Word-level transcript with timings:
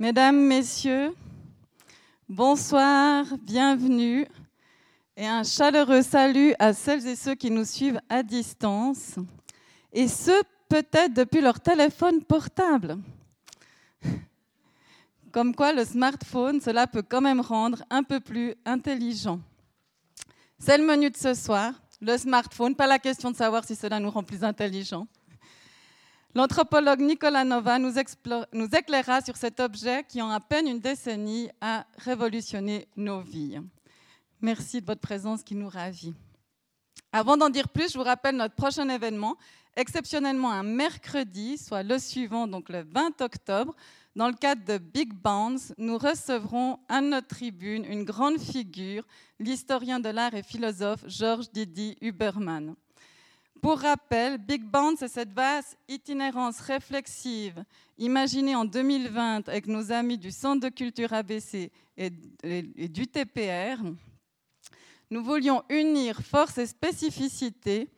Mesdames, 0.00 0.46
Messieurs, 0.46 1.14
bonsoir, 2.26 3.26
bienvenue 3.42 4.26
et 5.14 5.26
un 5.26 5.42
chaleureux 5.42 6.00
salut 6.00 6.54
à 6.58 6.72
celles 6.72 7.06
et 7.06 7.14
ceux 7.16 7.34
qui 7.34 7.50
nous 7.50 7.66
suivent 7.66 8.00
à 8.08 8.22
distance 8.22 9.16
et 9.92 10.08
ceux 10.08 10.42
peut-être 10.70 11.12
depuis 11.12 11.42
leur 11.42 11.60
téléphone 11.60 12.24
portable. 12.24 12.96
Comme 15.32 15.54
quoi 15.54 15.74
le 15.74 15.84
smartphone, 15.84 16.62
cela 16.62 16.86
peut 16.86 17.04
quand 17.06 17.20
même 17.20 17.42
rendre 17.42 17.84
un 17.90 18.02
peu 18.02 18.20
plus 18.20 18.54
intelligent. 18.64 19.38
C'est 20.58 20.78
le 20.78 20.84
menu 20.86 21.10
de 21.10 21.16
ce 21.18 21.34
soir, 21.34 21.74
le 22.00 22.16
smartphone, 22.16 22.74
pas 22.74 22.86
la 22.86 22.98
question 22.98 23.30
de 23.30 23.36
savoir 23.36 23.66
si 23.66 23.76
cela 23.76 24.00
nous 24.00 24.08
rend 24.08 24.22
plus 24.22 24.44
intelligents. 24.44 25.06
L'anthropologue 26.32 27.00
Nicolas 27.00 27.44
Nova 27.44 27.80
nous, 27.80 27.98
éclaira 27.98 29.20
sur 29.20 29.36
cet 29.36 29.58
objet 29.58 30.04
qui, 30.08 30.22
en 30.22 30.30
à 30.30 30.38
peine 30.38 30.68
une 30.68 30.78
décennie, 30.78 31.50
a 31.60 31.84
révolutionné 31.98 32.86
nos 32.96 33.20
vies. 33.20 33.58
Merci 34.40 34.80
de 34.80 34.86
votre 34.86 35.00
présence 35.00 35.42
qui 35.42 35.56
nous 35.56 35.68
ravit. 35.68 36.14
Avant 37.12 37.36
d'en 37.36 37.50
dire 37.50 37.68
plus, 37.68 37.92
je 37.92 37.98
vous 37.98 38.04
rappelle 38.04 38.36
notre 38.36 38.54
prochain 38.54 38.88
événement, 38.88 39.36
exceptionnellement 39.76 40.52
un 40.52 40.62
mercredi, 40.62 41.58
soit 41.58 41.82
le 41.82 41.98
suivant, 41.98 42.46
donc 42.46 42.68
le 42.68 42.84
20 42.84 43.20
octobre. 43.22 43.74
Dans 44.14 44.28
le 44.28 44.34
cadre 44.34 44.64
de 44.64 44.78
Big 44.78 45.12
Bounce, 45.12 45.74
nous 45.78 45.98
recevrons 45.98 46.78
à 46.88 47.00
notre 47.00 47.26
tribune 47.26 47.84
une 47.84 48.04
grande 48.04 48.38
figure, 48.38 49.04
l'historien 49.40 49.98
de 49.98 50.10
l'art 50.10 50.34
et 50.34 50.44
philosophe 50.44 51.04
Georges 51.08 51.50
Didi 51.50 51.96
Huberman. 52.00 52.76
Pour 53.60 53.80
rappel, 53.80 54.38
Big 54.38 54.64
Band, 54.64 54.94
c'est 54.98 55.08
cette 55.08 55.34
vaste 55.34 55.76
itinérance 55.86 56.60
réflexive 56.60 57.62
imaginée 57.98 58.56
en 58.56 58.64
2020 58.64 59.48
avec 59.50 59.66
nos 59.66 59.92
amis 59.92 60.16
du 60.16 60.30
Centre 60.30 60.60
de 60.60 60.74
culture 60.74 61.12
ABC 61.12 61.70
et, 61.98 62.08
du 62.08 63.06
TPR. 63.06 63.82
Nous 65.10 65.22
voulions 65.22 65.62
unir 65.68 66.22
force 66.22 66.56
et 66.56 66.66
spécificité 66.66 67.88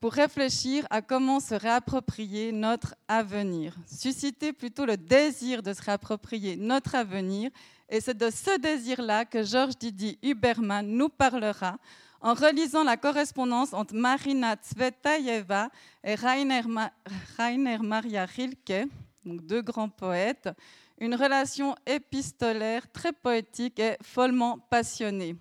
pour 0.00 0.12
réfléchir 0.12 0.86
à 0.90 1.00
comment 1.00 1.40
se 1.40 1.54
réapproprier 1.54 2.52
notre 2.52 2.94
avenir, 3.08 3.74
susciter 3.86 4.52
plutôt 4.52 4.84
le 4.84 4.98
désir 4.98 5.62
de 5.62 5.72
se 5.72 5.82
réapproprier 5.82 6.56
notre 6.56 6.94
avenir. 6.94 7.50
Et 7.88 8.02
c'est 8.02 8.16
de 8.16 8.28
ce 8.28 8.58
désir-là 8.58 9.24
que 9.24 9.44
Georges 9.44 9.78
Didi 9.78 10.18
Huberman 10.22 10.86
nous 10.86 11.08
parlera 11.08 11.78
en 12.20 12.34
relisant 12.34 12.84
la 12.84 12.96
correspondance 12.96 13.72
entre 13.72 13.94
Marina 13.94 14.56
Tsvetaeva 14.56 15.70
et 16.04 16.14
Rainer, 16.14 17.78
Maria 17.82 18.24
Rilke, 18.26 18.88
donc 19.24 19.46
deux 19.46 19.62
grands 19.62 19.88
poètes, 19.88 20.50
une 20.98 21.14
relation 21.14 21.74
épistolaire 21.86 22.90
très 22.92 23.12
poétique 23.12 23.78
et 23.78 23.96
follement 24.02 24.58
passionnée. 24.58 25.36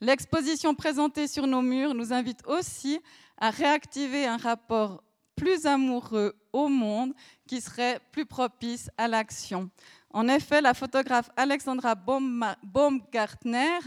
L'exposition 0.00 0.74
présentée 0.74 1.28
sur 1.28 1.46
nos 1.46 1.60
murs 1.60 1.94
nous 1.94 2.12
invite 2.12 2.46
aussi 2.46 2.98
à 3.36 3.50
réactiver 3.50 4.26
un 4.26 4.38
rapport 4.38 5.02
plus 5.36 5.66
amoureux 5.66 6.34
au 6.52 6.68
monde 6.68 7.12
qui 7.46 7.60
serait 7.60 8.00
plus 8.12 8.24
propice 8.24 8.90
à 8.96 9.08
l'action. 9.08 9.70
En 10.12 10.26
effet, 10.28 10.60
la 10.60 10.74
photographe 10.74 11.30
Alexandra 11.36 11.94
Baumgartner 11.94 13.78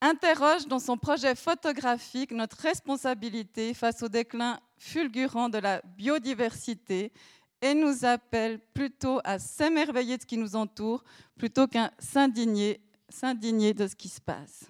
interroge 0.00 0.66
dans 0.66 0.78
son 0.78 0.96
projet 0.96 1.34
photographique 1.34 2.30
notre 2.32 2.58
responsabilité 2.58 3.74
face 3.74 4.02
au 4.02 4.08
déclin 4.08 4.60
fulgurant 4.78 5.48
de 5.48 5.58
la 5.58 5.82
biodiversité 5.96 7.12
et 7.60 7.74
nous 7.74 8.04
appelle 8.04 8.60
plutôt 8.74 9.20
à 9.24 9.38
s'émerveiller 9.38 10.16
de 10.16 10.22
ce 10.22 10.26
qui 10.26 10.36
nous 10.36 10.54
entoure 10.54 11.02
plutôt 11.36 11.66
qu'à 11.66 11.90
s'indigner, 11.98 12.80
de 13.10 13.86
ce 13.86 13.96
qui 13.96 14.08
se 14.08 14.20
passe. 14.20 14.66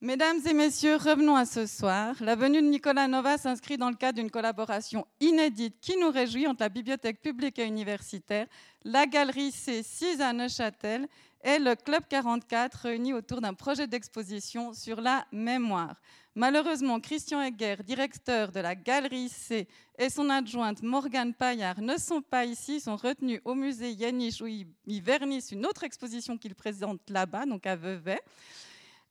Mesdames 0.00 0.38
et 0.48 0.52
messieurs, 0.52 0.94
revenons 0.94 1.34
à 1.34 1.44
ce 1.44 1.66
soir. 1.66 2.14
La 2.20 2.36
venue 2.36 2.62
de 2.62 2.68
Nicolas 2.68 3.08
Nova 3.08 3.36
s'inscrit 3.36 3.78
dans 3.78 3.90
le 3.90 3.96
cadre 3.96 4.20
d'une 4.20 4.30
collaboration 4.30 5.04
inédite 5.18 5.80
qui 5.80 5.96
nous 5.96 6.10
réjouit 6.10 6.46
entre 6.46 6.62
la 6.62 6.68
Bibliothèque 6.68 7.20
publique 7.20 7.58
et 7.58 7.64
universitaire, 7.64 8.46
la 8.84 9.06
Galerie 9.06 9.50
C6 9.50 10.20
à 10.20 10.32
Neuchâtel 10.32 11.08
et 11.42 11.58
le 11.58 11.74
Club 11.74 12.02
44 12.08 12.74
réunis 12.74 13.14
autour 13.14 13.40
d'un 13.40 13.54
projet 13.54 13.86
d'exposition 13.86 14.72
sur 14.72 15.00
la 15.00 15.26
mémoire. 15.32 16.00
Malheureusement, 16.34 17.00
Christian 17.00 17.42
Egger, 17.42 17.76
directeur 17.84 18.52
de 18.52 18.60
la 18.60 18.74
Galerie 18.74 19.28
C, 19.28 19.66
et 19.98 20.08
son 20.08 20.30
adjointe 20.30 20.82
Morgane 20.82 21.34
Paillard 21.34 21.80
ne 21.80 21.96
sont 21.96 22.22
pas 22.22 22.44
ici, 22.44 22.80
sont 22.80 22.96
retenus 22.96 23.40
au 23.44 23.54
musée 23.54 23.90
Yaniche 23.90 24.40
où 24.40 24.46
ils 24.46 25.02
vernissent 25.02 25.50
une 25.50 25.66
autre 25.66 25.84
exposition 25.84 26.38
qu'ils 26.38 26.54
présentent 26.54 27.10
là-bas, 27.10 27.46
donc 27.46 27.66
à 27.66 27.74
Vevey. 27.74 28.20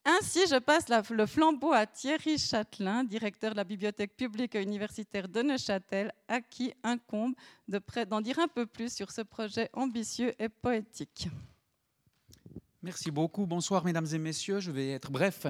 Ainsi, 0.06 0.40
je 0.50 0.58
passe 0.58 0.86
le 1.10 1.26
flambeau 1.26 1.74
à 1.74 1.86
Thierry 1.86 2.38
Châtelain, 2.38 3.04
directeur 3.04 3.52
de 3.52 3.58
la 3.58 3.66
bibliothèque 3.66 4.16
publique 4.16 4.56
et 4.56 4.62
universitaire 4.62 5.28
de 5.28 5.42
Neuchâtel, 5.42 6.14
à 6.30 6.40
qui 6.40 6.74
incombe 6.82 7.34
d'en 7.68 8.22
dire 8.22 8.40
un 8.40 8.48
peu 8.48 8.66
plus 8.66 8.94
sur 8.94 9.12
ce 9.12 9.20
projet 9.20 9.70
ambitieux 9.74 10.34
et 10.40 10.48
poétique. 10.48 11.28
Merci 12.88 13.12
beaucoup. 13.12 13.46
Bonsoir, 13.46 13.84
mesdames 13.84 14.08
et 14.14 14.18
messieurs. 14.18 14.62
Je 14.62 14.72
vais 14.72 14.92
être 14.92 15.12
bref. 15.12 15.46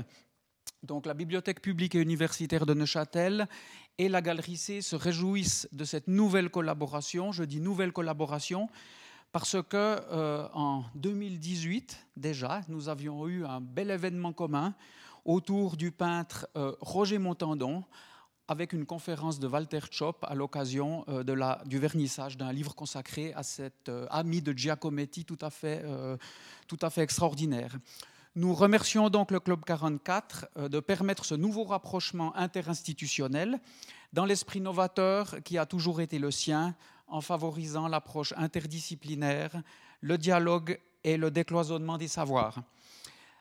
Donc, 0.82 1.06
la 1.06 1.14
Bibliothèque 1.14 1.62
publique 1.62 1.94
et 1.94 2.02
universitaire 2.02 2.66
de 2.66 2.74
Neuchâtel 2.74 3.48
et 4.00 4.10
la 4.10 4.24
Galerie 4.24 4.58
C 4.58 4.82
se 4.82 4.96
réjouissent 4.96 5.70
de 5.72 5.86
cette 5.86 6.08
nouvelle 6.08 6.50
collaboration. 6.50 7.32
Je 7.32 7.44
dis 7.44 7.62
nouvelle 7.62 7.92
collaboration 7.92 8.70
parce 9.34 9.62
que 9.62 9.78
euh, 9.78 10.48
en 10.56 10.86
2018 10.96 12.08
déjà, 12.16 12.62
nous 12.70 12.90
avions 12.90 13.28
eu 13.28 13.46
un 13.46 13.62
bel 13.62 13.92
événement 13.92 14.34
commun 14.34 14.74
autour 15.24 15.78
du 15.78 15.92
peintre 15.92 16.48
euh, 16.58 16.74
Roger 16.82 17.20
Montandon 17.20 17.84
avec 18.48 18.74
une 18.74 18.86
conférence 18.86 19.40
de 19.40 19.48
Walter 19.48 19.82
Chop 19.92 20.24
à 20.28 20.34
l'occasion 20.34 21.04
euh, 21.10 21.24
du 21.66 21.80
vernissage 21.80 22.38
d'un 22.38 22.52
livre 22.52 22.74
consacré 22.76 23.34
à 23.34 23.44
cet 23.44 23.90
euh, 23.90 24.08
ami 24.10 24.42
de 24.42 24.58
Giacometti 24.58 25.26
tout 25.26 25.38
à 25.42 25.50
fait, 25.50 25.82
euh, 25.84 26.18
tout 26.68 26.80
à 26.82 26.90
fait 26.90 27.02
extraordinaire. 27.02 27.78
Nous 28.36 28.54
remercions 28.54 29.10
donc 29.10 29.32
le 29.32 29.40
Club 29.40 29.66
44 29.66 30.70
de 30.70 30.80
permettre 30.80 31.26
ce 31.26 31.34
nouveau 31.34 31.64
rapprochement 31.64 32.36
interinstitutionnel 32.36 33.60
dans 34.14 34.26
l'esprit 34.26 34.62
novateur 34.62 35.38
qui 35.44 35.58
a 35.58 35.66
toujours 35.66 36.02
été 36.02 36.20
le 36.20 36.30
sien 36.30 36.76
en 37.08 37.22
favorisant 37.22 37.88
l'approche 37.88 38.34
interdisciplinaire, 38.38 39.64
le 40.02 40.20
dialogue 40.20 40.80
et 41.04 41.18
le 41.18 41.32
décloisonnement 41.32 41.98
des 41.98 42.08
savoirs. 42.08 42.62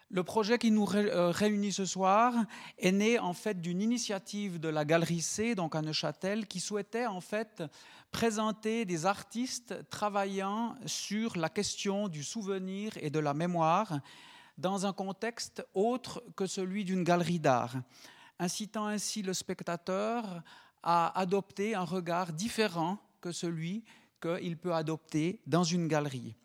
Le 0.09 0.22
projet 0.22 0.56
qui 0.56 0.71
nous 0.71 0.87
euh, 0.94 1.33
réunit 1.33 1.72
ce 1.72 1.84
soir 1.84 2.33
est 2.78 2.93
né 2.93 3.19
en 3.19 3.33
fait 3.33 3.61
d'une 3.61 3.83
initiative 3.83 4.61
de 4.61 4.69
la 4.69 4.84
Galerie 4.84 5.21
C, 5.21 5.56
donc 5.56 5.75
à 5.75 5.83
Neuchâtel, 5.83 6.47
qui 6.47 6.61
souhaitait 6.61 7.06
en 7.06 7.21
fait 7.21 7.65
présenter 8.12 8.84
des 8.84 9.05
artistes 9.05 9.75
travaillant 9.91 10.77
sur 10.87 11.37
la 11.37 11.49
question 11.49 12.06
du 12.06 12.22
souvenir 12.22 12.93
et 13.00 13.11
de 13.11 13.19
la 13.19 13.34
mémoire 13.34 13.99
dans 14.59 14.87
un 14.87 14.93
contexte 14.93 15.66
autre 15.75 16.22
que 16.37 16.47
celui 16.47 16.84
d'une 16.84 17.03
galerie 17.03 17.41
d'art, 17.41 17.75
incitant 18.39 18.87
ainsi 18.87 19.22
le 19.22 19.34
spectateur 19.34 20.43
à 20.84 21.19
adopter 21.19 21.75
un 21.75 21.84
regard 21.84 22.33
différent 22.33 22.99
que 23.21 23.33
celui 23.33 23.84
qu'il 24.21 24.56
peut 24.56 24.72
adopter 24.72 25.41
dans 25.49 25.65
une 25.65 25.89
galerie. 25.89 26.37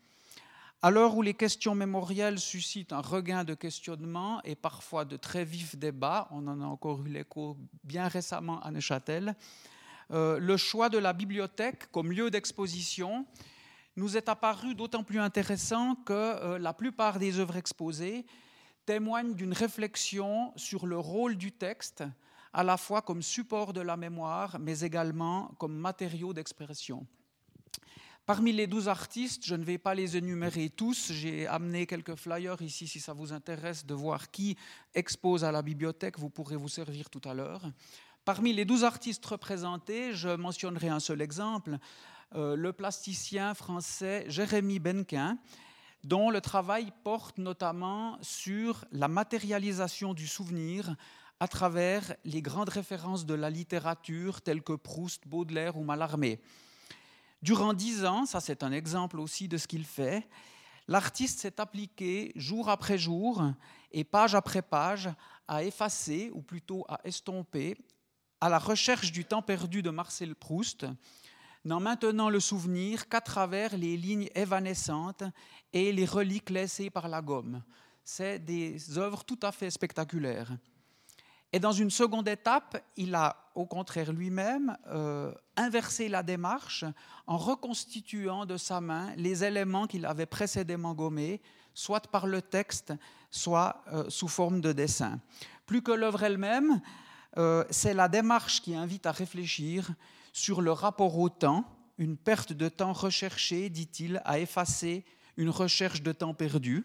À 0.84 0.90
l'heure 0.90 1.16
où 1.16 1.22
les 1.22 1.34
questions 1.34 1.76
mémorielles 1.76 2.40
suscitent 2.40 2.92
un 2.92 3.02
regain 3.02 3.44
de 3.44 3.54
questionnement 3.54 4.42
et 4.42 4.56
parfois 4.56 5.04
de 5.04 5.16
très 5.16 5.44
vifs 5.44 5.76
débats, 5.76 6.26
on 6.32 6.44
en 6.48 6.60
a 6.60 6.64
encore 6.64 7.06
eu 7.06 7.08
l'écho 7.08 7.56
bien 7.84 8.08
récemment 8.08 8.60
à 8.62 8.72
Neuchâtel, 8.72 9.36
euh, 10.10 10.40
le 10.40 10.56
choix 10.56 10.88
de 10.88 10.98
la 10.98 11.12
bibliothèque 11.12 11.88
comme 11.92 12.10
lieu 12.10 12.32
d'exposition 12.32 13.24
nous 13.94 14.16
est 14.16 14.28
apparu 14.28 14.74
d'autant 14.74 15.04
plus 15.04 15.20
intéressant 15.20 15.94
que 15.94 16.12
euh, 16.12 16.58
la 16.58 16.74
plupart 16.74 17.20
des 17.20 17.38
œuvres 17.38 17.58
exposées 17.58 18.26
témoignent 18.84 19.34
d'une 19.34 19.52
réflexion 19.52 20.52
sur 20.56 20.88
le 20.88 20.98
rôle 20.98 21.36
du 21.36 21.52
texte, 21.52 22.02
à 22.52 22.64
la 22.64 22.76
fois 22.76 23.02
comme 23.02 23.22
support 23.22 23.72
de 23.72 23.82
la 23.82 23.96
mémoire, 23.96 24.58
mais 24.58 24.80
également 24.80 25.54
comme 25.58 25.76
matériau 25.76 26.32
d'expression. 26.32 27.06
Parmi 28.24 28.52
les 28.52 28.68
douze 28.68 28.86
artistes, 28.86 29.44
je 29.44 29.56
ne 29.56 29.64
vais 29.64 29.78
pas 29.78 29.96
les 29.96 30.16
énumérer 30.16 30.70
tous, 30.70 31.10
j'ai 31.10 31.48
amené 31.48 31.86
quelques 31.86 32.14
flyers 32.14 32.62
ici 32.62 32.86
si 32.86 33.00
ça 33.00 33.12
vous 33.12 33.32
intéresse 33.32 33.84
de 33.84 33.94
voir 33.94 34.30
qui 34.30 34.56
expose 34.94 35.42
à 35.42 35.50
la 35.50 35.60
bibliothèque, 35.60 36.20
vous 36.20 36.30
pourrez 36.30 36.54
vous 36.54 36.68
servir 36.68 37.10
tout 37.10 37.20
à 37.28 37.34
l'heure. 37.34 37.62
Parmi 38.24 38.52
les 38.52 38.64
douze 38.64 38.84
artistes 38.84 39.26
représentés, 39.26 40.12
je 40.12 40.28
mentionnerai 40.28 40.88
un 40.88 41.00
seul 41.00 41.20
exemple, 41.20 41.78
euh, 42.36 42.54
le 42.54 42.72
plasticien 42.72 43.54
français 43.54 44.24
Jérémy 44.28 44.78
Benquin, 44.78 45.36
dont 46.04 46.30
le 46.30 46.40
travail 46.40 46.92
porte 47.02 47.38
notamment 47.38 48.18
sur 48.22 48.84
la 48.92 49.08
matérialisation 49.08 50.14
du 50.14 50.28
souvenir 50.28 50.94
à 51.40 51.48
travers 51.48 52.14
les 52.24 52.40
grandes 52.40 52.68
références 52.68 53.26
de 53.26 53.34
la 53.34 53.50
littérature 53.50 54.42
telles 54.42 54.62
que 54.62 54.74
Proust, 54.74 55.26
Baudelaire 55.26 55.76
ou 55.76 55.82
Mallarmé. 55.82 56.40
Durant 57.42 57.74
dix 57.74 58.04
ans, 58.04 58.24
ça 58.24 58.40
c'est 58.40 58.62
un 58.62 58.70
exemple 58.70 59.18
aussi 59.18 59.48
de 59.48 59.58
ce 59.58 59.66
qu'il 59.66 59.84
fait, 59.84 60.28
l'artiste 60.86 61.40
s'est 61.40 61.60
appliqué 61.60 62.32
jour 62.36 62.68
après 62.68 62.98
jour 62.98 63.42
et 63.90 64.04
page 64.04 64.34
après 64.34 64.62
page 64.62 65.10
à 65.48 65.64
effacer, 65.64 66.30
ou 66.32 66.40
plutôt 66.40 66.84
à 66.88 67.00
estomper, 67.04 67.76
à 68.40 68.48
la 68.48 68.58
recherche 68.58 69.12
du 69.12 69.24
temps 69.24 69.42
perdu 69.42 69.82
de 69.82 69.90
Marcel 69.90 70.34
Proust, 70.34 70.86
n'en 71.64 71.80
maintenant 71.80 72.30
le 72.30 72.40
souvenir 72.40 73.08
qu'à 73.08 73.20
travers 73.20 73.76
les 73.76 73.96
lignes 73.96 74.28
évanescentes 74.34 75.24
et 75.72 75.92
les 75.92 76.06
reliques 76.06 76.50
laissées 76.50 76.90
par 76.90 77.08
la 77.08 77.22
gomme. 77.22 77.62
C'est 78.04 78.38
des 78.38 78.98
œuvres 78.98 79.24
tout 79.24 79.38
à 79.42 79.52
fait 79.52 79.70
spectaculaires. 79.70 80.56
Et 81.52 81.60
dans 81.60 81.72
une 81.72 81.90
seconde 81.90 82.28
étape, 82.28 82.82
il 82.96 83.14
a 83.14 83.36
au 83.54 83.66
contraire 83.66 84.12
lui-même 84.12 84.76
euh, 84.86 85.32
inversé 85.56 86.08
la 86.08 86.22
démarche 86.22 86.84
en 87.26 87.36
reconstituant 87.36 88.46
de 88.46 88.56
sa 88.56 88.80
main 88.80 89.14
les 89.16 89.44
éléments 89.44 89.86
qu'il 89.86 90.06
avait 90.06 90.26
précédemment 90.26 90.94
gommés, 90.94 91.42
soit 91.74 92.08
par 92.08 92.26
le 92.26 92.40
texte, 92.40 92.94
soit 93.30 93.84
euh, 93.92 94.08
sous 94.08 94.28
forme 94.28 94.62
de 94.62 94.72
dessin. 94.72 95.20
Plus 95.66 95.82
que 95.82 95.92
l'œuvre 95.92 96.22
elle-même, 96.22 96.80
euh, 97.36 97.64
c'est 97.70 97.94
la 97.94 98.08
démarche 98.08 98.62
qui 98.62 98.74
invite 98.74 99.04
à 99.04 99.12
réfléchir 99.12 99.90
sur 100.32 100.62
le 100.62 100.72
rapport 100.72 101.18
au 101.18 101.28
temps, 101.28 101.64
une 101.98 102.16
perte 102.16 102.54
de 102.54 102.70
temps 102.70 102.94
recherchée, 102.94 103.68
dit-il, 103.68 104.22
à 104.24 104.38
effacer 104.38 105.04
une 105.36 105.50
recherche 105.50 106.02
de 106.02 106.12
temps 106.12 106.34
perdu, 106.34 106.84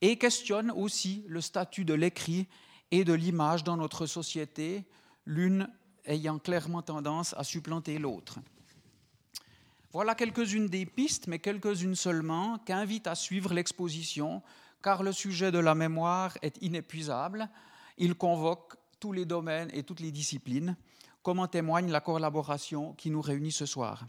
et 0.00 0.16
questionne 0.16 0.70
aussi 0.70 1.24
le 1.28 1.42
statut 1.42 1.84
de 1.84 1.94
l'écrit 1.94 2.48
et 2.92 3.04
de 3.04 3.14
l'image 3.14 3.64
dans 3.64 3.78
notre 3.78 4.06
société, 4.06 4.84
l'une 5.26 5.66
ayant 6.04 6.38
clairement 6.38 6.82
tendance 6.82 7.34
à 7.38 7.42
supplanter 7.42 7.98
l'autre. 7.98 8.38
Voilà 9.92 10.14
quelques-unes 10.14 10.68
des 10.68 10.86
pistes, 10.86 11.26
mais 11.26 11.38
quelques-unes 11.38 11.94
seulement, 11.94 12.58
qu'invite 12.58 13.06
à 13.06 13.14
suivre 13.14 13.54
l'exposition, 13.54 14.42
car 14.82 15.02
le 15.02 15.12
sujet 15.12 15.50
de 15.50 15.58
la 15.58 15.74
mémoire 15.74 16.36
est 16.42 16.60
inépuisable. 16.60 17.48
Il 17.96 18.14
convoque 18.14 18.74
tous 19.00 19.12
les 19.12 19.24
domaines 19.24 19.70
et 19.72 19.82
toutes 19.82 20.00
les 20.00 20.12
disciplines, 20.12 20.76
comme 21.22 21.40
en 21.40 21.46
témoigne 21.46 21.90
la 21.90 22.00
collaboration 22.00 22.92
qui 22.94 23.10
nous 23.10 23.22
réunit 23.22 23.52
ce 23.52 23.66
soir. 23.66 24.04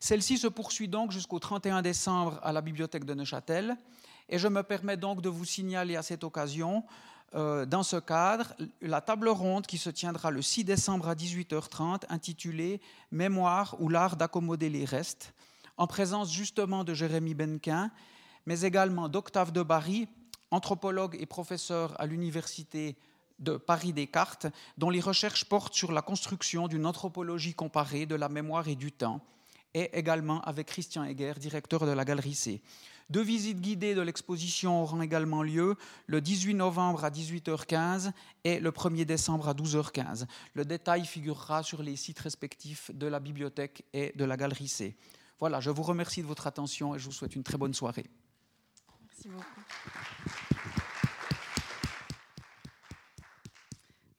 Celle-ci 0.00 0.38
se 0.38 0.48
poursuit 0.48 0.88
donc 0.88 1.12
jusqu'au 1.12 1.38
31 1.38 1.82
décembre 1.82 2.38
à 2.42 2.52
la 2.52 2.60
bibliothèque 2.60 3.04
de 3.04 3.14
Neuchâtel, 3.14 3.76
et 4.28 4.38
je 4.38 4.48
me 4.48 4.62
permets 4.62 4.98
donc 4.98 5.22
de 5.22 5.30
vous 5.30 5.46
signaler 5.46 5.96
à 5.96 6.02
cette 6.02 6.24
occasion 6.24 6.84
euh, 7.34 7.66
dans 7.66 7.82
ce 7.82 7.96
cadre 7.96 8.54
la 8.80 9.00
table 9.00 9.28
ronde 9.28 9.66
qui 9.66 9.76
se 9.76 9.90
tiendra 9.90 10.30
le 10.30 10.40
6 10.40 10.64
décembre 10.64 11.08
à 11.08 11.14
18h30 11.14 12.04
intitulée 12.08 12.80
Mémoire 13.10 13.76
ou 13.80 13.88
l'art 13.90 14.16
d'accommoder 14.16 14.70
les 14.70 14.86
restes, 14.86 15.34
en 15.76 15.86
présence 15.86 16.32
justement 16.32 16.84
de 16.84 16.94
Jérémy 16.94 17.34
Benquin, 17.34 17.90
mais 18.46 18.62
également 18.62 19.10
d'Octave 19.10 19.52
de 19.52 19.62
Barry, 19.62 20.08
anthropologue 20.50 21.16
et 21.20 21.26
professeur 21.26 22.00
à 22.00 22.06
l'université 22.06 22.96
de 23.38 23.56
Paris 23.56 23.92
Descartes, 23.92 24.46
dont 24.78 24.90
les 24.90 25.00
recherches 25.00 25.44
portent 25.44 25.74
sur 25.74 25.92
la 25.92 26.02
construction 26.02 26.66
d'une 26.66 26.86
anthropologie 26.86 27.54
comparée 27.54 28.06
de 28.06 28.14
la 28.14 28.30
mémoire 28.30 28.68
et 28.68 28.74
du 28.74 28.90
temps, 28.90 29.20
et 29.74 29.90
également 29.96 30.40
avec 30.42 30.68
Christian 30.68 31.04
Heger, 31.04 31.34
directeur 31.34 31.84
de 31.86 31.92
la 31.92 32.04
Galerie 32.04 32.34
C. 32.34 32.62
Deux 33.10 33.22
visites 33.22 33.60
guidées 33.60 33.94
de 33.94 34.02
l'exposition 34.02 34.82
auront 34.82 35.00
également 35.00 35.42
lieu 35.42 35.76
le 36.06 36.20
18 36.20 36.52
novembre 36.54 37.04
à 37.04 37.10
18h15 37.10 38.12
et 38.44 38.60
le 38.60 38.70
1er 38.70 39.06
décembre 39.06 39.48
à 39.48 39.54
12h15. 39.54 40.26
Le 40.52 40.64
détail 40.66 41.06
figurera 41.06 41.62
sur 41.62 41.82
les 41.82 41.96
sites 41.96 42.18
respectifs 42.18 42.90
de 42.92 43.06
la 43.06 43.18
bibliothèque 43.18 43.84
et 43.94 44.12
de 44.14 44.24
la 44.26 44.36
galerie 44.36 44.68
C. 44.68 44.94
Voilà, 45.40 45.60
je 45.60 45.70
vous 45.70 45.82
remercie 45.82 46.20
de 46.20 46.26
votre 46.26 46.46
attention 46.46 46.94
et 46.94 46.98
je 46.98 47.06
vous 47.06 47.12
souhaite 47.12 47.34
une 47.34 47.44
très 47.44 47.56
bonne 47.56 47.72
soirée. 47.72 48.04
Merci 49.06 49.28
beaucoup. 49.28 49.60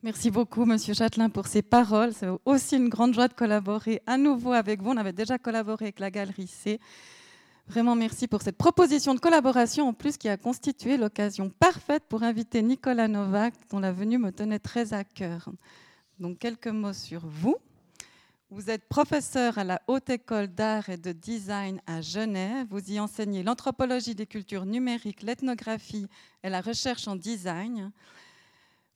Merci 0.01 0.31
beaucoup, 0.31 0.65
Monsieur 0.65 0.93
Châtelain, 0.93 1.29
pour 1.29 1.45
ces 1.45 1.61
paroles. 1.61 2.13
C'est 2.13 2.29
aussi 2.45 2.77
une 2.77 2.89
grande 2.89 3.13
joie 3.13 3.27
de 3.27 3.33
collaborer 3.33 4.01
à 4.07 4.17
nouveau 4.17 4.53
avec 4.53 4.81
vous. 4.81 4.91
On 4.91 4.97
avait 4.97 5.13
déjà 5.13 5.37
collaboré 5.37 5.85
avec 5.85 5.99
la 5.99 6.09
Galerie 6.09 6.47
C. 6.47 6.79
Vraiment 7.69 7.93
merci 7.93 8.27
pour 8.27 8.41
cette 8.41 8.57
proposition 8.57 9.13
de 9.13 9.19
collaboration 9.19 9.89
en 9.89 9.93
plus 9.93 10.17
qui 10.17 10.27
a 10.27 10.37
constitué 10.37 10.97
l'occasion 10.97 11.51
parfaite 11.51 12.03
pour 12.09 12.23
inviter 12.23 12.63
Nicolas 12.63 13.07
Novak, 13.07 13.53
dont 13.69 13.79
la 13.79 13.91
venue 13.91 14.17
me 14.17 14.31
tenait 14.31 14.57
très 14.57 14.93
à 14.95 15.03
cœur. 15.03 15.49
Donc 16.19 16.39
quelques 16.39 16.69
mots 16.69 16.93
sur 16.93 17.27
vous. 17.27 17.57
Vous 18.49 18.71
êtes 18.71 18.89
professeur 18.89 19.59
à 19.59 19.63
la 19.63 19.83
Haute 19.85 20.09
École 20.09 20.47
d'Art 20.47 20.89
et 20.89 20.97
de 20.97 21.11
Design 21.11 21.79
à 21.85 22.01
Genève. 22.01 22.65
Vous 22.71 22.91
y 22.91 22.99
enseignez 22.99 23.43
l'anthropologie 23.43 24.15
des 24.15 24.25
cultures 24.25 24.65
numériques, 24.65 25.21
l'ethnographie 25.21 26.07
et 26.41 26.49
la 26.49 26.61
recherche 26.61 27.07
en 27.07 27.15
design. 27.15 27.91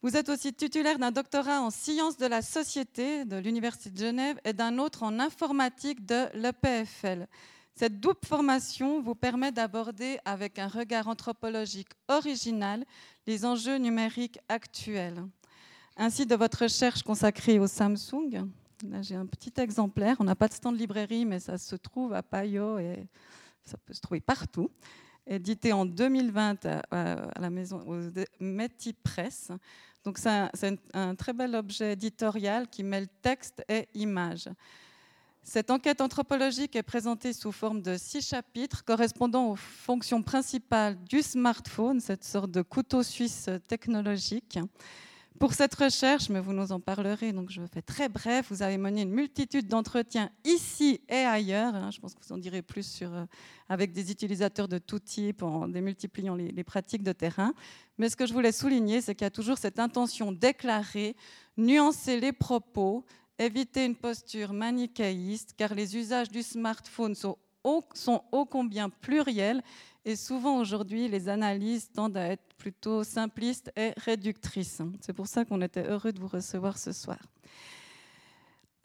Vous 0.02 0.18
êtes 0.18 0.30
aussi 0.30 0.52
titulaire 0.52 0.98
d'un 0.98 1.12
doctorat 1.12 1.62
en 1.62 1.70
sciences 1.70 2.18
de 2.18 2.26
la 2.26 2.42
société 2.42 3.24
de 3.24 3.36
l'Université 3.38 3.92
de 3.92 4.00
Genève 4.00 4.40
et 4.44 4.54
d'un 4.54 4.80
autre 4.80 5.04
en 5.04 5.20
informatique 5.20 6.08
de 6.08 6.26
l'EPFL. 6.34 7.28
Cette 7.76 8.00
double 8.00 8.20
formation 8.24 9.02
vous 9.02 9.16
permet 9.16 9.52
d'aborder 9.52 10.20
avec 10.26 10.60
un 10.60 10.68
regard 10.68 11.08
anthropologique 11.08 11.90
original 12.08 12.86
les 13.26 13.46
enjeux 13.46 13.78
numériques 13.78 14.40
actuels. 14.48 15.24
Ainsi, 15.98 16.26
de 16.26 16.36
votre 16.36 16.64
recherche 16.64 17.02
consacrée 17.02 17.58
au 17.60 17.66
Samsung, 17.66 18.48
là 18.88 19.02
j'ai 19.02 19.16
un 19.16 19.26
petit 19.26 19.54
exemplaire, 19.58 20.18
on 20.20 20.24
n'a 20.24 20.36
pas 20.36 20.48
de 20.48 20.54
stand 20.54 20.76
de 20.76 20.80
librairie, 20.80 21.26
mais 21.26 21.40
ça 21.40 21.58
se 21.58 21.76
trouve 21.76 22.14
à 22.14 22.22
Payot 22.22 22.78
et 22.78 23.08
ça 23.66 23.78
peut 23.78 23.94
se 23.94 24.02
trouver 24.02 24.22
partout, 24.22 24.70
édité 25.26 25.74
en 25.74 25.86
2020 25.86 26.66
à, 26.92 27.40
la 27.40 27.50
maison 27.50 27.84
Metti 28.40 28.94
Press. 28.94 29.52
Donc 30.04 30.20
c'est 30.20 30.30
un, 30.30 30.50
un 30.94 31.16
très 31.16 31.34
bel 31.34 31.56
objet 31.56 31.94
éditorial 31.94 32.68
qui 32.68 32.84
mêle 32.84 33.08
texte 33.22 33.64
et 33.68 33.88
image. 33.96 34.50
Cette 35.46 35.72
enquête 35.72 36.00
anthropologique 36.00 36.76
est 36.78 36.84
présentée 36.84 37.34
sous 37.34 37.52
forme 37.52 37.82
de 37.82 37.98
six 37.98 38.22
chapitres 38.22 38.86
correspondant 38.86 39.52
aux 39.52 39.58
fonctions 39.58 40.24
principales 40.24 40.98
du 41.04 41.22
smartphone, 41.22 42.00
cette 42.00 42.24
sorte 42.24 42.50
de 42.50 42.62
couteau 42.62 43.04
suisse 43.04 43.50
technologique. 43.68 44.58
Pour 45.40 45.54
cette 45.54 45.76
recherche, 45.76 46.30
mais 46.30 46.40
vous 46.40 46.54
nous 46.54 46.72
en 46.72 46.80
parlerez, 46.80 47.34
donc 47.34 47.50
je 47.50 47.62
fais 47.66 47.82
très 47.82 48.08
bref, 48.08 48.48
vous 48.50 48.62
avez 48.62 48.78
mené 48.78 49.02
une 49.02 49.10
multitude 49.10 49.68
d'entretiens 49.68 50.30
ici 50.46 51.02
et 51.10 51.26
ailleurs. 51.26 51.76
Hein, 51.76 51.92
je 51.92 52.00
pense 52.00 52.14
que 52.14 52.24
vous 52.26 52.34
en 52.34 52.38
direz 52.38 52.62
plus 52.62 52.88
sur, 52.88 53.14
euh, 53.14 53.26
avec 53.68 53.92
des 53.92 54.12
utilisateurs 54.12 54.70
de 54.70 54.78
tout 54.78 55.00
type, 55.00 55.44
en 55.44 55.68
démultipliant 55.68 56.36
les, 56.36 56.52
les 56.52 56.64
pratiques 56.64 57.04
de 57.04 57.12
terrain. 57.12 57.54
Mais 57.98 58.10
ce 58.10 58.16
que 58.16 58.26
je 58.26 58.34
voulais 58.34 58.54
souligner, 58.54 59.02
c'est 59.02 59.16
qu'il 59.16 59.26
y 59.26 59.28
a 59.28 59.32
toujours 59.32 59.58
cette 59.58 59.80
intention 59.80 60.32
déclarée, 60.32 61.18
nuancer 61.58 62.20
les 62.20 62.32
propos, 62.32 63.04
éviter 63.40 63.86
une 63.86 63.96
posture 63.96 64.54
manichéiste, 64.54 65.54
car 65.58 65.74
les 65.74 65.98
usages 65.98 66.30
du 66.30 66.44
smartphone 66.44 67.16
sont 67.16 67.38
ô, 67.64 68.46
combien 68.46 68.90
pluriels 68.90 69.62
et 70.06 70.16
souvent 70.18 70.58
aujourd'hui, 70.58 71.08
les 71.08 71.30
analyses 71.30 71.90
tendent 71.90 72.18
à 72.18 72.28
être 72.28 72.44
plutôt 72.58 73.04
simplistes 73.04 73.72
et 73.78 73.94
réductrices. 73.98 74.82
C'est 75.00 75.14
pour 75.14 75.28
ça 75.28 75.46
qu'on 75.46 75.62
était 75.62 75.88
heureux 75.88 76.12
de 76.12 76.20
vous 76.20 76.28
recevoir 76.28 76.78
ce 76.78 76.92
soir. 76.92 77.20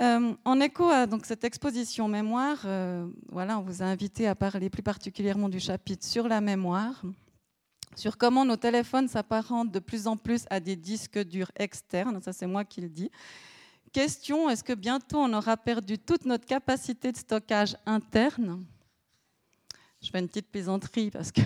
Euh, 0.01 0.33
en 0.45 0.61
écho 0.61 0.89
à 0.89 1.07
donc, 1.07 1.27
cette 1.27 1.43
exposition 1.43 2.07
mémoire, 2.07 2.59
euh, 2.65 3.09
voilà, 3.31 3.59
on 3.59 3.63
vous 3.63 3.83
a 3.83 3.87
invité 3.87 4.29
à 4.29 4.37
parler 4.37 4.71
plus 4.71 4.83
particulièrement 4.83 5.49
du 5.49 5.59
chapitre 5.59 6.07
sur 6.07 6.29
la 6.29 6.41
mémoire, 6.41 7.03
sur 7.97 8.17
comment 8.17 8.45
nos 8.45 8.57
téléphones 8.57 9.09
s'apparentent 9.09 9.73
de 9.73 9.81
plus 9.81 10.07
en 10.07 10.17
plus 10.17 10.45
à 10.51 10.61
des 10.61 10.77
disques 10.77 11.19
durs 11.19 11.51
externes, 11.57 12.23
ça 12.23 12.33
c'est 12.33 12.47
moi 12.47 12.65
qui 12.65 12.81
le 12.81 12.89
dis, 12.89 13.11
Question, 13.93 14.51
est-ce 14.51 14.63
que 14.63 14.75
bientôt 14.75 15.19
on 15.19 15.33
aura 15.33 15.57
perdu 15.57 15.99
toute 15.99 16.25
notre 16.25 16.45
capacité 16.45 17.11
de 17.11 17.17
stockage 17.17 17.77
interne? 17.87 18.65
Je 20.03 20.11
fais 20.11 20.19
une 20.19 20.29
petite 20.29 20.51
plaisanterie 20.51 21.11
parce 21.11 21.33
que 21.33 21.41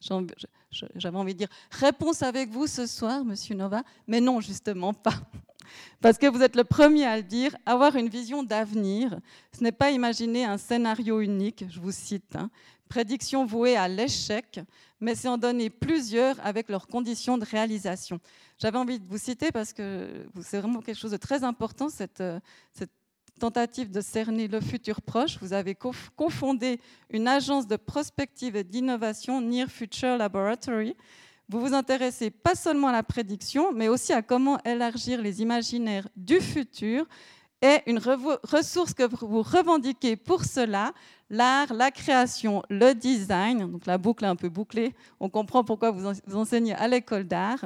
j'avais 0.94 1.18
envie 1.18 1.34
de 1.34 1.38
dire 1.38 1.48
réponse 1.70 2.22
avec 2.22 2.50
vous 2.50 2.66
ce 2.66 2.86
soir, 2.86 3.24
Monsieur 3.24 3.54
Nova, 3.54 3.82
mais 4.06 4.20
non, 4.20 4.40
justement 4.40 4.92
pas. 4.92 5.14
Parce 6.00 6.16
que 6.16 6.26
vous 6.26 6.40
êtes 6.40 6.56
le 6.56 6.64
premier 6.64 7.04
à 7.04 7.18
le 7.18 7.22
dire, 7.22 7.54
avoir 7.66 7.94
une 7.96 8.08
vision 8.08 8.42
d'avenir, 8.42 9.18
ce 9.52 9.62
n'est 9.62 9.72
pas 9.72 9.90
imaginer 9.90 10.46
un 10.46 10.56
scénario 10.56 11.20
unique, 11.20 11.66
je 11.68 11.78
vous 11.78 11.92
cite, 11.92 12.36
hein, 12.36 12.48
prédiction 12.88 13.44
vouée 13.44 13.76
à 13.76 13.86
l'échec, 13.88 14.60
mais 15.00 15.14
c'est 15.14 15.28
en 15.28 15.38
donner 15.38 15.70
plusieurs 15.70 16.44
avec 16.44 16.68
leurs 16.68 16.88
conditions 16.88 17.38
de 17.38 17.44
réalisation. 17.44 18.18
J'avais 18.58 18.78
envie 18.78 18.98
de 18.98 19.06
vous 19.06 19.18
citer 19.18 19.52
parce 19.52 19.72
que 19.72 20.26
c'est 20.42 20.58
vraiment 20.58 20.80
quelque 20.80 20.98
chose 20.98 21.12
de 21.12 21.16
très 21.16 21.44
important, 21.44 21.88
cette, 21.88 22.20
euh, 22.20 22.40
cette 22.72 22.90
tentative 23.38 23.90
de 23.90 24.00
cerner 24.00 24.48
le 24.48 24.60
futur 24.60 25.00
proche. 25.00 25.38
Vous 25.40 25.52
avez 25.52 25.76
confondé 26.16 26.80
une 27.10 27.28
agence 27.28 27.66
de 27.66 27.76
prospective 27.76 28.56
et 28.56 28.64
d'innovation, 28.64 29.40
Near 29.40 29.68
Future 29.68 30.16
Laboratory. 30.16 30.96
Vous 31.48 31.60
vous 31.60 31.72
intéressez 31.72 32.30
pas 32.30 32.54
seulement 32.54 32.88
à 32.88 32.92
la 32.92 33.02
prédiction, 33.02 33.72
mais 33.72 33.88
aussi 33.88 34.12
à 34.12 34.20
comment 34.20 34.62
élargir 34.64 35.22
les 35.22 35.40
imaginaires 35.40 36.08
du 36.16 36.40
futur 36.40 37.06
et 37.60 37.80
une 37.86 37.98
ressource 37.98 38.94
que 38.94 39.02
vous 39.02 39.42
revendiquez 39.42 40.16
pour 40.16 40.44
cela, 40.44 40.92
l'art, 41.28 41.72
la 41.74 41.90
création, 41.90 42.62
le 42.70 42.92
design. 42.92 43.70
Donc 43.70 43.86
la 43.86 43.98
boucle 43.98 44.24
est 44.24 44.28
un 44.28 44.36
peu 44.36 44.48
bouclée. 44.48 44.94
On 45.18 45.28
comprend 45.28 45.64
pourquoi 45.64 45.90
vous 45.90 46.06
enseignez 46.34 46.74
à 46.74 46.86
l'école 46.86 47.24
d'art. 47.24 47.64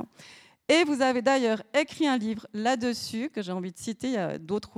Et 0.68 0.84
vous 0.84 1.02
avez 1.02 1.20
d'ailleurs 1.20 1.62
écrit 1.78 2.06
un 2.06 2.16
livre 2.16 2.46
là-dessus 2.54 3.28
que 3.28 3.42
j'ai 3.42 3.52
envie 3.52 3.72
de 3.72 3.78
citer 3.78 4.16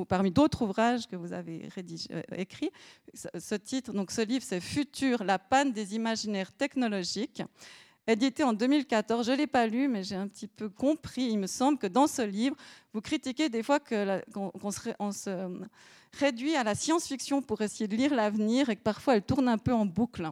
parmi 0.08 0.30
d'autres 0.32 0.62
ouvrages 0.62 1.06
que 1.06 1.14
vous 1.14 1.32
avez 1.32 1.68
rédigé, 1.74 2.08
euh, 2.12 2.22
écrits. 2.36 2.70
Ce, 3.14 3.54
titre, 3.54 3.92
donc 3.92 4.10
ce 4.10 4.22
livre, 4.22 4.44
c'est 4.44 4.60
Futur, 4.60 5.22
la 5.22 5.38
panne 5.38 5.72
des 5.72 5.94
imaginaires 5.94 6.52
technologiques, 6.52 7.42
édité 8.06 8.42
en 8.44 8.52
2014. 8.52 9.26
Je 9.26 9.32
ne 9.32 9.36
l'ai 9.36 9.46
pas 9.46 9.66
lu, 9.66 9.88
mais 9.88 10.02
j'ai 10.02 10.16
un 10.16 10.28
petit 10.28 10.46
peu 10.46 10.68
compris. 10.68 11.22
Il 11.22 11.38
me 11.38 11.46
semble 11.46 11.78
que 11.78 11.86
dans 11.86 12.06
ce 12.06 12.22
livre, 12.22 12.56
vous 12.92 13.00
critiquez 13.00 13.48
des 13.48 13.62
fois 13.62 13.78
qu'on 13.80 14.70
se 14.70 15.60
réduit 16.18 16.56
à 16.56 16.64
la 16.64 16.74
science-fiction 16.74 17.42
pour 17.42 17.60
essayer 17.62 17.88
de 17.88 17.96
lire 17.96 18.14
l'avenir 18.14 18.68
et 18.70 18.76
que 18.76 18.82
parfois 18.82 19.16
elle 19.16 19.22
tourne 19.22 19.48
un 19.48 19.58
peu 19.58 19.72
en 19.72 19.86
boucle. 19.86 20.30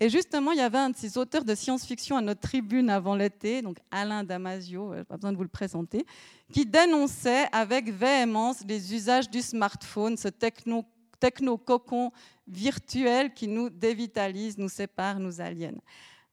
Et 0.00 0.08
justement, 0.08 0.52
il 0.52 0.58
y 0.58 0.62
avait 0.62 0.78
un 0.78 0.90
de 0.90 0.96
ces 0.96 1.18
auteurs 1.18 1.44
de 1.44 1.54
science-fiction 1.54 2.16
à 2.16 2.20
notre 2.20 2.40
tribune 2.40 2.88
avant 2.88 3.16
l'été, 3.16 3.62
donc 3.62 3.78
Alain 3.90 4.22
Damasio, 4.22 4.92
euh, 4.92 5.02
pas 5.02 5.16
besoin 5.16 5.32
de 5.32 5.36
vous 5.36 5.42
le 5.42 5.48
présenter, 5.48 6.06
qui 6.52 6.64
dénonçait 6.64 7.46
avec 7.50 7.90
véhémence 7.90 8.62
les 8.64 8.94
usages 8.94 9.28
du 9.28 9.42
smartphone, 9.42 10.16
ce 10.16 10.28
techno, 10.28 10.84
techno-cocon 11.18 12.12
virtuel 12.46 13.34
qui 13.34 13.48
nous 13.48 13.70
dévitalise, 13.70 14.56
nous 14.56 14.68
sépare, 14.68 15.18
nous 15.18 15.40
aliène. 15.40 15.80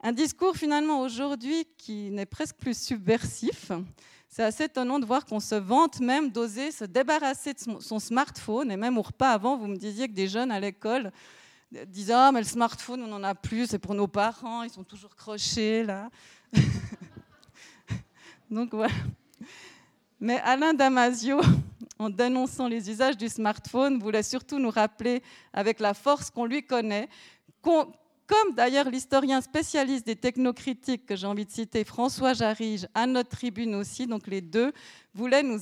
Un 0.05 0.11
discours 0.11 0.55
finalement 0.55 1.01
aujourd'hui 1.01 1.65
qui 1.79 2.11
n'est 2.11 2.27
presque 2.27 2.57
plus 2.57 2.77
subversif. 2.77 3.71
C'est 4.29 4.43
assez 4.43 4.65
étonnant 4.65 4.99
de 4.99 5.05
voir 5.05 5.25
qu'on 5.25 5.39
se 5.39 5.55
vante 5.55 5.99
même 5.99 6.29
d'oser 6.29 6.69
se 6.69 6.85
débarrasser 6.85 7.53
de 7.55 7.79
son 7.79 7.97
smartphone. 7.97 8.69
Et 8.69 8.77
même 8.77 8.99
au 8.99 9.01
repas 9.01 9.31
avant, 9.31 9.57
vous 9.57 9.65
me 9.65 9.75
disiez 9.75 10.07
que 10.07 10.13
des 10.13 10.27
jeunes 10.27 10.51
à 10.51 10.59
l'école 10.59 11.11
disent 11.87 12.11
Ah, 12.11 12.31
mais 12.31 12.41
le 12.41 12.45
smartphone, 12.45 13.01
on 13.01 13.07
n'en 13.07 13.23
a 13.23 13.33
plus, 13.33 13.65
c'est 13.65 13.79
pour 13.79 13.95
nos 13.95 14.05
parents, 14.05 14.61
ils 14.61 14.69
sont 14.69 14.83
toujours 14.83 15.15
crochés 15.15 15.83
là. 15.83 16.11
Donc 18.51 18.75
voilà. 18.75 18.93
Mais 20.19 20.39
Alain 20.41 20.75
Damasio, 20.75 21.41
en 21.97 22.11
dénonçant 22.11 22.67
les 22.67 22.91
usages 22.91 23.17
du 23.17 23.27
smartphone, 23.27 23.97
voulait 23.97 24.21
surtout 24.21 24.59
nous 24.59 24.69
rappeler, 24.69 25.23
avec 25.51 25.79
la 25.79 25.95
force 25.95 26.29
qu'on 26.29 26.45
lui 26.45 26.61
connaît, 26.61 27.09
comme 28.27 28.53
d'ailleurs 28.55 28.89
l'historien 28.89 29.39
spécialiste 29.41 30.05
des 30.05 30.15
technocritiques 30.15 31.05
que 31.05 31.15
j'ai 31.15 31.27
envie 31.27 31.45
de 31.45 31.51
citer, 31.51 31.83
François 31.83 32.33
Jarige, 32.33 32.87
à 32.93 33.05
notre 33.05 33.29
tribune 33.29 33.75
aussi, 33.75 34.07
donc 34.07 34.27
les 34.27 34.41
deux, 34.41 34.71
voulaient 35.13 35.43
nous, 35.43 35.59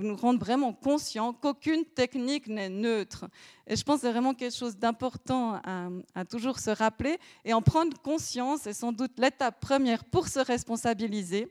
nous 0.00 0.16
rendre 0.16 0.38
vraiment 0.38 0.72
conscients 0.72 1.32
qu'aucune 1.32 1.84
technique 1.84 2.48
n'est 2.48 2.68
neutre. 2.68 3.26
Et 3.66 3.76
je 3.76 3.82
pense 3.82 3.96
que 3.96 4.00
c'est 4.02 4.12
vraiment 4.12 4.34
quelque 4.34 4.54
chose 4.54 4.76
d'important 4.76 5.54
à, 5.64 5.88
à, 6.14 6.24
toujours 6.24 6.58
se 6.58 6.70
rappeler 6.70 7.18
et 7.44 7.54
en 7.54 7.62
prendre 7.62 7.96
conscience 8.02 8.66
est 8.66 8.74
sans 8.74 8.92
doute 8.92 9.12
l'étape 9.18 9.58
première 9.60 10.04
pour 10.04 10.28
se 10.28 10.38
responsabiliser. 10.38 11.48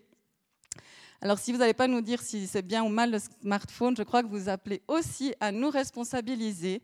Alors 1.21 1.39
si 1.39 1.51
vous 1.51 1.57
n'allez 1.57 1.73
pas 1.73 1.87
nous 1.87 2.01
dire 2.01 2.21
si 2.21 2.45
c'est 2.45 2.61
bien 2.61 2.83
ou 2.83 2.89
mal 2.89 3.11
le 3.11 3.19
smartphone, 3.41 3.95
je 3.97 4.03
crois 4.03 4.21
que 4.21 4.27
vous 4.27 4.47
appelez 4.47 4.83
aussi 4.87 5.33
à 5.39 5.51
nous 5.51 5.69
responsabiliser 5.69 6.83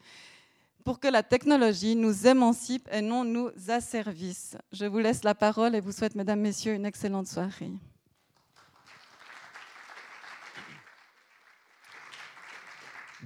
pour 0.83 0.99
que 0.99 1.07
la 1.07 1.23
technologie 1.23 1.95
nous 1.95 2.27
émancipe 2.27 2.87
et 2.91 3.01
non 3.01 3.23
nous 3.23 3.49
asservisse. 3.67 4.57
Je 4.71 4.85
vous 4.85 4.99
laisse 4.99 5.23
la 5.23 5.35
parole 5.35 5.75
et 5.75 5.81
vous 5.81 5.91
souhaite, 5.91 6.15
mesdames, 6.15 6.41
messieurs, 6.41 6.73
une 6.73 6.85
excellente 6.85 7.27
soirée. 7.27 7.71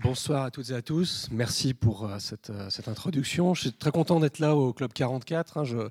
Bonsoir 0.03 0.43
à 0.43 0.51
toutes 0.51 0.71
et 0.71 0.73
à 0.73 0.81
tous. 0.81 1.29
Merci 1.31 1.73
pour 1.73 2.05
euh, 2.05 2.19
cette, 2.19 2.49
euh, 2.49 2.69
cette 2.69 2.89
introduction. 2.89 3.53
Je 3.53 3.61
suis 3.61 3.71
très 3.71 3.91
content 3.91 4.19
d'être 4.19 4.39
là 4.39 4.53
au 4.53 4.73
Club 4.73 4.91
44. 4.91 5.57
Hein. 5.57 5.63
Je, 5.63 5.87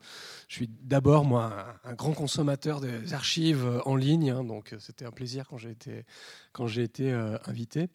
suis 0.47 0.68
d'abord, 0.68 1.25
moi, 1.25 1.80
un, 1.85 1.94
grand 1.94 2.12
consommateur 2.12 2.83
des 2.83 3.14
archives 3.14 3.64
euh, 3.64 3.80
en 3.87 3.97
ligne. 3.97 4.30
Hein. 4.30 4.44
donc, 4.44 4.75
c'était 4.78 5.06
un 5.06 5.11
plaisir 5.11 5.47
quand 5.49 5.56
j'ai 5.56 5.71
été, 5.71 6.04
quand 6.52 6.66
j'ai 6.66 6.83
été 6.83 7.12
invité. 7.47 7.88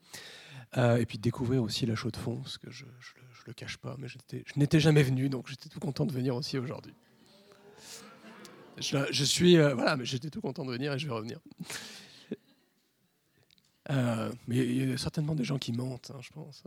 et 0.75 1.05
puis, 1.05 1.19
découvrir 1.19 1.61
aussi 1.61 1.85
la 1.85 1.93
chaude 1.93 2.13
de 2.13 2.17
fond, 2.17 2.37
parce 2.37 2.57
que 2.57 2.71
je, 2.71 2.85
je, 2.99 3.13
le 3.47 3.53
cache 3.53 3.77
pas, 3.77 3.95
mais 3.97 4.07
je 4.07 4.17
n'étais 4.55 4.79
jamais 4.79 5.03
venu, 5.03 5.29
donc 5.29 5.47
j'étais 5.47 5.69
tout 5.69 5.79
content 5.79 6.05
de 6.05 6.13
venir 6.13 6.35
aussi 6.35 6.57
aujourd'hui. 6.57 6.93
Je, 8.79 9.23
suis, 9.23 9.57
euh, 9.57 9.73
voilà, 9.73 9.97
mais 9.97 10.05
j'étais 10.05 10.29
tout 10.29 10.41
content 10.41 10.65
de 10.65 10.71
venir 10.71 10.93
et 10.93 10.99
je 10.99 11.07
vais 11.07 11.13
revenir. 11.13 11.39
Euh, 13.91 14.31
mais 14.47 14.57
il 14.57 14.89
y 14.91 14.93
a 14.93 14.97
certainement 14.97 15.33
des 15.33 15.43
gens 15.43 15.57
qui 15.57 15.71
mentent, 15.71 16.11
hein, 16.13 16.19
je 16.21 16.29
pense. 16.29 16.63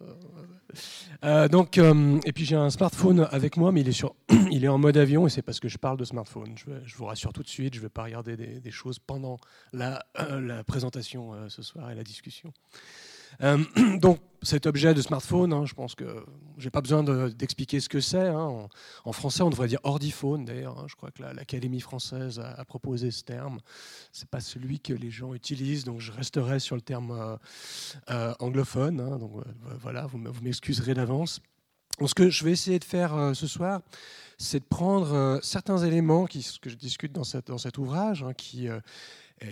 Euh, 1.25 1.47
donc, 1.47 1.79
et 1.79 2.33
puis 2.33 2.45
j'ai 2.45 2.57
un 2.57 2.69
smartphone 2.69 3.29
avec 3.31 3.57
moi, 3.57 3.71
mais 3.71 3.83
il 4.51 4.65
est, 4.65 4.69
en 4.69 4.79
mode 4.79 4.97
avion 4.97 5.27
et 5.27 5.31
c'est 5.31 5.43
parce 5.43 5.61
que 5.61 5.69
je 5.69 5.79
parle 5.79 5.97
de 5.97 6.05
smartphone. 6.05 6.55
Je, 6.57 6.97
vous 6.97 7.05
rassure 7.05 7.33
tout 7.33 7.45
de 7.45 7.49
suite, 7.49 7.75
je 7.75 7.79
ne 7.79 7.85
vais 7.85 7.91
pas 7.91 8.03
regarder 8.03 8.37
des, 8.37 8.71
choses 8.73 8.99
pendant 8.99 9.39
la 9.73 10.05
présentation 10.67 11.49
ce 11.49 11.63
soir 11.63 11.91
et 11.93 11.95
la 11.95 12.05
discussion. 12.05 12.53
Euh, 13.41 13.59
donc 13.99 14.21
cet 14.43 14.67
objet 14.67 14.93
de 14.93 15.01
smartphone, 15.01 15.53
hein, 15.53 15.67
je 15.67 15.75
pense 15.75 15.95
que 15.95 16.25
j'ai 16.59 16.71
pas 16.71 16.81
besoin 16.81 17.05
d'expliquer 17.31 17.79
ce 17.79 17.89
que 17.89 18.01
c'est. 18.01 18.27
Hein. 18.27 18.69
En, 19.05 19.13
français, 19.13 19.43
on 19.43 19.51
devrait 19.51 19.69
dire 19.69 19.79
ordiphone 19.85 20.45
d'ailleurs. 20.45 20.79
Hein. 20.81 20.87
Je 20.89 20.97
crois 20.97 21.11
que 21.13 21.23
l'Académie 21.23 21.81
française 21.81 22.41
a, 22.41 22.65
proposé 22.65 23.11
ce 23.13 23.23
terme. 23.23 23.61
C'est 24.11 24.29
pas 24.29 24.41
celui 24.41 24.81
que 24.81 24.93
les 24.93 25.11
gens 25.11 25.35
utilisent, 25.35 25.85
donc 25.85 26.01
je 26.01 26.11
resterai 26.11 26.59
sur 26.59 26.75
le 26.75 26.83
terme 26.83 27.13
euh, 27.13 27.37
euh, 28.11 28.35
anglophone. 28.41 28.97
Donc 29.19 29.33
voilà, 29.81 30.07
vous 30.07 30.19
m'excuserez 30.43 30.95
d'avance. 30.95 31.41
Ce 32.05 32.15
que 32.15 32.31
je 32.31 32.43
vais 32.43 32.51
essayer 32.53 32.79
de 32.79 32.85
faire 32.85 33.33
ce 33.35 33.47
soir, 33.47 33.81
c'est 34.39 34.61
de 34.61 34.65
prendre 34.65 35.39
certains 35.43 35.79
éléments 35.79 36.25
qui, 36.25 36.45
que 36.61 36.71
je 36.71 36.75
discute 36.75 37.13
dans, 37.13 37.23
cet 37.23 37.79
ouvrage, 37.79 38.25
qui 38.37 38.67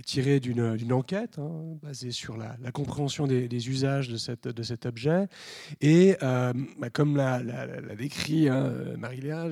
tiré 0.04 0.40
d'une 0.40 0.92
enquête 0.92 1.38
hein, 1.38 1.76
basée 1.82 2.12
sur 2.12 2.36
la, 2.36 2.56
compréhension 2.72 3.26
des, 3.26 3.68
usages 3.68 4.08
de, 4.08 4.16
cet 4.62 4.86
objet. 4.86 5.28
Et 5.80 6.16
euh, 6.22 6.52
bah, 6.78 6.90
comme 6.90 7.16
l'a, 7.16 7.40
décrit 7.96 8.48
hein, 8.48 8.72
Marie-Léa, 8.98 9.50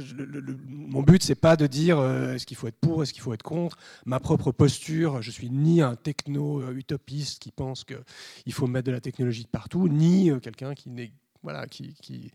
mon 0.67 1.03
but, 1.03 1.23
c'est 1.23 1.35
pas 1.35 1.57
de 1.57 1.67
dire 1.67 1.99
euh, 1.99 2.35
est-ce 2.35 2.47
qu'il 2.47 2.57
faut 2.57 2.69
être 2.69 2.79
pour, 2.79 3.03
est-ce 3.03 3.13
qu'il 3.13 3.23
faut 3.23 3.35
être 3.35 3.43
contre. 3.43 3.79
Ma 4.07 4.21
propre 4.21 4.53
posture, 4.53 5.23
je 5.23 5.31
suis 5.31 5.51
ni 5.51 5.81
un 5.83 5.97
techno-utopiste 5.97 7.41
qui 7.41 7.51
pense 7.51 7.85
qu'il 7.85 8.53
faut 8.53 8.67
mettre 8.67 8.87
de 8.87 8.93
la 8.93 9.01
technologie 9.01 9.45
de 9.45 9.49
partout, 9.49 9.89
ni 9.89 10.31
euh, 10.31 10.39
quelqu'un 10.39 10.75
qui 10.75 12.33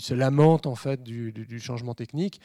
se 0.00 0.14
lamente 0.14 0.66
en 0.66 0.74
fait 0.74 1.02
du 1.02 1.60
changement 1.60 1.94
technique 1.94 2.40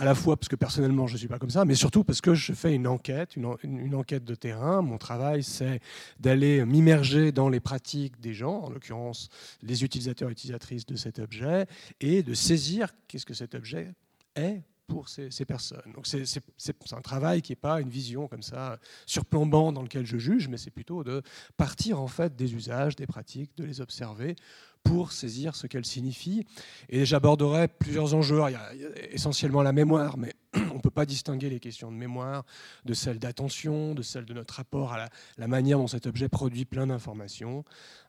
à 0.00 0.04
la 0.06 0.14
fois 0.14 0.38
parce 0.38 0.48
que 0.48 0.56
personnellement 0.56 1.06
je 1.06 1.12
ne 1.12 1.18
suis 1.18 1.28
pas 1.28 1.38
comme 1.38 1.50
ça, 1.50 1.66
mais 1.66 1.74
surtout 1.74 2.04
parce 2.04 2.22
que 2.22 2.32
je 2.32 2.54
fais 2.54 2.74
une 2.74 2.86
enquête, 2.86 3.36
une, 3.36 3.94
enquête 3.94 4.24
de 4.24 4.34
terrain. 4.34 4.80
Mon 4.80 4.96
travail, 4.96 5.42
c'est 5.42 5.80
d'aller 6.18 6.64
m'immerger 6.64 7.32
dans 7.32 7.50
les 7.50 7.60
pratiques 7.60 8.18
des 8.18 8.32
gens, 8.32 8.60
en 8.62 8.70
l'occurrence 8.70 9.28
les 9.62 9.84
utilisateurs 9.84 10.30
et 10.30 10.32
utilisatrices 10.32 10.86
de 10.86 10.96
cet 10.96 11.18
objet, 11.18 11.66
et 12.00 12.22
de 12.22 12.32
saisir 12.32 12.94
qu'est-ce 13.08 13.26
que 13.26 13.34
cet 13.34 13.54
objet 13.54 13.92
est 14.36 14.62
pour 14.86 15.08
ces, 15.08 15.44
personnes. 15.44 15.92
Donc 15.94 16.06
c'est 16.06 16.92
un 16.92 17.00
travail 17.02 17.42
qui 17.42 17.52
n'est 17.52 17.56
pas 17.56 17.80
une 17.80 17.90
vision 17.90 18.26
comme 18.26 18.42
ça 18.42 18.78
surplombant 19.04 19.70
dans 19.70 19.82
lequel 19.82 20.06
je 20.06 20.16
juge, 20.16 20.48
mais 20.48 20.56
c'est 20.56 20.70
plutôt 20.70 21.04
de 21.04 21.22
partir 21.58 22.00
en 22.00 22.08
fait 22.08 22.34
des 22.34 22.54
usages, 22.54 22.96
des 22.96 23.06
pratiques, 23.06 23.52
de 23.58 23.64
les 23.64 23.82
observer 23.82 24.34
pour 24.82 25.12
saisir 25.12 25.54
ce 25.54 25.66
qu'elle 25.66 25.84
signifie. 25.84 26.46
Et 26.88 27.04
j'aborderai 27.04 27.68
plusieurs 27.68 28.14
enjeux. 28.14 28.40
Il 28.48 28.52
y, 28.52 28.84
a, 28.84 29.12
essentiellement 29.12 29.62
la 29.62 29.72
mémoire, 29.72 30.16
mais 30.16 30.34
on 30.54 30.76
ne 30.76 30.80
peut 30.80 30.90
pas 30.90 31.06
distinguer 31.06 31.50
les 31.50 31.60
questions 31.60 31.90
de 31.90 31.96
mémoire 31.96 32.44
de 32.84 32.94
celles 32.94 33.18
d'attention, 33.18 33.94
de 33.94 34.02
celles 34.02 34.24
de 34.24 34.34
notre 34.34 34.54
rapport 34.54 34.92
à 34.92 35.08
la, 35.36 35.48
manière 35.48 35.78
dont 35.78 35.86
cet 35.86 36.06
objet 36.06 36.28
produit 36.28 36.64
plein 36.64 36.86
d'informations. 36.86 37.64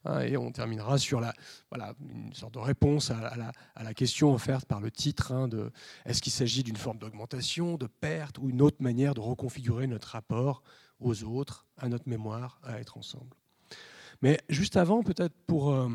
Hein, 0.06 0.22
et 0.22 0.38
on 0.38 0.52
terminera 0.52 0.98
sur 0.98 1.20
la, 1.20 1.34
voilà, 1.70 1.94
une 2.10 2.34
sorte 2.34 2.54
de 2.54 2.60
réponse 2.60 3.12
à, 3.12 3.36
la, 3.36 3.94
question 3.94 4.34
offerte 4.34 4.66
par 4.66 4.80
le 4.80 4.90
titre 4.90 5.34
hein, 5.34 5.50
est-ce 6.06 6.22
qu'il 6.22 6.32
s'agit 6.32 6.64
d'une 6.64 6.78
forme 6.78 6.98
d'augmentation, 6.98 7.78
de 7.78 7.88
perte 7.88 8.38
ou 8.40 8.50
une 8.50 8.62
autre 8.62 8.82
manière 8.82 9.14
de 9.14 9.20
reconfigurer 9.20 9.88
notre 9.88 10.10
rapport 10.10 10.64
aux 11.00 11.24
autres, 11.24 11.66
à 11.78 11.90
notre 11.90 12.08
mémoire, 12.08 12.60
à 12.64 12.80
être 12.80 12.98
ensemble? 12.98 13.36
Mais 14.22 14.40
juste 14.50 14.78
avant, 14.78 15.04
peut-être 15.04 15.36
pour... 15.46 15.72
Euh, 15.72 15.90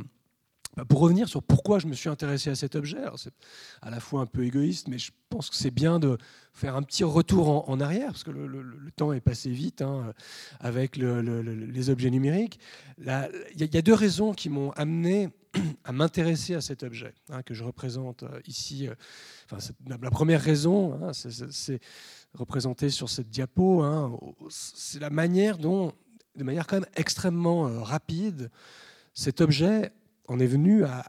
pour 0.85 1.01
revenir 1.01 1.29
sur 1.29 1.43
pourquoi 1.43 1.79
je 1.79 1.87
me 1.87 1.95
suis 1.95 2.09
intéressé 2.09 2.51
à 2.51 2.55
cet 2.55 2.77
objet, 2.77 2.99
c'est 3.17 3.33
à 3.81 3.91
la 3.91 3.99
fois 3.99 4.21
un 4.21 4.27
peu 4.27 4.45
égoïste, 4.45 4.89
mais 4.89 4.99
je 4.99 5.11
pense 5.31 5.49
que 5.49 5.57
c'est 5.57 5.71
bien 5.71 5.99
de 5.99 6.19
faire 6.53 6.77
un 6.77 6.83
petit 6.83 7.05
retour 7.05 7.69
en, 7.69 7.81
arrière, 7.81 8.09
parce 8.09 8.25
que 8.25 8.31
le, 8.31 8.91
temps 8.95 9.13
est 9.13 9.21
passé 9.21 9.51
vite 9.51 9.83
hein, 9.83 10.13
avec 10.61 10.97
les 10.97 11.91
objets 11.91 12.11
numériques. 12.11 12.59
Il 12.99 13.07
y, 13.57 13.77
a 13.77 13.83
deux 13.83 13.95
raisons 13.95 14.33
qui 14.33 14.49
m'ont 14.49 14.71
amené 14.73 15.31
à 15.85 15.93
m'intéresser 15.93 16.55
à 16.55 16.61
cet 16.61 16.83
objet 16.83 17.15
hein, 17.31 17.43
que 17.43 17.55
je 17.55 17.65
représente 17.65 18.23
euh, 18.23 18.41
ici. 18.47 18.89
Euh, 18.89 18.95
enfin, 19.51 19.73
la 19.87 20.11
première 20.11 20.41
raison, 20.41 20.99
hein, 21.03 21.13
c'est 21.13 21.81
représenté 22.35 22.91
sur 22.91 23.09
cette 23.09 23.31
diapo, 23.31 23.85
c'est 24.51 25.01
la 25.01 25.11
manière 25.11 25.59
dont, 25.59 25.93
de 26.37 26.45
manière 26.45 26.67
quand 26.67 26.77
même 26.77 26.91
extrêmement 26.97 27.67
euh, 27.67 27.81
rapide, 27.81 28.51
cet 29.15 29.41
objet 29.41 29.93
on 30.29 30.39
est 30.39 30.47
venu 30.47 30.85
à, 30.85 31.05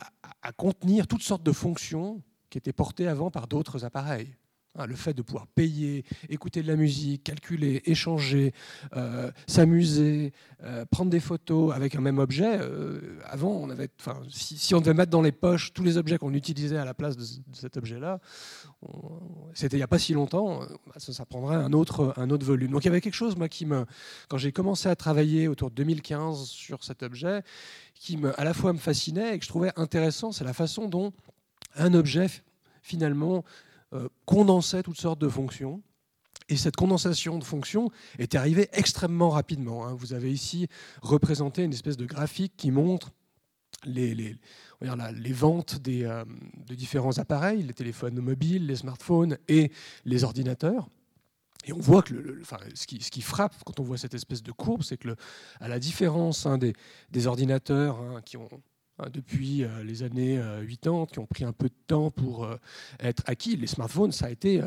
contenir 0.56 1.08
toutes 1.08 1.24
sortes 1.24 1.44
de 1.44 1.52
fonctions 1.52 2.22
qui 2.50 2.58
étaient 2.58 2.74
portées 2.74 3.08
avant 3.08 3.30
par 3.32 3.48
d'autres 3.48 3.84
appareils. 3.84 4.34
Hein, 4.78 4.86
le 4.86 4.96
fait 4.96 5.14
de 5.14 5.24
pouvoir 5.24 5.48
payer, 5.48 6.06
écouter 6.30 6.62
de 6.62 6.68
la 6.68 6.76
musique, 6.76 7.24
calculer, 7.24 7.82
échanger, 7.86 8.54
euh, 8.96 9.32
s'amuser, 9.48 10.34
euh, 10.64 10.86
prendre 10.86 11.10
des 11.10 11.20
photos 11.20 11.74
avec 11.74 11.96
un 11.96 12.02
même 12.02 12.20
objet. 12.20 12.60
Euh, 12.62 13.20
avant, 13.26 13.50
on 13.50 13.72
avait, 13.72 13.90
si, 14.30 14.76
on 14.76 14.80
devait 14.80 14.94
mettre 14.94 15.10
dans 15.10 15.24
les 15.24 15.32
poches 15.32 15.74
tous 15.74 15.84
les 15.84 15.98
objets 15.98 16.20
qu'on 16.20 16.36
utilisait 16.36 16.78
à 16.78 16.86
la 16.86 16.94
place 16.94 17.18
de, 17.18 17.24
cet 17.54 17.78
objet-là, 17.78 18.20
c'était 19.56 19.78
il 19.78 19.80
n'y 19.80 19.84
a 19.84 19.88
pas 19.88 19.98
si 19.98 20.14
longtemps, 20.14 20.60
bah, 20.60 20.94
ça, 21.00 21.26
prendrait 21.26 21.56
un 21.56 21.74
autre, 21.74 22.14
un 22.16 22.30
autre 22.30 22.46
volume. 22.46 22.72
Donc 22.72 22.84
il 22.84 22.88
y 22.88 22.90
avait 22.90 23.02
quelque 23.02 23.16
chose, 23.16 23.36
moi, 23.36 23.50
qui 23.50 23.66
me, 23.66 23.84
quand 24.30 24.38
j'ai 24.38 24.52
commencé 24.52 24.90
à 24.90 24.96
travailler 24.96 25.48
autour 25.48 25.72
de 25.72 25.76
2015 25.76 26.44
sur 26.44 26.84
cet 26.84 27.02
objet, 27.02 27.42
qui 27.96 28.16
me, 28.18 28.40
à 28.40 28.44
la 28.44 28.54
fois 28.54 28.74
me 28.74 28.78
fascinait 28.78 29.34
et 29.34 29.40
que 29.40 29.44
je 29.44 29.50
trouvais 29.50 29.72
intéressant, 29.76 30.32
c'est 30.32 30.44
la 30.44 30.54
façon 30.54 30.88
dont 30.88 31.14
un 31.76 31.96
objet 31.96 32.28
finalement 32.84 33.44
condensait 34.26 34.84
toutes 34.84 35.00
sortes 35.00 35.20
de 35.20 35.30
fonctions. 35.30 35.82
Et 36.50 36.56
cette 36.56 36.76
condensation 36.76 37.38
de 37.38 37.44
fonctions 37.44 37.90
est 38.20 38.36
arrivée 38.36 38.70
extrêmement 38.72 39.30
rapidement. 39.30 39.86
Hein. 39.86 39.96
Vous 39.96 40.14
avez 40.14 40.32
ici 40.32 40.68
représenté 41.02 41.64
une 41.64 41.74
espèce 41.74 41.98
de 41.98 42.06
graphique 42.06 42.54
qui 42.56 42.72
montre 42.72 43.12
les, 43.84 44.16
les, 44.16 44.36
les 44.82 45.34
ventes 45.34 45.80
des, 45.80 46.04
euh, 46.06 46.24
de 46.66 46.76
différents 46.76 47.18
appareils, 47.18 47.64
les 47.64 47.74
téléphones 47.74 48.20
mobiles, 48.20 48.66
les 48.66 48.78
smartphones 48.78 49.38
et 49.48 49.72
les 50.06 50.24
ordinateurs. 50.24 50.88
Et 51.66 51.74
on 51.74 51.80
voit 51.80 52.02
que 52.02 52.14
le, 52.14 52.40
enfin, 52.42 52.58
ce, 52.74 52.88
qui, 52.88 53.02
ce, 53.02 53.12
qui, 53.12 53.22
frappe 53.22 53.54
quand 53.66 53.80
on 53.82 53.84
voit 53.84 53.98
cette 53.98 54.14
espèce 54.14 54.42
de 54.42 54.54
courbe, 54.54 54.84
c'est 54.84 54.98
que, 54.98 55.16
à 55.60 55.68
la 55.68 55.80
différence 55.80 56.46
hein, 56.46 56.58
des, 56.58 56.74
des, 57.12 57.28
ordinateurs 57.28 58.00
hein, 58.00 58.22
qui 58.24 58.38
ont 58.38 58.48
depuis 59.12 59.64
euh, 59.64 59.84
les 59.84 60.04
années 60.04 60.38
80, 60.68 61.02
euh, 61.02 61.06
qui 61.06 61.20
ont 61.20 61.26
pris 61.26 61.44
un 61.44 61.54
peu 61.54 61.68
de 61.68 61.76
temps 61.88 62.10
pour 62.10 62.46
euh, 62.46 62.58
être 63.00 63.24
acquis. 63.28 63.56
Les 63.56 63.68
smartphones, 63.68 64.12
ça 64.12 64.26
a 64.26 64.30
été, 64.30 64.62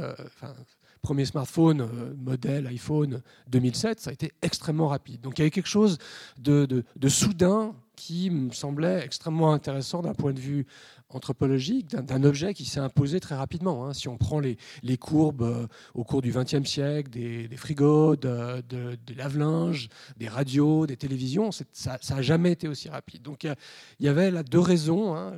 premier 1.02 1.24
smartphone 1.24 1.88
modèle 2.22 2.66
iPhone 2.66 3.22
2007, 3.48 4.00
ça 4.00 4.10
a 4.10 4.12
été 4.12 4.32
extrêmement 4.42 4.88
rapide. 4.88 5.20
Donc 5.20 5.38
il 5.38 5.40
y 5.40 5.42
avait 5.42 5.50
quelque 5.50 5.68
chose 5.68 5.98
de, 6.38 6.66
de 6.66 7.08
soudain 7.08 7.74
qui 8.00 8.30
me 8.30 8.50
semblait 8.50 9.04
extrêmement 9.04 9.52
intéressant 9.52 10.00
d'un 10.00 10.14
point 10.14 10.32
de 10.32 10.40
vue 10.40 10.66
anthropologique, 11.10 11.88
d'un 11.88 12.24
objet 12.24 12.54
qui 12.54 12.64
s'est 12.64 12.80
imposé 12.80 13.20
très 13.20 13.34
rapidement. 13.34 13.84
Hein. 13.84 13.92
Si 13.92 14.08
on 14.08 14.16
prend 14.16 14.40
les, 14.40 14.56
les 14.82 14.96
courbes 14.96 15.42
euh, 15.42 15.66
au 15.94 16.02
cours 16.02 16.22
du 16.22 16.32
XXe 16.32 16.64
siècle, 16.64 17.10
des, 17.10 17.48
frigos, 17.56 18.16
de, 18.16 18.62
des 18.62 19.14
lave-linges, 19.14 19.88
des 20.16 20.28
radios, 20.28 20.86
des 20.86 20.96
télévisions, 20.96 21.50
ça 21.72 21.98
n'a 22.08 22.22
jamais 22.22 22.52
été 22.52 22.68
aussi 22.68 22.88
rapide. 22.88 23.22
Donc 23.22 23.44
il 23.44 23.54
y, 24.00 24.08
avait 24.08 24.30
là 24.30 24.42
deux 24.42 24.60
raisons, 24.60 25.14
hein, 25.14 25.34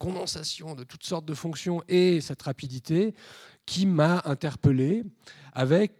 condensation 0.00 0.74
de 0.74 0.82
toutes 0.82 1.04
sortes 1.04 1.26
de 1.26 1.34
fonctions 1.34 1.82
et 1.86 2.20
cette 2.20 2.42
rapidité 2.42 3.14
qui 3.66 3.86
m'a 3.86 4.22
interpellé 4.24 5.04
avec, 5.52 5.92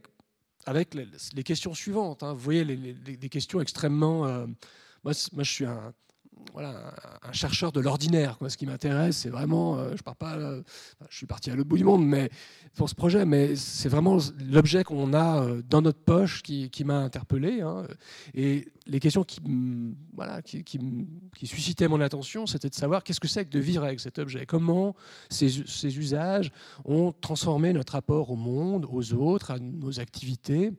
avec 0.66 0.94
les, 0.94 1.42
questions 1.44 1.74
suivantes. 1.74 2.22
Hein. 2.22 2.32
Vous 2.32 2.40
voyez, 2.40 2.64
les, 2.64 3.28
questions 3.28 3.60
extrêmement... 3.60 4.26
Euh, 4.26 4.46
moi, 5.04 5.12
moi, 5.32 5.44
je 5.44 5.50
suis 5.52 5.66
un, 5.66 5.94
voilà, 6.52 6.94
un 7.22 7.32
chercheur 7.32 7.72
de 7.72 7.80
l'ordinaire. 7.80 8.38
Ce 8.48 8.56
qui 8.56 8.66
m'intéresse, 8.66 9.18
c'est 9.18 9.30
vraiment, 9.30 9.78
euh, 9.78 9.94
je 9.96 10.02
pars 10.02 10.16
pas, 10.16 10.36
euh, 10.36 10.62
je 11.08 11.16
suis 11.16 11.26
parti 11.26 11.50
à 11.50 11.54
l'autre 11.54 11.68
bout 11.68 11.76
du 11.76 11.84
monde, 11.84 12.04
mais 12.04 12.30
pour 12.74 12.88
ce 12.88 12.94
projet, 12.94 13.24
mais 13.24 13.56
c'est 13.56 13.88
vraiment 13.88 14.18
l'objet 14.50 14.84
qu'on 14.84 15.12
a 15.12 15.44
euh, 15.44 15.62
dans 15.68 15.82
notre 15.82 16.00
poche 16.00 16.42
qui, 16.42 16.70
m'a 16.84 16.98
interpellé. 16.98 17.60
Hein. 17.60 17.86
Et 18.34 18.68
les 18.86 19.00
questions 19.00 19.24
qui, 19.24 19.40
voilà, 20.14 20.42
qui, 20.42 20.64
qui, 20.64 21.46
suscitaient 21.46 21.88
mon 21.88 22.00
attention, 22.00 22.46
c'était 22.46 22.70
de 22.70 22.74
savoir 22.74 23.04
qu'est-ce 23.04 23.20
que 23.20 23.28
c'est 23.28 23.44
que 23.44 23.50
de 23.50 23.60
vivre 23.60 23.84
avec 23.84 24.00
cet 24.00 24.18
objet, 24.18 24.46
comment 24.46 24.94
ces, 25.28 25.48
ces 25.66 25.98
usages 25.98 26.50
ont 26.84 27.12
transformé 27.12 27.72
notre 27.72 27.92
rapport 27.92 28.30
au 28.30 28.36
monde, 28.36 28.86
aux 28.90 29.12
autres, 29.14 29.50
à 29.50 29.58
nos 29.58 30.00
activités? 30.00 30.72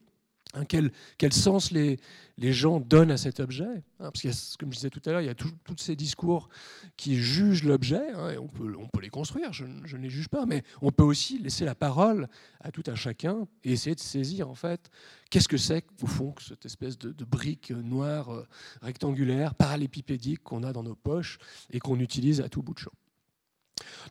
Hein, 0.53 0.65
quel, 0.65 1.33
sens 1.33 1.71
les, 1.71 1.97
gens 2.37 2.79
donnent 2.79 3.11
à 3.11 3.17
cet 3.17 3.39
objet 3.39 3.83
hein, 3.99 4.11
Parce 4.11 4.21
que, 4.21 4.57
comme 4.57 4.71
je 4.71 4.77
disais 4.77 4.89
tout 4.89 5.01
à 5.05 5.11
l'heure, 5.11 5.21
il 5.21 5.27
y 5.27 5.29
a 5.29 5.35
tous 5.35 5.53
ces 5.77 5.95
discours 5.95 6.49
qui 6.97 7.15
jugent 7.15 7.63
l'objet, 7.63 8.09
hein, 8.11 8.35
on 8.37 8.47
peut, 8.47 9.01
les 9.01 9.09
construire, 9.09 9.53
je, 9.53 9.65
ne 9.65 9.97
les 9.97 10.09
juge 10.09 10.27
pas, 10.27 10.45
mais 10.45 10.63
on 10.81 10.91
peut 10.91 11.03
aussi 11.03 11.39
laisser 11.39 11.63
la 11.63 11.75
parole 11.75 12.27
à 12.59 12.71
tout 12.71 12.83
un 12.87 12.95
chacun 12.95 13.47
et 13.63 13.71
essayer 13.71 13.95
de 13.95 14.01
saisir, 14.01 14.49
en 14.49 14.55
fait, 14.55 14.89
qu'est-ce 15.29 15.47
que 15.47 15.57
c'est, 15.57 15.85
au 16.01 16.07
fond, 16.07 16.35
cette 16.45 16.65
espèce 16.65 16.97
de, 16.97 17.25
brique 17.25 17.71
noire 17.71 18.33
euh, 18.33 18.45
rectangulaire, 18.81 19.55
parallépipédique 19.55 20.43
qu'on 20.43 20.63
a 20.63 20.73
dans 20.73 20.83
nos 20.83 20.95
poches 20.95 21.37
et 21.69 21.79
qu'on 21.79 21.99
utilise 21.99 22.41
à 22.41 22.49
tout 22.49 22.61
bout 22.61 22.73
de 22.73 22.79
champ. 22.79 22.91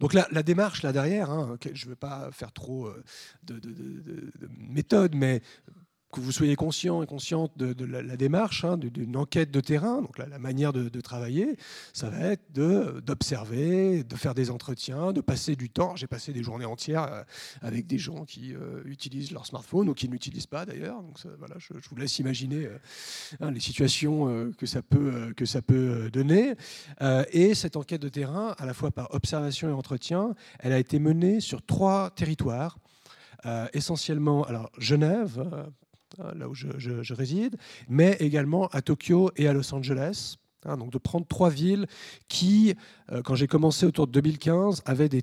Donc 0.01 0.15
la, 0.15 0.27
la, 0.31 0.43
démarche 0.43 0.83
là 0.83 0.93
derrière, 0.93 1.29
je 1.73 1.85
ne 1.85 1.91
veux 1.91 1.97
pas 1.97 2.31
faire 2.33 2.53
trop 2.53 2.87
euh, 2.87 3.05
de, 3.43 3.59
de, 3.59 3.71
de, 3.71 4.49
méthode, 4.59 5.15
mais 5.15 5.43
que 6.13 6.21
vous 6.21 6.33
soyez 6.33 6.57
conscient 6.57 7.03
et 7.03 7.07
consciente 7.07 7.57
de, 7.57 7.85
la, 7.85 8.17
démarche, 8.17 8.65
hein, 8.65 8.77
d'une 8.77 9.17
enquête 9.17 9.51
de 9.51 9.61
terrain, 9.61 10.03
donc 10.03 10.19
la, 10.19 10.39
manière 10.39 10.73
de, 10.73 11.01
travailler, 11.01 11.57
ça 11.93 12.11
va 12.11 12.19
être 12.21 12.53
d'observer, 12.53 14.03
de, 14.03 14.17
faire 14.17 14.35
des 14.35 14.51
entretiens, 14.51 15.13
de 15.13 15.21
passer 15.21 15.57
du 15.57 15.71
temps. 15.71 15.97
J'ai 15.97 16.07
passé 16.07 16.33
des 16.33 16.43
journées 16.43 16.65
entières 16.65 17.13
euh, 17.13 17.23
avec 17.63 17.87
des 17.87 17.99
gens 17.99 18.25
qui 18.25 18.55
euh, 18.55 18.83
utilisent 18.85 19.31
leur 19.31 19.47
smartphone 19.47 19.89
ou 19.89 19.95
qui 19.95 20.09
ne 20.09 20.17
pas 20.51 20.67
d'ailleurs. 20.67 21.03
Voilà, 21.39 21.57
je, 21.59 21.73
vous 21.89 21.97
laisse 21.97 22.19
imaginer 22.19 22.67
euh, 22.67 22.79
hein, 23.41 23.51
les 23.51 23.61
situations 23.61 24.51
que 24.59 24.67
ça 24.67 24.83
peut, 24.83 25.33
que 25.37 25.45
ça 25.45 25.63
peut 25.63 26.11
donner. 26.11 26.55
et 27.33 27.55
cette 27.55 27.77
enquête 27.77 28.03
de 28.03 28.09
terrain, 28.09 28.55
à 28.59 28.67
la 28.67 28.75
fois 28.75 28.91
par 28.91 29.15
observation 29.15 29.69
et 29.69 29.73
entretien, 29.73 30.35
elle 30.59 30.73
a 30.73 30.79
été 30.79 30.99
menée 30.99 31.41
sur 31.41 31.65
trois 31.65 32.11
territoires. 32.11 32.79
essentiellement 33.73 34.45
alors 34.45 34.71
Genève, 34.79 35.45
Hein, 35.45 35.71
là 36.19 36.49
où 36.49 36.55
je, 36.55 37.15
réside, 37.15 37.57
mais 37.89 38.17
également 38.21 38.67
à 38.69 38.83
Tokyo 38.83 39.31
et 39.37 39.49
à 39.49 39.53
Los 39.53 39.75
Angeles. 39.75 40.37
Hein, 40.67 40.77
donc 40.77 40.91
de 40.91 40.99
prendre 40.99 41.27
trois 41.27 41.49
villes 41.49 41.87
qui, 42.29 42.75
euh, 43.11 43.23
quand 43.23 43.35
j'ai 43.35 43.47
commencé 43.47 43.87
autour 43.87 44.07
de 44.07 44.13
2015, 44.13 44.83
avaient 44.85 45.09
des 45.09 45.23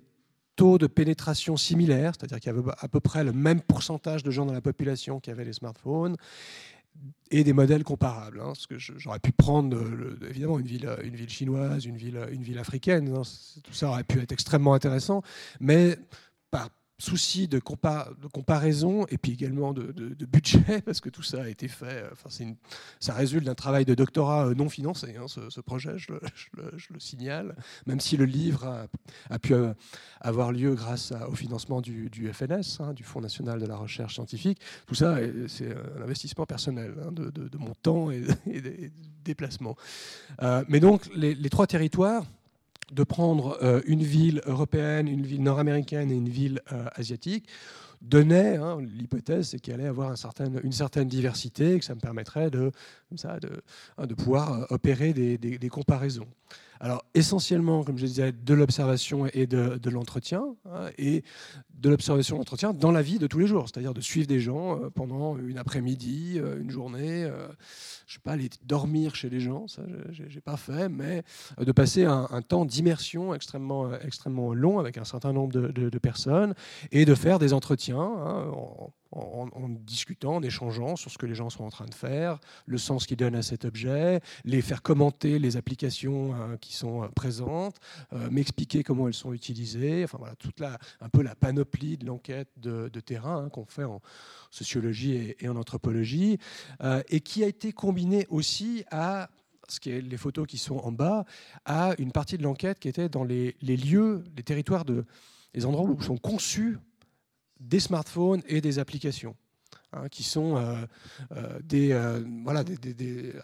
taux 0.56 0.80
de 0.80 0.88
pénétration 0.88 1.58
similaires, 1.58 2.14
c'est-à-dire 2.18 2.40
qu'il 2.40 2.52
y 2.52 2.58
avait 2.58 2.72
à 2.80 2.88
peu 2.88 3.00
près 3.00 3.24
le 3.24 3.34
même 3.34 3.62
pourcentage 3.62 4.24
de 4.24 4.32
gens 4.32 4.48
dans 4.48 4.54
la 4.54 4.62
population 4.62 5.20
qui 5.20 5.30
avaient 5.30 5.46
les 5.46 5.54
smartphones, 5.54 6.16
et 7.30 7.44
des 7.44 7.54
modèles 7.54 7.84
comparables. 7.84 8.40
Hein, 8.40 8.48
parce 8.48 8.68
que 8.68 8.78
j'aurais 8.80 9.20
pu 9.20 9.32
prendre 9.32 9.78
évidemment 10.28 10.60
une 10.60 10.66
ville, 10.66 10.90
une 11.04 11.16
ville 11.16 11.30
chinoise, 11.30 11.86
une 11.86 11.98
ville, 11.98 12.20
une 12.32 12.42
ville 12.42 12.58
africaine, 12.58 13.14
tout 13.64 13.74
ça 13.74 13.90
aurait 13.90 14.04
pu 14.04 14.20
être 14.20 14.32
extrêmement 14.32 14.74
intéressant, 14.74 15.22
mais 15.60 15.98
par, 16.50 16.70
souci 17.00 17.48
de, 17.48 17.60
comparaison 17.60 19.06
et 19.10 19.18
puis 19.18 19.32
également 19.34 19.74
de, 19.74 20.26
budget, 20.26 20.82
parce 20.86 21.00
que 21.00 21.10
tout 21.10 21.24
ça 21.24 21.44
a 21.44 21.48
été 21.48 21.68
fait, 21.68 22.04
euh, 22.04 22.10
enfin, 22.12 22.30
une, 22.44 22.56
ça 23.00 23.14
résulte 23.14 23.46
d'un 23.46 23.56
travail 23.56 23.86
de 23.86 23.94
doctorat 23.94 24.48
euh, 24.48 24.56
non 24.56 24.68
financé, 24.68 25.16
hein, 25.16 25.28
ce, 25.28 25.62
projet, 25.62 25.98
je 25.98 26.12
le, 26.12 27.00
signale, 27.00 27.56
même 27.86 28.00
si 28.00 28.18
le 28.18 28.26
livre 28.26 28.88
a, 29.30 29.40
pu 29.40 29.54
euh, 29.54 29.74
avoir 30.22 30.52
lieu 30.52 30.74
grâce 30.74 31.14
au 31.30 31.36
financement 31.36 31.82
du, 31.82 32.10
FNS, 32.34 32.82
hein, 32.82 32.94
du 32.94 33.04
Fonds 33.04 33.22
national 33.22 33.60
de 33.60 33.66
la 33.66 33.78
recherche 33.78 34.16
scientifique. 34.16 34.60
Tout 34.88 34.96
ça, 34.96 35.18
c'est 35.48 35.72
un 35.72 36.02
investissement 36.02 36.46
personnel 36.46 36.96
hein, 37.06 37.12
de, 37.12 37.58
mon 37.58 37.74
temps 37.76 38.10
et, 38.10 38.22
des 38.46 38.92
déplacements. 39.24 39.76
mais 40.68 40.80
donc, 40.80 41.08
les 41.16 41.50
trois 41.50 41.68
territoires, 41.68 42.26
de 42.92 43.04
prendre 43.04 43.58
euh, 43.62 43.82
une 43.86 44.04
ville 44.04 44.42
européenne, 44.46 45.08
une 45.08 45.26
ville 45.26 45.44
nord-américaine 45.44 46.12
et 46.12 46.16
une 46.16 46.30
ville 46.30 46.62
euh, 46.72 46.86
asiatique 46.96 47.48
donnait, 48.02 48.58
hein, 48.58 48.80
l'hypothèse 48.80 49.56
qu'il 49.62 49.74
allait 49.74 49.88
avoir 49.88 50.14
une 50.64 50.72
certaine 50.72 51.08
diversité 51.08 51.80
que 51.80 51.86
ça 51.86 51.96
me 51.96 52.00
permettrait 52.00 52.50
de, 52.50 52.72
ça, 53.16 53.40
de, 53.40 53.50
hein, 53.98 54.08
pouvoir 54.08 54.54
euh, 54.54 54.66
opérer 54.70 55.14
des, 55.14 55.70
comparaisons. 55.70 56.28
Alors 56.80 57.04
essentiellement, 57.14 57.84
comme 57.84 57.98
je 57.98 58.06
disais, 58.06 58.32
de 58.32 58.54
l'observation 58.54 59.28
et 59.34 59.48
de, 59.48 59.90
l'entretien, 59.90 60.44
hein, 60.66 60.90
et 60.98 61.24
de 61.80 61.90
l'observation 61.90 62.36
et 62.36 62.38
de 62.38 62.42
l'entretien 62.42 62.74
dans 62.74 62.92
la 62.92 63.02
vie 63.02 63.20
de 63.20 63.28
tous 63.28 63.40
les 63.40 63.48
jours, 63.48 63.68
c'est-à-dire 63.68 63.94
de 63.94 64.02
suivre 64.02 64.28
des 64.28 64.40
gens 64.40 64.80
pendant 64.96 65.38
une 65.38 65.58
après-midi, 65.58 66.40
une 66.40 66.70
journée, 66.70 67.30
je 68.08 68.14
sais 68.14 68.20
pas, 68.24 68.32
aller 68.32 68.50
dormir 68.66 69.16
chez 69.16 69.30
les 69.30 69.40
gens, 69.40 69.68
ça 69.68 69.84
j'ai 70.12 70.42
pas 70.42 70.58
fait, 70.58 70.90
mais 70.90 71.24
euh, 71.60 71.66
de 71.66 71.72
passer 71.72 72.06
un, 72.06 72.42
temps 72.42 72.66
d'immersion 72.66 73.34
extrêmement, 73.34 73.88
euh, 73.88 73.98
extrêmement 74.04 74.54
long 74.54 74.80
avec 74.80 74.98
un 74.98 75.04
certain 75.04 75.34
nombre 75.34 75.52
de, 75.52 76.00
personnes 76.00 76.54
et 76.92 77.06
de 77.06 77.16
faire 77.16 77.40
des 77.40 77.54
entretiens 77.54 78.00
hein, 78.00 78.52
discutant, 79.86 80.36
en 80.36 80.44
échangeant 80.44 80.96
sur 80.96 81.12
ce 81.12 81.18
que 81.18 81.26
les 81.26 81.36
gens 81.36 81.50
sont 81.50 81.64
en 81.64 81.70
train 81.70 81.86
de 81.86 81.94
faire, 81.94 82.40
le 82.66 82.78
sens 82.78 83.06
qu'ils 83.06 83.18
donnent 83.18 83.36
à 83.36 83.42
cet 83.42 83.66
objet, 83.66 84.22
les 84.46 84.62
faire 84.62 84.82
commenter 84.82 85.40
les 85.40 85.58
applications 85.58 86.34
hein, 86.36 86.58
qui 86.60 86.74
sont 86.74 87.04
euh, 87.04 87.08
présentes, 87.10 87.78
euh, 88.14 88.30
m'expliquer 88.30 88.84
comment 88.84 89.08
elles 89.08 89.14
sont 89.14 89.34
utilisées, 89.34 90.04
enfin 90.04 90.18
voilà, 90.18 90.36
toute 90.36 90.60
la, 90.60 90.78
un 91.02 91.10
peu 91.10 91.22
la 91.22 91.36
panoplie 91.36 91.98
de 91.98 92.06
l'enquête 92.06 92.50
de, 92.58 92.90
terrain 93.00 93.46
hein, 93.46 93.50
qu'on 93.50 93.66
fait 93.66 93.84
en 93.84 94.02
sociologie 94.52 95.36
et, 95.40 95.50
en 95.50 95.56
anthropologie, 95.56 96.38
euh, 96.82 97.02
et 97.10 97.22
qui 97.22 97.44
a 97.44 97.48
été 97.48 97.72
combinée 97.72 98.26
aussi 98.30 98.84
à 98.92 99.30
ce 99.70 99.80
qui 99.80 99.92
est 99.92 100.02
les 100.02 100.18
photos 100.18 100.48
qui 100.48 100.58
sont 100.58 100.78
en 100.78 100.92
bas, 100.92 101.26
à 101.66 101.94
une 102.00 102.12
partie 102.12 102.38
de 102.38 102.44
l'enquête 102.44 102.80
qui 102.80 102.88
était 102.88 103.10
dans 103.10 103.24
les, 103.24 103.56
lieux, 103.62 104.24
les 104.36 104.44
territoires, 104.44 104.86
de, 104.86 105.06
les 105.54 105.66
endroits 105.66 105.84
où 105.84 106.02
sont 106.02 106.18
conçus 106.18 106.78
des 107.60 107.80
smartphones 107.80 108.42
et 108.48 108.62
des 108.62 108.80
applications. 108.80 109.36
Hein, 109.94 110.10
qui 110.10 110.24
sont 110.24 110.58
euh, 110.58 110.76
euh, 111.32 111.60
des, 111.64 111.94
euh, 111.94 112.22
voilà, 112.44 112.62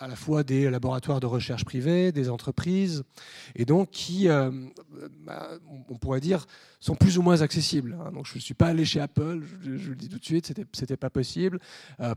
à 0.01 0.07
la 0.09 0.15
fois 0.17 0.43
des 0.43 0.69
laboratoires 0.69 1.21
de 1.21 1.25
recherche 1.25 1.63
privés, 1.63 2.11
des 2.11 2.29
entreprises, 2.29 3.03
et 3.55 3.63
donc 3.63 3.91
qui, 3.91 4.27
bah, 4.27 5.49
on 5.89 5.97
pourrait 5.97 6.19
dire, 6.19 6.45
sont 6.81 6.95
plus 6.95 7.17
ou 7.17 7.21
moins 7.21 7.41
accessibles. 7.41 7.97
Hein. 7.97 8.11
Donc 8.11 8.27
je 8.27 8.35
ne 8.35 8.41
suis 8.41 8.53
pas 8.53 8.67
allé 8.67 8.83
chez 8.83 8.99
Apple, 8.99 9.41
je, 9.61 9.89
le 9.89 9.95
dis 9.95 10.09
tout 10.09 10.19
de 10.19 10.25
suite, 10.25 10.45
c'était 10.45 10.65
c'était 10.73 10.97
pas 10.97 11.09
possible. 11.09 11.59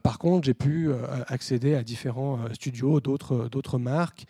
par 0.03 0.19
contre, 0.19 0.47
j'ai 0.47 0.55
pu 0.55 0.91
accéder 1.29 1.77
à 1.77 1.85
différents 1.85 2.53
studios 2.53 3.01
d'autres 3.01 3.79
marques, 3.79 4.25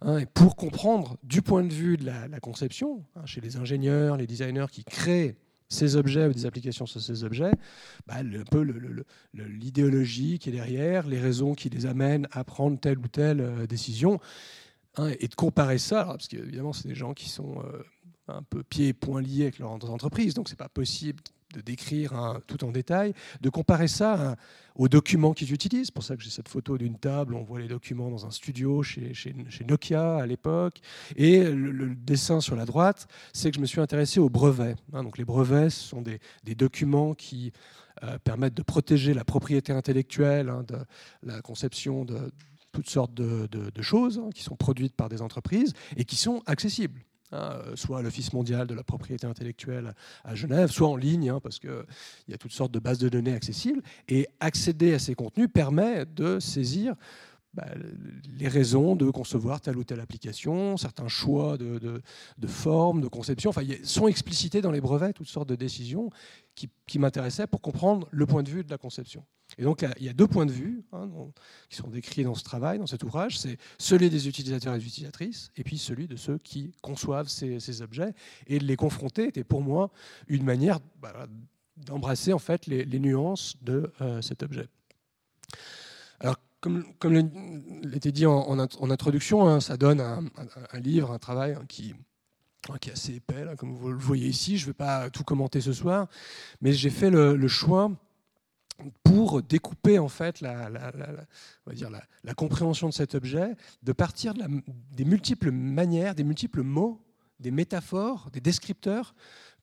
hein, 0.00 0.18
et 0.18 0.26
pour 0.26 0.56
comprendre 0.56 1.18
du 1.22 1.40
point 1.40 1.62
de 1.62 1.72
vue 1.72 1.96
de 1.96 2.06
la 2.06 2.40
conception, 2.40 3.04
chez 3.26 3.40
les 3.40 3.58
ingénieurs, 3.58 4.16
les 4.16 4.26
designers 4.26 4.66
qui 4.72 4.82
créent 4.82 5.36
ces 5.68 5.96
objets 5.96 6.26
ou 6.26 6.32
des 6.32 6.46
applications 6.46 6.86
sur 6.86 7.00
ces 7.00 7.24
objets, 7.24 7.52
bah, 8.06 8.16
un 8.18 8.44
peu 8.44 8.66
l'idéologie 9.34 10.38
qui 10.38 10.50
est 10.50 10.52
derrière, 10.52 11.06
les 11.06 11.20
raisons 11.20 11.54
qui 11.54 11.68
les 11.68 11.86
amènent 11.86 12.28
à 12.32 12.44
prendre 12.44 12.78
telle 12.78 12.98
ou 12.98 13.08
telle 13.08 13.40
euh, 13.40 13.66
décision, 13.66 14.20
hein, 14.96 15.10
et 15.18 15.28
de 15.28 15.34
comparer 15.34 15.78
ça, 15.78 16.04
parce 16.04 16.28
qu'évidemment, 16.28 16.72
c'est 16.72 16.88
des 16.88 16.94
gens 16.94 17.14
qui 17.14 17.28
sont 17.28 17.62
euh, 17.64 17.82
un 18.28 18.42
peu 18.42 18.62
pieds 18.62 18.88
et 18.88 18.92
poings 18.92 19.22
liés 19.22 19.42
avec 19.42 19.58
leurs 19.58 19.72
entreprises, 19.90 20.34
donc 20.34 20.48
c'est 20.48 20.56
pas 20.56 20.68
possible 20.68 21.22
de 21.56 21.62
décrire 21.62 22.40
tout 22.46 22.64
en 22.64 22.70
détail, 22.70 23.14
de 23.40 23.48
comparer 23.48 23.88
ça 23.88 24.36
aux 24.74 24.88
documents 24.88 25.32
qu'ils 25.32 25.52
utilisent. 25.52 25.86
C'est 25.86 25.94
pour 25.94 26.04
ça 26.04 26.16
que 26.16 26.22
j'ai 26.22 26.30
cette 26.30 26.48
photo 26.48 26.76
d'une 26.76 26.98
table, 26.98 27.34
on 27.34 27.42
voit 27.42 27.60
les 27.60 27.68
documents 27.68 28.10
dans 28.10 28.26
un 28.26 28.30
studio 28.30 28.82
chez, 28.82 29.14
chez, 29.14 29.34
Nokia 29.66 30.16
à 30.16 30.26
l'époque. 30.26 30.80
Et 31.16 31.42
le, 31.42 31.94
dessin 31.94 32.40
sur 32.40 32.56
la 32.56 32.66
droite, 32.66 33.08
c'est 33.32 33.50
que 33.50 33.56
je 33.56 33.60
me 33.60 33.66
suis 33.66 33.80
intéressé 33.80 34.20
aux 34.20 34.28
brevets. 34.28 34.76
Hein. 34.92 35.02
donc 35.02 35.18
les 35.18 35.24
brevets 35.24 35.70
ce 35.70 35.88
sont 35.88 36.02
des, 36.02 36.20
documents 36.54 37.14
qui 37.14 37.52
euh, 38.02 38.18
permettent 38.18 38.54
de 38.54 38.62
protéger 38.62 39.14
la 39.14 39.24
propriété 39.24 39.72
intellectuelle, 39.72 40.48
hein, 40.50 40.64
de 40.66 40.76
la 41.22 41.40
conception 41.40 42.04
de 42.04 42.30
toutes 42.72 42.90
sortes 42.90 43.14
de, 43.14 43.82
choses 43.82 44.18
hein, 44.18 44.28
qui 44.34 44.42
sont 44.42 44.56
produites 44.56 44.94
par 44.94 45.08
des 45.08 45.22
entreprises 45.22 45.72
et 45.96 46.04
qui 46.04 46.16
sont 46.16 46.42
accessibles. 46.46 47.00
Hein, 47.32 47.58
euh, 47.66 47.76
soit 47.76 47.98
à 47.98 48.02
l'Office 48.02 48.32
mondial 48.32 48.66
de 48.66 48.74
la 48.74 48.84
propriété 48.84 49.26
intellectuelle 49.26 49.94
à 50.24 50.34
Genève, 50.36 50.70
soit 50.70 50.88
en 50.88 50.96
ligne, 50.96 51.28
hein, 51.28 51.40
parce 51.42 51.58
qu'il 51.58 51.84
y 52.28 52.34
a 52.34 52.38
toutes 52.38 52.52
sortes 52.52 52.70
de 52.70 52.78
bases 52.78 52.98
de 52.98 53.08
données 53.08 53.34
accessibles. 53.34 53.82
Et 54.08 54.28
accéder 54.38 54.94
à 54.94 54.98
ces 54.98 55.14
contenus 55.14 55.48
permet 55.52 56.06
de 56.06 56.38
saisir 56.38 56.94
bah, 57.56 57.66
les 58.38 58.48
raisons 58.48 58.96
de 58.96 59.10
concevoir 59.10 59.62
telle 59.62 59.78
ou 59.78 59.84
telle 59.84 60.00
application, 60.00 60.76
certains 60.76 61.08
choix 61.08 61.56
de, 61.56 61.78
de, 61.78 62.02
de 62.36 62.46
forme, 62.46 63.00
de 63.00 63.08
conception. 63.08 63.48
Enfin, 63.48 63.62
sont 63.82 64.08
explicités 64.08 64.60
dans 64.60 64.70
les 64.70 64.82
brevets 64.82 65.14
toutes 65.14 65.28
sortes 65.28 65.48
de 65.48 65.54
décisions 65.56 66.10
qui, 66.54 66.98
m'intéressaient 66.98 67.46
pour 67.46 67.60
comprendre 67.60 68.08
le 68.10 68.26
point 68.26 68.42
de 68.42 68.50
vue 68.50 68.62
de 68.62 68.70
la 68.70 68.78
conception. 68.78 69.24
Et 69.58 69.62
donc, 69.62 69.84
il 69.98 70.04
y 70.04 70.08
a 70.08 70.12
deux 70.12 70.26
points 70.26 70.44
de 70.44 70.52
vue 70.52 70.84
hein, 70.92 71.08
qui 71.70 71.76
sont 71.76 71.88
décrits 71.88 72.24
dans 72.24 72.34
ce 72.34 72.44
travail, 72.44 72.78
dans 72.78 72.86
cet 72.86 73.04
ouvrage. 73.04 73.38
C'est 73.38 73.58
celui 73.78 74.10
des 74.10 74.28
utilisateurs 74.28 74.74
et 74.74 74.78
des 74.78 74.86
utilisatrices, 74.86 75.50
et 75.56 75.64
puis 75.64 75.78
celui 75.78 76.08
de 76.08 76.16
ceux 76.16 76.38
qui 76.38 76.72
conçoivent 76.82 77.28
ces, 77.28 77.82
objets. 77.82 78.12
Et 78.48 78.58
de 78.58 78.64
les 78.64 78.76
confronter 78.76 79.28
était 79.28 79.44
pour 79.44 79.62
moi 79.62 79.90
une 80.28 80.44
manière 80.44 80.80
bah, 81.00 81.26
d'embrasser 81.76 82.32
en 82.32 82.38
fait 82.38 82.66
les, 82.66 82.98
nuances 82.98 83.56
de 83.62 83.92
euh, 84.00 84.20
cet 84.20 84.42
objet. 84.42 84.68
Comme, 86.98 87.30
l'était 87.82 88.12
dit 88.12 88.26
en, 88.26 88.58
introduction, 88.58 89.46
hein, 89.48 89.60
ça 89.60 89.76
donne 89.76 90.00
un, 90.00 90.80
livre, 90.80 91.12
un 91.12 91.18
travail 91.18 91.52
hein, 91.52 91.64
qui, 91.68 91.94
est 92.84 92.92
assez 92.92 93.14
épais, 93.14 93.44
comme 93.58 93.74
vous 93.74 93.90
le 93.90 93.98
voyez 93.98 94.28
ici. 94.28 94.58
Je 94.58 94.64
ne 94.64 94.70
vais 94.70 94.74
pas 94.74 95.10
tout 95.10 95.24
commenter 95.24 95.60
ce 95.60 95.72
soir, 95.72 96.08
mais 96.60 96.72
j'ai 96.72 96.90
fait 96.90 97.10
le 97.10 97.48
choix 97.48 97.90
pour 99.02 99.42
découper 99.42 99.98
en 99.98 100.08
fait 100.08 100.40
la, 100.40 100.70
compréhension 102.36 102.88
de 102.88 102.94
cet 102.94 103.14
objet, 103.14 103.54
de 103.82 103.92
partir 103.92 104.34
des 104.34 105.04
multiples 105.04 105.50
manières, 105.50 106.14
des 106.14 106.24
multiples 106.24 106.62
mots, 106.62 107.00
des 107.40 107.50
métaphores, 107.50 108.28
des 108.32 108.40
descripteurs 108.40 109.14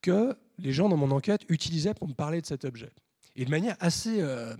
que 0.01 0.35
les 0.59 0.73
gens 0.73 0.89
dans 0.89 0.97
mon 0.97 1.11
enquête 1.11 1.41
utilisaient 1.49 1.93
pour 1.93 2.07
me 2.07 2.13
parler 2.13 2.41
de 2.41 2.45
cet 2.45 2.65
objet. 2.65 2.91
Et 3.35 3.45
de 3.45 3.49
manière 3.49 3.75
assez, 3.79 4.21
euh, 4.21 4.55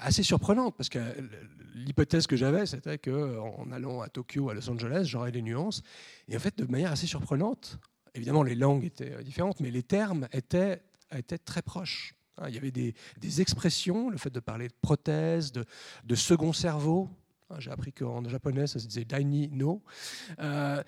assez 0.00 0.22
surprenante, 0.22 0.76
parce 0.76 0.88
que 0.88 0.98
l'hypothèse 1.74 2.26
que 2.26 2.36
j'avais, 2.36 2.66
c'était 2.66 2.98
qu'en 2.98 3.70
allant 3.72 4.00
à 4.00 4.08
Tokyo, 4.08 4.50
à 4.50 4.54
Los 4.54 4.68
Angeles, 4.68 5.04
j'aurais 5.04 5.32
des 5.32 5.42
nuances. 5.42 5.82
Et 6.28 6.36
en 6.36 6.40
fait, 6.40 6.58
de 6.58 6.70
manière 6.70 6.92
assez 6.92 7.06
surprenante, 7.06 7.78
évidemment 8.14 8.42
les 8.42 8.54
langues 8.54 8.84
étaient 8.84 9.22
différentes, 9.22 9.60
mais 9.60 9.70
les 9.70 9.82
termes 9.82 10.28
étaient, 10.32 10.82
étaient 11.12 11.38
très 11.38 11.62
proches. 11.62 12.14
Hein, 12.38 12.48
il 12.48 12.54
y 12.54 12.58
avait 12.58 12.72
des, 12.72 12.94
expressions, 13.40 14.10
le 14.10 14.18
fait 14.18 14.30
de 14.30 14.40
parler 14.40 14.68
de 14.68 14.74
prothèse, 14.80 15.52
de, 15.52 16.14
second 16.14 16.52
cerveau. 16.52 17.08
Hein, 17.50 17.56
j'ai 17.58 17.70
appris 17.70 17.92
qu'en 17.92 18.26
japonais, 18.28 18.66
ça 18.66 18.78
se 18.78 18.86
disait 18.86 19.04
daini 19.04 19.48
no. 19.52 19.82
Euh, 20.40 20.82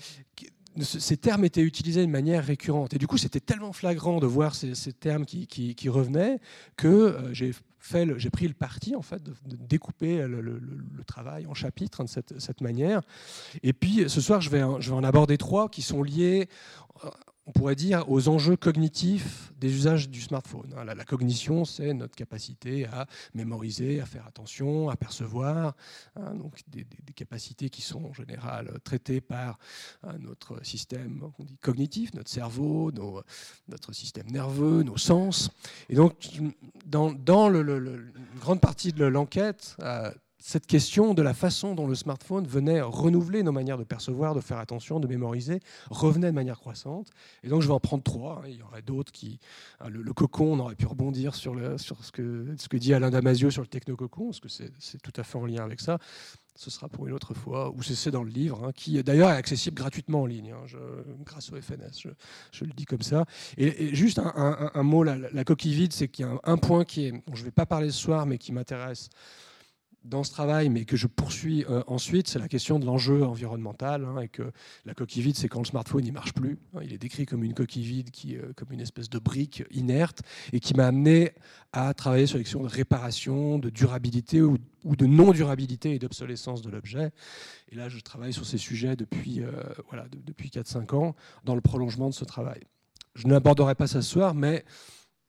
ces 0.83 1.17
termes 1.17 1.45
étaient 1.45 1.62
utilisés 1.62 2.05
de 2.05 2.11
manière 2.11 2.45
récurrente. 2.45 2.95
Et 2.95 2.99
du 2.99 3.07
coup, 3.07 3.19
c'était 3.19 3.41
tellement 3.41 3.73
flagrant 3.73 4.21
de 4.21 4.27
voir 4.27 4.55
ces, 4.55 4.75
termes 4.93 5.25
qui, 5.25 5.89
revenaient 5.89 6.39
que 6.77 6.87
euh, 6.89 7.35
j'ai 7.35 7.53
j'ai 8.19 8.31
pris 8.31 8.49
le 8.49 8.55
parti 8.55 8.97
en 8.97 9.03
fait 9.03 9.23
de, 9.23 9.33
découper 9.45 10.27
le, 10.27 10.61
travail 11.07 11.47
en 11.47 11.55
chapitres 11.55 12.03
de 12.03 12.09
cette, 12.41 12.61
manière. 12.61 13.03
Et 13.62 13.73
puis 13.73 14.09
ce 14.09 14.21
soir, 14.21 14.41
je 14.41 14.51
vais, 14.51 14.62
je 14.81 14.91
vais 14.91 14.97
en 14.97 15.05
aborder 15.05 15.39
trois 15.39 15.69
qui 15.69 15.83
sont 15.83 16.03
liés 16.03 16.49
on 17.47 17.53
pourrait 17.53 17.77
dire, 17.77 18.05
aux 18.11 18.29
enjeux 18.29 18.57
cognitifs 18.57 19.53
des 19.59 19.73
usages 19.73 20.09
du 20.09 20.21
smartphone. 20.21 20.75
Hein, 20.77 20.85
la, 20.85 21.05
cognition, 21.05 21.65
c'est 21.65 21.95
notre 21.95 22.17
capacité 22.17 22.87
à 22.87 23.07
mémoriser, 23.35 24.01
à 24.01 24.07
faire 24.07 24.27
attention, 24.27 24.91
à 24.91 24.97
percevoir, 24.97 25.75
hein, 26.17 26.35
donc 26.35 26.61
des, 26.69 26.85
capacités 27.15 27.71
qui 27.71 27.83
sont 27.83 28.05
en 28.05 28.13
général 28.13 28.79
traitées 28.85 29.21
par 29.21 29.59
hein, 30.03 30.19
notre 30.19 30.63
système 30.65 31.31
cognitif, 31.63 32.13
notre 32.15 32.29
cerveau, 32.29 32.91
notre 33.69 33.93
système 33.93 34.29
nerveux, 34.31 34.83
nos 34.83 34.99
sens. 34.99 35.51
Et 35.89 35.95
donc, 35.95 36.29
dans, 36.85 37.11
une 37.11 38.13
grande 38.41 38.61
partie 38.61 38.93
de 38.93 39.05
l'enquête, 39.05 39.77
euh, 39.81 40.11
cette 40.47 40.69
question 40.69 41.13
de 41.13 41.23
la 41.23 41.35
façon 41.35 41.75
dont 41.75 41.89
le 41.89 41.97
smartphone 41.97 42.47
venait 42.47 42.81
renouveler 42.81 43.43
nos 43.43 43.51
manières 43.51 43.79
de 43.79 43.83
percevoir, 43.83 44.33
de 44.33 44.41
faire 44.41 44.59
attention, 44.59 45.01
de 45.01 45.09
mémoriser, 45.09 45.59
revenait 45.91 46.29
de 46.29 46.37
manière 46.37 46.61
croissante. 46.61 47.09
Et 47.43 47.49
donc 47.49 47.63
je 47.63 47.67
vais 47.67 47.75
en 47.75 47.81
prendre 47.81 48.05
trois. 48.05 48.43
Hein. 48.45 48.49
Il 48.49 48.59
y 48.59 48.63
aurait 48.63 48.81
d'autres 48.81 49.11
qui... 49.11 49.41
Hein, 49.81 49.89
le, 49.89 50.13
cocon, 50.13 50.53
on 50.53 50.61
aurait 50.61 50.77
pu 50.77 50.87
rebondir 50.87 51.35
sur, 51.35 51.57
sur 51.81 52.05
ce, 52.05 52.13
que, 52.13 52.55
ce 52.59 52.69
que 52.69 52.77
dit 52.77 52.95
Alain 52.95 53.11
Damasio 53.11 53.51
sur 53.51 53.61
le 53.61 53.67
technococon, 53.67 54.27
parce 54.27 54.39
que 54.39 54.49
c'est 54.49 55.03
tout 55.03 55.13
à 55.17 55.25
fait 55.25 55.37
en 55.37 55.47
lien 55.47 55.65
avec 55.65 55.81
ça. 55.81 55.99
Ce 56.55 56.71
sera 56.71 56.89
pour 56.89 57.09
une 57.09 57.13
autre 57.13 57.35
fois, 57.35 57.73
ou 57.73 57.83
c'est 57.83 58.13
dans 58.13 58.23
le 58.23 58.31
livre, 58.31 58.65
hein, 58.65 58.71
qui 58.73 59.03
d'ailleurs 59.03 59.31
est 59.31 59.37
accessible 59.37 59.75
gratuitement 59.75 60.23
en 60.23 60.27
ligne, 60.27 60.55
grâce 61.25 61.51
au 61.51 61.61
FNS, 61.61 62.09
je, 62.53 62.65
le 62.65 62.73
dis 62.73 62.85
comme 62.85 63.03
ça. 63.03 63.25
Et, 63.59 63.97
juste 63.97 64.21
un, 64.21 64.83
mot, 64.85 65.03
la, 65.03 65.45
coquille 65.45 65.75
vide, 65.75 65.93
c'est 65.93 66.07
qu'il 66.07 66.25
y 66.25 66.29
a 66.29 66.39
un, 66.45 66.57
point 66.57 66.85
qui 66.85 67.11
dont 67.11 67.35
je 67.35 67.41
ne 67.41 67.47
vais 67.47 67.51
pas 67.51 67.67
parler 67.67 67.91
ce 67.91 67.99
soir, 67.99 68.27
mais 68.27 68.39
qui 68.39 68.53
m'intéresse 68.53 69.11
dans 70.09 70.25
ce 70.25 70.31
travail, 70.31 70.69
mais 70.69 70.85
que 70.85 70.97
je 70.97 71.07
poursuis 71.07 71.64
euh, 71.69 71.83
ensuite, 71.87 72.29
c'est 72.29 72.38
la 72.38 72.49
question 72.49 72.79
de 72.79 72.87
l'enjeu 72.87 73.25
environnemental. 73.25 74.05
Hein, 74.05 74.21
et 74.21 74.29
que 74.29 74.53
la 74.85 74.95
coquille 74.95 75.23
vide, 75.23 75.37
c'est 75.37 75.49
quand 75.49 75.61
le 75.61 75.66
smartphone 75.66 76.05
ne 76.05 76.12
marche 76.12 76.33
plus. 76.33 76.59
Hein. 76.75 76.81
il 76.83 76.92
est 76.92 76.99
décrit 76.99 77.27
comme 77.27 77.45
une 77.45 77.55
coquille 77.55 77.85
vide, 77.85 78.11
qui, 78.11 78.37
euh, 78.37 78.53
comme 78.57 78.73
une 78.73 78.81
espèce 78.81 79.11
de 79.11 79.19
brique 79.19 79.64
inerte, 79.71 80.23
et 80.53 80.61
qui 80.61 80.75
m'a 80.75 80.87
amené 80.87 81.33
à 81.73 81.92
travailler 81.95 82.27
sur 82.27 82.38
les 82.38 82.45
questions 82.45 82.62
de 82.62 82.69
réparation, 82.69 83.59
de 83.59 83.71
durabilité 83.71 84.40
ou, 84.42 84.59
de 84.85 85.07
non-durabilité 85.07 85.95
et 85.95 85.99
d'obsolescence 85.99 86.62
de 86.62 86.71
l'objet. 86.71 87.11
Et 87.71 87.75
là, 87.75 87.88
je 87.88 87.99
travaille 88.01 88.33
sur 88.33 88.47
ces 88.47 88.59
sujets 88.59 88.95
depuis, 88.95 89.42
euh, 89.42 89.51
voilà, 89.88 90.07
depuis 90.25 90.49
4-5 90.49 90.95
ans, 90.95 91.16
dans 91.45 91.57
le 91.57 91.61
prolongement 91.61 92.09
de 92.09 92.14
ce 92.14 92.25
travail. 92.25 92.61
Je 93.14 93.27
n'aborderai 93.27 93.75
pas 93.75 93.87
ça 93.87 94.03
ce 94.03 94.09
soir, 94.09 94.35
mais 94.35 94.64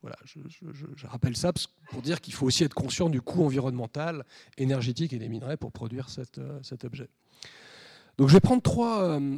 voilà, 0.01 0.17
je, 0.25 1.07
rappelle 1.07 1.35
ça 1.35 1.51
pour 1.89 2.01
dire 2.01 2.21
qu'il 2.21 2.33
faut 2.33 2.45
aussi 2.45 2.63
être 2.63 2.75
conscient 2.75 3.09
du 3.09 3.21
coût 3.21 3.43
environnemental, 3.43 4.23
énergétique 4.57 5.13
et 5.13 5.19
des 5.19 5.27
minerais 5.27 5.57
pour 5.57 5.71
produire 5.71 6.07
euh, 6.37 6.59
cet 6.61 6.85
objet. 6.85 7.09
Donc 8.17 8.29
je 8.29 8.33
vais 8.33 8.39
prendre 8.39 8.61
trois, 8.61 9.03
euh, 9.03 9.37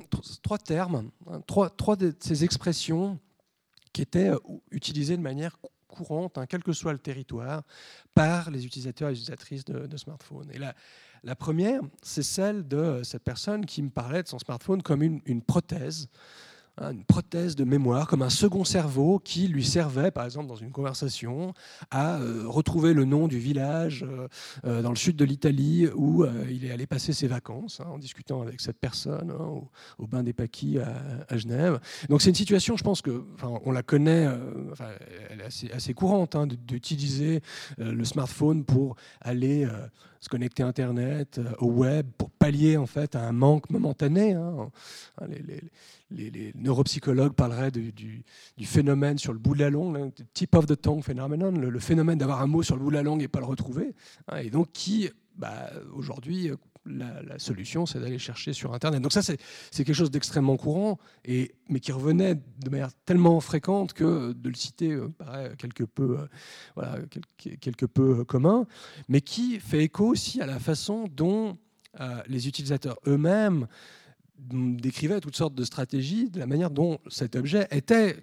termes, 0.65 1.11
hein, 1.27 1.41
trois, 1.45 1.95
de 1.95 2.13
ces 2.19 2.43
expressions 2.43 3.19
qui 3.91 4.01
étaient 4.01 4.29
euh, 4.29 4.39
utilisées 4.71 5.17
de 5.17 5.21
manière 5.21 5.57
courante, 5.87 6.37
hein, 6.37 6.45
quel 6.45 6.63
que 6.63 6.71
soit 6.71 6.93
le 6.93 6.99
territoire, 6.99 7.63
par 8.13 8.51
les 8.51 8.65
utilisateurs 8.65 9.09
et 9.09 9.13
les 9.13 9.17
utilisatrices 9.17 9.65
de, 9.65 9.97
smartphones. 9.97 10.49
Et 10.53 10.59
la, 10.59 10.75
la 11.23 11.35
première, 11.35 11.81
c'est 12.01 12.23
celle 12.23 12.67
de 12.67 13.01
cette 13.03 13.23
personne 13.23 13.65
qui 13.65 13.81
me 13.81 13.89
parlait 13.89 14.23
de 14.23 14.27
son 14.27 14.39
smartphone 14.39 14.81
comme 14.81 15.01
une, 15.01 15.41
prothèse 15.41 16.07
une 16.81 17.03
prothèse 17.03 17.55
de 17.55 17.63
mémoire, 17.63 18.07
comme 18.07 18.21
un 18.21 18.29
second 18.29 18.63
cerveau 18.63 19.19
qui 19.19 19.47
lui 19.47 19.63
servait, 19.63 20.11
par 20.11 20.25
exemple, 20.25 20.47
dans 20.47 20.55
une 20.55 20.71
conversation, 20.71 21.53
à 21.91 22.17
euh, 22.17 22.43
retrouver 22.47 22.93
le 22.93 23.05
nom 23.05 23.27
du 23.27 23.39
village 23.39 24.03
euh, 24.03 24.27
euh, 24.65 24.81
dans 24.81 24.89
le 24.89 24.95
sud 24.95 25.15
de 25.15 25.25
l'Italie 25.25 25.87
où 25.95 26.25
il 26.49 26.65
est 26.65 26.71
allé 26.71 26.85
passer 26.85 27.13
ses 27.13 27.27
vacances, 27.27 27.79
hein, 27.79 27.89
en 27.89 27.97
discutant 27.97 28.41
avec 28.41 28.61
cette 28.61 28.79
personne 28.79 29.31
hein, 29.31 29.61
au, 29.97 30.07
bain 30.07 30.23
des 30.23 30.33
Paquis 30.33 30.77
à, 30.79 31.37
Genève. 31.37 31.79
Donc 32.09 32.21
c'est 32.21 32.29
une 32.29 32.35
situation, 32.35 32.77
je 32.77 32.83
pense 32.83 33.01
que, 33.01 33.23
on 33.43 33.71
la 33.71 33.83
connaît, 33.83 34.27
elle 35.29 35.41
est 35.41 35.73
assez, 35.73 35.93
courante 35.93 36.35
d'utiliser 36.65 37.41
le 37.77 38.03
smartphone 38.03 38.63
pour 38.63 38.95
aller 39.21 39.67
se 40.19 40.29
connecter 40.29 40.63
à 40.63 40.67
Internet, 40.67 41.39
au 41.59 41.67
web, 41.67 42.07
pour 42.17 42.29
pallier 42.29 42.77
en 42.77 42.85
fait 42.85 43.15
à 43.15 43.21
un 43.21 43.31
manque 43.31 43.69
momentané. 43.69 44.35
Les, 46.11 46.31
les, 46.31 46.51
neuropsychologues 46.55 47.33
parleraient 47.33 47.71
du, 47.71 48.23
phénomène 48.63 49.17
sur 49.17 49.33
le 49.33 49.39
bout 49.39 49.53
de 49.53 49.59
la 49.59 49.69
langue, 49.69 49.95
le 49.95 50.25
tip 50.33 50.55
of 50.55 50.65
the 50.65 50.79
tongue 50.79 51.03
phenomenon, 51.03 51.51
le, 51.51 51.79
phénomène 51.79 52.17
d'avoir 52.17 52.41
un 52.41 52.47
mot 52.47 52.63
sur 52.63 52.75
le 52.75 52.81
bout 52.81 52.89
de 52.89 52.95
la 52.95 53.03
langue 53.03 53.21
et 53.21 53.27
pas 53.27 53.39
le 53.39 53.45
retrouver. 53.45 53.93
Hein, 54.27 54.37
et 54.37 54.49
donc, 54.49 54.71
qui, 54.71 55.09
bah, 55.35 55.69
aujourd'hui, 55.93 56.51
la, 56.85 57.39
solution, 57.39 57.85
c'est 57.85 57.99
d'aller 57.99 58.19
chercher 58.19 58.53
sur 58.53 58.73
Internet. 58.73 59.01
Donc 59.01 59.11
ça, 59.11 59.21
c'est 59.21 59.37
quelque 59.71 59.93
chose 59.93 60.11
d'extrêmement 60.11 60.57
courant, 60.57 60.97
et, 61.25 61.53
mais 61.67 61.79
qui 61.79 61.91
revenait 61.91 62.35
de 62.35 62.69
manière 62.69 62.91
tellement 63.05 63.39
fréquente 63.39 63.93
que 63.93 64.33
de 64.33 64.49
le 64.49 64.55
citer 64.55 64.91
euh, 64.91 65.09
paraît 65.09 65.53
quelque 65.57 65.83
peu, 65.83 66.19
euh, 66.19 66.27
voilà, 66.75 66.97
peu 67.93 68.23
commun, 68.25 68.65
mais 69.07 69.21
qui 69.21 69.59
fait 69.59 69.83
écho 69.83 70.07
aussi 70.07 70.41
à 70.41 70.45
la 70.45 70.59
façon 70.59 71.07
dont 71.09 71.57
euh, 71.99 72.21
les 72.27 72.47
utilisateurs 72.47 72.97
eux-mêmes 73.07 73.67
décrivait 74.37 75.19
toutes 75.19 75.35
sortes 75.35 75.55
de 75.55 75.65
stratégies, 75.65 76.29
de 76.29 76.39
la 76.39 76.45
manière 76.45 76.71
dont 76.71 76.99
cet 77.09 77.35
objet 77.35 77.67
était 77.71 78.15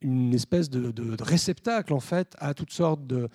une 0.00 0.34
espèce 0.34 0.68
de, 0.68 0.90
de 0.90 1.22
réceptacle 1.22 1.92
en 1.92 2.00
fait 2.00 2.36
à 2.38 2.54
toutes 2.54 2.70
sortes 2.70 3.06
de, 3.06 3.28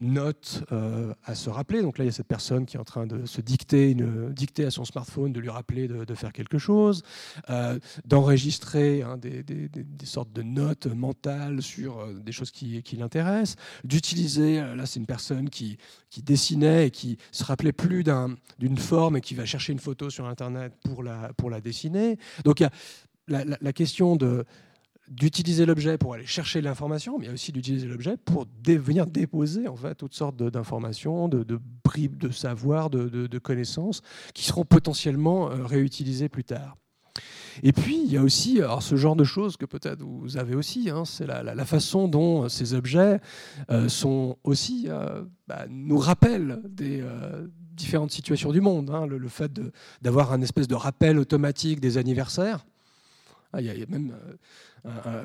note 0.00 0.64
euh, 0.72 1.14
à 1.24 1.34
se 1.34 1.50
rappeler. 1.50 1.82
Donc 1.82 1.98
là, 1.98 2.04
il 2.04 2.08
y 2.08 2.10
a 2.10 2.12
cette 2.12 2.26
personne 2.26 2.66
qui 2.66 2.76
est 2.76 2.80
en 2.80 2.84
train 2.84 3.06
de 3.06 3.26
se 3.26 3.40
dicter, 3.40 3.94
dicter 4.30 4.64
à 4.64 4.70
son 4.70 4.84
smartphone, 4.84 5.32
de 5.32 5.40
lui 5.40 5.50
rappeler 5.50 5.88
de, 5.88 6.14
faire 6.14 6.32
quelque 6.32 6.58
chose, 6.58 7.02
euh, 7.50 7.78
d'enregistrer 8.04 9.02
hein, 9.02 9.16
des, 9.16 9.68
sortes 10.04 10.32
de 10.32 10.42
notes 10.42 10.86
mentales 10.86 11.62
sur 11.62 11.98
euh, 11.98 12.14
des 12.14 12.32
choses 12.32 12.50
qui, 12.50 12.82
l'intéressent, 12.98 13.56
d'utiliser, 13.82 14.60
là 14.60 14.86
c'est 14.86 15.00
une 15.00 15.06
personne 15.06 15.50
qui, 15.50 15.78
qui 16.10 16.22
dessinait 16.22 16.88
et 16.88 16.90
qui 16.90 17.18
se 17.32 17.44
rappelait 17.44 17.72
plus 17.72 18.04
d'une 18.58 18.78
forme 18.78 19.16
et 19.16 19.20
qui 19.20 19.34
va 19.34 19.44
chercher 19.44 19.72
une 19.72 19.80
photo 19.80 20.10
sur 20.10 20.26
Internet 20.26 20.72
pour 20.84 21.02
la, 21.02 21.32
pour 21.36 21.50
la 21.50 21.60
dessiner. 21.60 22.18
Donc 22.44 22.60
il 22.60 22.64
y 22.64 23.36
a 23.36 23.44
la 23.60 23.72
question 23.72 24.16
de 24.16 24.44
d'utiliser 25.08 25.66
l'objet 25.66 25.98
pour 25.98 26.14
aller 26.14 26.26
chercher 26.26 26.60
l'information, 26.60 27.18
mais 27.18 27.28
aussi 27.28 27.52
d'utiliser 27.52 27.86
l'objet 27.86 28.16
pour 28.16 28.46
venir 28.64 29.06
déposer 29.06 29.68
en 29.68 29.76
toutes 29.96 30.14
sortes 30.14 30.42
d'informations, 30.42 31.28
de, 31.28 31.58
bribes 31.84 32.16
de 32.16 32.30
savoir, 32.30 32.90
de, 32.90 33.38
connaissances 33.38 34.00
qui 34.32 34.44
seront 34.44 34.64
potentiellement 34.64 35.50
euh, 35.50 35.66
réutilisées 35.66 36.28
plus 36.28 36.44
tard. 36.44 36.76
Et 37.62 37.72
puis, 37.72 38.00
il 38.04 38.10
y 38.10 38.16
a 38.16 38.22
aussi 38.22 38.60
alors, 38.60 38.82
ce 38.82 38.96
genre 38.96 39.16
de 39.16 39.24
choses 39.24 39.56
que 39.56 39.66
peut-être 39.66 40.02
vous 40.02 40.36
avez 40.36 40.54
aussi, 40.54 40.88
hein, 40.90 41.04
c'est 41.04 41.26
la, 41.26 41.64
façon 41.64 42.08
dont 42.08 42.48
ces 42.48 42.74
objets 42.74 43.20
euh, 43.70 43.88
sont 43.88 44.38
aussi, 44.44 44.86
euh, 44.88 45.24
bah, 45.46 45.66
nous 45.68 45.98
rappellent 45.98 46.62
des 46.68 47.04
différentes 47.74 48.12
situations 48.12 48.50
du 48.50 48.60
monde. 48.60 48.90
Hein. 48.90 49.06
le, 49.06 49.18
le, 49.18 49.28
fait 49.28 49.52
d'avoir 50.00 50.32
un 50.32 50.40
espèce 50.40 50.68
de 50.68 50.74
rappel 50.74 51.18
automatique 51.18 51.80
des 51.80 51.98
anniversaires. 51.98 52.64
Ah, 53.56 53.60
il 53.60 53.66
y, 53.66 53.82
a 53.82 53.86
même 53.88 54.12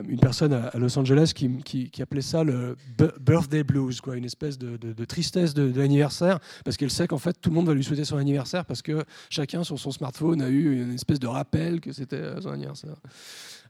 une 0.07 0.19
personne 0.19 0.53
à 0.53 0.77
Los 0.77 0.97
Angeles 0.99 1.31
qui, 1.33 1.91
appelait 1.99 2.21
ça 2.21 2.43
le 2.43 2.77
birthday 3.19 3.63
blues, 3.63 4.01
quoi, 4.01 4.15
une 4.15 4.25
espèce 4.25 4.59
de, 4.59 5.05
tristesse 5.05 5.55
de, 5.55 5.73
l'anniversaire, 5.79 6.39
parce 6.63 6.77
qu'elle 6.77 6.91
sait 6.91 7.07
qu'en 7.07 7.17
fait 7.17 7.33
tout 7.41 7.49
le 7.49 7.55
monde 7.55 7.67
va 7.67 7.73
lui 7.73 7.83
souhaiter 7.83 8.05
son 8.05 8.17
anniversaire 8.17 8.65
parce 8.65 8.83
que 8.83 9.03
chacun 9.31 9.63
sur 9.63 9.79
son 9.79 9.91
smartphone 9.91 10.43
a 10.43 10.49
eu 10.49 10.83
une 10.83 10.93
espèce 10.93 11.19
de 11.19 11.27
rappel 11.27 11.81
que 11.81 11.91
c'était 11.91 12.39
son 12.39 12.49
anniversaire. 12.49 12.97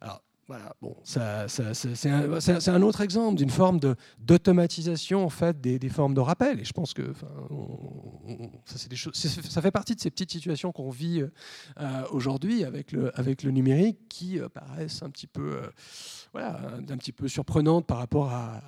Alors, 0.02 0.22
voilà, 0.50 0.76
bon, 0.82 0.96
ça, 1.04 1.48
c'est 1.48 2.10
un, 2.10 2.82
autre 2.82 3.02
exemple 3.02 3.38
d'une 3.38 3.52
forme 3.52 3.80
d'automatisation 4.18 5.24
en 5.24 5.30
fait 5.30 5.62
des, 5.62 5.90
formes 5.90 6.16
de 6.16 6.22
rappel. 6.22 6.60
Et 6.60 6.66
je 6.66 6.74
pense 6.74 6.96
que 6.96 7.14
ça, 8.66 8.96
choses, 8.96 9.14
ça, 9.14 9.62
fait 9.62 9.70
partie 9.70 9.94
de 9.94 10.02
ces 10.02 10.10
petites 10.10 10.32
situations 10.32 10.72
qu'on 10.72 10.90
vit 10.90 11.22
euh, 11.22 12.04
aujourd'hui 12.10 12.64
avec 12.64 12.94
le, 12.94 13.18
avec 13.20 13.44
le 13.44 13.52
numérique 13.52 14.00
qui 14.10 14.40
euh, 14.40 14.50
paraissent 14.50 15.04
un 15.04 15.12
petit 15.12 15.28
peu, 15.28 15.58
euh, 15.58 15.68
voilà, 16.32 16.60
un, 16.80 16.98
petit 16.98 17.12
peu 17.12 17.28
surprenantes 17.28 17.86
par 17.86 18.00
rapport 18.00 18.32
à, 18.32 18.60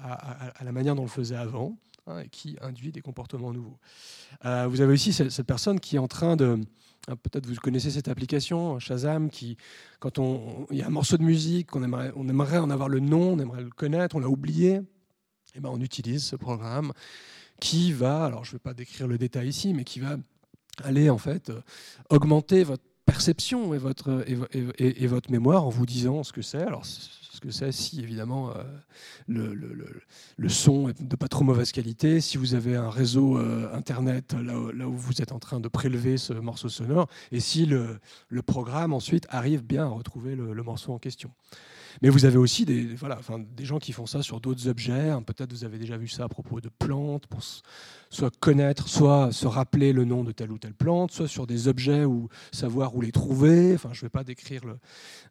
la 0.64 0.72
manière 0.72 0.94
dont 0.94 1.02
on 1.02 1.06
le 1.06 1.10
faisait 1.10 1.36
avant 1.36 1.80
hein, 2.06 2.20
et 2.20 2.30
qui 2.30 2.58
induit 2.62 2.92
des 2.92 3.02
comportements 3.02 3.54
nouveaux. 3.54 3.80
vous 4.44 4.82
avez 4.82 4.94
aussi 4.94 5.14
cette 5.14 5.48
personne 5.48 5.80
qui 5.80 5.96
est 5.96 6.00
en 6.00 6.08
train 6.08 6.36
de 6.36 6.60
peut-être 7.08 7.48
vous 7.48 7.56
connaissez 7.56 7.92
cette 7.92 8.08
application, 8.08 8.80
Shazam, 8.80 9.30
qui, 9.30 9.58
quand 10.00 10.20
on, 10.20 10.68
il 10.72 10.78
y 10.78 10.82
a 10.82 10.88
un 10.88 10.92
morceau 10.92 11.18
de 11.18 11.24
musique, 11.24 11.76
on 11.76 11.84
aimerait, 11.84 12.12
on 12.16 12.28
aimerait 12.30 12.60
en 12.60 12.70
avoir 12.70 12.90
le 12.90 13.00
nom, 13.00 13.34
on 13.34 13.40
aimerait 13.40 13.64
le 13.64 13.70
connaître, 13.70 14.16
on 14.16 14.20
l'a 14.20 14.30
oublié, 14.30 14.74
et 14.74 14.82
eh 15.58 15.60
ben 15.60 15.70
on 15.72 15.82
utilise 15.82 16.24
ce 16.24 16.36
programme 16.36 16.94
qui 17.60 17.92
va, 17.92 18.26
alors 18.26 18.46
je 18.46 18.52
ne 18.52 18.54
vais 18.54 18.60
pas 18.60 18.74
décrire 18.74 19.08
le 19.08 19.18
détail 19.18 19.50
ici, 19.50 19.74
mais 19.74 19.84
qui 19.84 20.00
va 20.00 20.18
aller 20.84 21.10
en 21.10 21.18
fait 21.18 21.50
euh, 21.50 21.62
augmenter 22.10 22.64
votre 22.64 22.84
perception 23.06 23.74
et 23.74 23.78
votre, 23.78 24.24
et, 24.78 25.08
votre 25.08 25.32
mémoire 25.32 25.66
en 25.66 25.70
vous 25.70 25.86
disant 25.86 26.24
ce 26.24 26.32
que 26.32 26.42
c'est. 26.42 26.66
Que 27.42 27.52
c'est 27.52 27.72
si 27.72 28.00
évidemment 28.00 28.52
euh, 28.56 28.64
le, 29.28 30.50
son 30.50 30.90
est 30.90 31.02
de 31.02 31.16
pas 31.16 31.28
trop 31.28 31.44
mauvaise 31.44 31.72
qualité, 31.72 32.22
si 32.22 32.38
vous 32.38 32.54
avez 32.54 32.76
un 32.76 32.90
réseau 32.90 33.38
euh, 33.38 33.70
internet 33.74 34.34
là, 34.34 34.88
où 34.88 34.96
vous 34.96 35.22
êtes 35.22 35.32
en 35.32 35.40
train 35.40 35.60
de 35.60 35.68
prélever 35.68 36.18
ce 36.18 36.34
morceau 36.34 36.70
sonore, 36.70 37.08
et 37.32 37.40
si 37.40 37.66
le, 37.66 38.00
programme 38.46 38.94
ensuite 38.94 39.26
arrive 39.30 39.64
bien 39.64 39.86
à 39.86 39.90
retrouver 39.90 40.36
le, 40.36 40.64
morceau 40.64 40.94
en 40.94 41.00
question. 41.00 41.32
Mais 42.02 42.10
vous 42.10 42.26
avez 42.26 42.38
aussi 42.38 42.66
des, 42.66 42.84
voilà, 42.96 43.18
enfin, 43.20 43.40
des 43.40 43.66
gens 43.66 43.80
qui 43.80 43.92
font 43.92 44.06
ça 44.06 44.22
sur 44.22 44.40
d'autres 44.40 44.68
objets. 44.68 45.10
Hein. 45.10 45.22
Peut-être 45.22 45.52
vous 45.52 45.64
avez 45.64 45.78
déjà 45.78 45.98
vu 45.98 46.08
ça 46.08 46.26
à 46.26 46.30
propos 46.30 46.62
de 46.62 46.70
plantes, 46.70 47.28
pour 47.28 47.42
soit 48.10 48.36
connaître, 48.40 48.90
soit 48.90 49.32
se 49.32 49.48
rappeler 49.48 49.94
le 49.94 50.06
nom 50.06 50.24
de 50.24 50.32
telle 50.32 50.52
ou 50.52 50.58
telle 50.58 50.74
plante, 50.74 51.12
soit 51.12 51.28
sur 51.28 51.48
des 51.48 51.68
objets 51.68 52.06
ou 52.06 52.28
savoir 52.52 52.96
où 52.96 53.02
les 53.02 53.12
trouver. 53.12 53.74
Enfin, 53.74 53.90
je 53.94 54.00
ne 54.00 54.06
vais 54.06 54.10
pas 54.10 54.24
décrire 54.24 54.62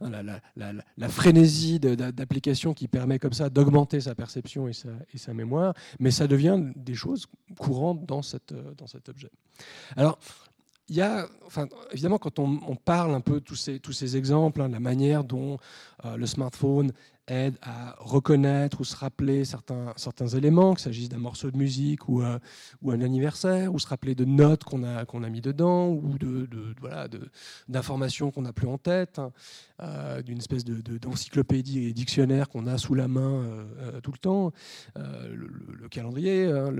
hein, 0.01 0.11
la, 0.57 1.09
frénésie 1.09 1.79
d'application 1.81 2.75
qui 2.75 2.88
permet 2.88 3.18
comme 3.18 3.33
ça 3.33 3.51
d'augmenter 3.51 4.01
sa 4.01 4.14
perception 4.14 4.68
et 4.68 4.73
sa, 4.73 5.35
mémoire, 5.35 5.75
mais 5.99 6.11
ça 6.11 6.27
devient 6.27 6.61
des 6.75 6.94
choses 6.94 7.27
courantes 7.59 8.05
dans, 8.07 8.23
cette, 8.23 8.55
dans 8.77 8.87
cet 8.87 9.09
objet. 9.09 9.31
Alors, 9.96 10.18
il 10.90 10.96
y 10.96 11.03
a, 11.03 11.29
enfin, 11.46 11.68
évidemment, 11.92 12.18
quand 12.18 12.40
on, 12.40 12.74
parle 12.74 13.14
un 13.14 13.20
peu 13.20 13.35
de 13.35 13.44
tous 13.44 13.55
ces, 13.55 13.79
tous 13.79 13.92
ces 13.92 14.16
exemples, 14.16 14.61
hein, 14.61 14.68
la 14.68 14.81
manière 14.81 15.22
dont 15.22 15.57
euh, 16.05 16.16
le 16.16 16.26
smartphone 16.26 16.92
aide 17.29 17.57
à 17.62 17.94
reconnaître 18.00 18.81
ou 18.81 18.85
se 18.85 18.96
rappeler 18.96 19.44
certains, 19.44 19.92
certains 19.94 20.26
éléments, 20.26 20.74
qu'il 20.74 20.83
s'agisse 20.83 21.09
d'un 21.09 21.18
morceau 21.18 21.53
de 21.53 21.57
musique 21.57 22.09
ou, 22.09 22.22
euh, 22.22 22.40
ou 22.83 22.90
un 22.90 23.03
anniversaire, 23.03 23.72
ou 23.72 23.79
se 23.79 23.87
rappeler 23.87 24.16
de 24.16 24.24
notes 24.24 24.64
qu'on 24.64 24.83
a, 24.83 25.05
qu'on 25.05 25.22
a 25.22 25.29
mis 25.29 25.40
dedans, 25.40 25.90
ou 25.90 26.18
de, 26.18 26.46
de 26.46 27.31
d'informations 27.68 28.33
qu'on 28.33 28.42
n'a 28.42 28.53
plus 28.53 28.66
en 28.66 28.79
tête, 28.79 29.20
hein, 29.20 29.31
euh, 29.81 30.22
d'une 30.22 30.38
espèce 30.38 30.64
d'encyclopédie 30.64 31.85
et 31.87 31.92
dictionnaire 31.92 32.48
qu'on 32.48 32.66
a 32.66 32.79
sous 32.79 32.96
la 32.96 33.07
main 33.07 33.44
tout 34.03 34.11
le 34.11 34.18
temps, 34.18 34.50
le, 34.96 35.88
calendrier, 35.88 36.46
hein, 36.46 36.72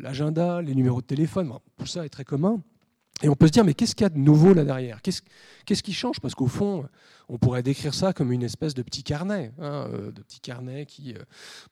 l'agenda, 0.00 0.62
les 0.62 0.74
numéros 0.74 1.02
de 1.02 1.06
téléphone, 1.06 1.52
tout 1.76 1.86
ça 1.86 2.06
est 2.06 2.08
très 2.08 2.24
commun. 2.24 2.62
Et 3.22 3.28
on 3.28 3.36
peut 3.36 3.46
se 3.46 3.52
dire, 3.52 3.64
mais 3.64 3.74
qu'est-ce 3.74 3.94
qu'il 3.94 4.04
y 4.04 4.06
a 4.06 4.10
de 4.10 4.18
nouveau 4.18 4.52
là 4.52 4.64
derrière? 4.64 5.00
Qu'est-ce 5.00 5.82
qui 5.82 5.92
change? 5.92 6.18
Parce 6.18 6.34
qu'au 6.34 6.48
fond, 6.48 6.88
on 7.28 7.38
pourrait 7.38 7.62
décrire 7.62 7.94
ça 7.94 8.12
comme 8.12 8.32
une 8.32 8.42
espèce 8.42 8.74
de 8.74 8.82
petit 8.82 9.04
carnet, 9.04 9.52
hein, 9.58 9.86
euh, 9.92 10.10
de 10.10 10.22
petit 10.22 10.40
carnet 10.40 10.86
qui, 10.86 11.14
euh, 11.14 11.22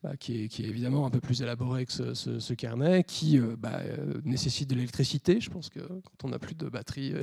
bah, 0.02 0.16
qui, 0.16 0.44
est, 0.44 0.60
évidemment 0.60 1.06
un 1.06 1.10
peu 1.10 1.20
plus 1.20 1.42
élaboré 1.42 1.86
que 1.86 2.14
ce, 2.14 2.54
carnet, 2.54 3.02
qui 3.02 3.38
euh, 3.38 3.56
bah, 3.58 3.80
nécessite 4.24 4.70
de 4.70 4.76
l'électricité. 4.76 5.40
Je 5.40 5.50
pense 5.50 5.70
que 5.70 5.80
quand 5.80 6.24
on 6.24 6.28
n'a 6.28 6.38
plus 6.38 6.54
de 6.54 6.68
batterie, 6.68 7.14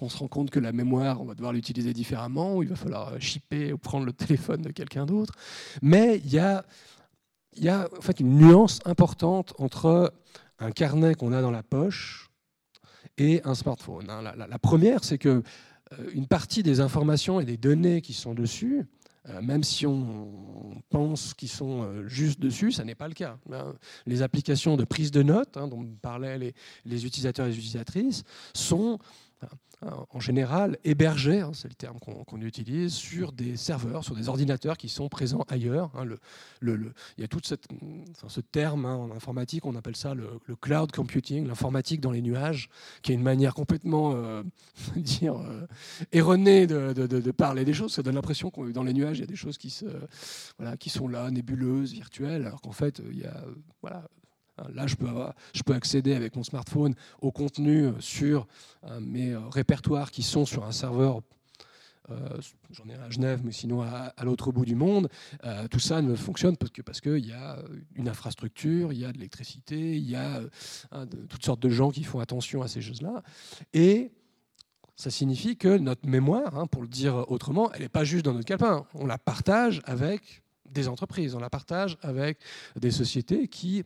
on 0.00 0.10
se 0.10 0.18
rend 0.18 0.28
compte 0.28 0.50
que 0.50 0.60
la 0.60 0.72
mémoire, 0.72 1.22
on 1.22 1.24
va 1.24 1.34
devoir 1.34 1.54
l'utiliser 1.54 1.94
différemment, 1.94 2.56
ou 2.56 2.62
il 2.62 2.68
va 2.68 2.76
falloir 2.76 3.18
chipper 3.20 3.72
ou 3.72 3.78
prendre 3.78 4.04
le 4.04 4.12
téléphone 4.12 4.60
de 4.60 4.70
quelqu'un 4.70 5.06
d'autre. 5.06 5.34
Mais 5.80 6.20
il 6.24 6.30
y 6.30 6.38
a, 6.38 6.64
y 7.56 7.68
a 7.68 7.88
en 7.96 8.02
fait 8.02 8.20
une 8.20 8.36
nuance 8.36 8.80
importante 8.84 9.54
entre 9.58 10.12
un 10.58 10.70
carnet 10.72 11.14
qu'on 11.14 11.32
a 11.32 11.40
dans 11.40 11.50
la 11.50 11.62
poche 11.62 12.21
et 13.22 13.40
un 13.44 13.54
smartphone. 13.54 14.10
Hein. 14.10 14.22
La, 14.36 14.58
première, 14.58 15.04
c'est 15.04 15.18
que 15.18 15.28
euh, 15.92 16.10
une 16.12 16.26
partie 16.26 16.62
des 16.62 16.80
informations 16.80 17.38
et 17.38 17.44
des 17.44 17.56
données 17.56 18.00
qui 18.00 18.14
sont 18.14 18.34
dessus, 18.34 18.84
euh, 19.28 19.40
même 19.40 19.62
si 19.62 19.86
on 19.86 20.82
pense 20.90 21.32
qu'ils 21.32 21.48
sont 21.48 21.82
euh, 21.82 22.08
juste 22.08 22.40
dessus, 22.40 22.72
ça 22.72 22.82
n'est 22.82 22.96
pas 22.96 23.06
le 23.06 23.14
cas. 23.14 23.38
Hein. 23.52 23.74
Les 24.06 24.22
applications 24.22 24.76
de 24.76 24.84
prise 24.84 25.12
de 25.12 25.22
notes, 25.22 25.56
hein, 25.56 25.68
dont 25.68 25.86
parlaient 26.02 26.38
les, 26.38 26.54
les, 26.84 27.06
utilisateurs 27.06 27.46
et 27.46 27.50
les 27.50 27.56
utilisatrices, 27.58 28.24
sont 28.54 28.98
en 30.10 30.20
général 30.20 30.78
hébergés, 30.84 31.40
hein, 31.40 31.50
c'est 31.54 31.68
le 31.68 31.74
terme 31.74 31.98
qu'on 31.98 32.40
utilise, 32.40 32.92
sur 32.92 33.32
des 33.32 33.56
serveurs, 33.56 34.04
sur 34.04 34.14
des 34.14 34.28
ordinateurs 34.28 34.76
qui 34.76 34.88
sont 34.88 35.08
présents 35.08 35.44
ailleurs. 35.48 35.90
Hein, 35.96 36.06
il 36.62 36.92
y 37.18 37.24
a 37.24 37.28
tout 37.28 37.40
cette, 37.42 37.66
ce 38.28 38.40
terme 38.40 38.86
hein, 38.86 38.94
en 38.94 39.10
informatique, 39.10 39.66
on 39.66 39.74
appelle 39.74 39.96
ça 39.96 40.14
le, 40.14 40.38
cloud 40.60 40.92
computing, 40.92 41.46
l'informatique 41.46 42.00
dans 42.00 42.12
les 42.12 42.22
nuages, 42.22 42.68
qui 43.02 43.12
est 43.12 43.14
une 43.14 43.22
manière 43.22 43.54
complètement 43.54 44.12
euh, 44.14 44.42
dire, 44.96 45.36
euh, 45.36 45.66
erronée 46.12 46.66
de, 46.66 47.30
parler 47.32 47.64
des 47.64 47.74
choses. 47.74 47.92
Ça 47.92 48.02
donne 48.02 48.14
l'impression 48.14 48.50
que 48.50 48.70
dans 48.70 48.84
les 48.84 48.92
nuages, 48.92 49.18
il 49.18 49.22
y 49.22 49.24
a 49.24 49.26
des 49.26 49.36
choses 49.36 49.58
qui, 49.58 49.70
se, 49.70 49.86
voilà, 50.58 50.76
qui 50.76 50.90
sont 50.90 51.08
là, 51.08 51.30
nébuleuses, 51.30 51.92
virtuelles, 51.92 52.46
alors 52.46 52.60
qu'en 52.60 52.72
fait, 52.72 53.02
il 53.10 53.18
y 53.18 53.24
a 53.24 53.44
voilà, 53.80 54.08
là, 54.74 54.86
je 54.86 54.96
peux, 54.96 55.74
accéder 55.74 56.14
avec 56.14 56.36
mon 56.36 56.42
smartphone 56.42 56.94
au 57.20 57.32
contenu 57.32 57.86
euh, 57.86 57.92
sur 58.00 58.46
euh, 58.84 59.00
mes 59.00 59.32
euh, 59.32 59.48
répertoires 59.48 60.10
qui 60.10 60.22
sont 60.22 60.44
sur 60.46 60.64
un 60.64 60.72
serveur 60.72 61.20
j'en 62.72 62.88
ai 62.88 62.94
un 62.94 63.04
à 63.04 63.10
Genève, 63.10 63.40
mais 63.44 63.52
sinon 63.52 63.80
à, 63.80 64.12
l'autre 64.24 64.50
bout 64.52 64.66
du 64.66 64.74
monde, 64.74 65.08
tout 65.70 65.78
ça 65.78 66.02
ne 66.02 66.14
fonctionne 66.14 66.58
parce 66.58 66.70
qu'il 66.70 66.82
parce 66.82 67.00
que 67.00 67.16
y 67.16 67.32
a 67.32 67.56
une 67.94 68.08
infrastructure, 68.08 68.92
il 68.92 68.98
y 68.98 69.04
a 69.04 69.12
de 69.12 69.18
l'électricité, 69.18 69.96
il 69.96 70.10
y 70.10 70.16
a 70.16 70.42
toutes 71.28 71.44
sortes 71.44 71.62
de 71.62 71.70
gens 71.70 71.90
qui 71.90 72.02
font 72.02 72.18
attention 72.18 72.60
à 72.60 72.68
ces 72.68 72.82
choses-là. 72.82 73.22
Et 73.72 74.10
ça 74.96 75.10
signifie 75.10 75.56
que 75.56 75.78
notre 75.78 76.06
mémoire, 76.06 76.58
hein, 76.58 76.66
pour 76.66 76.82
le 76.82 76.88
dire 76.88 77.24
autrement, 77.30 77.72
elle 77.72 77.82
n'est 77.82 77.88
pas 77.88 78.04
juste 78.04 78.24
dans 78.24 78.34
notre 78.34 78.46
calepin. 78.46 78.84
On 78.94 79.06
la 79.06 79.16
partage 79.16 79.80
avec 79.84 80.42
des 80.68 80.88
entreprises, 80.88 81.34
on 81.34 81.40
la 81.40 81.50
partage 81.50 81.96
avec 82.02 82.38
des 82.76 82.90
sociétés 82.90 83.48
qui 83.48 83.84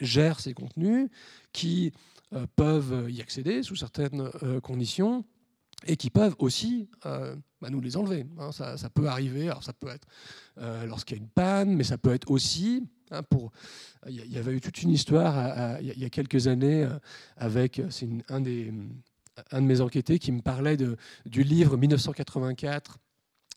gèrent 0.00 0.40
ces 0.40 0.54
contenus, 0.54 1.08
qui 1.52 1.92
euh, 2.34 2.46
peuvent 2.56 3.10
y 3.10 3.20
accéder 3.20 3.62
sous 3.62 3.76
certaines 3.76 4.30
euh, 4.42 4.60
conditions 4.60 5.24
et 5.86 5.96
qui 5.96 6.10
peuvent 6.10 6.36
aussi 6.38 6.88
euh, 7.06 7.36
bah, 7.60 7.68
nous 7.70 7.80
les 7.80 7.96
enlever. 7.96 8.26
Hein. 8.38 8.52
ça, 8.52 8.76
peut 8.90 9.08
arriver, 9.08 9.48
alors 9.48 9.64
ça 9.64 9.72
peut 9.72 9.88
être 9.88 10.06
lorsqu'il 10.86 11.16
y 11.16 11.20
a 11.20 11.22
une 11.22 11.28
panne, 11.28 11.74
mais 11.74 11.84
ça 11.84 11.98
peut 11.98 12.12
être 12.12 12.30
aussi 12.30 12.86
hein, 13.10 13.22
pour. 13.22 13.52
Il 14.08 14.14
y, 14.14 14.38
avait 14.38 14.52
eu 14.52 14.60
toute 14.60 14.82
une 14.82 14.90
histoire 14.90 15.80
il 15.80 15.98
y 15.98 16.04
a 16.04 16.10
quelques 16.10 16.46
années 16.46 16.88
avec 17.36 17.82
c'est 17.90 18.08
un 18.28 18.40
des 18.40 18.72
un 19.50 19.62
de 19.62 19.66
mes 19.66 19.80
enquêtés 19.80 20.18
qui 20.18 20.30
me 20.32 20.40
parlait 20.40 20.76
de, 20.76 20.96
du 21.26 21.42
livre 21.42 21.76
1984 21.76 22.98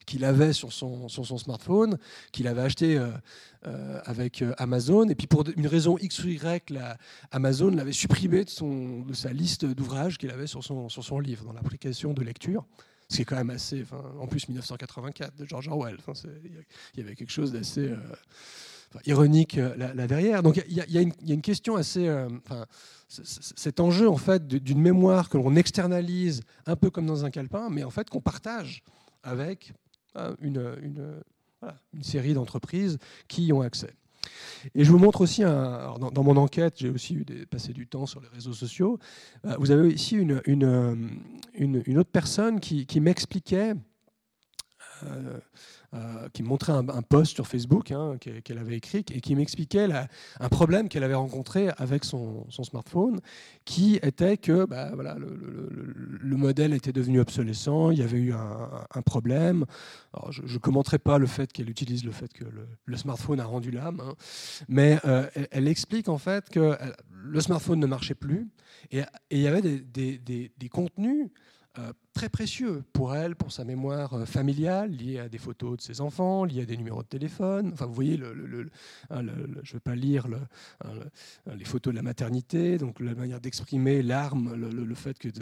qu'il 0.06 0.26
avait 0.26 0.54
sur 0.54 0.72
son, 0.72 1.08
smartphone, 1.10 1.98
qu'il 2.32 2.48
avait 2.48 2.62
acheté 2.62 2.98
euh, 2.98 3.10
euh, 3.68 4.00
avec 4.06 4.42
euh, 4.42 4.54
Amazon. 4.58 5.08
Et 5.10 5.16
puis 5.16 5.28
pour 5.28 5.44
une 5.56 5.68
raison 5.68 5.98
X 5.98 6.24
ou 6.24 6.30
Y, 6.30 6.70
la, 6.70 6.98
Amazon 7.32 7.72
l'avait 7.72 7.92
supprimé 7.92 8.46
de, 8.46 8.50
son, 8.50 9.02
de 9.02 9.14
sa 9.14 9.34
liste 9.34 9.66
d'ouvrages 9.66 10.18
qu'il 10.18 10.32
avait 10.32 10.48
sur 10.48 10.64
son, 10.64 10.90
sur 10.90 11.04
son 11.04 11.20
livre, 11.20 11.46
dans 11.46 11.54
l'application 11.54 12.14
de 12.14 12.22
lecture. 12.22 12.66
Ce 13.10 13.18
qui 13.18 13.22
est 13.22 13.26
quand 13.26 13.36
même 13.36 13.52
assez... 13.52 13.86
En 14.20 14.26
plus, 14.26 14.48
1984 14.48 15.36
de 15.36 15.46
George 15.46 15.68
Orwell. 15.68 15.98
Il 16.96 17.00
y 17.00 17.04
avait 17.04 17.16
quelque 17.16 17.32
chose 17.32 17.52
d'assez... 17.52 17.94
ironique 19.06 19.60
là, 19.78 20.08
derrière. 20.08 20.42
Donc 20.42 20.60
il 20.68 20.76
y, 20.76 20.80
y, 20.80 21.12
y, 21.22 21.32
a 21.32 21.34
une 21.34 21.42
question 21.42 21.76
assez, 21.76 22.10
enfin, 22.10 22.66
cet 23.08 23.80
enjeu 23.80 24.10
en 24.10 24.18
fait 24.18 24.48
d'une 24.48 24.82
mémoire 24.82 25.30
que 25.30 25.38
l'on 25.38 25.56
externalise 25.56 26.42
un 26.66 26.76
peu 26.76 26.90
comme 26.90 27.06
dans 27.06 27.26
un 27.26 27.30
calepin, 27.30 27.70
mais 27.70 27.84
en 27.84 27.92
fait 27.92 28.10
qu'on 28.10 28.22
partage 28.22 28.82
avec 29.24 29.74
une, 30.42 30.76
une, 30.82 31.22
série 32.02 32.34
d'entreprises 32.34 33.00
qui 33.28 33.46
y 33.46 33.54
ont 33.54 33.62
accès. 33.62 33.94
Et 34.74 34.84
je 34.84 34.92
vous 34.92 34.98
montre 34.98 35.22
aussi, 35.22 35.44
un, 35.44 35.96
dans, 35.98 36.24
mon 36.24 36.38
enquête, 36.38 36.76
j'ai 36.78 36.90
aussi 36.90 37.16
eu 37.16 37.26
des, 37.26 37.46
passé 37.46 37.74
du 37.74 37.88
temps 37.88 38.06
sur 38.06 38.22
les 38.22 38.28
réseaux 38.28 38.54
sociaux. 38.54 39.00
Euh, 39.46 39.56
vous 39.60 39.72
avez 39.72 39.90
ici 39.90 40.16
une, 40.16 40.42
une, 40.46 41.18
une 41.54 41.98
autre 41.98 42.12
personne 42.12 42.60
qui, 42.60 42.86
qui 42.86 43.00
m'expliquait 43.00 43.74
euh, 45.04 45.40
euh, 45.94 46.28
qui 46.34 46.44
me 46.44 46.48
montrait 46.48 46.74
un, 46.74 47.02
post 47.02 47.36
sur 47.36 47.48
Facebook 47.48 47.92
hein, 47.92 48.18
qu'elle 48.18 48.58
avait 48.58 48.76
écrit 48.76 49.06
et 49.14 49.22
qui 49.22 49.36
m'expliquait 49.36 49.88
un 50.40 50.50
problème 50.50 50.90
qu'elle 50.90 51.04
avait 51.04 51.14
rencontré 51.14 51.70
avec 51.78 52.04
son, 52.04 52.46
smartphone, 52.50 53.20
qui 53.66 53.98
était 54.02 54.38
que 54.38 54.66
bah, 54.66 54.92
voilà, 54.94 55.16
le, 55.16 56.36
modèle 56.36 56.74
était 56.74 56.92
devenu 56.92 57.20
obsolescent, 57.20 57.92
il 57.92 58.00
y 58.00 58.02
avait 58.02 58.18
eu 58.18 58.34
un, 58.34 59.02
problème. 59.04 59.66
je 60.30 60.42
ne 60.42 60.58
commenterai 60.58 61.00
pas 61.00 61.18
le 61.18 61.28
fait 61.28 61.52
qu'elle 61.52 61.70
utilise 61.70 62.04
le 62.04 62.12
fait 62.12 62.32
que 62.34 62.46
le, 62.86 62.98
smartphone 62.98 63.40
a 63.40 63.46
rendu 63.46 63.72
l'âme, 63.72 64.02
hein, 64.04 64.16
mais 64.68 65.00
euh, 65.06 65.28
elle, 65.52 65.68
explique 65.68 66.10
en 66.10 66.18
fait 66.18 66.50
que 66.50 66.78
le 67.12 67.40
smartphone 67.42 67.80
ne 67.80 67.88
marchait 67.88 68.16
plus 68.16 68.48
et, 68.92 69.02
il 69.32 69.40
y 69.40 69.48
avait 69.48 69.62
des 69.62 70.70
contenus 70.70 71.30
euh, 71.78 71.92
très 72.14 72.30
précieux 72.30 72.84
pour 72.94 73.16
elle, 73.16 73.36
pour 73.36 73.52
sa 73.52 73.66
mémoire 73.66 74.14
euh, 74.14 74.26
familiale, 74.26 74.92
liée 74.92 75.20
à 75.20 75.28
des 75.28 75.38
photos 75.38 75.78
de 75.78 75.82
ses 75.82 76.00
enfants, 76.00 76.46
liée 76.46 76.62
à 76.62 76.66
des 76.66 76.78
numéros 76.78 77.04
de 77.04 77.08
téléphone. 77.08 77.72
Enfin, 77.74 77.86
vous 77.86 77.94
voyez, 77.94 78.16
hein, 78.16 79.24
je 79.64 79.70
ne 79.70 79.74
vais 79.74 79.80
pas 79.80 79.96
lire 79.96 80.28
hein, 80.84 80.90
les 81.56 81.66
photos 81.66 81.92
de 81.92 81.98
la 81.98 82.04
maternité, 82.04 82.78
donc 82.78 83.00
la 83.00 83.16
manière 83.16 83.42
d'exprimer 83.42 84.02
l'arme, 84.02 84.56
le, 84.56 84.96
fait 84.96 85.18
qu'elle 85.18 85.34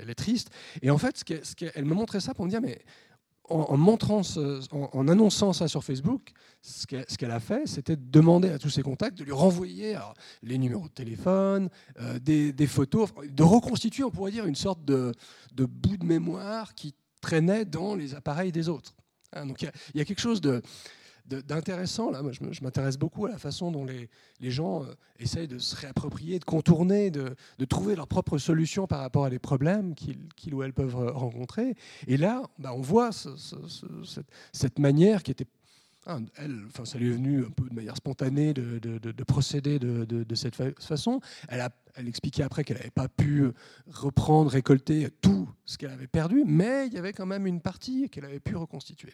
elle 0.00 0.10
est 0.10 0.14
triste. 0.14 0.50
Et 0.80 0.90
en 0.90 0.98
fait, 0.98 1.18
ce 1.18 1.54
qu'elle 1.54 1.84
me 1.84 1.94
montrait 1.94 2.20
ça 2.20 2.32
pour 2.34 2.44
me 2.46 2.50
dire, 2.50 2.60
mais 2.60 2.80
en, 3.52 3.76
montrant, 3.76 4.22
en, 4.72 5.08
annonçant 5.08 5.52
ça 5.52 5.68
sur 5.68 5.84
Facebook, 5.84 6.32
ce 6.62 6.86
qu'elle 6.86 7.30
a 7.30 7.40
fait, 7.40 7.66
c'était 7.66 7.96
de 7.96 8.10
demander 8.10 8.50
à 8.50 8.58
tous 8.58 8.70
ses 8.70 8.82
contacts 8.82 9.18
de 9.18 9.24
lui 9.24 9.32
renvoyer 9.32 9.96
les 10.42 10.58
numéros 10.58 10.88
de 10.88 10.92
téléphone, 10.92 11.68
euh, 12.00 12.18
des, 12.18 12.66
photos, 12.66 13.10
de 13.28 13.42
reconstituer, 13.42 14.04
on 14.04 14.10
pourrait 14.10 14.30
dire, 14.32 14.46
une 14.46 14.54
sorte 14.54 14.84
de, 14.84 15.12
de 15.54 15.64
bout 15.64 15.96
de 15.96 16.04
mémoire 16.04 16.74
qui 16.74 16.94
traînait 17.20 17.64
dans 17.64 17.94
les 17.94 18.14
appareils 18.14 18.52
des 18.52 18.68
autres. 18.68 18.94
Hein, 19.32 19.46
donc 19.46 19.62
il 19.62 19.70
y, 19.94 20.00
a 20.00 20.04
quelque 20.04 20.20
chose 20.20 20.40
de, 20.40 20.62
d'intéressant. 21.26 22.10
Là, 22.10 22.22
je 22.30 22.62
m'intéresse 22.62 22.98
beaucoup 22.98 23.26
à 23.26 23.30
la 23.30 23.38
façon 23.38 23.70
dont 23.70 23.84
les, 23.84 24.08
gens 24.50 24.84
euh, 24.84 24.94
essayent 25.18 25.48
de 25.48 25.58
se 25.58 25.76
réapproprier, 25.76 26.38
de 26.38 26.44
contourner, 26.44 27.10
de, 27.10 27.34
trouver 27.68 27.94
leurs 27.96 28.08
propres 28.08 28.38
solutions 28.38 28.86
par 28.86 29.00
rapport 29.00 29.24
à 29.24 29.30
des 29.30 29.38
problèmes 29.38 29.94
qu'ils 29.94 30.54
ou 30.54 30.62
elles 30.62 30.72
peuvent 30.72 30.96
euh, 30.96 31.12
rencontrer. 31.12 31.74
Et 32.06 32.16
là, 32.16 32.42
bah, 32.58 32.72
on 32.74 32.80
voit 32.80 33.10
cette, 33.12 34.78
manière 34.78 35.22
qui 35.22 35.30
était 35.30 35.46
ah, 36.06 36.18
elle, 36.36 36.64
enfin, 36.66 36.84
ça 36.84 36.98
lui 36.98 37.10
est 37.10 37.12
venu 37.12 37.44
un 37.44 37.50
peu 37.50 37.68
de 37.68 37.74
manière 37.74 37.96
spontanée 37.96 38.52
de, 38.52 38.80
de, 38.80 38.98
de 38.98 39.24
procéder 39.24 39.78
de, 39.78 40.34
cette 40.34 40.56
façon. 40.80 41.20
Elle 41.48 42.08
expliquait 42.08 42.42
après 42.42 42.64
qu'elle 42.64 42.78
n'avait 42.78 42.90
pas 42.90 43.08
pu 43.08 43.46
reprendre, 43.86 44.50
récolter 44.50 45.08
tout 45.20 45.48
ce 45.64 45.78
qu'elle 45.78 45.92
avait 45.92 46.08
perdu, 46.08 46.42
mais 46.44 46.88
il 46.88 46.94
y 46.94 46.98
avait 46.98 47.12
quand 47.12 47.26
même 47.26 47.46
une 47.46 47.60
partie 47.60 48.10
qu'elle 48.10 48.24
avait 48.24 48.40
pu 48.40 48.56
reconstituer. 48.56 49.12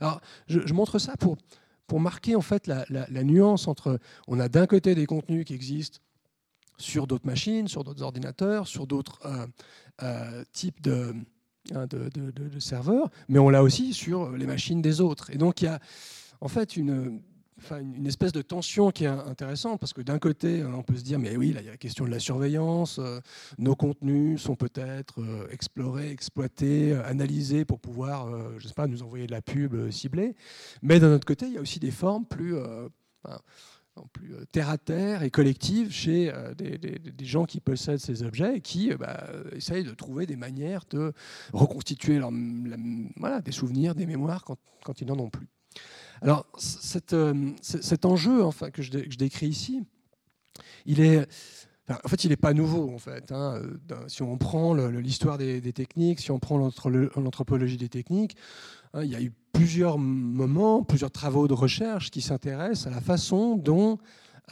Alors, 0.00 0.20
je, 0.46 0.72
montre 0.72 0.98
ça 0.98 1.16
pour, 1.16 1.36
pour 1.86 2.00
marquer 2.00 2.36
en 2.36 2.40
fait 2.40 2.66
la, 2.66 3.24
nuance 3.24 3.68
entre, 3.68 3.98
on 4.28 4.40
a 4.40 4.48
d'un 4.48 4.66
côté 4.66 4.94
des 4.94 5.06
contenus 5.06 5.44
qui 5.44 5.54
existent 5.54 5.98
sur 6.76 7.06
d'autres 7.06 7.26
machines, 7.26 7.68
sur 7.68 7.84
d'autres 7.84 8.02
ordinateurs, 8.02 8.66
sur 8.66 8.86
d'autres 8.86 9.20
euh, 9.24 9.46
euh, 10.02 10.44
types 10.52 10.88
hein, 11.72 11.86
de, 11.86 12.08
de, 12.08 12.30
de, 12.30 12.58
serveurs, 12.58 13.10
mais 13.28 13.38
on 13.38 13.48
l'a 13.48 13.62
aussi 13.62 13.94
sur 13.94 14.30
les 14.32 14.46
machines 14.46 14.82
des 14.82 15.00
autres. 15.00 15.30
Et 15.30 15.36
donc 15.36 15.62
il 15.62 15.66
y 15.66 15.68
a 15.68 15.78
en 16.40 16.48
fait 16.48 16.76
une, 16.76 17.22
une 17.72 18.06
espèce 18.06 18.32
de 18.32 18.42
tension 18.42 18.90
qui 18.90 19.04
est 19.04 19.08
intéressante, 19.08 19.80
parce 19.80 19.92
que 19.92 20.02
d'un 20.02 20.18
côté, 20.18 20.62
hein, 20.62 20.72
on 20.76 20.82
peut 20.82 20.96
se 20.96 21.02
dire, 21.02 21.18
mais 21.18 21.36
oui, 21.36 21.54
il 21.56 21.64
y 21.64 21.68
a 21.68 21.72
la 21.72 21.76
question 21.76 22.04
de 22.04 22.10
la 22.10 22.18
surveillance, 22.18 22.98
euh, 22.98 23.20
nos 23.58 23.74
contenus 23.74 24.40
sont 24.40 24.56
peut-être 24.56 25.20
euh, 25.20 25.48
explorés, 25.50 26.10
exploités, 26.10 26.92
euh, 26.92 27.04
analysés 27.04 27.64
pour 27.64 27.80
pouvoir, 27.80 28.28
je 28.58 28.68
sais 28.68 28.74
pas, 28.74 28.86
nous 28.86 29.02
envoyer 29.02 29.26
de 29.26 29.32
la 29.32 29.42
pub 29.42 29.90
ciblée. 29.90 30.34
Mais 30.82 31.00
d'un 31.00 31.12
autre 31.12 31.26
côté, 31.26 31.46
il 31.46 31.52
y 31.52 31.58
a 31.58 31.60
aussi 31.60 31.80
des 31.80 31.90
formes 31.90 32.24
plus... 32.24 32.54
terre 34.50 34.70
à 34.70 34.78
terre 34.78 35.22
et 35.22 35.30
collectives 35.30 35.92
chez 35.92 36.32
des, 36.56 37.24
gens 37.24 37.44
qui 37.44 37.60
possèdent 37.60 37.98
ces 37.98 38.22
objets 38.22 38.56
et 38.56 38.60
qui 38.60 38.92
bah, 38.94 39.26
essayent 39.52 39.84
de 39.84 39.94
trouver 39.94 40.26
des 40.26 40.36
manières 40.36 40.84
de 40.90 41.12
reconstituer 41.52 42.20
voilà, 43.16 43.40
des 43.40 43.52
souvenirs, 43.52 43.94
des 43.94 44.06
mémoires 44.06 44.44
quand 44.84 45.00
ils 45.00 45.06
n'en 45.06 45.18
ont 45.18 45.30
plus. 45.30 45.48
Alors, 46.22 46.46
euh, 47.12 47.50
cet 47.60 48.04
enjeu 48.04 48.42
enfin, 48.42 48.70
que 48.70 48.82
je, 48.82 48.90
décris 48.90 49.48
ici, 49.48 49.82
il 50.86 51.00
est, 51.00 51.26
en 51.88 52.08
fait, 52.08 52.24
il 52.24 52.30
n'est 52.30 52.36
pas 52.36 52.54
nouveau. 52.54 52.90
En 52.92 52.98
fait, 52.98 53.32
hein. 53.32 53.60
Si 54.08 54.22
on 54.22 54.38
prend 54.38 54.74
l'histoire 54.74 55.38
des, 55.38 55.72
techniques, 55.72 56.20
si 56.20 56.30
on 56.30 56.38
prend 56.38 56.58
l'anthropologie 56.58 57.76
des 57.76 57.88
techniques, 57.88 58.36
hein, 58.92 59.02
il 59.02 59.10
y 59.10 59.16
a 59.16 59.22
eu 59.22 59.32
plusieurs 59.52 59.98
moments, 59.98 60.82
plusieurs 60.82 61.10
travaux 61.10 61.48
de 61.48 61.54
recherche 61.54 62.10
qui 62.10 62.20
s'intéressent 62.20 62.86
à 62.86 62.90
la 62.90 63.00
façon 63.00 63.56
dont 63.56 63.98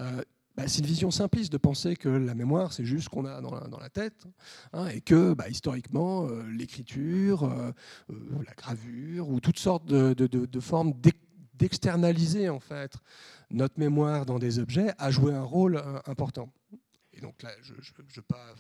euh, 0.01 0.23
bah, 0.57 0.65
c'est 0.67 0.81
une 0.81 0.87
vision 0.87 1.11
simpliste 1.11 1.51
de 1.51 1.57
penser 1.57 1.97
que 1.97 2.09
la 2.11 2.35
mémoire, 2.35 2.73
c'est 2.73 2.85
juste 2.85 3.05
ce 3.05 3.09
qu'on 3.09 3.25
a 3.25 3.41
dans 3.41 3.79
la, 3.79 3.89
tête, 3.89 4.27
hein, 4.75 4.87
et 4.89 5.01
que 5.01 5.33
bah, 5.33 5.49
historiquement, 5.49 6.27
euh, 6.27 6.43
l'écriture, 6.51 7.51
la 8.09 8.53
gravure, 8.55 9.31
ou 9.31 9.41
toutes 9.41 9.59
sortes 9.59 9.87
de, 9.87 10.13
de, 10.13 10.27
de, 10.27 10.45
de 10.45 10.61
formes 10.61 10.93
d'externaliser 11.63 12.49
en 12.49 12.61
fait 12.61 12.95
notre 13.51 13.79
mémoire 13.79 14.27
dans 14.27 14.39
des 14.39 14.59
objets 14.59 14.93
a 14.99 15.11
joué 15.11 15.33
un 15.33 15.43
rôle 15.43 15.77
euh, 15.77 15.99
important. 16.07 16.49
donc 17.21 17.43
là, 17.43 17.51
je 17.63 17.73
ne 17.73 17.79
vais 17.79 18.23
pas 18.27 18.55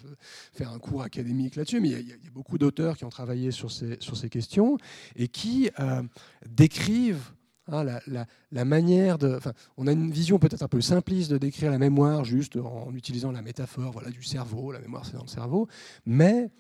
faire 0.53 0.70
un 0.70 0.78
cours 0.78 1.03
académique 1.03 1.57
là-dessus, 1.57 1.80
mais 1.80 1.90
il 1.90 2.09
y, 2.09 2.12
a 2.12 2.30
beaucoup 2.32 2.59
d'auteurs 2.59 2.96
qui 2.96 3.05
ont 3.05 3.11
travaillé 3.11 3.50
sur 3.50 3.72
ces, 3.72 3.96
sur 4.00 4.16
ces 4.16 4.28
questions 4.28 4.78
et 5.16 5.28
qui 5.28 5.70
décrivent 6.46 7.32
Hein, 7.68 7.84
la, 8.50 8.64
manière 8.64 9.18
de. 9.18 9.38
on 9.76 9.86
a 9.86 9.92
une 9.92 10.11
vision 10.11 10.40
peut-être 10.40 10.62
un 10.62 10.68
peu 10.68 10.80
simpliste 10.80 11.30
de 11.30 11.38
décrire 11.38 11.70
la 11.70 11.78
mémoire 11.78 12.24
juste 12.24 12.57
en 12.57 12.92
utilisant 12.92 13.30
la 13.30 13.40
métaphore 13.40 13.92
voilà, 13.92 14.11
du 14.11 14.24
cerveau. 14.24 14.72
La 14.72 14.80
mémoire, 14.80 15.07
c'est 15.07 15.14
dans 15.14 15.22
le 15.22 15.28
cerveau. 15.28 15.68
Mais 16.05 16.50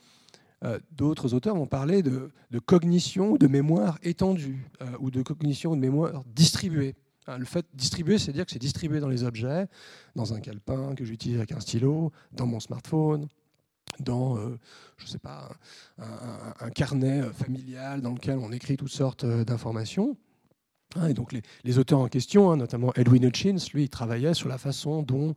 euh, 0.64 0.78
d'autres 0.92 1.34
auteurs 1.34 1.56
vont 1.56 1.66
parler 1.66 2.02
de, 2.02 2.30
cognition 2.66 3.32
ou 3.32 3.38
de 3.38 3.46
mémoire 3.46 3.98
étendue 4.02 4.68
euh, 4.80 4.86
ou 5.00 5.10
de 5.10 5.22
cognition 5.22 5.72
ou 5.72 5.76
de 5.76 5.80
mémoire 5.80 6.22
distribuée. 6.34 6.94
Hein, 7.26 7.38
le 7.38 7.44
fait 7.44 7.62
de 7.72 7.76
distribuer, 7.76 8.18
c'est 8.18 8.32
dire 8.32 8.44
que 8.44 8.52
c'est 8.52 8.58
distribué 8.58 9.00
dans 9.00 9.08
les 9.08 9.24
objets, 9.24 9.66
dans 10.14 10.34
un 10.34 10.40
calepin 10.40 10.94
que 10.94 11.04
j'utilise 11.04 11.38
avec 11.38 11.52
un 11.52 11.60
stylo, 11.60 12.12
dans 12.32 12.46
mon 12.46 12.60
smartphone, 12.60 13.28
dans, 14.00 14.36
euh, 14.36 14.58
je 14.96 15.06
sais 15.06 15.18
pas, 15.18 15.50
un, 15.98 16.70
carnet 16.70 17.22
familial 17.32 18.00
dans 18.00 18.12
lequel 18.12 18.38
on 18.38 18.52
écrit 18.52 18.76
toutes 18.76 18.88
sortes 18.88 19.26
d'informations. 19.26 20.16
Hein, 20.96 21.08
et 21.08 21.14
donc 21.14 21.32
les, 21.64 21.78
auteurs 21.78 22.00
en 22.00 22.08
question, 22.08 22.50
hein, 22.50 22.56
notamment 22.56 22.92
Edwin 22.94 23.24
Hutchins, 23.24 23.56
lui, 23.72 23.84
il 23.84 23.88
travaillait 23.88 24.34
sur 24.34 24.48
la 24.48 24.58
façon 24.58 25.02
dont 25.02 25.34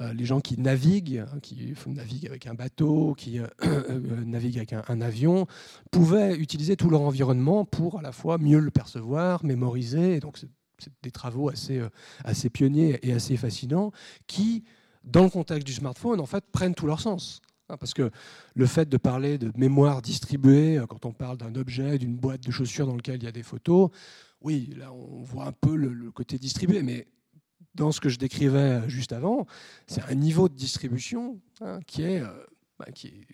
euh, 0.00 0.12
les 0.12 0.24
gens 0.24 0.40
qui 0.40 0.60
naviguent, 0.60 1.24
hein, 1.26 1.38
qui 1.40 1.74
naviguent 1.86 2.26
avec 2.26 2.46
un 2.46 2.54
bateau, 2.54 3.14
qui 3.16 3.38
euh, 3.38 3.46
euh, 3.64 4.24
naviguent 4.24 4.58
avec 4.58 4.72
un, 4.72 5.00
avion, 5.00 5.46
pouvaient 5.90 6.36
utiliser 6.36 6.76
tout 6.76 6.90
leur 6.90 7.02
environnement 7.02 7.64
pour 7.64 7.98
à 7.98 8.02
la 8.02 8.12
fois 8.12 8.38
mieux 8.38 8.58
le 8.58 8.70
percevoir, 8.70 9.44
mémoriser. 9.44 10.20
Donc 10.20 10.38
c'est 10.38 10.92
des 11.02 11.10
travaux 11.10 11.48
assez, 11.48 11.80
assez 12.24 12.50
pionniers 12.50 12.98
et 13.02 13.12
assez 13.12 13.36
fascinants 13.36 13.92
qui, 14.26 14.64
dans 15.04 15.24
le 15.24 15.30
contexte 15.30 15.66
du 15.66 15.72
smartphone, 15.72 16.20
en 16.20 16.26
fait, 16.26 16.44
prennent 16.52 16.74
tout 16.74 16.86
leur 16.86 17.00
sens. 17.00 17.40
Parce 17.78 17.94
que 17.94 18.10
le 18.54 18.66
fait 18.66 18.88
de 18.88 18.96
parler 18.96 19.38
de 19.38 19.52
mémoire 19.56 20.02
distribuée, 20.02 20.82
quand 20.88 21.06
on 21.06 21.12
parle 21.12 21.36
d'un 21.36 21.54
objet, 21.54 21.98
d'une 21.98 22.16
boîte 22.16 22.40
de 22.40 22.50
chaussures 22.50 22.86
dans 22.86 22.96
laquelle 22.96 23.16
il 23.16 23.24
y 23.24 23.28
a 23.28 23.32
des 23.32 23.44
photos, 23.44 23.90
oui, 24.40 24.72
là 24.76 24.92
on 24.92 25.22
voit 25.22 25.46
un 25.46 25.52
peu 25.52 25.76
le, 25.76 26.10
côté 26.10 26.38
distribué, 26.38 26.82
mais 26.82 27.06
dans 27.74 27.92
ce 27.92 28.00
que 28.00 28.08
je 28.08 28.18
décrivais 28.18 28.88
juste 28.88 29.12
avant, 29.12 29.46
c'est 29.86 30.02
un 30.02 30.14
niveau 30.14 30.48
de 30.48 30.54
distribution 30.54 31.40
hein, 31.60 31.80
qui 31.86 32.02
est, 32.02 32.20
euh, 32.20 32.46
bah, 32.78 32.86
qui 32.92 33.08
est 33.08 33.26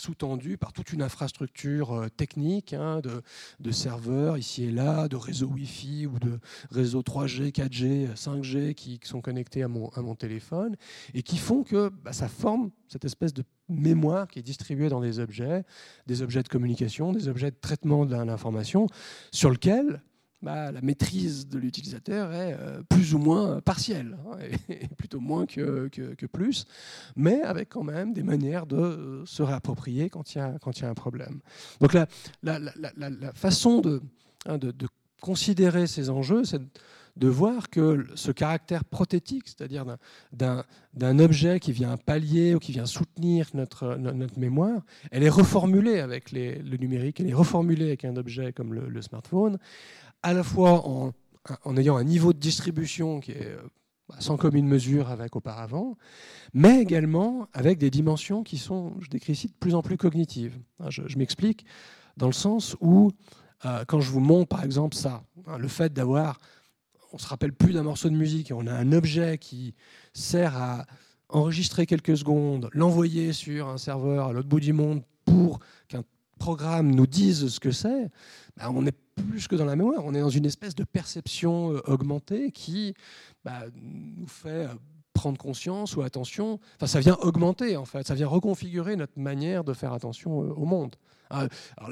sous-tendu 0.00 0.56
par 0.56 0.72
toute 0.72 0.92
une 0.92 1.02
infrastructure 1.02 1.92
euh, 1.92 2.08
technique 2.08 2.72
hein, 2.72 3.00
de, 3.00 3.70
serveurs 3.70 4.38
ici 4.38 4.64
et 4.64 4.70
là, 4.70 5.08
de 5.08 5.16
réseaux 5.16 5.48
Wi-Fi 5.48 6.06
ou 6.06 6.18
de 6.18 6.38
réseaux 6.70 7.02
3G, 7.02 7.52
4G, 7.52 8.14
5G 8.14 8.74
qui, 8.74 8.98
sont 9.02 9.20
connectés 9.20 9.62
à 9.62 9.68
mon, 9.68 9.88
à 9.90 10.02
mon, 10.02 10.14
téléphone 10.14 10.76
et 11.14 11.22
qui 11.22 11.38
font 11.38 11.62
que 11.62 11.88
bah, 11.88 12.12
ça 12.12 12.28
forme 12.28 12.70
cette 12.88 13.04
espèce 13.04 13.32
de 13.32 13.44
mémoire 13.68 14.26
qui 14.28 14.38
est 14.38 14.42
distribuée 14.42 14.88
dans 14.88 15.00
des 15.00 15.18
objets, 15.20 15.64
des 16.06 16.22
objets 16.22 16.42
de 16.42 16.48
communication, 16.48 17.12
des 17.12 17.28
objets 17.28 17.50
de 17.50 17.56
traitement 17.60 18.06
de 18.06 18.14
l'information, 18.14 18.86
sur 19.32 19.50
lequel 19.50 20.02
bah, 20.42 20.72
la 20.72 20.80
maîtrise 20.80 21.48
de 21.48 21.58
l'utilisateur 21.58 22.32
est 22.32 22.56
euh, 22.58 22.82
plus 22.88 23.14
ou 23.14 23.18
moins 23.18 23.60
partielle, 23.60 24.16
hein, 24.26 24.38
et, 24.70 24.88
plutôt 24.88 25.20
moins 25.20 25.44
que, 25.44 25.90
plus, 26.32 26.64
mais 27.14 27.42
avec 27.42 27.68
quand 27.68 27.84
même 27.84 28.14
des 28.14 28.22
manières 28.22 28.64
de 28.66 28.76
euh, 28.76 29.26
se 29.26 29.42
réapproprier 29.42 30.08
quand 30.08 30.34
il 30.34 30.38
y 30.38 30.40
a, 30.40 30.54
un 30.88 30.94
problème. 30.94 31.40
Donc 31.80 31.92
la, 31.92 32.06
façon 33.34 33.80
de, 33.80 34.00
hein, 34.46 34.56
de, 34.56 34.72
considérer 35.20 35.86
ces 35.86 36.08
enjeux, 36.08 36.44
c'est 36.44 36.62
de 37.16 37.28
voir 37.28 37.68
que 37.68 38.06
ce 38.14 38.30
caractère 38.32 38.82
prothétique, 38.84 39.48
c'est-à-dire 39.48 39.84
d'un 40.32 41.18
objet 41.18 41.60
qui 41.60 41.72
vient 41.72 41.98
pallier 41.98 42.54
ou 42.54 42.58
qui 42.58 42.72
vient 42.72 42.86
soutenir 42.86 43.50
notre, 43.52 43.98
mémoire, 44.38 44.80
elle 45.10 45.24
est 45.24 45.28
reformulée 45.28 45.98
avec 45.98 46.32
le 46.32 46.76
numérique, 46.78 47.20
elle 47.20 47.28
est 47.28 47.34
reformulée 47.34 47.88
avec 47.88 48.06
un 48.06 48.16
objet 48.16 48.54
comme 48.54 48.72
le 48.72 49.02
smartphone, 49.02 49.58
à 50.22 50.32
la 50.32 50.42
fois 50.42 50.86
en, 50.86 51.76
ayant 51.76 51.96
un 51.96 52.04
niveau 52.04 52.32
de 52.32 52.38
distribution 52.38 53.20
qui 53.20 53.32
est 53.32 53.46
euh, 53.46 53.62
sans 54.18 54.36
commune 54.36 54.66
mesure 54.66 55.10
avec 55.10 55.36
auparavant, 55.36 55.96
mais 56.52 56.80
également 56.80 57.48
avec 57.52 57.78
des 57.78 57.90
dimensions 57.90 58.42
qui 58.42 58.58
sont, 58.58 58.94
je 59.00 59.08
décris 59.08 59.32
ici, 59.32 59.48
de 59.48 59.54
plus 59.54 59.74
en 59.74 59.82
plus 59.82 59.96
cognitives. 59.96 60.58
Hein, 60.80 60.90
je, 60.90 61.16
m'explique 61.16 61.64
dans 62.16 62.26
le 62.26 62.32
sens 62.32 62.76
où, 62.80 63.12
euh, 63.64 63.84
quand 63.86 64.00
je 64.00 64.10
vous 64.10 64.20
montre 64.20 64.48
par 64.48 64.64
exemple 64.64 64.96
ça, 64.96 65.22
hein, 65.46 65.58
le 65.58 65.68
fait 65.68 65.92
d'avoir, 65.92 66.38
on 67.12 67.18
se 67.18 67.28
rappelle 67.28 67.52
plus 67.52 67.72
d'un 67.72 67.82
morceau 67.82 68.08
de 68.08 68.14
musique 68.14 68.52
on 68.54 68.66
a 68.66 68.72
un 68.72 68.92
objet 68.92 69.38
qui 69.38 69.74
sert 70.12 70.56
à 70.56 70.86
enregistrer 71.28 71.86
quelques 71.86 72.16
secondes, 72.16 72.68
l'envoyer 72.72 73.32
sur 73.32 73.68
un 73.68 73.78
serveur 73.78 74.28
à 74.28 74.32
l'autre 74.32 74.48
bout 74.48 74.60
du 74.60 74.72
monde 74.72 75.02
pour 75.24 75.60
qu'un 75.88 76.02
programme 76.40 76.92
nous 76.92 77.06
dise 77.06 77.48
ce 77.48 77.60
que 77.60 77.70
c'est, 77.70 78.10
bah, 78.56 78.70
on 78.74 78.84
est 78.86 78.96
plus 79.28 79.46
que 79.46 79.54
dans 79.54 79.66
la 79.66 79.76
mémoire, 79.76 80.04
on 80.04 80.14
est 80.14 80.20
dans 80.20 80.30
une 80.30 80.46
espèce 80.46 80.74
de 80.74 80.82
perception 80.82 81.74
euh, 81.74 81.80
augmentée 81.86 82.50
qui 82.50 82.94
bah, 83.44 83.60
nous 83.80 84.26
fait 84.26 84.66
euh, 84.66 84.74
prendre 85.12 85.38
conscience 85.38 85.94
ou 85.96 86.02
attention. 86.02 86.58
Enfin, 86.76 86.86
ça 86.86 87.00
vient 87.00 87.16
augmenter 87.20 87.76
en 87.76 87.84
ça 87.84 88.14
vient 88.14 88.26
reconfigurer 88.26 88.96
notre 88.96 89.18
manière 89.18 89.62
de 89.62 89.74
faire 89.74 89.92
attention 89.92 90.42
euh, 90.42 90.52
au 90.54 90.64
monde. 90.64 90.96
Ah, 91.28 91.46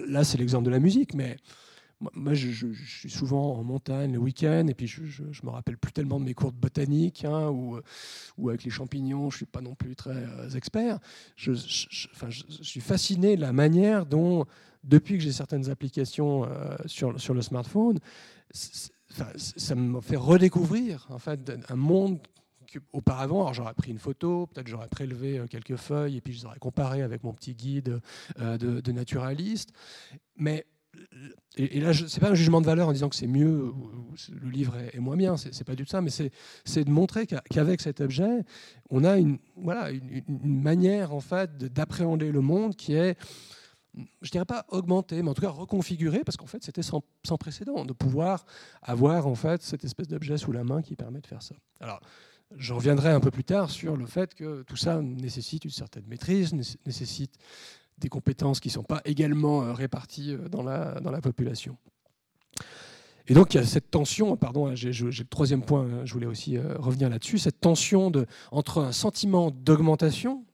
là, 0.09 0.25
c'est 0.25 0.39
l'exemple 0.39 0.65
de 0.65 0.71
la 0.71 0.81
musique, 0.81 1.15
mais 1.15 1.37
moi, 2.15 2.35
je, 2.35 2.67
suis 2.85 3.11
souvent 3.11 3.55
en 3.57 3.65
montagne 3.65 4.13
le 4.13 4.19
week-end, 4.19 4.67
et 4.69 4.75
puis 4.75 4.87
je, 4.87 5.23
ne 5.23 5.47
me 5.47 5.51
rappelle 5.51 5.77
plus 5.77 5.93
tellement 5.93 6.21
de 6.21 6.25
mes 6.25 6.35
cours 6.35 6.53
de 6.53 6.57
botanique, 6.57 7.25
hein, 7.25 7.49
ou, 7.49 7.79
ou, 8.37 8.49
avec 8.49 8.65
les 8.65 8.71
champignons, 8.71 9.31
je 9.31 9.39
suis 9.39 9.47
pas 9.47 9.61
non 9.61 9.75
plus 9.75 9.97
très 9.97 10.57
expert. 10.57 10.99
Je, 11.37 11.53
suis 11.53 12.81
fasciné 12.81 13.37
de 13.37 13.41
la 13.41 13.53
manière 13.53 14.07
dont 14.07 14.47
depuis 14.85 15.19
que 15.19 15.25
j'ai 15.25 15.33
certaines 15.33 15.71
applications 15.71 16.45
euh, 16.45 16.77
sur, 16.87 17.35
le 17.35 17.43
smartphone, 17.43 17.99
ça 18.53 19.75
me 19.75 20.01
fait 20.01 20.17
redécouvrir 20.17 21.07
en 21.11 21.19
fait, 21.19 21.53
un 21.69 21.77
monde 21.77 22.21
auparavant, 22.93 23.53
j'aurais 23.53 23.75
pris 23.75 23.91
une 23.91 23.99
photo, 23.99 24.47
peut-être 24.47 24.69
j'aurais 24.69 24.89
prélevé 24.89 25.39
euh, 25.39 25.47
quelques 25.47 25.77
feuilles 25.77 26.17
et 26.17 26.21
puis 26.21 26.33
je 26.33 26.41
les 26.41 26.47
aurais 26.47 26.59
comparées 26.59 27.03
avec 27.03 27.25
mon 27.25 27.33
petit 27.33 27.55
guide 27.55 28.01
euh, 28.41 28.59
de, 28.59 28.93
naturaliste. 28.93 29.73
Mais 30.37 30.67
et, 31.57 31.81
là, 31.81 31.93
ce 31.93 32.03
n'est 32.03 32.21
pas 32.21 32.31
un 32.31 32.35
jugement 32.35 32.61
de 32.61 32.67
valeur 32.67 32.89
en 32.89 32.93
disant 32.93 33.09
que 33.09 33.17
c'est 33.17 33.27
mieux, 33.27 33.65
ou, 33.65 34.15
le 34.31 34.49
livre 34.49 34.77
est, 34.93 34.99
moins 34.99 35.17
bien, 35.17 35.37
c'est 35.37 35.65
pas 35.65 35.75
du 35.75 35.85
tout 35.85 35.91
ça, 35.91 36.01
mais 36.01 36.11
c'est 36.11 36.85
de 36.85 36.91
montrer 36.91 37.27
qu'avec 37.27 37.81
cet 37.81 38.01
objet, 38.01 38.45
on 38.91 39.05
a 39.05 39.19
une, 39.19 39.39
voilà, 39.57 39.91
une, 39.91 40.23
manière 40.45 41.13
en 41.13 41.21
fait 41.21 41.57
d'appréhender 41.59 42.31
le 42.31 42.41
monde 42.41 42.77
qui 42.77 42.95
est 42.95 43.19
je 44.23 44.31
dirais 44.31 44.45
pas 44.45 44.65
augmenter, 44.69 45.23
mais 45.23 45.31
en 45.31 45.35
tout 45.35 45.43
cas 45.43 45.49
reconfigurer, 45.49 46.23
parce 46.25 46.37
qu'en 46.37 46.47
fait 46.47 46.63
c'était 46.63 46.83
sans, 46.83 47.03
précédent 47.39 47.85
de 47.85 47.93
pouvoir 47.93 48.45
avoir 48.83 49.27
en 49.27 49.35
fait 49.35 49.63
cette 49.63 49.85
espèce 49.85 50.07
d'objet 50.07 50.39
sous 50.39 50.53
la 50.53 50.63
main 50.63 50.83
qui 50.83 50.95
permet 50.95 51.21
de 51.21 51.27
faire 51.27 51.43
ça. 51.43 51.57
Alors, 51.81 52.01
je 52.57 52.73
reviendrai 52.73 53.11
un 53.11 53.21
peu 53.21 53.33
plus 53.33 53.45
tard 53.45 53.71
sur 53.71 53.97
le 53.97 54.07
fait 54.07 54.35
que 54.35 54.63
tout 54.63 54.77
ça 54.77 55.03
nécessite 55.03 55.65
une 55.65 55.71
certaine 55.71 56.07
maîtrise, 56.07 56.55
nécessite 56.87 57.35
des 57.99 58.09
compétences 58.09 58.61
qui 58.61 58.69
ne 58.69 58.73
sont 58.73 58.83
pas 58.83 59.01
également 59.05 59.63
euh, 59.63 59.73
réparties 59.73 60.35
euh, 60.35 60.49
dans 60.49 60.63
la, 60.63 61.21
population. 61.21 61.77
Et 63.27 63.35
donc 63.35 63.53
il 63.53 63.59
y 63.59 63.61
a 63.61 63.65
cette 63.65 63.91
tension, 63.91 64.37
pardon, 64.37 64.75
j'ai 64.75 64.91
le 64.91 65.25
troisième 65.25 65.63
point, 65.63 65.83
hein, 65.83 66.05
je 66.05 66.13
voulais 66.15 66.27
aussi 66.27 66.57
euh, 66.57 66.75
revenir 66.79 67.11
là-dessus, 67.11 67.39
cette 67.39 67.61
tension 67.61 68.11
entre 68.51 68.81
un 68.83 68.93
sentiment 68.93 69.51
d'augmentation 69.51 70.45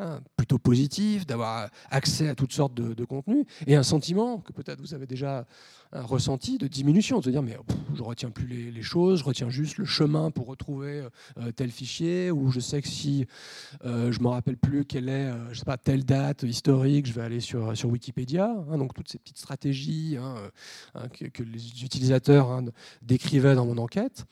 Hein, 0.00 0.20
plutôt 0.34 0.58
positif, 0.58 1.26
d'avoir 1.26 1.68
accès 1.90 2.30
à 2.30 2.34
toutes 2.34 2.54
sortes 2.54 2.72
de, 2.72 3.04
contenus, 3.04 3.44
et 3.66 3.76
un 3.76 3.82
sentiment 3.82 4.38
que 4.38 4.50
peut-être 4.50 4.80
vous 4.80 4.94
avez 4.94 5.06
déjà 5.06 5.46
euh, 5.94 6.02
ressenti 6.02 6.56
de 6.56 6.68
diminution, 6.68 7.18
de 7.18 7.24
se 7.24 7.28
dire 7.28 7.42
mais 7.42 7.58
je 7.94 8.02
retiens 8.02 8.30
plus 8.30 8.46
les, 8.46 8.82
choses, 8.82 9.18
je 9.18 9.24
retiens 9.24 9.50
juste 9.50 9.76
le 9.76 9.84
chemin 9.84 10.30
pour 10.30 10.46
retrouver 10.46 11.06
euh, 11.36 11.52
tel 11.52 11.70
fichier, 11.70 12.30
ou 12.30 12.50
je 12.50 12.60
sais 12.60 12.80
que 12.80 12.88
si 12.88 13.26
euh, 13.84 14.10
je 14.10 14.20
me 14.20 14.28
rappelle 14.28 14.56
plus 14.56 14.86
quelle 14.86 15.10
est, 15.10 15.30
je 15.52 15.58
sais 15.58 15.66
pas, 15.66 15.76
telle 15.76 16.06
date 16.06 16.44
historique, 16.44 17.04
je 17.04 17.12
vais 17.12 17.22
aller 17.22 17.40
sur, 17.40 17.76
sur 17.76 17.90
Wikipédia. 17.90 18.56
Hein, 18.70 18.78
donc 18.78 18.94
toutes 18.94 19.10
ces 19.10 19.18
petites 19.18 19.38
stratégies 19.38 20.16
hein, 20.18 20.34
que, 21.12 21.26
que, 21.26 21.42
les 21.42 21.84
utilisateurs 21.84 22.62
décrivaient 23.02 23.54
dans 23.54 23.66
mon 23.66 23.76
enquête, 23.76 24.24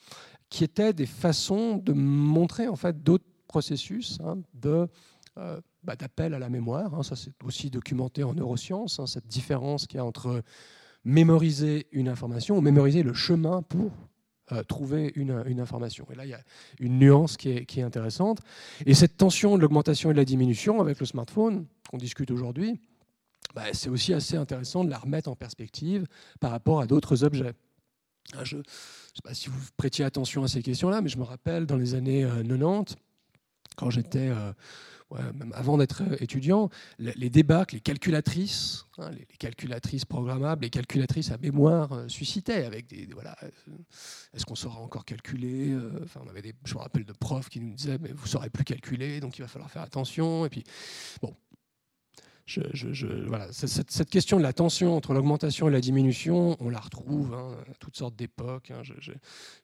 qui 0.48 0.64
étaient 0.64 0.94
des 0.94 1.04
façons 1.04 1.76
de 1.76 1.92
montrer 1.92 2.68
en 2.68 2.76
fait 2.76 3.02
d'autres 3.02 3.26
processus 3.48 4.18
de 4.54 4.88
euh, 5.38 5.60
bah, 5.84 5.96
d'appel 5.96 6.34
à 6.34 6.38
la 6.38 6.48
mémoire. 6.48 6.94
Hein. 6.94 7.02
ça, 7.02 7.16
c'est 7.16 7.32
aussi 7.44 7.70
documenté 7.70 8.24
en 8.24 8.34
neurosciences, 8.34 8.98
hein, 8.98 9.06
cette 9.06 9.26
différence 9.26 9.86
qu'il 9.86 9.98
y 9.98 10.00
a 10.00 10.04
entre 10.04 10.42
mémoriser 11.04 11.86
une 11.92 12.08
information 12.08 12.58
ou 12.58 12.60
mémoriser 12.60 13.02
le 13.02 13.14
chemin 13.14 13.62
pour 13.62 13.92
euh, 14.52 14.62
trouver 14.62 15.12
une, 15.14 15.60
information. 15.60 16.06
Et 16.10 16.14
là, 16.14 16.24
il 16.24 16.30
y 16.30 16.34
a 16.34 16.40
une 16.80 16.98
nuance 16.98 17.36
qui 17.36 17.50
est, 17.50 17.82
intéressante. 17.82 18.40
Et 18.86 18.94
cette 18.94 19.16
tension 19.16 19.56
de 19.56 19.62
l'augmentation 19.62 20.10
et 20.10 20.14
de 20.14 20.18
la 20.18 20.24
diminution 20.24 20.80
avec 20.80 21.00
le 21.00 21.06
smartphone 21.06 21.66
qu'on 21.90 21.98
discute 21.98 22.30
aujourd'hui, 22.30 22.80
bah, 23.54 23.64
c'est 23.72 23.90
aussi 23.90 24.14
assez 24.14 24.36
intéressant 24.36 24.84
de 24.84 24.90
la 24.90 24.98
remettre 24.98 25.30
en 25.30 25.36
perspective 25.36 26.06
par 26.40 26.50
rapport 26.50 26.80
à 26.80 26.86
d'autres 26.86 27.24
objets. 27.24 27.52
Hein, 28.34 28.44
je 28.44 28.56
ne 28.56 28.62
sais 28.62 29.22
pas 29.22 29.34
si 29.34 29.50
vous 29.50 29.60
prêtiez 29.76 30.04
attention 30.04 30.42
à 30.44 30.48
ces 30.48 30.62
questions-là, 30.62 31.02
mais 31.02 31.08
je 31.08 31.18
me 31.18 31.24
rappelle 31.24 31.66
dans 31.66 31.76
les 31.76 31.94
années 31.94 32.22
90, 32.22 32.92
euh, 32.92 32.96
quand 33.76 33.90
j'étais 33.90 34.30
même 35.10 35.52
avant 35.54 35.78
d'être 35.78 36.02
étudiant, 36.20 36.68
les, 36.98 37.30
débats 37.30 37.64
que 37.64 37.74
les 37.74 37.80
calculatrices, 37.80 38.84
hein, 38.98 39.10
les, 39.10 39.26
calculatrices 39.38 40.04
programmables, 40.04 40.62
les 40.62 40.70
calculatrices 40.70 41.30
à 41.30 41.38
mémoire 41.38 41.92
euh, 41.92 42.08
suscitaient 42.08 42.64
avec 42.64 42.88
des, 42.88 43.08
voilà, 43.12 43.36
euh, 43.42 43.48
est-ce 44.34 44.44
qu'on 44.44 44.54
saura 44.54 44.80
encore 44.80 45.04
calculer 45.04 45.70
euh, 45.70 46.00
Enfin, 46.04 46.20
on 46.24 46.28
avait 46.28 46.42
des, 46.42 46.54
je 46.64 46.74
me 46.74 46.80
rappelle 46.80 47.04
de 47.04 47.12
profs 47.12 47.48
qui 47.48 47.60
nous 47.60 47.74
disaient, 47.74 47.98
mais 47.98 48.12
vous 48.12 48.26
saurez 48.26 48.50
plus 48.50 48.64
calculer, 48.64 49.20
donc 49.20 49.38
il 49.38 49.42
va 49.42 49.48
falloir 49.48 49.70
faire 49.70 49.82
attention. 49.82 50.44
Et 50.44 50.50
puis, 50.50 50.64
bon, 51.22 51.34
voilà, 53.26 53.48
cette, 53.52 54.08
question 54.08 54.38
de 54.38 54.42
la 54.42 54.52
tension 54.52 54.96
entre 54.96 55.12
l'augmentation 55.12 55.68
et 55.68 55.72
la 55.72 55.80
diminution, 55.80 56.56
on 56.60 56.70
la 56.70 56.80
retrouve 56.80 57.34
hein, 57.34 57.50
à 57.70 57.74
toutes 57.74 57.96
sortes 57.96 58.16
d'époques. 58.16 58.70
Hein. 58.70 58.82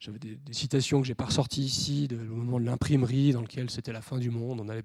J'avais 0.00 0.18
des, 0.18 0.38
citations 0.52 1.00
que 1.00 1.06
j'ai 1.06 1.14
pas 1.14 1.24
ressorties 1.24 1.62
ici, 1.62 2.08
de, 2.08 2.16
au 2.16 2.36
moment 2.36 2.60
de 2.60 2.66
l'imprimerie, 2.66 3.32
dans 3.32 3.40
lequel 3.40 3.70
c'était 3.70 3.92
la 3.92 4.02
fin 4.02 4.18
du 4.18 4.30
monde. 4.30 4.60
On 4.60 4.68
allait, 4.68 4.84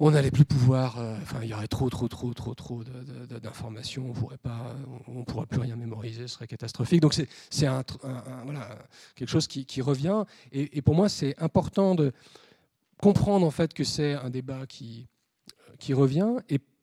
on 0.00 0.10
n'allait 0.10 0.32
plus 0.32 0.44
pouvoir. 0.44 0.98
Euh, 0.98 1.16
enfin, 1.22 1.38
il 1.42 1.48
y 1.48 1.54
aurait 1.54 1.68
trop, 1.68 1.88
trop, 1.88 2.08
trop, 2.08 2.34
trop, 2.34 2.54
trop 2.54 2.82
d'informations. 2.82 4.06
On 4.10 4.12
pourrait 4.12 4.38
pas, 4.38 4.74
on, 5.06 5.24
pourrait 5.24 5.46
plus 5.46 5.60
rien 5.60 5.76
mémoriser. 5.76 6.22
Ce 6.22 6.34
serait 6.34 6.48
catastrophique. 6.48 7.00
Donc 7.00 7.14
c'est 7.50 7.66
un, 7.66 7.84
voilà, 8.44 8.76
quelque 9.14 9.30
chose 9.30 9.46
qui, 9.46 9.82
revient. 9.82 10.24
Et, 10.50 10.82
pour 10.82 10.96
moi, 10.96 11.08
c'est 11.08 11.40
important 11.40 11.94
de 11.94 12.12
comprendre 13.00 13.46
en 13.46 13.52
fait 13.52 13.72
que 13.72 13.84
c'est 13.84 14.14
un 14.14 14.30
débat 14.30 14.66
qui 14.66 15.06
qui 15.78 15.94
revient 15.94 16.34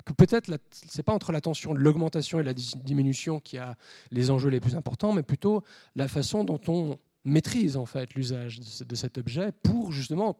que 0.05 0.13
peut-être 0.13 0.51
ce 0.71 0.97
n'est 0.97 1.03
pas 1.03 1.13
entre 1.13 1.31
la 1.31 1.41
de 1.41 1.73
l'augmentation 1.73 2.39
et 2.39 2.43
la 2.43 2.53
diminution 2.53 3.39
qui 3.39 3.57
a 3.57 3.75
les 4.11 4.31
enjeux 4.31 4.49
les 4.49 4.59
plus 4.59 4.75
importants, 4.75 5.13
mais 5.13 5.23
plutôt 5.23 5.63
la 5.95 6.07
façon 6.07 6.43
dont 6.43 6.61
on 6.67 6.97
maîtrise 7.23 7.75
en 7.75 7.85
fait 7.85 8.13
l'usage 8.13 8.59
de 8.59 8.95
cet 8.95 9.17
objet 9.17 9.51
pour 9.63 9.91
justement, 9.91 10.37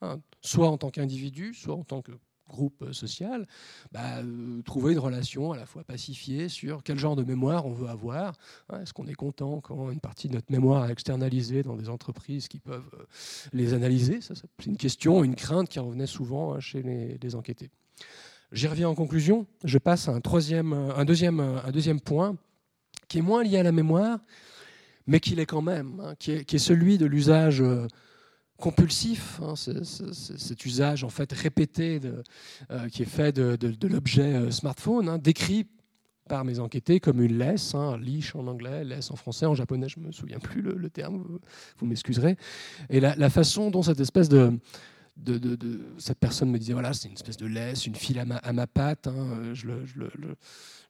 hein, 0.00 0.20
soit 0.40 0.68
en 0.68 0.78
tant 0.78 0.90
qu'individu, 0.90 1.54
soit 1.54 1.74
en 1.74 1.82
tant 1.82 2.02
que 2.02 2.12
groupe 2.50 2.92
social, 2.92 3.46
bah, 3.92 4.18
euh, 4.18 4.60
trouver 4.62 4.92
une 4.92 4.98
relation 4.98 5.52
à 5.52 5.56
la 5.56 5.66
fois 5.66 5.84
pacifiée 5.84 6.48
sur 6.48 6.82
quel 6.82 6.98
genre 6.98 7.14
de 7.14 7.22
mémoire 7.22 7.64
on 7.64 7.72
veut 7.72 7.88
avoir. 7.88 8.34
Hein, 8.68 8.80
est-ce 8.82 8.92
qu'on 8.92 9.06
est 9.06 9.14
content 9.14 9.60
quand 9.60 9.90
une 9.90 10.00
partie 10.00 10.28
de 10.28 10.34
notre 10.34 10.50
mémoire 10.50 10.88
est 10.88 10.92
externalisée 10.92 11.62
dans 11.62 11.76
des 11.76 11.88
entreprises 11.88 12.48
qui 12.48 12.58
peuvent 12.58 12.90
euh, 12.94 13.04
les 13.52 13.72
analyser? 13.72 14.20
C'est 14.20 14.66
une 14.66 14.76
question, 14.76 15.22
une 15.22 15.36
crainte 15.36 15.68
qui 15.68 15.78
revenait 15.78 16.06
souvent 16.08 16.54
hein, 16.54 16.60
chez 16.60 16.82
les 16.82 17.34
enquêtés. 17.36 17.70
J'y 18.52 18.66
reviens 18.66 18.88
en 18.88 18.94
conclusion. 18.94 19.46
Je 19.64 19.78
passe 19.78 20.08
à 20.08 20.12
un, 20.12 20.20
deuxième, 21.04 22.00
point 22.04 22.36
qui 23.08 23.18
est 23.18 23.22
moins 23.22 23.44
lié 23.44 23.58
à 23.58 23.62
la 23.62 23.72
mémoire, 23.72 24.18
mais 25.06 25.20
qui 25.20 25.34
l'est 25.36 25.46
quand 25.46 25.62
même, 25.62 26.00
hein, 26.00 26.14
qui, 26.18 26.32
est, 26.32 26.58
celui 26.58 26.98
de 26.98 27.06
l'usage 27.06 27.60
euh, 27.60 27.86
compulsif, 28.56 29.40
hein, 29.42 29.54
cet 29.56 30.64
usage 30.64 31.04
en 31.04 31.08
fait 31.08 31.32
répété 31.32 32.00
euh, 32.70 32.88
qui 32.88 33.02
est 33.02 33.06
fait 33.06 33.32
de, 33.32 33.88
l'objet 33.88 34.34
euh, 34.34 34.50
smartphone, 34.50 35.08
hein, 35.08 35.18
décrit 35.18 35.66
par 36.28 36.44
mes 36.44 36.60
enquêtés 36.60 37.00
comme 37.00 37.22
une 37.22 37.38
laisse, 37.38 37.74
hein, 37.74 37.98
leash 37.98 38.34
en 38.34 38.46
anglais, 38.46 38.84
laisse 38.84 39.10
en 39.10 39.16
français, 39.16 39.46
en 39.46 39.54
japonais 39.54 39.88
je 39.88 39.98
ne 39.98 40.06
me 40.06 40.12
souviens 40.12 40.38
plus 40.38 40.60
le, 40.60 40.90
terme, 40.90 41.38
vous, 41.78 41.86
m'excuserez, 41.86 42.36
et 42.88 43.00
la, 43.00 43.30
façon 43.30 43.70
dont 43.70 43.82
cette 43.82 44.00
espèce 44.00 44.28
de, 44.28 44.52
de, 45.22 45.80
cette 45.98 46.18
personne 46.18 46.50
me 46.50 46.58
disait 46.58 46.72
voilà 46.72 46.92
c'est 46.92 47.08
une 47.08 47.14
espèce 47.14 47.36
de 47.36 47.46
laisse, 47.46 47.86
une 47.86 47.94
file 47.94 48.18
à 48.18 48.24
ma, 48.24 48.66
patte, 48.66 49.08
je, 49.54 49.66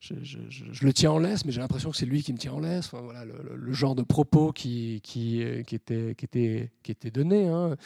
le, 0.06 0.92
tiens 0.92 1.12
en 1.12 1.18
laisse, 1.18 1.44
mais 1.44 1.52
j'ai 1.52 1.60
l'impression 1.60 1.90
que 1.90 1.96
c'est 1.96 2.06
lui 2.06 2.22
qui 2.22 2.32
me 2.32 2.38
tient 2.38 2.52
en 2.52 2.60
laisse. 2.60 2.90
Voilà 2.92 3.24
le, 3.24 3.72
genre 3.72 3.94
de 3.94 4.02
propos 4.02 4.52
qui, 4.52 5.00
qui, 5.02 5.42
était, 5.42 7.10
donné 7.10 7.48
hein, 7.48 7.76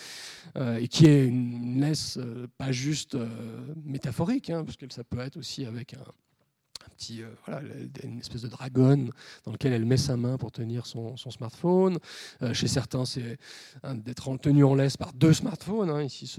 euh, 0.57 0.77
et 0.79 0.89
qui 0.89 1.07
est 1.07 1.27
une 1.27 1.81
laisse 1.81 2.19
euh, 2.19 2.47
pas 2.59 2.73
juste 2.73 3.15
euh, 3.15 3.29
métaphorique, 3.85 4.51
hein, 4.51 4.65
parce 4.65 4.77
que 4.77 4.87
ça 4.93 5.05
peut 5.05 5.21
être 5.21 5.37
aussi 5.37 5.65
avec 5.65 5.95
un 5.95 6.05
euh, 7.11 7.87
une 8.03 8.19
espèce 8.19 8.43
de 8.43 8.49
dragon 8.49 9.09
dans 9.45 9.53
lequel 9.53 9.73
elle 9.73 9.85
met 9.85 9.97
sa 9.97 10.17
main 10.17 10.37
pour 10.39 10.53
tenir 10.53 10.87
son, 10.87 11.17
smartphone. 11.17 11.99
Euh, 12.43 12.55
chez 12.55 12.69
certains, 12.69 13.05
c'est 13.05 13.39
d'être 13.95 14.37
tenu 14.39 14.65
en 14.65 14.75
laisse 14.75 14.97
par 14.97 15.13
deux 15.13 15.33
smartphones. 15.33 15.91
Hein. 15.91 16.03
Ici, 16.03 16.31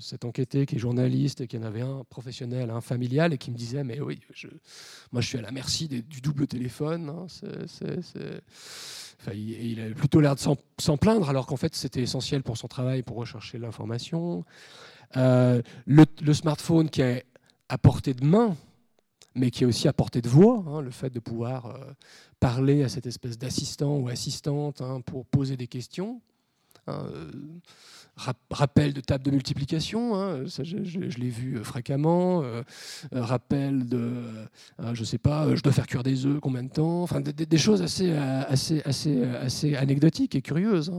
cet 0.00 0.24
enquêté 0.24 0.66
qui 0.66 0.76
est 0.76 0.78
journaliste 0.78 1.40
et 1.40 1.46
qui 1.46 1.58
en 1.58 1.62
avait 1.62 1.82
un 1.82 2.04
professionnel, 2.08 2.70
un 2.70 2.80
familial, 2.80 3.32
et 3.32 3.38
qui 3.38 3.50
me 3.50 3.56
disait 3.56 3.84
Mais 3.84 4.00
oui, 4.00 4.20
moi 5.12 5.20
je 5.20 5.26
suis 5.26 5.38
à 5.38 5.42
la 5.42 5.50
merci 5.50 5.88
du 5.88 6.20
double 6.20 6.46
téléphone. 6.46 7.08
Hein. 7.08 7.26
il, 9.32 9.80
a 9.80 9.94
plutôt 9.94 10.20
l'air 10.20 10.34
de 10.34 10.40
s'en 10.40 10.96
plaindre, 10.96 11.28
alors 11.28 11.46
qu'en 11.46 11.56
fait, 11.56 11.74
c'était 11.74 12.02
essentiel 12.02 12.42
pour 12.42 12.56
son 12.56 12.68
travail, 12.68 13.02
pour 13.02 13.16
rechercher 13.16 13.58
l'information. 13.58 14.44
Euh, 15.16 15.62
le, 15.86 16.32
smartphone 16.32 16.90
qui 16.90 17.00
est 17.00 17.24
à 17.68 17.78
portée 17.78 18.14
de 18.14 18.24
main, 18.24 18.56
mais 19.38 19.50
qui 19.50 19.64
est 19.64 19.66
aussi 19.66 19.88
à 19.88 19.92
portée 19.92 20.20
de 20.20 20.28
voix, 20.28 20.64
hein, 20.66 20.80
le 20.80 20.90
fait 20.90 21.10
de 21.10 21.20
pouvoir 21.20 21.66
euh, 21.66 21.78
parler 22.40 22.82
à 22.82 22.88
cette 22.88 23.06
espèce 23.06 23.38
d'assistant 23.38 23.96
ou 23.96 24.08
assistante 24.08 24.80
hein, 24.80 25.00
pour 25.00 25.26
poser 25.26 25.56
des 25.56 25.66
questions. 25.66 26.20
Hein, 26.86 27.06
euh, 27.12 27.30
rappel 28.50 28.92
de 28.94 29.00
table 29.00 29.24
de 29.24 29.30
multiplication, 29.30 30.48
ça, 30.48 30.64
je, 30.64 30.76
l'ai 30.76 31.28
vu 31.28 31.56
euh, 31.56 31.62
fréquemment. 31.62 32.42
rappel 33.12 33.86
de, 33.86 34.24
je 34.92 35.04
sais 35.04 35.18
pas, 35.18 35.54
je 35.54 35.62
dois 35.62 35.72
faire 35.72 35.86
cuire 35.86 36.02
des 36.02 36.26
œufs, 36.26 36.40
combien 36.40 36.64
de 36.64 36.70
temps 36.70 37.02
Enfin, 37.02 37.20
des, 37.20 37.58
choses 37.58 37.80
assez, 37.80 38.10
assez, 38.12 38.82
assez, 38.84 39.22
assez 39.22 39.76
anecdotiques 39.76 40.34
et 40.34 40.42
curieuses. 40.42 40.90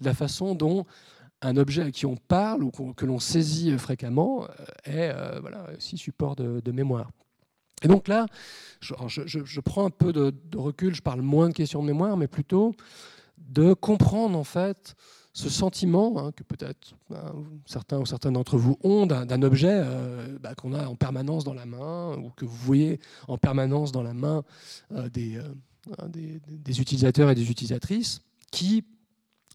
la 0.00 0.14
façon 0.14 0.56
dont 0.56 0.84
un 1.42 1.56
objet 1.56 1.82
à 1.82 1.90
qui 1.92 2.06
on 2.06 2.16
parle 2.16 2.64
ou 2.64 2.70
que 2.70 3.06
l'on 3.06 3.20
saisit 3.20 3.78
fréquemment 3.78 4.48
est 4.84 5.12
voilà, 5.40 5.66
aussi 5.76 5.96
support 5.96 6.34
de 6.34 6.72
mémoire. 6.72 7.10
Et 7.82 7.88
donc 7.88 8.08
là, 8.08 8.26
je, 8.80 9.60
prends 9.60 9.86
un 9.86 9.90
peu 9.90 10.12
de, 10.12 10.32
recul, 10.56 10.94
je 10.94 11.02
parle 11.02 11.22
moins 11.22 11.48
de 11.48 11.54
questions 11.54 11.82
de 11.82 11.86
mémoire, 11.86 12.16
mais 12.16 12.28
plutôt 12.28 12.74
de 13.38 13.74
comprendre 13.74 14.38
en 14.38 14.44
fait 14.44 14.94
ce 15.32 15.50
sentiment 15.50 16.14
hein, 16.18 16.32
que 16.32 16.44
peut-être 16.44 16.94
hein, 17.10 17.34
certains 17.66 17.98
ou 17.98 18.06
certains 18.06 18.30
d'entre 18.30 18.56
vous 18.56 18.78
ont 18.84 19.04
d'un 19.04 19.42
objet 19.42 19.68
euh, 19.72 20.38
bah, 20.40 20.54
qu'on 20.54 20.72
a 20.72 20.86
en 20.86 20.94
permanence 20.94 21.42
dans 21.42 21.54
la 21.54 21.66
main 21.66 22.16
ou 22.16 22.30
que 22.30 22.44
vous 22.44 22.56
voyez 22.56 23.00
en 23.26 23.36
permanence 23.36 23.90
dans 23.90 24.04
la 24.04 24.14
main 24.14 24.44
euh, 24.92 25.08
euh, 25.18 26.08
des, 26.08 26.40
des, 26.48 26.80
utilisateurs 26.80 27.30
et 27.30 27.34
des 27.34 27.50
utilisatrices 27.50 28.22
qui 28.52 28.84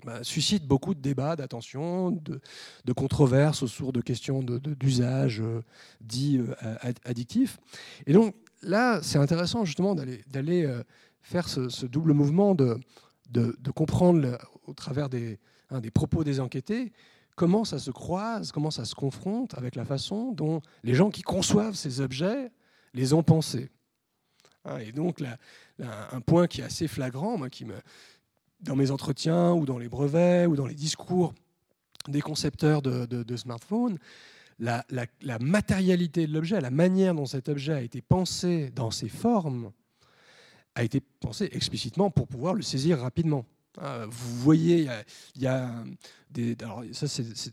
bah, 0.05 0.23
suscite 0.23 0.65
beaucoup 0.65 0.93
de 0.93 1.01
débats, 1.01 1.35
d'attention, 1.35 2.11
de, 2.11 2.93
controverses 2.93 3.63
autour 3.63 3.91
de 3.91 4.01
questions 4.01 4.41
d'usage 4.41 5.41
euh, 5.41 5.61
dit 5.99 6.39
euh, 6.39 6.75
addictif. 7.03 7.59
Et 8.07 8.13
donc 8.13 8.35
là, 8.61 9.01
c'est 9.03 9.17
intéressant 9.17 9.65
justement 9.65 9.95
d'aller 9.95 10.65
euh, 10.65 10.83
faire 11.21 11.49
ce, 11.49 11.85
double 11.85 12.13
mouvement 12.13 12.55
de, 12.55 12.79
de, 13.29 13.71
comprendre 13.71 14.37
au 14.65 14.73
travers 14.73 15.09
des, 15.09 15.37
hein, 15.69 15.81
des 15.81 15.91
propos 15.91 16.23
des 16.23 16.39
enquêtés 16.39 16.93
comment 17.35 17.63
ça 17.63 17.79
se 17.79 17.91
croise, 17.91 18.51
comment 18.51 18.71
ça 18.71 18.85
se 18.85 18.95
confronte 18.95 19.57
avec 19.57 19.75
la 19.75 19.85
façon 19.85 20.33
dont 20.33 20.61
les 20.83 20.93
gens 20.93 21.09
qui 21.09 21.21
conçoivent 21.21 21.75
ces 21.75 22.01
objets 22.01 22.51
les 22.93 23.13
ont 23.13 23.23
pensés. 23.23 23.69
Hein, 24.65 24.79
et 24.79 24.91
donc 24.91 25.21
là, 25.21 25.37
un 26.11 26.19
point 26.19 26.47
qui 26.47 26.59
est 26.59 26.65
assez 26.65 26.89
flagrant, 26.89 27.37
moi, 27.37 27.49
qui 27.49 27.63
me, 27.63 27.75
dans 28.61 28.75
mes 28.75 28.91
entretiens 28.91 29.53
ou 29.53 29.65
dans 29.65 29.77
les 29.77 29.89
brevets 29.89 30.47
ou 30.47 30.55
dans 30.55 30.65
les 30.65 30.75
discours 30.75 31.33
des 32.07 32.21
concepteurs 32.21 32.81
de, 32.81 33.35
smartphones, 33.35 33.97
la, 34.59 34.83
matérialité 35.39 36.27
de 36.27 36.33
l'objet, 36.33 36.59
la 36.59 36.71
manière 36.71 37.13
dont 37.13 37.25
cet 37.25 37.49
objet 37.49 37.73
a 37.73 37.81
été 37.81 38.01
pensé 38.01 38.71
dans 38.75 38.91
ses 38.91 39.09
formes, 39.09 39.71
a 40.75 40.83
été 40.83 41.01
pensé 41.19 41.49
explicitement 41.51 42.09
pour 42.09 42.27
pouvoir 42.27 42.53
le 42.53 42.61
saisir 42.61 42.99
rapidement. 42.99 43.45
Ah, 43.77 44.05
vous 44.09 44.35
voyez, 44.39 44.89
il 45.35 45.41
y 45.41 45.47
a, 45.47 45.83
des. 46.31 46.57
Alors, 46.63 46.83
ça, 46.91 47.05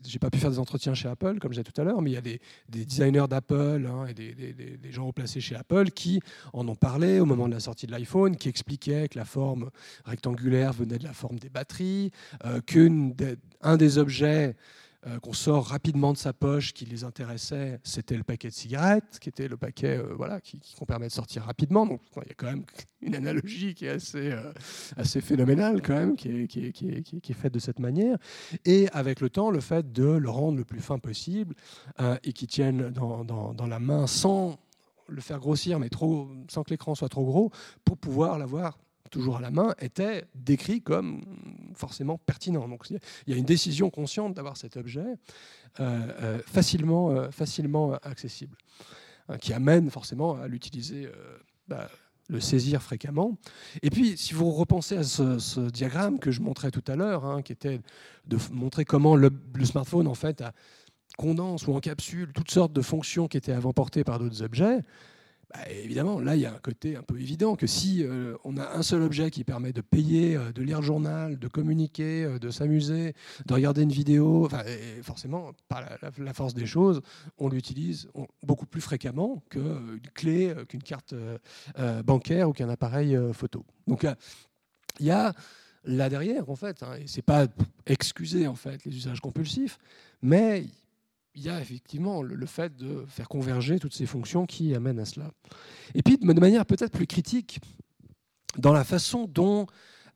j'ai 0.05 0.19
pas 0.19 0.31
pu 0.31 0.39
faire 0.39 0.51
des 0.51 0.59
entretiens 0.59 0.95
chez 0.95 1.09
Apple, 1.09 1.39
comme 1.39 1.53
je 1.53 1.61
disais 1.61 1.71
tout 1.71 1.79
à 1.81 1.85
l'heure, 1.85 2.01
mais 2.01 2.11
il 2.11 2.15
y 2.15 2.17
a 2.17 2.23
des, 2.23 2.41
designers 2.69 3.29
d'Apple 3.29 3.87
hein, 3.87 4.07
et 4.07 4.15
des, 4.15 4.93
gens 4.93 5.13
placés 5.13 5.41
chez 5.41 5.57
Apple 5.57 5.91
qui 5.91 6.21
en 6.53 6.67
ont 6.69 6.75
parlé 6.75 7.21
au 7.21 7.27
moment 7.27 7.49
de 7.49 7.55
la 7.55 7.61
sortie 7.61 7.87
de 7.87 7.93
l'iPhone, 7.93 8.37
qui 8.37 8.49
expliquaient 8.49 9.09
que 9.09 9.19
la 9.19 9.27
forme 9.27 9.71
rectangulaire 10.05 10.73
venait 10.73 10.99
de 10.99 11.05
la 11.05 11.13
forme 11.13 11.39
des 11.39 11.51
batteries, 11.51 12.11
euh, 12.45 12.61
qu'un 12.63 13.77
des 13.77 13.99
objets 13.99 14.57
euh, 15.07 15.21
qu'on 15.21 15.33
sort 15.33 15.67
rapidement 15.67 16.13
de 16.13 16.19
sa 16.19 16.33
poche 16.33 16.73
qui 16.73 16.85
les 16.85 17.05
intéressait, 17.05 17.79
c'était 17.85 18.17
le 18.17 18.25
paquet 18.25 18.49
de 18.49 18.53
cigarettes, 18.55 19.19
qui 19.21 19.29
était 19.29 19.47
le 19.47 19.57
paquet 19.57 19.99
euh, 19.99 20.15
voilà, 20.17 20.41
qui, 20.41 20.61
qu'on 20.77 20.85
permet 20.85 21.07
de 21.07 21.13
sortir 21.13 21.45
rapidement. 21.45 21.87
Donc 21.87 22.01
il 22.17 22.29
y 22.29 22.31
a 22.33 22.35
quand 22.35 22.47
même 22.47 22.65
une 23.03 23.15
analogie 23.15 23.75
qui 23.75 23.87
est 23.87 23.91
assez, 23.91 24.33
euh, 24.33 24.53
assez 24.97 25.21
phénoménale 25.21 25.81
quand 25.81 25.95
même, 25.95 26.17
qui 26.17 26.29
est, 26.31 26.47
qui, 26.49 26.67
est, 26.67 26.73
qui, 26.73 26.89
est, 26.89 27.03
qui 27.03 27.33
est, 27.33 27.35
faite 27.35 27.55
de 27.55 27.61
cette 27.61 27.79
manière. 27.79 28.19
Et 28.65 28.89
avec 28.93 29.21
le 29.21 29.31
temps, 29.31 29.51
le 29.51 29.61
fait 29.61 29.93
de 29.93 30.07
le 30.07 30.31
rendre 30.31 30.59
le 30.59 30.65
plus 30.65 30.81
fin 30.81 30.99
possible 30.99 31.55
et 32.25 32.33
qui 32.33 32.47
tienne 32.47 32.91
dans, 32.91 33.25
dans, 33.25 33.55
dans 33.55 33.67
la 33.67 33.79
main 33.79 34.07
sans 34.07 34.59
le 35.09 35.21
faire 35.21 35.39
grossir, 35.39 35.79
mais 35.79 35.89
trop, 35.89 36.29
sans 36.51 36.65
que 36.65 36.71
l'écran 36.71 36.95
soit 36.95 37.09
trop 37.09 37.25
gros, 37.25 37.51
pour 37.85 37.97
pouvoir 37.97 38.39
l'avoir 38.39 38.79
toujours 39.11 39.37
à 39.37 39.41
la 39.41 39.51
main, 39.51 39.75
était 39.79 40.25
décrit 40.35 40.83
comme 40.83 41.25
forcément 41.75 42.19
pertinent. 42.19 42.69
Donc 42.69 42.89
il 42.91 42.99
y 43.27 43.33
a 43.33 43.37
une 43.37 43.45
décision 43.45 43.91
consciente 43.91 44.35
d'avoir 44.35 44.57
cet 44.57 44.77
objet 44.77 45.07
facilement, 46.47 47.31
facilement 47.31 47.95
accessible, 48.03 48.57
hein, 49.29 49.39
qui 49.39 49.53
amène 49.53 49.91
forcément 49.91 50.37
à 50.37 50.49
l'utiliser. 50.49 51.09
Bah, 51.69 51.89
le 52.29 52.41
saisir 52.41 52.83
fréquemment. 52.83 53.39
Et 53.83 53.91
puis, 53.91 54.17
si 54.17 54.35
vous 54.35 54.51
repensez 54.51 54.97
à 54.97 55.05
ce, 55.05 55.71
diagramme 55.71 56.19
que 56.19 56.31
je 56.31 56.41
montrais 56.41 56.71
tout 56.71 56.85
à 56.87 56.97
l'heure, 56.97 57.25
hein, 57.25 57.43
qui 57.43 57.53
était 57.53 57.81
de 58.27 58.39
montrer 58.53 58.85
comment 58.85 59.17
le, 59.17 59.31
smartphone 59.65 60.07
en 60.07 60.15
fait 60.15 60.43
condense 61.19 61.67
ou 61.67 61.73
encapsule 61.73 62.33
toutes 62.33 62.51
sortes 62.51 62.73
de 62.73 62.83
fonctions 62.83 63.29
qui 63.29 63.37
étaient 63.37 63.53
avant 63.53 63.73
portées 63.73 64.05
par 64.05 64.19
d'autres 64.19 64.43
objets, 64.43 64.83
bah, 65.57 65.71
évidemment, 65.71 66.21
là, 66.21 66.37
il 66.37 66.43
y 66.43 66.47
a 66.47 66.53
un 66.53 66.59
côté 66.59 66.97
un 66.97 67.03
peu 67.03 67.19
évident 67.19 67.57
que 67.57 67.67
si 67.67 68.05
euh, 68.05 68.37
on 68.45 68.57
a 68.59 68.77
un 68.77 68.83
seul 68.83 69.03
objet 69.03 69.31
qui 69.31 69.45
permet 69.45 69.73
de 69.73 69.81
payer, 69.81 70.37
euh, 70.37 70.53
de 70.53 70.63
lire 70.63 70.81
le 70.81 70.87
journal, 70.87 71.39
de 71.39 71.49
communiquer, 71.49 72.25
euh, 72.25 72.39
de 72.39 72.51
s'amuser, 72.51 73.15
de 73.47 73.55
regarder 73.55 73.83
une 73.83 73.93
vidéo, 73.93 74.49
forcément, 75.03 75.53
par 75.69 75.83
la, 76.19 76.35
force 76.35 76.53
des 76.53 76.67
choses, 76.67 77.01
on 77.39 77.49
l'utilise 77.49 78.09
beaucoup 78.43 78.67
plus 78.67 78.81
fréquemment 78.81 79.43
qu'une 79.49 80.01
clé, 80.15 80.55
qu'une 80.69 80.83
carte 80.83 81.15
bancaire 82.05 82.49
ou 82.49 82.53
qu'un 82.53 82.69
appareil 82.69 83.19
photo. 83.33 83.65
Donc, 83.87 84.07
il 85.01 85.07
y 85.07 85.11
a 85.11 85.33
là 85.85 86.09
derrière, 86.09 86.51
en 86.51 86.57
fait, 86.57 86.83
hein, 86.83 86.95
et 87.01 87.07
c'est 87.07 87.23
pas 87.23 87.47
excuser 87.87 88.47
en 88.47 88.57
fait 88.57 88.85
les 88.85 88.95
usages 88.95 89.21
compulsifs, 89.21 89.79
mais 90.21 90.67
il 91.37 91.45
y 91.45 91.51
a 91.51 91.61
effectivement 91.61 92.23
le, 92.23 92.47
fait 92.47 92.75
de 92.77 93.05
faire 93.07 93.29
converger 93.29 93.79
toutes 93.79 93.95
ces 93.95 94.07
fonctions 94.07 94.47
qui 94.47 94.75
amènent 94.75 94.99
à 94.99 95.05
cela. 95.05 95.31
Et 95.95 96.03
puis, 96.03 96.17
de 96.17 96.41
manière 96.41 96.65
peut-être 96.65 96.93
plus 96.93 97.07
critique, 97.07 97.61
dans 98.57 98.73
la 98.73 98.85
façon 98.85 99.27
dont 99.27 99.67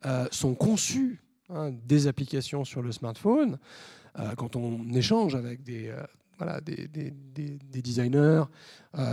euh, 0.06 0.26
sont 0.30 0.54
conçues 0.54 1.20
hein, 1.50 1.72
des 1.84 2.06
applications 2.06 2.64
sur 2.64 2.80
le 2.80 2.90
smartphone, 2.90 3.58
euh, 4.18 4.34
quand 4.34 4.56
on 4.56 4.88
échange 4.94 5.34
avec 5.34 5.62
des, 5.62 5.88
euh, 5.88 6.60
designers 7.70 8.44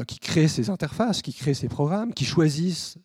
qui 0.08 0.18
créent 0.18 0.48
ces 0.48 0.70
interfaces, 0.70 1.22
qui 1.22 1.34
créent 1.34 1.54
ces 1.54 1.68
programmes, 1.68 2.14
qui 2.14 2.24
choisissent 2.24 2.98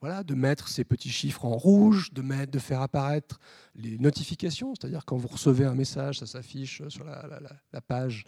voilà, 0.00 0.22
de 0.24 0.34
mettre 0.34 0.68
ces 0.68 0.84
petits 0.84 1.10
chiffres 1.10 1.44
en 1.44 1.56
rouge, 1.56 2.12
de, 2.12 2.58
faire 2.58 2.80
apparaître 2.80 3.38
les 3.74 3.98
notifications, 3.98 4.74
c'est-à-dire 4.74 5.04
quand 5.04 5.16
vous 5.16 5.28
recevez 5.28 5.66
un 5.66 5.74
message, 5.74 6.20
ça 6.20 6.26
s'affiche 6.26 6.82
sur 6.88 7.04
la, 7.04 7.80
page, 7.82 8.24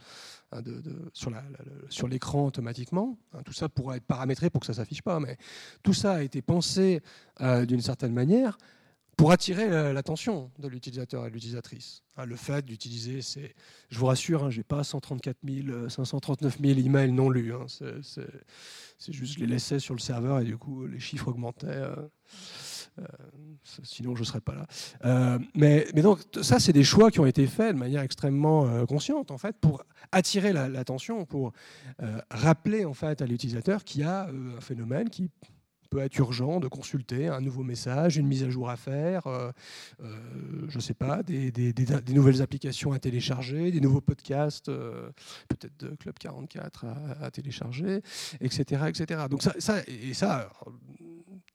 sur 1.09 2.09
l'écran 2.09 2.47
automatiquement. 2.47 3.16
Hein, 3.33 3.43
tout 3.45 3.55
ça 3.55 3.70
pourrait 3.70 3.97
être 3.99 4.07
paramétré 4.07 4.51
pour 4.51 4.61
que 4.61 4.66
ça 4.66 4.73
ne 4.73 4.77
s'affiche 4.77 5.03
pas, 5.03 5.18
mais 5.18 5.39
tout 5.83 5.95
ça 5.95 6.12
a 6.12 6.23
été 6.23 6.43
pensé 6.43 7.01
euh, 7.41 7.64
d'une 7.64 7.81
certaine 7.81 8.12
manière 8.12 8.59
pour 9.23 9.31
attirer 9.31 9.93
l'attention 9.93 10.51
de 10.59 10.66
l'utilisateur 10.66 11.25
et 11.25 11.29
de 11.29 11.35
l'utilisatrice. 11.35 12.03
Hein, 12.16 12.27
le 12.27 12.35
fait 12.35 12.64
d'utiliser 12.64 13.23
ces... 13.23 13.55
Je 13.89 13.97
vous 14.01 14.07
rassure, 14.07 14.43
hein, 14.43 14.51
je 14.51 14.57
n'ai 14.57 14.64
pas 14.64 14.83
134 14.83 15.37
000, 15.49 15.89
539 15.89 16.59
000 16.61 16.81
emails 16.81 17.12
non 17.12 17.31
lus. 17.31 17.55
Hein, 17.55 17.66
c'est 17.68 19.12
juste, 19.12 19.39
les 19.39 19.47
laissais 19.47 19.79
sur 19.79 19.95
le 19.95 20.01
serveur 20.01 20.41
et 20.41 20.45
du 20.45 20.57
coup, 20.57 20.89
les 20.89 20.99
chiffres 20.99 21.29
augmentaient. 21.29 21.68
Euh, 21.68 21.95
euh, 22.99 23.05
sinon, 23.85 24.16
je 24.16 24.23
ne 24.23 24.25
serais 24.25 24.41
pas 24.41 24.57
là. 24.57 24.66
Euh, 25.05 25.39
mais, 25.55 25.87
mais, 25.95 26.03
donc, 26.03 26.18
ça, 26.43 26.59
c'est 26.59 26.73
des 26.73 26.83
choix 26.83 27.12
qui 27.12 27.20
ont 27.20 27.27
été 27.27 27.47
faits 27.47 27.75
de 27.75 27.79
manière 27.79 28.03
extrêmement 28.03 28.85
consciente, 28.87 29.31
en 29.31 29.39
fait, 29.39 29.57
pour 29.61 29.85
attirer 30.11 30.53
l'attention, 30.53 31.27
pour 31.27 31.53
rappeler 32.29 32.85
en 32.85 32.93
fait 32.93 33.23
à 33.23 33.27
l'utilisateur 33.27 33.85
qu'il 33.85 34.01
y 34.01 34.05
a 34.05 34.27
un 34.27 34.61
phénomène 34.61 35.11
qui 35.11 35.31
peut 35.93 35.99
être 35.99 36.16
urgent 36.16 36.59
de 36.59 36.68
consulter 36.68 37.28
un 37.28 37.43
nouveau 37.43 37.62
message, 37.64 38.16
une 38.16 38.26
mise 38.26 38.45
à 38.45 38.49
jour 38.49 38.70
à 38.70 38.78
faire, 38.78 39.26
euh, 39.26 39.53
euh, 40.03 40.16
je 40.68 40.76
ne 40.76 40.80
sais 40.80 40.95
pas, 40.95 41.22
des, 41.22 41.53
nouvelles 42.09 42.40
applications 42.40 42.93
à 42.93 42.99
télécharger, 42.99 43.70
des 43.70 43.80
nouveaux 43.80 44.01
podcasts, 44.01 44.70
euh, 44.70 45.11
peut-être 45.49 45.78
de 45.80 45.95
Club 45.97 46.18
44 46.18 46.86
à, 47.20 47.30
télécharger, 47.30 48.01
etc., 48.40 48.84
etc. 48.88 49.24
Donc 49.28 49.43
ça, 49.43 49.53
ça 49.59 49.82
et 49.86 50.14
ça, 50.14 50.51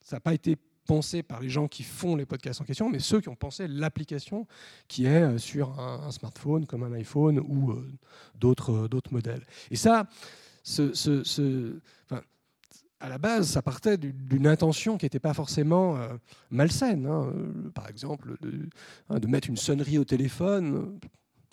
ça 0.01 0.17
n'a 0.17 0.19
pas 0.19 0.35
été 0.35 0.55
pensé 0.85 1.23
par 1.23 1.39
les 1.41 1.49
gens 1.49 1.67
qui 1.67 1.81
font 1.81 2.15
les 2.15 2.27
podcasts 2.27 2.61
en 2.61 2.63
question, 2.63 2.91
mais 2.91 2.99
ceux 2.99 3.19
qui 3.19 3.29
ont 3.29 3.35
pensé 3.35 3.67
l'application 3.67 4.45
qui 4.87 5.07
est 5.07 5.39
sur 5.39 5.79
un, 5.79 6.11
smartphone 6.11 6.67
comme 6.67 6.83
un 6.83 6.93
iPhone 6.93 7.39
ou 7.39 7.73
d'autres 8.35 9.11
modèles. 9.11 9.47
Et 9.71 9.75
ça, 9.75 10.07
ce, 10.61 10.93
ce, 10.93 11.81
à 12.99 13.09
la 13.09 13.17
base, 13.17 13.49
ça 13.49 13.61
partait 13.61 13.97
d'une 13.97 14.47
intention 14.47 14.97
qui 14.97 15.05
n'était 15.05 15.19
pas 15.19 15.33
forcément 15.33 15.97
euh, 15.97 16.07
malsaine. 16.49 17.05
Hein. 17.05 17.31
Euh, 17.35 17.69
par 17.69 17.89
exemple, 17.89 18.35
hein, 19.09 19.19
de, 19.19 19.27
mettre 19.27 19.49
une 19.49 19.57
sonnerie 19.57 19.97
au 19.97 20.03
téléphone. 20.03 20.99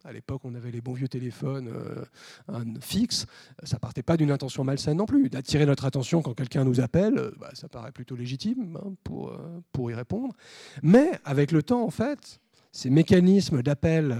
À 0.06 0.12
l'époque, 0.12 0.42
on 0.44 0.54
avait 0.54 0.70
les 0.70 0.82
bons 0.82 0.92
vieux 0.92 1.08
téléphones 1.08 1.68
euh, 1.68 2.64
fixes. 2.80 3.26
Ça 3.62 3.78
partait 3.78 4.02
pas 4.02 4.16
d'une 4.16 4.30
intention 4.30 4.64
malsaine 4.64 4.98
non 4.98 5.06
plus. 5.06 5.30
D'attirer 5.30 5.64
notre 5.66 5.86
attention 5.86 6.22
quand 6.22 6.34
quelqu'un 6.34 6.64
nous 6.64 6.80
appelle, 6.80 7.32
bah, 7.38 7.50
ça 7.54 7.68
paraît 7.68 7.92
plutôt 7.92 8.16
légitime 8.16 8.78
hein, 8.82 8.92
pour, 9.02 9.90
y 9.90 9.94
répondre. 9.94 10.34
Mais 10.82 11.10
avec 11.24 11.52
le 11.52 11.62
temps, 11.62 11.84
en 11.84 11.90
fait, 11.90 12.38
ces 12.70 12.90
mécanismes 12.90 13.62
d'appel 13.62 14.14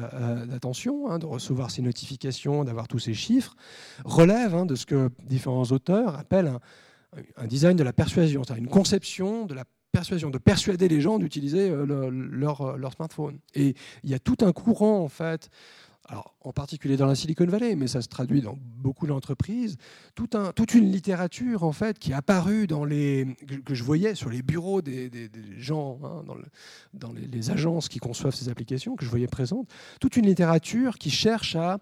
d'attention, 0.48 1.18
de 1.18 1.26
recevoir 1.26 1.70
ces 1.70 1.82
notifications, 1.82 2.64
d'avoir 2.64 2.88
tous 2.88 3.00
ces 3.00 3.14
chiffres, 3.14 3.54
relèvent 4.04 4.64
de 4.64 4.76
ce 4.76 4.86
que 4.86 5.10
différents 5.26 5.64
auteurs 5.64 6.18
appellent 6.18 6.46
un, 6.46 6.60
un 7.36 7.46
design 7.46 7.76
de 7.76 7.82
la 7.82 7.92
persuasion, 7.92 8.42
c'est-à-dire 8.44 8.64
une 8.64 8.70
conception 8.70 9.46
de 9.46 9.54
la 9.54 9.64
persuasion, 9.92 10.30
de 10.30 10.38
persuader 10.38 10.88
les 10.88 11.00
gens 11.00 11.18
d'utiliser 11.18 11.70
euh, 11.70 11.86
leur, 12.10 12.60
euh, 12.62 12.76
leur, 12.76 12.92
smartphone. 12.92 13.38
Et 13.54 13.74
il 14.02 14.10
y 14.10 14.14
a 14.14 14.18
tout 14.18 14.38
un 14.40 14.52
courant, 14.52 14.98
en 14.98 15.08
fait, 15.08 15.50
alors, 16.06 16.34
en 16.42 16.52
particulier 16.52 16.98
dans 16.98 17.06
la 17.06 17.14
Silicon 17.14 17.46
Valley, 17.46 17.76
mais 17.76 17.86
ça 17.86 18.02
se 18.02 18.08
traduit 18.08 18.42
dans 18.42 18.58
beaucoup 18.60 19.06
d'entreprises, 19.06 19.78
tout 20.14 20.28
un, 20.34 20.52
toute 20.52 20.74
une 20.74 20.90
littérature 20.90 21.64
en 21.64 21.72
fait 21.72 21.98
qui 21.98 22.10
est 22.10 22.14
apparue 22.14 22.66
dans 22.66 22.84
les 22.84 23.26
que 23.64 23.74
je 23.74 23.82
voyais 23.82 24.14
sur 24.14 24.28
les 24.28 24.42
bureaux 24.42 24.82
des, 24.82 25.10
gens, 25.56 25.98
hein, 26.04 26.22
dans, 26.92 27.10
le, 27.10 27.20
les, 27.20 27.50
agences 27.50 27.88
qui 27.88 28.00
conçoivent 28.00 28.34
ces 28.34 28.50
applications, 28.50 28.96
que 28.96 29.04
je 29.06 29.10
voyais 29.10 29.28
présentes, 29.28 29.72
toute 29.98 30.18
une 30.18 30.26
littérature 30.26 30.98
qui 30.98 31.08
cherche 31.08 31.56
à 31.56 31.78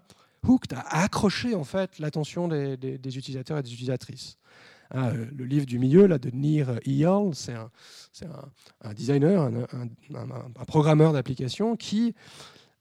hooked, 0.47 0.71
à 0.73 1.03
accrocher 1.03 1.53
en 1.53 1.65
fait 1.65 1.99
l'attention 1.99 2.47
des, 2.47 3.17
utilisateurs 3.17 3.57
et 3.57 3.63
des 3.63 3.73
utilisatrices. 3.73 4.37
Ah, 4.95 5.09
euh, 5.09 5.25
le 5.35 5.45
livre 5.45 5.65
du 5.65 5.79
milieu 5.79 6.05
là, 6.05 6.19
de 6.19 6.29
Nir 6.29 6.79
Eyal, 6.85 7.31
c'est 7.33 7.53
un, 7.53 8.93
designer, 8.93 9.41
un, 9.41 10.65
programmeur 10.67 11.13
d'applications 11.13 11.75
qui 11.75 12.13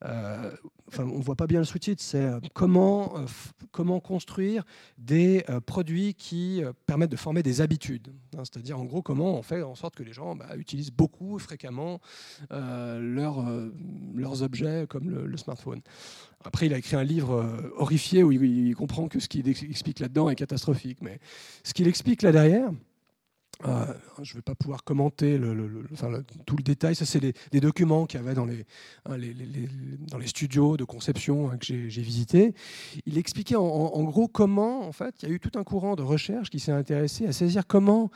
euh, 0.04 0.50
enfin, 0.92 1.04
on 1.04 1.18
ne 1.18 1.22
voit 1.22 1.36
pas 1.36 1.46
bien 1.46 1.58
le 1.60 1.64
sous-titre, 1.64 2.02
c'est 2.02 2.24
euh, 2.24 2.40
comment, 2.54 3.14
comment 3.70 4.00
construire 4.00 4.64
des 4.98 5.44
produits 5.66 6.14
qui 6.14 6.62
permettent 6.86 7.10
de 7.10 7.16
former 7.16 7.42
des 7.42 7.60
habitudes. 7.60 8.12
Hein, 8.36 8.42
c'est-à-dire, 8.44 8.78
en 8.78 8.84
gros, 8.84 9.02
comment 9.02 9.38
on 9.38 9.42
fait 9.42 9.62
en 9.62 9.74
sorte 9.74 9.96
que 9.96 10.02
les 10.02 10.12
gens 10.12 10.36
bah, 10.36 10.56
utilisent 10.56 10.92
beaucoup, 10.92 11.38
fréquemment, 11.38 12.00
leurs 12.50 14.42
objets 14.42 14.86
comme 14.88 15.10
le, 15.10 15.36
smartphone. 15.36 15.80
Après, 16.44 16.66
il 16.66 16.74
a 16.74 16.78
écrit 16.78 16.96
un 16.96 17.04
livre 17.04 17.34
euh, 17.34 17.72
horrifié 17.76 18.22
où 18.22 18.32
il, 18.32 18.74
comprend 18.74 19.08
que 19.08 19.20
ce 19.20 19.28
qu'il 19.28 19.48
explique 19.48 20.00
là-dedans 20.00 20.28
est 20.28 20.34
catastrophique. 20.34 20.98
Mais 21.00 21.20
ce 21.62 21.72
qu'il 21.72 21.86
explique 21.86 22.22
là 22.22 22.32
derrière, 22.32 22.70
euh, 23.66 23.86
je 24.22 24.32
ne 24.32 24.38
vais 24.38 24.42
pas 24.42 24.54
pouvoir 24.54 24.84
commenter 24.84 25.40
tout 26.46 26.56
le 26.56 26.62
détail. 26.62 26.94
Ça, 26.94 27.04
c'est 27.04 27.20
des, 27.20 27.60
documents 27.60 28.06
qu'il 28.06 28.20
y 28.20 28.22
avait 28.22 28.34
dans 28.34 28.44
les, 28.44 28.64
hein, 29.06 29.16
dans 30.10 30.18
les 30.18 30.26
studios 30.26 30.76
de 30.76 30.84
conception 30.84 31.50
hein, 31.50 31.58
que 31.58 31.66
j'ai 31.66 32.02
visités. 32.02 32.54
Il 33.06 33.18
expliquait 33.18 33.56
en, 33.56 34.02
gros 34.04 34.28
comment, 34.28 34.86
en 34.86 34.92
fait, 34.92 35.14
il 35.22 35.28
y 35.28 35.32
a 35.32 35.34
eu 35.34 35.40
tout 35.40 35.58
un 35.58 35.64
courant 35.64 35.96
de 35.96 36.02
recherche 36.02 36.50
qui 36.50 36.60
s'est 36.60 36.72
intéressé 36.72 37.26
à 37.26 37.32
saisir 37.32 37.66
comment 37.66 38.10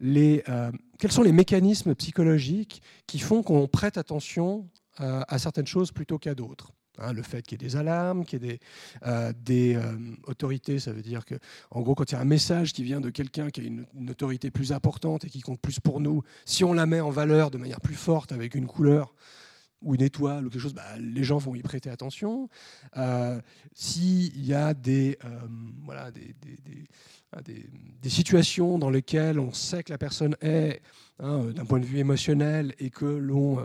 les, 0.00 0.42
euh, 0.48 0.70
quels 0.98 1.12
sont 1.12 1.22
les 1.22 1.32
mécanismes 1.32 1.94
psychologiques 1.94 2.82
qui 3.06 3.18
font 3.18 3.42
qu'on 3.42 3.66
prête 3.68 3.98
attention 3.98 4.68
à 5.00 5.38
certaines 5.38 5.68
choses 5.68 5.92
plutôt 5.92 6.18
qu'à 6.18 6.34
d'autres. 6.34 6.72
Hein, 7.00 7.12
le 7.12 7.22
fait 7.22 7.42
qu'il 7.42 7.60
y 7.60 7.64
ait 7.64 7.68
des 7.68 7.76
alarmes, 7.76 8.24
qu'il 8.24 8.44
y 8.44 8.48
ait 8.48 8.58
des, 9.34 9.76
euh, 9.76 9.78
euh, 9.78 9.96
autorités, 10.24 10.78
ça 10.78 10.92
veut 10.92 11.02
dire 11.02 11.24
que, 11.24 11.36
en 11.70 11.80
gros, 11.82 11.94
quand 11.94 12.10
il 12.10 12.14
y 12.14 12.18
a 12.18 12.20
un 12.20 12.24
message 12.24 12.72
qui 12.72 12.82
vient 12.82 13.00
de 13.00 13.10
quelqu'un 13.10 13.50
qui 13.50 13.60
a 13.60 13.64
une, 13.64 13.86
autorité 14.08 14.50
plus 14.50 14.72
importante 14.72 15.24
et 15.24 15.28
qui 15.28 15.40
compte 15.40 15.60
plus 15.60 15.80
pour 15.80 16.00
nous, 16.00 16.22
si 16.44 16.64
on 16.64 16.72
la 16.72 16.86
met 16.86 17.00
en 17.00 17.10
valeur 17.10 17.50
de 17.50 17.58
manière 17.58 17.80
plus 17.80 17.94
forte 17.94 18.32
avec 18.32 18.54
une 18.54 18.66
couleur 18.66 19.14
ou 19.82 19.94
une 19.94 20.02
étoile 20.02 20.46
ou 20.46 20.50
quelque 20.50 20.62
chose, 20.62 20.74
bah, 20.74 20.96
les 20.98 21.22
gens 21.22 21.38
vont 21.38 21.54
y 21.54 21.62
prêter 21.62 21.88
attention. 21.88 22.48
Euh, 22.96 23.40
S'il 23.74 24.44
y 24.44 24.54
a 24.54 24.74
des, 24.74 25.18
des, 27.44 28.10
situations 28.10 28.78
dans 28.78 28.90
lesquelles 28.90 29.38
on 29.38 29.52
sait 29.52 29.84
que 29.84 29.92
la 29.92 29.98
personne 29.98 30.34
est, 30.40 30.80
hein, 31.20 31.44
d'un 31.54 31.64
point 31.64 31.78
de 31.78 31.84
vue 31.84 31.98
émotionnel, 31.98 32.74
et 32.80 32.90
que 32.90 33.04
l'on 33.04 33.64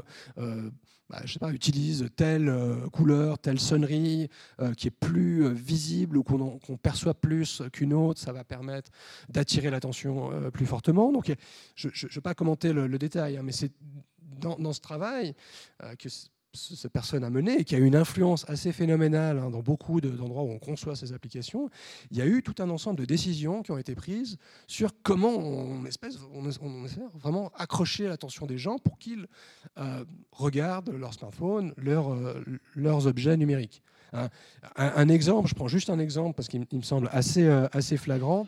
bah, 1.10 1.52
utilise 1.52 2.10
telle 2.16 2.50
euh, 2.50 2.88
couleur, 2.90 3.38
telle 3.38 3.60
sonnerie 3.60 4.30
euh, 4.62 4.74
qui 4.74 4.88
est 4.88 4.92
plus 4.92 5.46
euh, 5.46 5.50
visible 5.50 6.18
ou 6.18 6.24
qu'on 6.24 6.78
perçoit 6.78 7.14
plus 7.14 7.62
qu'une 7.72 7.94
autre, 7.94 8.20
ça 8.20 8.32
va 8.32 8.44
permettre 8.44 8.90
d'attirer 9.30 9.70
l'attention 9.70 10.50
plus 10.52 10.66
fortement. 10.66 11.12
Donc, 11.12 11.32
je 11.76 11.88
ne 11.88 12.10
vais 12.10 12.22
pas 12.22 12.34
commenter 12.34 12.74
le, 12.74 12.98
détail, 12.98 13.38
hein, 13.38 13.42
mais 13.44 13.52
c'est 13.52 13.72
dans, 14.40 14.74
ce 14.74 14.82
travail 14.82 15.36
que 16.00 16.10
cette 16.54 16.92
personne 16.92 17.24
a 17.24 17.30
mené 17.30 17.60
et 17.60 17.64
qui 17.64 17.76
a 17.76 17.80
eu 17.80 17.86
une 17.86 17.96
influence 17.96 18.48
assez 18.48 18.72
phénoménale 18.72 19.40
hein, 19.40 19.50
dans 19.50 19.62
beaucoup 19.62 20.02
d'endroits 20.02 20.44
où 20.44 20.52
on 20.52 20.60
conçoit 20.60 20.96
ces 20.96 21.12
applications, 21.12 21.70
il 22.12 22.18
y 22.18 22.22
a 22.22 22.26
eu 22.26 22.44
tout 22.44 22.56
un 22.60 22.70
ensemble 22.70 23.00
de 23.00 23.06
décisions 23.06 23.64
qui 23.64 23.72
ont 23.72 23.78
été 23.78 23.96
prises 23.96 24.38
sur 24.68 24.92
comment 25.02 25.36
on, 25.36 25.86
espèce, 25.86 26.20
on, 26.34 26.44
vraiment 27.16 27.52
accrocher 27.56 28.08
l'attention 28.08 28.46
des 28.46 28.58
gens 28.58 28.78
pour 28.78 29.00
qu'ils 29.00 29.28
euh, 29.78 30.06
regardent 30.32 30.92
leur 30.92 31.14
smartphone, 31.14 31.74
euh, 31.80 32.44
leurs 32.76 33.08
objets 33.08 33.36
numériques. 33.36 33.82
Hein. 34.14 34.30
Un, 34.76 35.10
exemple, 35.10 35.50
je 35.50 35.56
prends 35.56 35.68
juste 35.68 35.90
un 35.90 35.98
exemple 35.98 36.36
parce 36.36 36.48
qu'il 36.48 36.68
me 36.72 36.82
semble 36.82 37.10
assez, 37.12 37.46
euh, 37.46 37.68
assez 37.72 37.98
flagrant. 37.98 38.48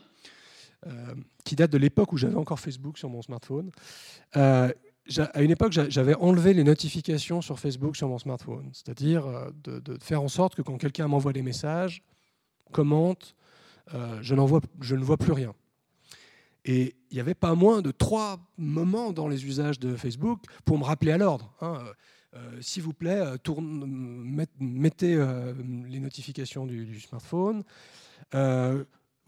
qui 1.44 1.56
date 1.56 1.72
de 1.72 1.78
l'époque 1.78 2.12
où 2.12 2.16
j'avais 2.16 2.36
encore 2.36 2.60
Facebook 2.60 2.98
sur 2.98 3.08
mon 3.08 3.20
smartphone 3.20 3.72
à 5.32 5.42
une 5.42 5.50
époque, 5.50 5.72
j'avais 5.72 6.14
enlevé 6.14 6.52
les 6.52 6.64
notifications 6.64 7.40
sur 7.40 7.58
Facebook 7.58 7.96
sur 7.96 8.08
mon 8.08 8.18
smartphone. 8.18 8.70
C'est-à-dire 8.72 9.26
euh, 9.26 9.50
de, 9.64 9.98
faire 10.02 10.22
en 10.22 10.28
sorte 10.28 10.54
que 10.54 10.62
quand 10.62 10.78
quelqu'un 10.78 11.08
m'envoie 11.08 11.32
des 11.32 11.42
messages, 11.42 12.02
commente, 12.72 13.34
euh, 13.94 14.18
je, 14.22 14.34
ne 14.34 15.04
vois 15.04 15.16
plus 15.16 15.32
rien. 15.32 15.54
Et 16.64 16.96
il 17.10 17.14
n'y 17.14 17.20
avait 17.20 17.34
pas 17.34 17.54
moins 17.54 17.82
de 17.82 17.92
trois 17.92 18.38
moments 18.58 19.12
dans 19.12 19.28
les 19.28 19.46
usages 19.46 19.78
de 19.78 19.94
Facebook 19.94 20.40
pour 20.64 20.78
me 20.78 20.84
rappeler 20.84 21.12
à 21.12 21.18
l'ordre. 21.18 21.54
Hein. 21.60 21.78
Euh, 22.34 22.60
s'il 22.60 22.82
vous 22.82 22.92
plaît, 22.92 23.22
mettez 24.58 25.16
les 25.88 26.00
notifications 26.00 26.66
du 26.66 27.00
smartphone. 27.00 27.62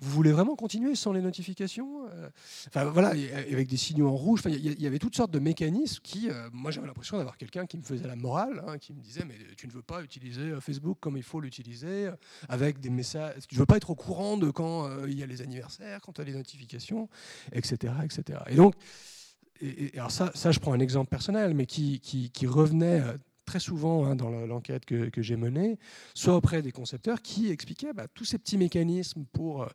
Vous 0.01 0.11
voulez 0.11 0.31
vraiment 0.31 0.55
continuer 0.55 0.95
sans 0.95 1.13
les 1.13 1.21
notifications 1.21 2.07
euh, 2.13 2.29
Enfin 2.69 2.85
voilà, 2.85 3.09
avec 3.09 3.67
des 3.67 3.77
signaux 3.77 4.09
en 4.09 4.17
rouge. 4.17 4.43
Il 4.47 4.81
y 4.81 4.87
avait 4.87 5.01
toutes 5.01 5.17
sortes 5.17 5.33
de 5.33 5.41
mécanismes 5.41 6.01
qui, 6.03 6.31
euh, 6.31 6.49
moi 6.53 6.71
j'avais 6.71 6.87
l'impression 6.87 7.17
d'avoir 7.17 7.37
quelqu'un 7.37 7.67
qui 7.67 7.79
me 7.79 7.83
faisait 7.83 8.07
la 8.07 8.15
morale, 8.15 8.63
hein, 8.67 8.79
qui 8.79 8.93
me 8.93 9.01
disait 9.01 9.25
mais 9.27 9.35
tu 9.57 9.67
ne 9.67 9.73
veux 9.73 9.83
pas 9.83 10.03
utiliser 10.03 10.43
euh, 10.43 10.61
Facebook 10.61 10.99
comme 11.01 11.17
il 11.17 11.25
faut 11.25 11.41
l'utiliser, 11.41 12.11
avec 12.49 12.79
des 12.79 12.91
messages. 12.91 13.35
Tu 13.49 13.57
ne 13.57 13.61
veux 13.61 13.67
pas 13.67 13.77
être 13.77 13.91
au 13.91 13.97
courant 13.97 14.37
de 14.37 14.51
quand 14.51 14.89
il 15.07 15.19
y 15.19 15.23
a 15.23 15.27
les 15.27 15.43
anniversaires, 15.43 16.01
quand 16.01 16.13
tu 16.13 16.21
as 16.21 16.25
les 16.25 16.35
notifications, 16.35 17.09
etc., 17.53 17.93
etc. 18.05 18.41
Et 18.49 18.55
donc, 18.55 18.75
alors 19.95 20.13
ça, 20.13 20.31
ça, 20.35 20.53
je 20.53 20.61
prends 20.61 20.73
un 20.73 20.81
exemple 20.81 21.09
personnel, 21.09 21.55
mais 21.55 21.67
qui, 21.67 21.99
qui, 22.01 22.31
qui 22.31 22.47
revenait 22.47 23.03
très 23.49 23.61
souvent 23.61 24.05
hein, 24.05 24.15
dans 24.15 24.29
l'enquête 24.29 24.85
que, 24.85 25.23
j'ai 25.23 25.37
menée, 25.37 25.79
soit 26.15 26.37
auprès 26.37 26.61
des 26.61 26.71
concepteurs 26.71 27.23
qui 27.23 27.51
expliquaient 27.51 27.95
bah, 27.95 28.07
tous 28.13 28.27
ces 28.27 28.39
petits 28.39 28.59
mécanismes 28.59 29.25
pour 29.33 29.63
euh, 29.63 29.69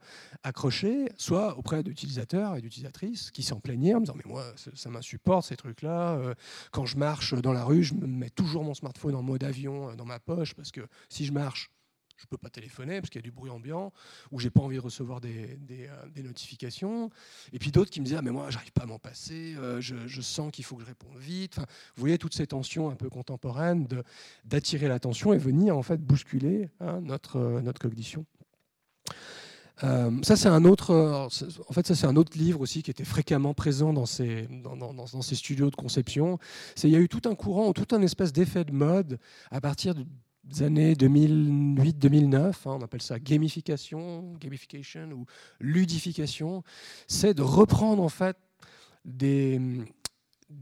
accrocher, 0.43 1.09
soit 1.17 1.57
auprès 1.57 1.81
d'utilisateurs 1.81 2.55
et 2.55 2.61
d'utilisatrices 2.61 3.31
qui 3.31 3.41
s'en 3.41 3.59
plaignaient 3.59 3.95
en 3.95 4.01
me 4.01 4.05
disant 4.05 4.15
Mais 4.15 4.31
moi, 4.31 4.45
ça, 4.75 4.89
m'insupporte 4.91 5.47
ces 5.47 5.55
trucs-là. 5.55 6.13
Euh, 6.13 6.35
quand 6.71 6.85
je 6.85 6.97
marche 6.97 7.33
dans 7.33 7.51
la 7.51 7.63
rue, 7.63 7.83
je 7.83 7.95
me 7.95 8.05
mets 8.05 8.29
toujours 8.29 8.63
mon 8.63 8.75
smartphone 8.75 9.15
en 9.15 9.23
mode 9.23 9.43
avion 9.43 9.89
euh, 9.89 9.95
dans 9.95 10.05
ma 10.05 10.19
poche 10.19 10.53
parce 10.53 10.71
que 10.71 10.81
si 11.09 11.25
je 11.25 11.33
marche, 11.33 11.71
je 12.23 12.27
ne 12.27 12.29
peux 12.29 12.37
pas 12.37 12.49
téléphoner 12.49 13.01
parce 13.01 13.09
qu'il 13.09 13.19
y 13.19 13.23
a 13.23 13.29
du 13.29 13.31
bruit 13.31 13.51
ambiant, 13.51 13.91
ou 14.31 14.39
j'ai 14.39 14.49
pas 14.49 14.61
envie 14.61 14.77
de 14.77 14.81
recevoir 14.81 15.19
des, 15.19 15.57
euh, 15.71 16.23
notifications. 16.23 17.09
Et 17.51 17.59
puis 17.59 17.71
d'autres 17.71 17.91
qui 17.91 17.99
me 17.99 18.05
disaient, 18.05 18.17
ah, 18.17 18.21
mais 18.21 18.31
moi, 18.31 18.49
j'arrive 18.49 18.71
pas 18.71 18.83
à 18.83 18.85
m'en 18.85 18.99
passer, 18.99 19.55
euh, 19.57 19.81
je, 19.81 20.21
sens 20.21 20.51
qu'il 20.53 20.63
faut 20.63 20.77
que 20.77 20.83
je 20.83 20.87
réponde 20.87 21.17
vite. 21.17 21.57
Vous 21.57 21.99
voyez 21.99 22.17
toutes 22.17 22.33
ces 22.33 22.47
tensions 22.47 22.89
un 22.89 22.95
peu 22.95 23.09
contemporaines 23.09 23.87
d'attirer 24.45 24.87
l'attention 24.87 25.33
et 25.33 25.37
venir 25.37 25.77
en 25.77 25.83
fait 25.83 25.97
bousculer 25.97 26.69
hein, 26.79 27.01
notre, 27.01 27.37
euh, 27.37 27.61
notre 27.61 27.81
cognition. 27.81 28.25
ça, 29.81 30.37
c'est 30.37 30.47
un 30.47 30.63
autre. 30.63 30.93
En 31.67 31.73
fait, 31.73 31.85
ça, 31.85 31.93
c'est 31.93 32.07
un 32.07 32.15
autre 32.15 32.37
livre 32.37 32.61
aussi 32.61 32.83
qui 32.83 32.91
était 32.91 33.03
fréquemment 33.03 33.53
présent 33.53 33.91
dans 33.91 34.05
ces, 34.05 34.47
dans 34.47 35.21
ces 35.21 35.35
studios 35.35 35.69
de 35.69 35.75
conception. 35.75 36.39
C'est 36.75 36.87
il 36.87 36.93
y 36.93 36.95
a 36.95 36.99
eu 36.99 37.09
tout 37.09 37.27
un 37.27 37.35
courant, 37.35 37.73
tout 37.73 37.93
un 37.93 38.01
espèce 38.01 38.31
d'effet 38.31 38.63
de 38.63 38.71
mode 38.71 39.19
à 39.51 39.59
partir 39.59 39.93
de 39.93 40.05
années 40.61 40.93
2008-2009, 40.93 42.35
hein, 42.37 42.53
on 42.65 42.81
appelle 42.81 43.01
ça 43.01 43.19
gamification, 43.19 44.33
gamification 44.39 45.09
ou 45.13 45.25
ludification, 45.59 46.63
c'est 47.07 47.33
de 47.33 47.41
reprendre 47.41 48.03
en 48.03 48.09
fait 48.09 48.37
des, 49.05 49.59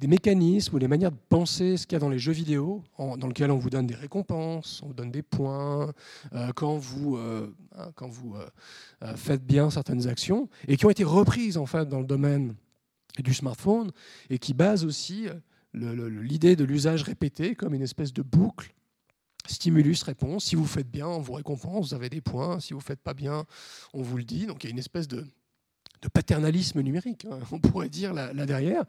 mécanismes 0.08 0.76
ou 0.76 0.80
des 0.80 0.88
manières 0.88 1.12
de 1.12 1.18
penser 1.30 1.78
ce 1.78 1.86
qu'il 1.86 1.96
y 1.96 1.98
a 1.98 2.00
dans 2.00 2.10
les 2.10 2.20
jeux 2.20 2.32
vidéo, 2.32 2.84
dans 2.98 3.28
lesquels 3.28 3.52
on 3.52 3.58
vous 3.58 3.70
donne 3.70 3.88
des 3.88 3.96
récompenses, 3.96 4.82
on 4.84 4.88
vous 4.88 4.94
donne 4.94 5.12
des 5.12 5.24
points, 5.24 5.92
euh, 6.34 6.52
quand 6.56 6.78
vous, 6.78 7.18
euh, 7.18 7.54
hein, 7.76 7.92
quand 7.96 8.08
vous 8.08 8.36
euh, 8.36 9.16
faites 9.16 9.46
bien 9.46 9.70
certaines 9.70 10.08
actions, 10.08 10.48
et 10.68 10.78
qui 10.78 10.86
ont 10.86 10.92
été 10.92 11.04
reprises 11.04 11.58
en 11.58 11.66
fait 11.66 11.88
dans 11.90 12.00
le 12.00 12.06
domaine 12.06 12.56
du 13.20 13.34
smartphone, 13.34 13.92
et 14.30 14.40
qui 14.40 14.54
basent 14.54 14.86
aussi 14.86 15.28
l'idée 15.74 16.56
de 16.56 16.64
l'usage 16.64 17.04
répété 17.04 17.56
comme 17.56 17.74
une 17.74 17.82
espèce 17.82 18.14
de 18.14 18.22
boucle 18.22 18.74
Stimulus, 19.48 20.04
réponse. 20.04 20.46
Si 20.46 20.56
vous 20.56 20.66
faites 20.66 20.90
bien, 20.90 21.08
on 21.08 21.20
vous 21.20 21.34
récompense, 21.34 21.90
vous 21.90 21.94
avez 21.94 22.10
des 22.10 22.22
points. 22.22 22.60
Si 22.60 22.74
vous 22.74 22.80
ne 22.80 22.84
faites 22.84 23.02
pas 23.02 23.14
bien, 23.14 23.46
on 23.94 24.02
vous 24.02 24.18
le 24.18 24.24
dit. 24.24 24.46
Donc 24.46 24.64
il 24.64 24.68
y 24.68 24.70
a 24.70 24.72
une 24.72 24.80
espèce 24.80 25.08
de, 25.08 25.26
paternalisme 26.14 26.82
numérique, 26.82 27.26
hein, 27.30 27.38
on 27.52 27.60
pourrait 27.60 27.90
dire 27.90 28.12
là, 28.12 28.34
derrière, 28.34 28.86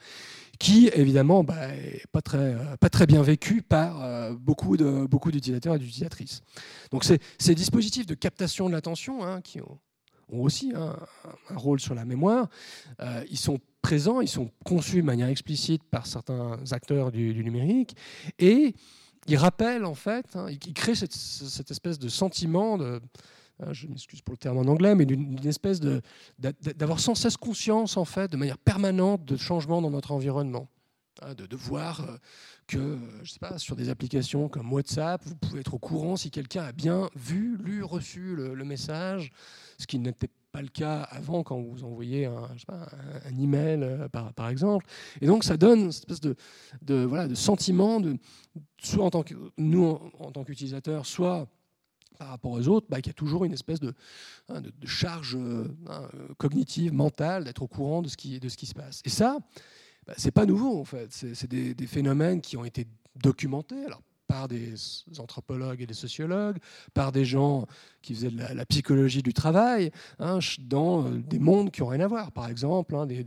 qui 0.58 0.88
évidemment 0.94 1.40
n'est 1.40 1.46
bah, 1.46 1.68
pas, 2.10 2.22
très, 2.22 2.56
pas 2.80 2.88
très 2.88 3.06
bien 3.06 3.22
vécu 3.22 3.60
par 3.60 4.02
euh, 4.02 4.32
beaucoup, 4.32 4.78
de, 4.78 5.06
beaucoup 5.06 5.30
d'utilisateurs 5.30 5.74
et 5.74 5.78
d'utilisatrices. 5.78 6.40
Donc 6.90 7.04
ces, 7.04 7.54
dispositifs 7.54 8.06
de 8.06 8.14
captation 8.14 8.66
de 8.68 8.72
l'attention, 8.72 9.24
hein, 9.24 9.42
qui 9.42 9.60
ont, 9.60 9.78
aussi 10.30 10.72
un, 10.74 10.96
rôle 11.54 11.80
sur 11.80 11.94
la 11.94 12.06
mémoire, 12.06 12.48
euh, 13.00 13.22
ils 13.30 13.36
sont 13.36 13.58
présents, 13.82 14.22
ils 14.22 14.28
sont 14.28 14.50
conçus 14.64 15.02
de 15.02 15.06
manière 15.06 15.28
explicite 15.28 15.82
par 15.82 16.06
certains 16.06 16.58
acteurs 16.70 17.12
du, 17.12 17.34
du 17.34 17.44
numérique, 17.44 17.94
et 18.38 18.74
il 19.26 19.36
rappelle 19.36 19.84
en 19.84 19.94
fait, 19.94 20.36
hein, 20.36 20.46
il 20.50 20.74
crée 20.74 20.94
cette, 20.94 21.70
espèce 21.70 21.98
de 21.98 22.08
sentiment 22.08 22.78
hein, 22.80 23.72
je 23.72 23.86
m'excuse 23.86 24.20
pour 24.20 24.32
le 24.32 24.38
terme 24.38 24.58
en 24.58 24.62
anglais, 24.62 24.94
mais 24.94 25.06
d'une 25.06 25.46
espèce 25.46 25.80
d'avoir 26.38 27.00
sans 27.00 27.14
cesse 27.14 27.36
conscience 27.36 27.96
en 27.96 28.04
fait, 28.04 28.30
de 28.30 28.36
manière 28.36 28.58
permanente, 28.58 29.24
de 29.24 29.36
changements 29.36 29.80
dans 29.80 29.90
notre 29.90 30.12
environnement, 30.12 30.68
hein, 31.20 31.34
de, 31.34 31.56
voir 31.56 32.00
euh, 32.00 32.16
que, 32.66 32.98
je 33.22 33.30
sais 33.30 33.38
pas, 33.38 33.58
sur 33.58 33.76
des 33.76 33.88
applications 33.88 34.48
comme 34.48 34.72
WhatsApp, 34.72 35.22
vous 35.24 35.36
pouvez 35.36 35.60
être 35.60 35.74
au 35.74 35.78
courant 35.78 36.16
si 36.16 36.30
quelqu'un 36.30 36.64
a 36.64 36.72
bien 36.72 37.08
vu, 37.14 37.56
lu, 37.58 37.84
reçu 37.84 38.34
le, 38.34 38.54
le 38.54 38.64
message, 38.64 39.30
ce 39.78 39.86
qui 39.86 39.98
n'était 39.98 40.30
pas 40.52 40.62
le 40.62 40.68
cas 40.68 41.00
avant 41.10 41.42
quand 41.42 41.60
vous 41.60 41.82
envoyez 41.82 42.26
un, 42.26 42.48
un 43.24 43.38
email, 43.38 43.82
euh, 43.82 44.08
par, 44.08 44.48
exemple. 44.50 44.86
Et 45.20 45.26
donc, 45.26 45.44
ça 45.44 45.56
donne 45.56 45.80
une 45.80 45.88
espèce 45.88 46.20
de, 46.20 46.36
voilà, 47.04 47.26
de 47.26 47.34
sentiment, 47.34 48.00
de, 48.00 48.18
soit 48.78 49.04
en 49.04 49.10
tant 49.10 49.22
que, 49.22 49.34
nous, 49.56 49.98
en, 50.18 50.30
tant 50.30 50.44
qu'utilisateurs, 50.44 51.06
soit 51.06 51.48
par 52.18 52.28
rapport 52.28 52.52
aux 52.52 52.68
autres, 52.68 52.86
bah, 52.90 53.00
qu'il 53.00 53.08
y 53.08 53.10
a 53.10 53.14
toujours 53.14 53.44
une 53.44 53.54
espèce 53.54 53.80
de, 53.80 53.94
hein, 54.50 54.62
charge 54.84 55.36
euh, 55.36 55.74
hein, 55.88 56.08
cognitive, 56.36 56.92
mentale, 56.92 57.44
d'être 57.44 57.62
au 57.62 57.68
courant 57.68 58.02
de 58.02 58.08
ce, 58.08 58.16
qui, 58.18 58.38
de 58.38 58.48
ce 58.48 58.58
qui 58.58 58.66
se 58.66 58.74
passe. 58.74 59.00
Et 59.04 59.10
ça, 59.10 59.38
bah, 60.06 60.14
c'est 60.18 60.30
pas 60.30 60.44
nouveau, 60.44 60.78
en 60.78 60.84
fait. 60.84 61.10
C'est 61.10 61.48
des, 61.48 61.74
des, 61.74 61.86
phénomènes 61.86 62.42
qui 62.42 62.58
ont 62.58 62.64
été 62.64 62.86
documentés. 63.16 63.86
Alors, 63.86 64.02
par 64.26 64.48
des 64.48 64.74
anthropologues 65.18 65.80
et 65.82 65.86
des 65.86 65.94
sociologues, 65.94 66.58
par 66.94 67.12
des 67.12 67.24
gens 67.24 67.66
qui 68.00 68.14
faisaient 68.14 68.30
de 68.30 68.38
la, 68.38 68.66
psychologie 68.66 69.22
du 69.22 69.32
travail, 69.32 69.90
hein, 70.18 70.38
dans 70.60 71.06
euh, 71.06 71.18
des 71.18 71.38
mondes 71.38 71.70
qui 71.70 71.82
n'ont 71.82 71.88
rien 71.88 72.00
à 72.00 72.08
voir. 72.08 72.32
Par 72.32 72.48
exemple, 72.48 72.94
hein, 72.94 73.06
des, 73.06 73.22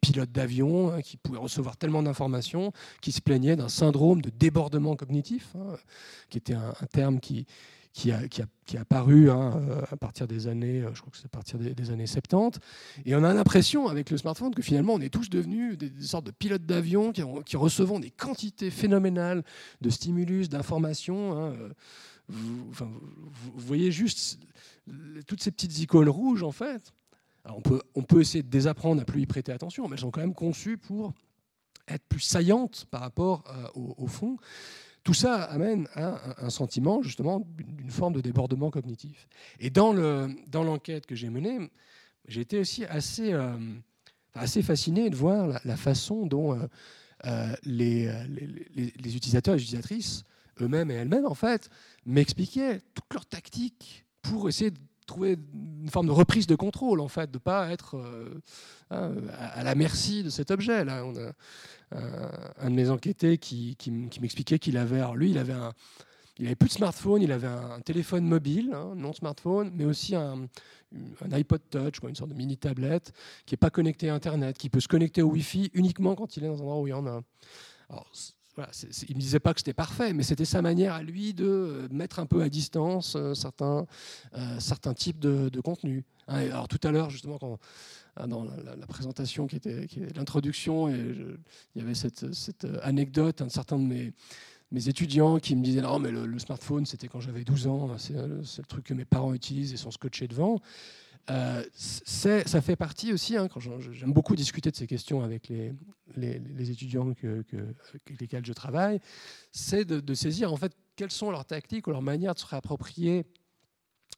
pilotes 0.00 0.32
d'avion 0.32 0.92
hein, 0.92 1.02
qui 1.02 1.16
pouvaient 1.16 1.38
recevoir 1.38 1.76
tellement 1.76 2.02
d'informations 2.02 2.72
qui 3.00 3.12
se 3.12 3.20
plaignaient 3.20 3.56
d'un 3.56 3.68
syndrome 3.68 4.22
de 4.22 4.30
débordement 4.30 4.96
cognitif, 4.96 5.54
qui 6.30 6.38
était 6.38 6.54
un 6.54 6.72
terme 6.92 7.20
qui, 7.20 7.46
qui 7.96 8.12
a, 8.12 8.28
qui 8.28 8.42
a, 8.42 8.46
qui 8.66 8.76
a 8.76 8.82
apparu 8.82 9.30
hein, 9.30 9.58
euh, 9.70 9.80
à 9.90 9.96
partir 9.96 10.28
des 10.28 10.48
années, 10.48 10.82
euh, 10.82 10.90
je 10.92 11.00
crois 11.00 11.10
que 11.10 11.16
c'est 11.16 11.24
à 11.24 11.30
partir 11.30 11.58
des, 11.58 11.90
années 11.90 12.06
70. 12.06 12.60
Et 13.06 13.16
on 13.16 13.24
a 13.24 13.32
l'impression 13.32 13.88
avec 13.88 14.10
le 14.10 14.18
smartphone 14.18 14.54
que 14.54 14.60
finalement 14.60 14.92
on 14.92 15.00
est 15.00 15.08
tous 15.08 15.30
devenus 15.30 15.78
des, 15.78 15.90
sortes 16.02 16.26
de 16.26 16.30
pilotes 16.30 16.66
d'avion 16.66 17.10
qui, 17.10 17.22
qui, 17.46 17.56
recevons 17.56 17.98
des 17.98 18.10
quantités 18.10 18.70
phénoménales 18.70 19.42
de 19.80 19.88
stimulus, 19.88 20.50
d'informations. 20.50 21.32
Hein, 21.32 21.54
euh, 21.54 21.72
vous, 22.28 22.68
voyez 23.56 23.90
juste 23.90 24.40
toutes 25.26 25.42
ces 25.42 25.50
petites 25.50 25.78
icônes 25.78 26.10
rouges 26.10 26.42
en 26.42 26.52
fait. 26.52 26.92
on, 27.46 27.62
peut, 27.62 27.80
on 27.94 28.02
peut 28.02 28.20
essayer 28.20 28.42
de 28.42 28.50
désapprendre 28.50 29.00
à 29.00 29.06
plus 29.06 29.22
y 29.22 29.26
prêter 29.26 29.52
attention, 29.52 29.88
mais 29.88 29.94
elles 29.94 30.00
sont 30.00 30.10
quand 30.10 30.20
même 30.20 30.34
conçues 30.34 30.76
pour 30.76 31.14
être 31.88 32.04
plus 32.10 32.20
saillantes 32.20 32.84
par 32.90 33.00
rapport 33.00 33.44
au 33.74 34.06
fond. 34.06 34.36
Tout 35.06 35.14
ça 35.14 35.44
amène 35.44 35.86
à 35.94 36.18
un, 36.44 36.50
sentiment 36.50 37.00
justement 37.00 37.46
d'une 37.56 37.92
forme 37.92 38.12
de 38.14 38.20
débordement 38.20 38.72
cognitif. 38.72 39.28
Et 39.60 39.70
dans 39.70 39.92
l'enquête 39.92 41.04
dans 41.04 41.08
que 41.08 41.14
j'ai 41.14 41.30
menée, 41.30 41.70
j'ai 42.26 42.40
été 42.40 42.58
aussi 42.58 42.84
assez, 42.86 43.32
euh, 43.32 43.56
assez 44.34 44.64
fasciné 44.64 45.08
de 45.08 45.14
voir 45.14 45.60
la, 45.64 45.76
façon 45.76 46.26
dont 46.26 46.58
euh, 47.24 47.56
les, 47.62 48.10
les, 48.74 49.16
utilisateurs 49.16 49.54
et 49.54 49.58
les 49.58 49.62
utilisatrices 49.62 50.24
eux-mêmes 50.60 50.90
et 50.90 50.94
elles-mêmes, 50.94 51.26
en 51.26 51.36
fait, 51.36 51.70
m'expliquaient 52.04 52.80
toute 52.92 53.14
leur 53.14 53.26
tactique 53.26 54.04
pour 54.22 54.48
essayer 54.48 54.72
de 54.72 54.80
trouver 55.06 55.38
une 55.82 55.88
forme 55.90 56.06
de 56.06 56.12
reprise 56.12 56.46
de 56.46 56.56
contrôle, 56.56 57.00
en 57.00 57.08
fait, 57.08 57.30
de 57.30 57.36
ne 57.36 57.40
pas 57.40 57.70
être 57.70 57.96
hein, 58.90 59.12
à 59.38 59.62
la 59.62 59.74
merci 59.74 60.22
de 60.22 60.30
cet 60.30 60.50
objet. 60.50 60.84
Là, 60.84 61.04
un 61.92 62.70
de 62.70 62.74
mes 62.74 62.90
enquêtés 62.90 63.38
qui, 63.38 63.76
qui, 63.76 63.90
m'expliquait 63.90 64.58
qu'il 64.58 64.76
avait, 64.76 64.98
alors 64.98 65.16
lui, 65.16 65.30
il 65.30 65.38
avait 65.38 65.52
un, 65.52 65.72
il 66.38 66.46
avait 66.46 66.54
plus 66.54 66.68
de 66.68 66.74
smartphone, 66.74 67.22
il 67.22 67.32
avait 67.32 67.46
un, 67.46 67.80
téléphone 67.80 68.24
mobile, 68.24 68.72
hein, 68.74 68.92
non 68.94 69.12
smartphone, 69.12 69.70
mais 69.74 69.84
aussi 69.84 70.14
un, 70.14 70.48
un 71.24 71.32
iPod 71.32 71.62
Touch, 71.70 72.00
une 72.06 72.14
sorte 72.14 72.30
de 72.30 72.36
mini 72.36 72.56
tablette 72.56 73.12
qui 73.46 73.54
n'est 73.54 73.58
pas 73.58 73.70
connecté 73.70 74.10
à 74.10 74.14
Internet, 74.14 74.58
qui 74.58 74.68
peut 74.68 74.80
se 74.80 74.88
connecter 74.88 75.22
au 75.22 75.28
Wi-Fi 75.28 75.70
uniquement 75.74 76.14
quand 76.14 76.36
il 76.36 76.44
est 76.44 76.48
dans 76.48 76.56
un 76.56 76.60
endroit 76.60 76.80
où 76.80 76.86
il 76.86 76.90
y 76.90 76.94
en 76.94 77.06
a. 77.06 77.22
il 79.08 79.16
ne 79.16 79.20
disait 79.20 79.40
pas 79.40 79.52
que 79.52 79.60
c'était 79.60 79.74
parfait, 79.74 80.12
mais 80.12 80.22
c'était 80.22 80.44
sa 80.44 80.62
manière 80.62 80.94
à 80.94 81.02
lui 81.02 81.34
de 81.34 81.44
euh, 81.44 81.88
mettre 81.90 82.18
un 82.18 82.26
peu 82.26 82.42
à 82.42 82.48
distance 82.48 83.14
euh, 83.16 83.34
certains, 83.34 83.86
euh, 84.36 84.60
certains 84.60 84.94
types 84.94 85.18
de, 85.18 85.48
de 85.48 85.60
contenus. 85.60 86.04
Hein, 86.28 86.46
alors 86.50 86.68
tout 86.68 86.80
à 86.82 86.90
l'heure, 86.90 87.10
justement, 87.10 87.38
hein, 88.16 88.28
dans 88.28 88.44
la, 88.44 88.86
présentation 88.86 89.46
qui 89.46 89.56
était, 89.56 89.86
l'introduction, 90.14 90.88
il 90.88 91.38
y 91.76 91.80
avait 91.80 91.94
cette, 91.94 92.66
anecdote, 92.82 93.42
un 93.42 93.48
certain 93.48 93.78
de 93.78 93.84
mes 93.84 94.12
mes 94.72 94.88
étudiants 94.88 95.38
qui 95.38 95.54
me 95.54 95.62
disaient 95.62 95.80
non 95.80 96.00
mais 96.00 96.10
le, 96.10 96.38
smartphone 96.40 96.86
c'était 96.86 97.06
quand 97.06 97.20
j'avais 97.20 97.44
12 97.44 97.68
ans, 97.68 97.96
c'est 97.98 98.14
le 98.14 98.66
truc 98.66 98.86
que 98.86 98.94
mes 98.94 99.04
parents 99.04 99.32
utilisent 99.32 99.72
et 99.72 99.76
sont 99.76 99.92
scotchés 99.92 100.26
devant. 100.26 100.60
Euh, 101.30 101.64
ça 101.74 102.60
fait 102.60 102.76
partie 102.76 103.12
aussi, 103.12 103.36
hein, 103.36 103.48
quand 103.48 103.60
j'aime 103.60 104.12
beaucoup 104.12 104.36
discuter 104.36 104.70
de 104.70 104.76
ces 104.76 104.86
questions 104.86 105.22
avec 105.22 105.48
les, 105.48 106.70
étudiants 106.70 107.06
avec 107.06 107.24
lesquels 108.20 108.46
je 108.46 108.52
travaille, 108.52 109.00
c'est 109.50 109.84
de, 109.84 110.14
saisir 110.14 110.52
en 110.52 110.56
fait 110.56 110.72
quelles 110.94 111.10
sont 111.10 111.30
leurs 111.30 111.44
tactiques 111.44 111.86
ou 111.88 111.90
leurs 111.90 112.02
manières 112.02 112.34
de 112.34 112.38
se 112.38 112.46
réapproprier 112.46 113.26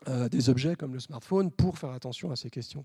euh, 0.09 0.29
des 0.29 0.51
objets 0.51 0.77
comme 0.77 0.93
le 0.93 1.01
smartphone 1.01 1.51
pour 1.51 1.79
faire 1.79 1.91
attention 1.91 2.31
à 2.31 2.37
ces 2.37 2.51
questions. 2.51 2.85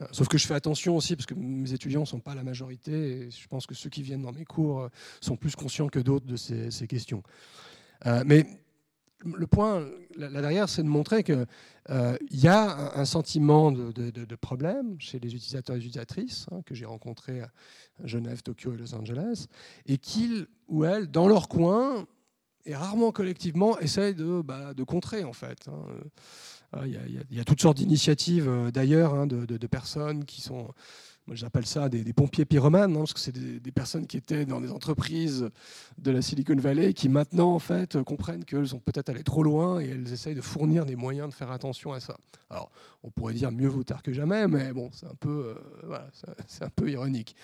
Euh, 0.00 0.06
sauf 0.12 0.28
que 0.28 0.38
je 0.38 0.46
fais 0.46 0.54
attention 0.54 0.96
aussi 0.96 1.14
parce 1.14 1.26
que 1.26 1.34
mes 1.34 1.74
étudiants 1.74 2.00
ne 2.00 2.06
sont 2.06 2.20
pas 2.20 2.34
la 2.34 2.42
majorité 2.42 2.92
et 2.92 3.30
je 3.30 3.46
pense 3.48 3.66
que 3.66 3.74
ceux 3.74 3.90
qui 3.90 4.02
viennent 4.02 4.22
dans 4.22 4.32
mes 4.32 4.46
cours 4.46 4.88
sont 5.20 5.36
plus 5.36 5.54
conscients 5.54 5.88
que 5.88 5.98
d'autres 5.98 6.26
de 6.26 6.36
ces, 6.36 6.70
ces 6.70 6.86
questions. 6.86 7.22
mais 8.24 8.46
le 9.24 9.46
point 9.46 9.86
là, 10.16 10.40
derrière, 10.40 10.68
c'est 10.68 10.82
de 10.82 10.88
montrer 10.88 11.22
qu'il 11.22 11.46
euh, 11.90 12.16
y 12.30 12.48
a 12.48 12.98
un, 12.98 13.04
sentiment 13.04 13.72
de, 13.72 14.34
problème 14.36 14.96
chez 14.98 15.18
les 15.18 15.34
utilisateurs 15.34 15.76
et 15.76 15.78
utilisatrices 15.78 16.46
hein, 16.50 16.62
que 16.64 16.74
j'ai 16.74 16.84
rencontrés 16.84 17.40
à 17.40 17.50
Genève, 18.04 18.42
Tokyo 18.42 18.74
et 18.74 18.76
Los 18.76 18.94
Angeles, 18.94 19.46
et 19.86 19.98
qu'ils 19.98 20.46
ou 20.68 20.84
elles, 20.84 21.10
dans 21.10 21.28
leur 21.28 21.48
coin, 21.48 22.06
et 22.64 22.74
rarement 22.74 23.12
collectivement, 23.12 23.78
essayent 23.78 24.14
de, 24.14 24.40
bah, 24.42 24.72
contrer 24.86 25.24
en 25.24 25.32
fait. 25.32 25.68
Hein. 25.68 25.86
Euh, 26.76 26.86
il 26.86 27.36
y, 27.36 27.40
a 27.40 27.44
toutes 27.44 27.60
sortes 27.60 27.76
d'initiatives 27.76 28.48
euh, 28.48 28.70
d'ailleurs 28.70 29.12
hein, 29.14 29.26
de, 29.26 29.66
personnes 29.66 30.24
qui 30.24 30.40
sont 30.40 30.68
moi 31.26 31.36
j'appelle 31.36 31.66
ça 31.66 31.88
des, 31.88 32.12
pompiers 32.12 32.44
pyromanes, 32.44 32.94
hein, 32.94 33.00
parce 33.00 33.14
que 33.14 33.20
c'est 33.20 33.32
des, 33.32 33.72
personnes 33.72 34.06
qui 34.06 34.16
étaient 34.16 34.44
dans 34.44 34.60
des 34.60 34.70
entreprises 34.70 35.48
de 35.98 36.10
la 36.10 36.20
Silicon 36.20 36.56
Valley 36.56 36.94
qui 36.94 37.08
maintenant 37.08 37.54
en 37.54 37.58
fait 37.58 38.02
comprennent 38.02 38.44
qu'elles 38.44 38.68
sont 38.68 38.80
peut-être 38.80 39.08
allées 39.08 39.22
trop 39.22 39.42
loin 39.42 39.80
et 39.80 39.88
elles 39.88 40.12
essayent 40.12 40.34
de 40.34 40.40
fournir 40.40 40.84
des 40.84 40.96
moyens 40.96 41.28
de 41.28 41.34
faire 41.34 41.50
attention 41.50 41.92
à 41.92 42.00
ça. 42.00 42.16
Alors 42.50 42.70
on 43.02 43.10
pourrait 43.10 43.34
dire 43.34 43.52
mieux 43.52 43.68
vaut 43.68 43.84
tard 43.84 44.02
que 44.02 44.12
jamais, 44.12 44.48
mais 44.48 44.72
bon 44.72 44.90
c'est 44.92 45.06
un 45.06 45.14
peu, 45.14 45.54
euh, 45.90 45.98
c'est 46.46 46.64
un 46.64 46.70
peu 46.70 46.90
ironique. 46.90 47.36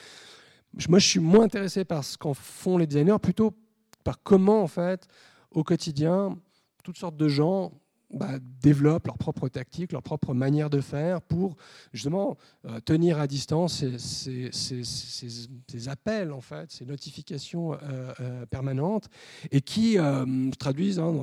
Moi 0.89 0.99
je 0.99 1.07
suis 1.07 1.21
moins 1.21 1.45
intéressé 1.45 1.85
par 1.85 2.05
ce 2.05 2.19
qu'en 2.19 2.35
font 2.35 2.79
les 2.79 2.87
designers, 2.87 3.19
plutôt 3.23 3.55
par 4.03 4.23
comment 4.23 4.63
en 4.63 4.69
fait 4.69 5.07
au 5.51 5.63
quotidien 5.63 6.37
toutes 6.83 6.99
sortes 6.99 7.17
de 7.17 7.29
gens 7.29 7.73
bah, 8.11 8.39
développent 8.63 9.07
leur 9.07 9.19
propre 9.19 9.49
tactique, 9.49 9.93
leur 9.93 10.03
propre 10.03 10.33
manière 10.33 10.71
de 10.71 10.81
faire 10.81 11.21
pour 11.21 11.57
justement 11.93 12.39
euh, 12.65 12.81
tenir 12.81 13.19
à 13.19 13.27
distance 13.27 13.85
ces, 13.99 15.89
appels, 15.89 16.33
en 16.33 16.41
fait, 16.41 16.73
ces 16.73 16.87
notifications 16.87 17.75
euh, 17.75 18.13
euh, 18.21 18.47
permanentes 18.47 19.09
et 19.51 19.61
qui 19.61 19.95
se 19.95 20.57
traduisent, 20.57 20.99
hein, 20.99 21.15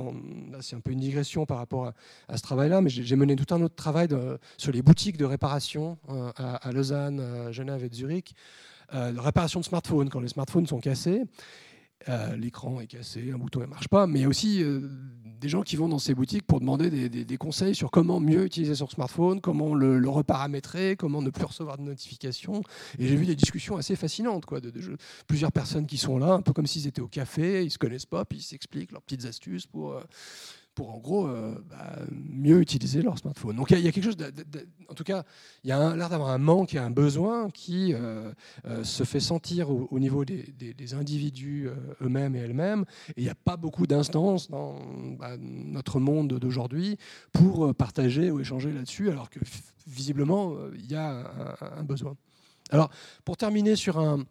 c'est 0.60 0.76
un 0.76 0.80
peu 0.80 0.92
une 0.92 1.00
digression 1.00 1.44
par 1.44 1.58
rapport 1.58 1.92
à, 2.28 2.36
ce 2.36 2.42
travail-là, 2.42 2.80
mais 2.80 2.90
j'ai 2.90 3.16
mené 3.16 3.34
tout 3.34 3.52
un 3.52 3.62
autre 3.62 3.74
travail 3.74 4.08
sur 4.56 4.70
les 4.70 4.82
boutiques 4.82 5.16
de 5.16 5.24
réparation 5.24 5.98
à, 6.36 6.70
Lausanne, 6.72 7.50
Genève 7.50 7.84
et 7.84 7.90
Zurich, 7.92 8.34
de 8.92 9.18
réparation 9.18 9.58
de 9.60 9.64
smartphones, 9.64 10.08
quand 10.08 10.20
les 10.20 10.28
smartphones 10.28 10.66
sont 10.66 10.78
cassés. 10.78 11.24
L'écran 12.36 12.80
est 12.80 12.86
cassé, 12.86 13.32
un 13.32 13.38
bouton 13.38 13.60
ne 13.60 13.66
marche 13.66 13.88
pas, 13.88 14.06
mais 14.06 14.26
aussi 14.26 14.62
des 15.40 15.48
gens 15.48 15.62
qui 15.62 15.76
vont 15.76 15.88
dans 15.88 15.98
ces 15.98 16.14
boutiques 16.14 16.46
pour 16.46 16.60
demander 16.60 16.90
des, 17.08 17.36
conseils 17.36 17.74
sur 17.74 17.90
comment 17.90 18.20
mieux 18.20 18.44
utiliser 18.44 18.74
son 18.74 18.88
smartphone, 18.88 19.40
comment 19.40 19.74
le, 19.74 20.08
reparamétrer, 20.08 20.96
comment 20.96 21.22
ne 21.22 21.30
plus 21.30 21.44
recevoir 21.44 21.78
de 21.78 21.82
notifications. 21.82 22.62
Et 22.98 23.06
j'ai 23.06 23.16
vu 23.16 23.26
des 23.26 23.36
discussions 23.36 23.76
assez 23.76 23.96
fascinantes, 23.96 24.46
quoi, 24.46 24.60
de, 24.60 24.72
plusieurs 25.26 25.52
personnes 25.52 25.86
qui 25.86 25.98
sont 25.98 26.18
là, 26.18 26.32
un 26.32 26.42
peu 26.42 26.52
comme 26.52 26.66
s'ils 26.66 26.86
étaient 26.86 27.00
au 27.00 27.08
café, 27.08 27.64
ils 27.64 27.70
se 27.70 27.78
connaissent 27.78 28.06
pas, 28.06 28.24
puis 28.24 28.38
ils 28.38 28.42
s'expliquent 28.42 28.92
leurs 28.92 29.02
petites 29.02 29.26
astuces 29.26 29.66
pour 29.66 29.92
euh, 29.92 30.02
pour 30.76 30.94
en 30.94 30.98
gros 30.98 31.26
euh, 31.26 31.54
bah, 31.68 31.96
mieux 32.12 32.60
utiliser 32.60 33.02
leur 33.02 33.18
smartphone. 33.18 33.56
Donc 33.56 33.70
il 33.70 33.80
y, 33.80 33.88
a 33.88 33.92
quelque 33.92 34.04
chose, 34.04 34.16
en 34.88 34.94
tout 34.94 35.04
cas, 35.04 35.24
il 35.64 35.70
y 35.70 35.72
a 35.72 35.96
l'air 35.96 36.10
d'avoir 36.10 36.28
un 36.28 36.38
manque 36.38 36.74
et 36.74 36.78
un 36.78 36.90
besoin 36.90 37.50
qui 37.50 37.94
euh, 37.94 38.30
euh, 38.66 38.84
se 38.84 39.02
fait 39.02 39.18
sentir 39.18 39.70
au, 39.70 39.98
niveau 39.98 40.24
des, 40.24 40.94
individus 40.94 41.68
eux-mêmes 42.02 42.36
et 42.36 42.40
elles-mêmes. 42.40 42.84
Et 43.10 43.22
il 43.22 43.24
n'y 43.24 43.30
a 43.30 43.34
pas 43.34 43.56
beaucoup 43.56 43.86
d'instances 43.86 44.50
dans 44.50 44.78
bah, 45.18 45.36
notre 45.40 45.98
monde 45.98 46.38
d'aujourd'hui 46.38 46.98
pour 47.32 47.74
partager 47.74 48.30
ou 48.30 48.38
échanger 48.38 48.70
là-dessus, 48.70 49.10
alors 49.10 49.30
que 49.30 49.40
visiblement, 49.86 50.54
il 50.74 50.90
y 50.90 50.94
a 50.94 51.56
un, 51.60 51.78
un 51.78 51.82
besoin. 51.84 52.16
Alors, 52.70 52.90
pour 53.24 53.36
terminer 53.36 53.76
sur 53.76 53.98
un, 53.98 54.24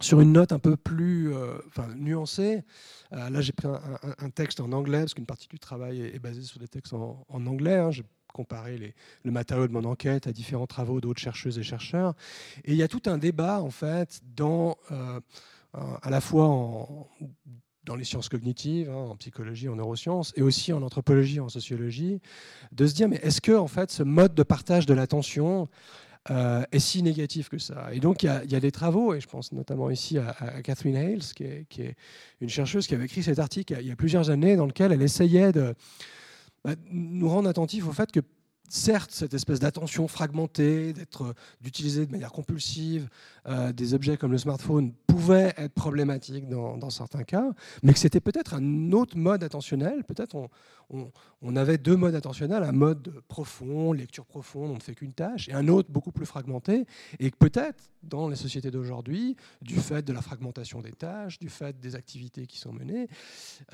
sur 0.00 0.20
une 0.20 0.32
note 0.32 0.52
un 0.52 0.58
peu 0.58 0.76
plus 0.76 1.34
euh, 1.34 1.58
nuancée, 1.96 2.62
euh, 3.12 3.30
là 3.30 3.40
j'ai 3.40 3.52
pris 3.52 3.68
un, 3.68 4.30
texte 4.30 4.60
en 4.60 4.72
anglais, 4.72 5.00
parce 5.00 5.14
qu'une 5.14 5.26
partie 5.26 5.48
du 5.48 5.58
travail 5.58 6.00
est, 6.00 6.18
basée 6.18 6.42
sur 6.42 6.58
des 6.58 6.68
textes 6.68 6.94
en, 6.94 7.26
anglais. 7.28 7.76
Hein. 7.76 7.90
J'ai 7.90 8.04
comparé 8.32 8.94
le 9.24 9.30
matériau 9.30 9.68
de 9.68 9.72
mon 9.72 9.84
enquête 9.84 10.26
à 10.26 10.32
différents 10.32 10.66
travaux 10.66 11.00
d'autres 11.00 11.20
chercheuses 11.20 11.58
et 11.58 11.62
chercheurs. 11.62 12.14
Et 12.64 12.72
il 12.72 12.78
y 12.78 12.82
a 12.82 12.88
tout 12.88 13.02
un 13.06 13.18
débat, 13.18 13.60
en 13.60 13.70
fait, 13.70 14.22
euh, 14.40 15.20
à 15.72 16.10
la 16.10 16.20
fois 16.20 16.48
dans 17.84 17.96
les 17.96 18.04
sciences 18.04 18.28
cognitives, 18.28 18.88
hein, 18.90 18.94
en 19.10 19.16
psychologie, 19.16 19.68
en 19.68 19.76
neurosciences, 19.76 20.32
et 20.36 20.42
aussi 20.42 20.72
en 20.72 20.82
anthropologie, 20.82 21.40
en 21.40 21.48
sociologie, 21.48 22.20
de 22.70 22.86
se 22.86 22.94
dire, 22.94 23.08
mais 23.08 23.16
est-ce 23.22 23.40
que 23.40 23.52
en 23.52 23.66
fait, 23.66 23.90
ce 23.90 24.02
mode 24.02 24.34
de 24.34 24.42
partage 24.42 24.86
de 24.86 24.94
l'attention 24.94 25.68
euh, 26.30 26.62
est 26.70 26.78
si 26.78 27.02
négatif 27.02 27.48
que 27.48 27.58
ça. 27.58 27.88
Et 27.92 27.98
donc, 27.98 28.22
il 28.22 28.26
y, 28.26 28.54
a, 28.54 28.60
des 28.60 28.70
travaux, 28.70 29.12
et 29.14 29.20
je 29.20 29.26
pense 29.26 29.52
notamment 29.52 29.90
ici 29.90 30.18
à, 30.18 30.62
Catherine 30.62 30.96
Hales, 30.96 31.22
qui 31.34 31.44
est, 31.44 31.96
une 32.40 32.48
chercheuse 32.48 32.86
qui 32.86 32.94
avait 32.94 33.06
écrit 33.06 33.22
cet 33.22 33.38
article 33.38 33.76
il 33.80 33.88
y 33.88 33.90
a 33.90 33.96
plusieurs 33.96 34.30
années, 34.30 34.54
dans 34.54 34.66
lequel 34.66 34.92
elle 34.92 35.02
essayait 35.02 35.50
de 35.50 35.74
bah, 36.64 36.74
nous 36.90 37.28
rendre 37.28 37.48
attentifs 37.48 37.88
au 37.88 37.92
fait 37.92 38.12
que 38.12 38.20
certes, 38.68 39.10
cette 39.10 39.34
espèce 39.34 39.60
d'attention 39.60 40.08
fragmentée, 40.08 40.92
d'être, 40.92 41.34
d'utiliser 41.60 42.06
de 42.06 42.12
manière 42.12 42.32
compulsive 42.32 43.08
euh, 43.46 43.72
des 43.72 43.94
objets 43.94 44.16
comme 44.16 44.32
le 44.32 44.38
smartphone 44.38 44.92
pouvait 45.06 45.52
être 45.56 45.74
problématique 45.74 46.48
dans, 46.48 46.90
certains 46.90 47.24
cas, 47.24 47.52
mais 47.82 47.92
que 47.92 47.98
c'était 47.98 48.20
peut-être 48.20 48.54
un 48.54 48.92
autre 48.92 49.16
mode 49.16 49.44
attentionnel. 49.44 50.04
Peut-être 50.04 50.34
on, 50.34 50.48
on, 51.42 51.56
avait 51.56 51.78
deux 51.78 51.96
modes 51.96 52.14
attentionnels, 52.14 52.62
un 52.62 52.72
mode 52.72 53.20
profond, 53.28 53.92
lecture 53.92 54.24
profonde, 54.24 54.70
on 54.70 54.74
ne 54.74 54.80
fait 54.80 54.94
qu'une 54.94 55.12
tâche, 55.12 55.48
et 55.48 55.52
un 55.52 55.68
autre 55.68 55.90
beaucoup 55.90 56.12
plus 56.12 56.26
fragmenté, 56.26 56.86
et 57.18 57.30
que 57.30 57.36
peut-être 57.36 57.90
dans 58.02 58.28
les 58.28 58.36
sociétés 58.36 58.70
d'aujourd'hui, 58.70 59.36
du 59.60 59.76
fait 59.76 60.02
de 60.02 60.12
la 60.12 60.22
fragmentation 60.22 60.80
des 60.80 60.92
tâches, 60.92 61.38
du 61.38 61.48
fait 61.48 61.78
des 61.78 61.94
activités 61.94 62.46
qui 62.46 62.58
sont 62.58 62.72
menées, 62.72 63.08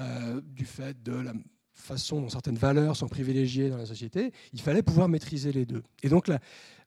euh, 0.00 0.40
du 0.44 0.64
fait 0.64 1.02
de 1.02 1.12
la 1.12 1.32
façon 1.80 2.20
dont 2.20 2.28
certaines 2.28 2.56
valeurs 2.56 2.96
sont 2.96 3.08
privilégiées 3.08 3.70
dans 3.70 3.76
la 3.76 3.86
société, 3.86 4.32
il 4.52 4.60
fallait 4.60 4.82
pouvoir 4.82 5.08
maîtriser 5.08 5.52
les 5.52 5.64
deux. 5.64 5.82
Et 6.02 6.08
donc 6.08 6.28
la, 6.28 6.40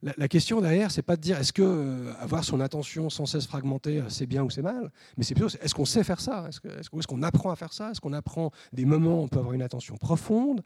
la, 0.03 0.27
question 0.27 0.61
derrière, 0.61 0.91
c'est 0.91 1.01
pas 1.01 1.15
de 1.15 1.21
dire 1.21 1.37
est-ce 1.37 1.53
que 1.53 1.61
euh, 1.61 2.13
avoir 2.19 2.43
son 2.43 2.59
attention 2.59 3.09
sans 3.09 3.25
cesse 3.25 3.47
fragmentée, 3.47 3.99
euh, 3.99 4.09
c'est 4.09 4.25
bien 4.25 4.43
ou 4.43 4.49
c'est 4.49 4.61
mal, 4.61 4.91
mais 5.17 5.23
c'est 5.23 5.35
plutôt 5.35 5.49
est-ce 5.61 5.73
qu'on 5.73 5.85
sait 5.85 6.03
faire 6.03 6.19
ça? 6.19 6.47
Est-ce 6.49 7.07
qu'on 7.07 7.23
apprend 7.23 7.51
à 7.51 7.55
faire 7.55 7.73
ça? 7.73 7.91
Est-ce 7.91 8.01
qu'on 8.01 8.13
apprend 8.13 8.51
des 8.73 8.85
moments 8.85 9.21
où 9.21 9.23
on 9.23 9.27
peut 9.27 9.39
avoir 9.39 9.53
une 9.53 9.61
attention 9.61 9.97
profonde? 9.97 10.61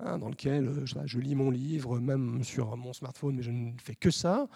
Hein, 0.00 0.18
dans 0.18 0.28
lequel 0.28 0.66
euh, 0.66 0.84
je, 1.04 1.18
lis 1.20 1.36
mon 1.36 1.52
livre, 1.52 2.00
même 2.00 2.42
sur 2.42 2.76
mon 2.76 2.92
smartphone, 2.92 3.36
mais 3.36 3.44
je 3.44 3.52
ne 3.52 3.70
fais 3.80 3.94
que 3.94 4.10
ça, 4.10 4.48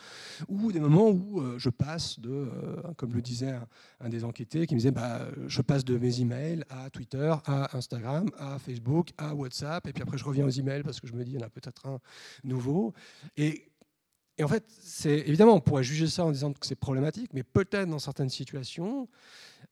ou 0.48 0.72
des 0.72 0.80
moments 0.80 1.10
où 1.10 1.40
euh, 1.40 1.56
je 1.58 1.70
passe 1.70 2.18
de, 2.18 2.28
euh, 2.28 2.82
comme 2.96 3.14
le 3.14 3.22
disait 3.22 3.54
un, 4.00 4.08
des 4.08 4.24
enquêtés, 4.24 4.66
qui 4.66 4.74
me 4.74 4.80
disait, 4.80 4.90
bah, 4.90 5.28
je 5.46 5.62
passe 5.62 5.84
de 5.84 5.96
mes 5.96 6.20
emails 6.20 6.64
à 6.68 6.90
Twitter, 6.90 7.32
à 7.44 7.76
Instagram, 7.76 8.28
à 8.36 8.58
Facebook, 8.58 9.10
à 9.16 9.32
WhatsApp, 9.32 9.86
et 9.86 9.92
puis 9.92 10.02
après 10.02 10.18
je 10.18 10.24
reviens 10.24 10.44
aux 10.44 10.50
emails 10.50 10.82
parce 10.82 10.98
que 10.98 11.06
je 11.06 11.12
me 11.12 11.22
dis, 11.22 11.30
il 11.30 11.38
y 11.38 11.42
en 11.42 11.46
a 11.46 11.50
peut-être 11.50 11.86
un 11.86 12.00
nouveau. 12.42 12.92
Et 13.36 13.68
en 14.42 14.48
fait, 14.48 14.64
évidemment, 15.04 15.54
on 15.54 15.60
pourrait 15.60 15.84
juger 15.84 16.08
ça 16.08 16.24
en 16.24 16.32
disant 16.32 16.52
que 16.52 16.66
c'est 16.66 16.74
problématique, 16.74 17.30
mais 17.32 17.44
peut-être 17.44 17.88
dans 17.88 18.00
certaines 18.00 18.28
situations, 18.28 19.08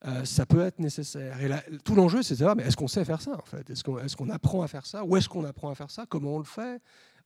euh, 0.05 0.25
ça 0.25 0.45
peut 0.45 0.61
être 0.61 0.79
nécessaire. 0.79 1.41
Et 1.41 1.77
tout 1.83 1.95
l'enjeu, 1.95 2.21
c'est 2.21 2.35
de 2.35 2.39
savoir, 2.39 2.55
mais 2.55 2.63
est-ce 2.63 2.77
qu'on 2.77 2.87
sait 2.87 3.03
faire 3.03 3.21
ça 3.21 3.37
en 3.37 3.45
fait? 3.45 3.69
Est-ce 3.69 3.83
qu'on 3.83 4.29
est 4.29 4.31
apprend 4.31 4.61
à 4.61 4.67
faire 4.67 4.85
ça? 4.85 5.03
Où 5.03 5.17
est-ce 5.17 5.27
qu'on 5.27 5.43
apprend 5.43 5.69
à 5.69 5.75
faire 5.75 5.89
ça? 5.89 6.05
Comment 6.07 6.35
on 6.35 6.39
le 6.39 6.43
fait? 6.43 6.81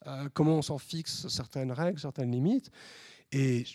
Euh, 0.08 0.30
Comment 0.34 0.56
on 0.56 0.62
s'en 0.62 0.78
fixe 0.78 1.28
certaines 1.28 1.72
règles, 1.72 2.00
certaines 2.00 2.32
limites? 2.32 2.72
Et 3.32 3.66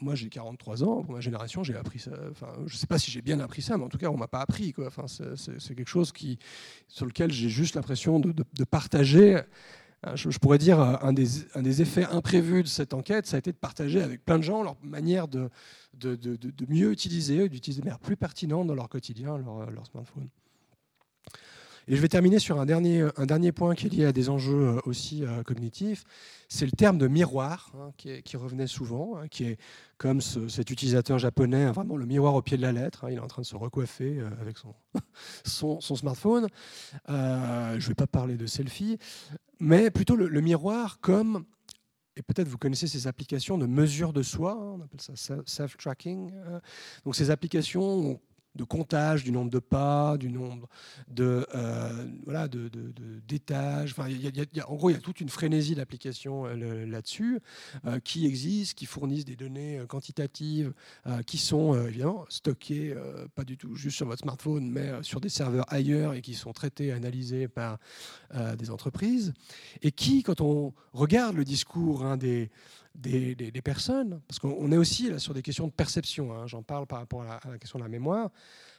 moi, 0.00 0.14
j'ai 0.14 0.28
43 0.28 0.84
ans. 0.84 1.02
Pour 1.02 1.14
ma 1.14 1.20
génération, 1.20 1.64
j'ai 1.64 1.76
appris 1.76 1.98
ça. 1.98 2.12
Enfin, 2.30 2.52
je 2.66 2.74
ne 2.74 2.78
sais 2.78 2.86
pas 2.86 2.98
si 2.98 3.10
j'ai 3.10 3.22
bien 3.22 3.40
appris 3.40 3.62
ça, 3.62 3.76
mais 3.76 3.84
en 3.84 3.88
tout 3.88 3.98
cas, 3.98 4.08
on 4.08 4.16
m'a 4.16 4.28
pas 4.28 4.40
appris. 4.40 4.74
Enfin, 4.78 5.06
c'est 5.08 5.74
quelque 5.74 5.88
chose 5.88 6.12
qui, 6.12 6.38
sur 6.88 7.06
lequel 7.06 7.32
j'ai 7.32 7.48
juste 7.48 7.74
l'impression 7.74 8.20
de, 8.20 8.32
de, 8.32 8.64
partager 8.64 9.40
euh, 10.06 10.16
je, 10.16 10.38
pourrais 10.38 10.58
dire 10.58 10.80
un 10.80 11.12
des, 11.12 11.26
un 11.54 11.62
des, 11.62 11.82
effets 11.82 12.04
imprévus 12.04 12.62
de 12.62 12.68
cette 12.68 12.94
enquête, 12.94 13.26
ça 13.26 13.36
a 13.36 13.38
été 13.38 13.52
de 13.52 13.56
partager 13.56 14.02
avec 14.02 14.24
plein 14.24 14.38
de 14.38 14.42
gens 14.42 14.62
leur 14.62 14.76
manière 14.82 15.28
de, 15.28 15.50
mieux 16.68 16.92
utiliser, 16.92 17.48
d'utiliser 17.48 17.80
de 17.80 17.86
manière 17.86 18.00
plus 18.00 18.16
pertinente 18.16 18.66
dans 18.66 18.74
leur 18.74 18.88
quotidien 18.88 19.38
leur, 19.38 19.70
leur 19.70 19.86
smartphone. 19.86 20.28
Et 21.86 21.96
je 21.96 22.00
vais 22.00 22.08
terminer 22.08 22.38
sur 22.38 22.58
un 22.58 22.64
dernier, 22.64 23.52
point 23.52 23.74
qui 23.74 23.86
est 23.86 23.90
lié 23.90 24.06
à 24.06 24.12
des 24.12 24.30
enjeux 24.30 24.68
euh, 24.68 24.80
aussi 24.86 25.22
euh, 25.22 25.42
cognitifs. 25.42 26.04
C'est 26.48 26.64
le 26.64 26.72
terme 26.72 26.96
de 26.96 27.08
miroir 27.08 27.72
hein, 27.78 27.90
qui, 27.96 28.36
revenait 28.36 28.66
souvent, 28.66 29.16
hein, 29.16 29.28
qui 29.28 29.44
est 29.44 29.58
comme 29.98 30.20
cet 30.20 30.70
utilisateur 30.70 31.18
japonais, 31.18 31.64
hein, 31.64 31.72
vraiment 31.72 31.96
le 31.96 32.06
miroir 32.06 32.34
au 32.34 32.42
pied 32.42 32.56
de 32.56 32.62
la 32.62 32.72
lettre. 32.72 33.06
il 33.10 33.16
est 33.16 33.20
en 33.20 33.26
train 33.26 33.42
de 33.42 33.46
se 33.46 33.56
recoiffer 33.56 34.18
euh, 34.18 34.30
avec 34.40 34.56
son, 35.44 35.80
smartphone. 35.96 36.46
je 37.08 37.12
ne 37.74 37.80
vais 37.80 37.94
pas 37.94 38.06
parler 38.06 38.36
de 38.36 38.46
selfie, 38.46 38.98
mais 39.60 39.90
plutôt 39.90 40.16
le, 40.16 40.40
miroir 40.40 41.00
comme 41.00 41.44
et 42.16 42.22
peut-être 42.22 42.48
vous 42.48 42.58
connaissez 42.58 42.86
ces 42.86 43.06
applications 43.06 43.58
de 43.58 43.66
mesure 43.66 44.12
de 44.12 44.22
soi, 44.22 44.56
on 44.56 44.80
appelle 44.80 45.00
ça 45.00 45.14
self-tracking. 45.44 46.32
Donc 47.04 47.16
ces 47.16 47.30
applications 47.30 48.20
de 48.54 48.64
comptage 48.64 49.24
du 49.24 49.32
nombre 49.32 49.50
de 49.50 49.58
pas, 49.58 50.16
du 50.16 50.30
nombre 50.30 50.68
de 51.08 51.46
euh, 51.54 52.06
d'étages. 53.26 53.92
Enfin, 53.96 54.08
en 54.66 54.74
gros, 54.76 54.90
il 54.90 54.92
y 54.94 54.96
a 54.96 55.00
toute 55.00 55.20
une 55.20 55.28
frénésie 55.28 55.74
d'applications 55.74 56.46
euh, 56.46 56.86
là-dessus 56.86 57.40
euh, 57.84 57.98
qui 58.00 58.26
existent, 58.26 58.74
qui 58.76 58.86
fournissent 58.86 59.24
des 59.24 59.36
données 59.36 59.80
quantitatives, 59.88 60.72
qui 61.26 61.38
sont 61.38 61.74
évidemment 61.86 62.24
stockées 62.28 62.94
pas 63.34 63.44
du 63.44 63.56
tout 63.56 63.74
juste 63.74 63.96
sur 63.96 64.06
votre 64.06 64.22
smartphone, 64.22 64.70
mais 64.70 65.02
sur 65.02 65.20
des 65.20 65.28
serveurs 65.28 65.64
ailleurs 65.72 66.14
et 66.14 66.22
qui 66.22 66.34
sont 66.34 66.52
traités, 66.52 66.92
analysés 66.92 67.48
par 67.48 67.78
des 68.58 68.70
entreprises, 68.70 69.32
et 69.82 69.92
qui, 69.92 70.22
quand 70.22 70.40
on 70.40 70.72
regarde 70.92 71.36
le 71.36 71.44
discours 71.44 72.04
hein, 72.04 72.16
des 72.16 72.50
des, 72.94 73.52
personnes, 73.62 74.20
parce 74.28 74.38
qu'on 74.38 74.70
est 74.70 74.76
aussi 74.76 75.10
là 75.10 75.18
sur 75.18 75.34
des 75.34 75.42
questions 75.42 75.66
de 75.66 75.72
perception, 75.72 76.32
hein. 76.32 76.46
j'en 76.46 76.62
parle 76.62 76.86
par 76.86 77.00
rapport 77.00 77.22
à 77.22 77.40
la, 77.48 77.58
question 77.58 77.78
de 77.78 77.84
la 77.84 77.88
mémoire, 77.88 78.30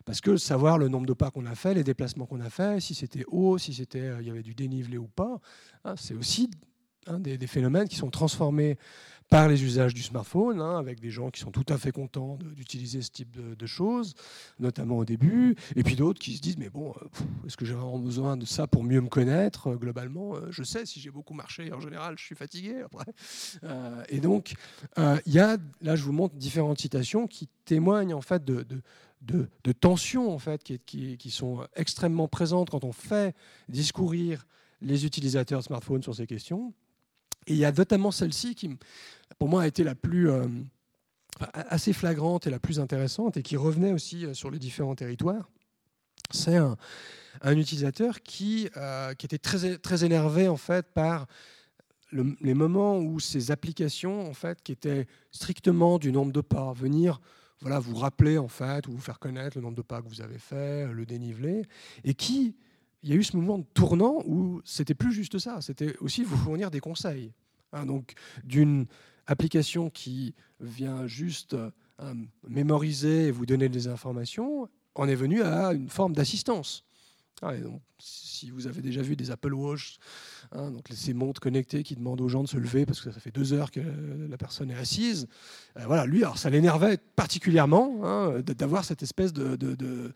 parce 0.06 0.22
que 0.22 0.38
savoir 0.38 0.78
le 0.78 0.88
nombre 0.88 1.06
de 1.06 1.14
pas 1.14 1.32
qu'on 1.32 1.46
a 1.46 1.56
fait, 1.56 1.74
les 1.74 1.84
déplacements 1.84 2.26
qu'on 2.26 2.40
a 2.40 2.50
fait, 2.50 2.80
si 2.80 2.96
c'était 2.96 3.26
haut, 3.28 3.58
si 3.58 3.74
c'était 3.74 4.00
euh, 4.00 4.22
il 4.22 4.28
y 4.28 4.30
avait 4.30 4.44
du 4.44 4.56
dénivelé 4.56 4.98
ou 4.98 5.08
pas, 5.08 5.40
hein, 5.84 5.96
c'est 5.98 6.14
aussi 6.14 6.50
des, 7.20 7.38
des, 7.38 7.48
phénomènes 7.48 7.88
qui 7.88 7.98
sont 7.98 8.10
transformés 8.10 8.78
par 9.30 9.48
les 9.48 9.64
usages 9.64 9.94
du 9.94 10.04
smartphone, 10.04 10.62
hein, 10.62 10.78
avec 10.78 11.00
des 11.00 11.10
gens 11.10 11.32
qui 11.32 11.42
sont 11.42 11.52
tout 11.52 11.66
à 11.70 11.78
fait 11.78 11.92
contents 11.92 12.38
d'utiliser 12.56 13.02
ce 13.02 13.10
type 13.10 13.36
de, 13.36 13.66
choses, 13.66 14.14
notamment 14.60 14.98
au 14.98 15.06
début, 15.06 15.56
et 15.76 15.84
puis 15.84 15.96
d'autres 15.96 16.20
qui 16.20 16.36
se 16.36 16.42
disent 16.42 16.58
mais 16.58 16.70
bon, 16.70 16.92
euh, 16.92 17.08
est-ce 17.48 17.58
que 17.58 17.66
j'ai 17.66 17.74
vraiment 17.74 17.98
besoin 17.98 18.38
de 18.38 18.46
ça 18.46 18.68
pour 18.68 18.84
mieux 18.84 19.02
me 19.02 19.10
connaître? 19.10 19.68
Euh, 19.68 19.76
Globalement, 19.76 20.36
euh, 20.36 20.52
je 20.52 20.64
sais 20.64 20.86
si 20.86 21.00
j'ai 21.00 21.10
beaucoup 21.10 21.34
marché, 21.34 21.74
en 21.74 21.80
général, 21.80 22.16
je 22.20 22.24
suis 22.24 22.36
fatigué 22.36 22.82
après. 22.86 23.06
et 24.10 24.20
donc, 24.20 24.54
il 24.98 25.34
y 25.34 25.40
a, 25.40 25.58
là, 25.82 25.96
je 25.96 26.04
vous 26.04 26.14
montre 26.14 26.36
différentes 26.36 26.80
citations 26.80 27.28
qui 27.28 27.50
témoignent 27.66 28.14
en 28.14 28.22
fait 28.22 28.46
de, 28.46 28.66
de 29.22 29.72
tensions 29.72 30.32
en 30.32 30.40
fait, 30.40 30.64
qui, 30.64 30.80
qui, 30.80 31.18
qui, 31.18 31.32
sont 31.32 31.66
extrêmement 31.76 32.28
présentes 32.28 32.70
quand 32.70 32.84
on 32.84 32.92
fait 32.92 33.36
discourir 33.70 34.46
les 34.82 35.06
utilisateurs 35.06 35.60
de 35.60 35.66
smartphones 35.66 36.04
sur 36.04 36.14
ces 36.14 36.28
questions. 36.28 36.74
Et 37.48 37.54
il 37.54 37.58
y 37.58 37.66
a 37.66 37.72
notamment 37.72 38.12
celle-ci 38.12 38.56
qui, 38.56 38.78
pour 39.38 39.50
moi, 39.50 39.64
a 39.64 39.68
été 39.68 39.84
la 39.84 39.96
plus 39.96 40.30
euh, 40.30 40.48
assez 41.54 41.94
flagrante 41.94 42.48
et 42.48 42.50
la 42.50 42.60
plus 42.60 42.80
intéressante 42.80 43.38
et 43.38 43.44
qui 43.44 43.58
revenait 43.58 43.92
aussi 43.92 44.26
euh, 44.26 44.34
sur 44.34 44.50
les 44.50 44.60
différents 44.60 44.96
territoires. 44.96 45.50
C'est 46.32 46.58
un, 46.58 46.78
utilisateur 47.44 48.24
qui, 48.24 48.70
euh, 48.78 49.14
qui 49.14 49.28
était 49.28 49.38
très, 49.38 49.78
très 49.78 50.04
énervé 50.04 50.48
en 50.48 50.58
fait 50.58 50.88
par 50.94 51.28
les 52.12 52.54
moments 52.54 52.98
où 52.98 53.20
ces 53.20 53.52
applications 53.52 54.28
en 54.28 54.34
fait 54.34 54.62
qui 54.64 54.72
étaient 54.72 55.06
strictement 55.32 56.00
du 56.00 56.12
nombre 56.12 56.32
de 56.32 56.42
pas 56.42 56.72
venir 56.72 57.20
voilà 57.62 57.80
vous 57.80 57.96
rappeler 57.96 58.38
en 58.38 58.48
fait 58.48 58.88
ou 58.88 58.92
vous 58.92 59.02
faire 59.02 59.20
connaître 59.20 59.58
le 59.58 59.64
nombre 59.64 59.76
de 59.76 59.82
pas 59.82 60.02
que 60.02 60.08
vous 60.08 60.22
avez 60.22 60.38
fait, 60.38 60.88
le 60.88 61.06
dénivelé 61.06 61.64
et 62.04 62.14
qui 62.14 62.56
il 63.06 63.12
y 63.12 63.14
a 63.14 63.18
eu 63.18 63.24
ce 63.24 63.38
mouvement 63.38 63.60
de 63.60 63.66
tournant 63.76 64.24
où 64.26 64.62
c'était 64.66 64.96
plus 64.96 65.14
juste 65.14 65.38
ça, 65.38 65.62
c'était 65.62 65.96
aussi 66.00 66.24
vous 66.24 66.36
fournir 66.36 66.72
des 66.72 66.80
conseils. 66.80 67.32
Hein, 67.72 67.86
donc 67.86 68.16
d'une 68.44 68.88
application 69.28 69.92
qui 69.92 70.34
vient 70.60 71.06
juste 71.06 71.54
euh, 71.54 71.70
mémoriser 72.48 73.28
et 73.28 73.32
vous 73.32 73.46
donner 73.46 73.70
des 73.70 73.88
informations, 73.88 74.68
on 74.96 75.08
est 75.08 75.16
venu 75.16 75.44
à 75.44 75.74
une 75.74 75.88
forme 75.88 76.14
d'assistance. 76.14 76.84
Ah, 77.42 77.52
si 78.00 78.50
vous 78.50 78.66
avez 78.66 78.82
déjà 78.82 79.02
vu 79.04 79.16
des 79.16 79.30
Apple 79.30 79.54
Watch, 79.54 79.98
hein, 80.54 80.72
donc 80.72 80.88
ces 80.90 81.14
montres 81.14 81.42
connectées 81.42 81.84
qui 81.84 81.96
demandent 81.96 82.22
aux 82.22 82.30
gens 82.30 82.44
de 82.44 82.48
se 82.48 82.58
lever 82.58 82.88
parce 82.88 83.02
que 83.02 83.12
ça 83.12 83.20
fait 83.20 83.32
deux 83.32 83.54
heures 83.54 83.72
que 83.72 83.82
la 84.30 84.38
personne 84.38 84.72
est 84.72 84.76
assise, 84.76 85.28
euh, 85.78 85.86
voilà, 85.86 86.08
lui, 86.08 86.24
ça 86.38 86.50
l'énervait 86.50 86.98
particulièrement 86.98 88.00
hein, 88.04 88.42
d'avoir 88.42 88.84
cette 88.84 89.04
espèce 89.04 89.32
de, 89.34 90.14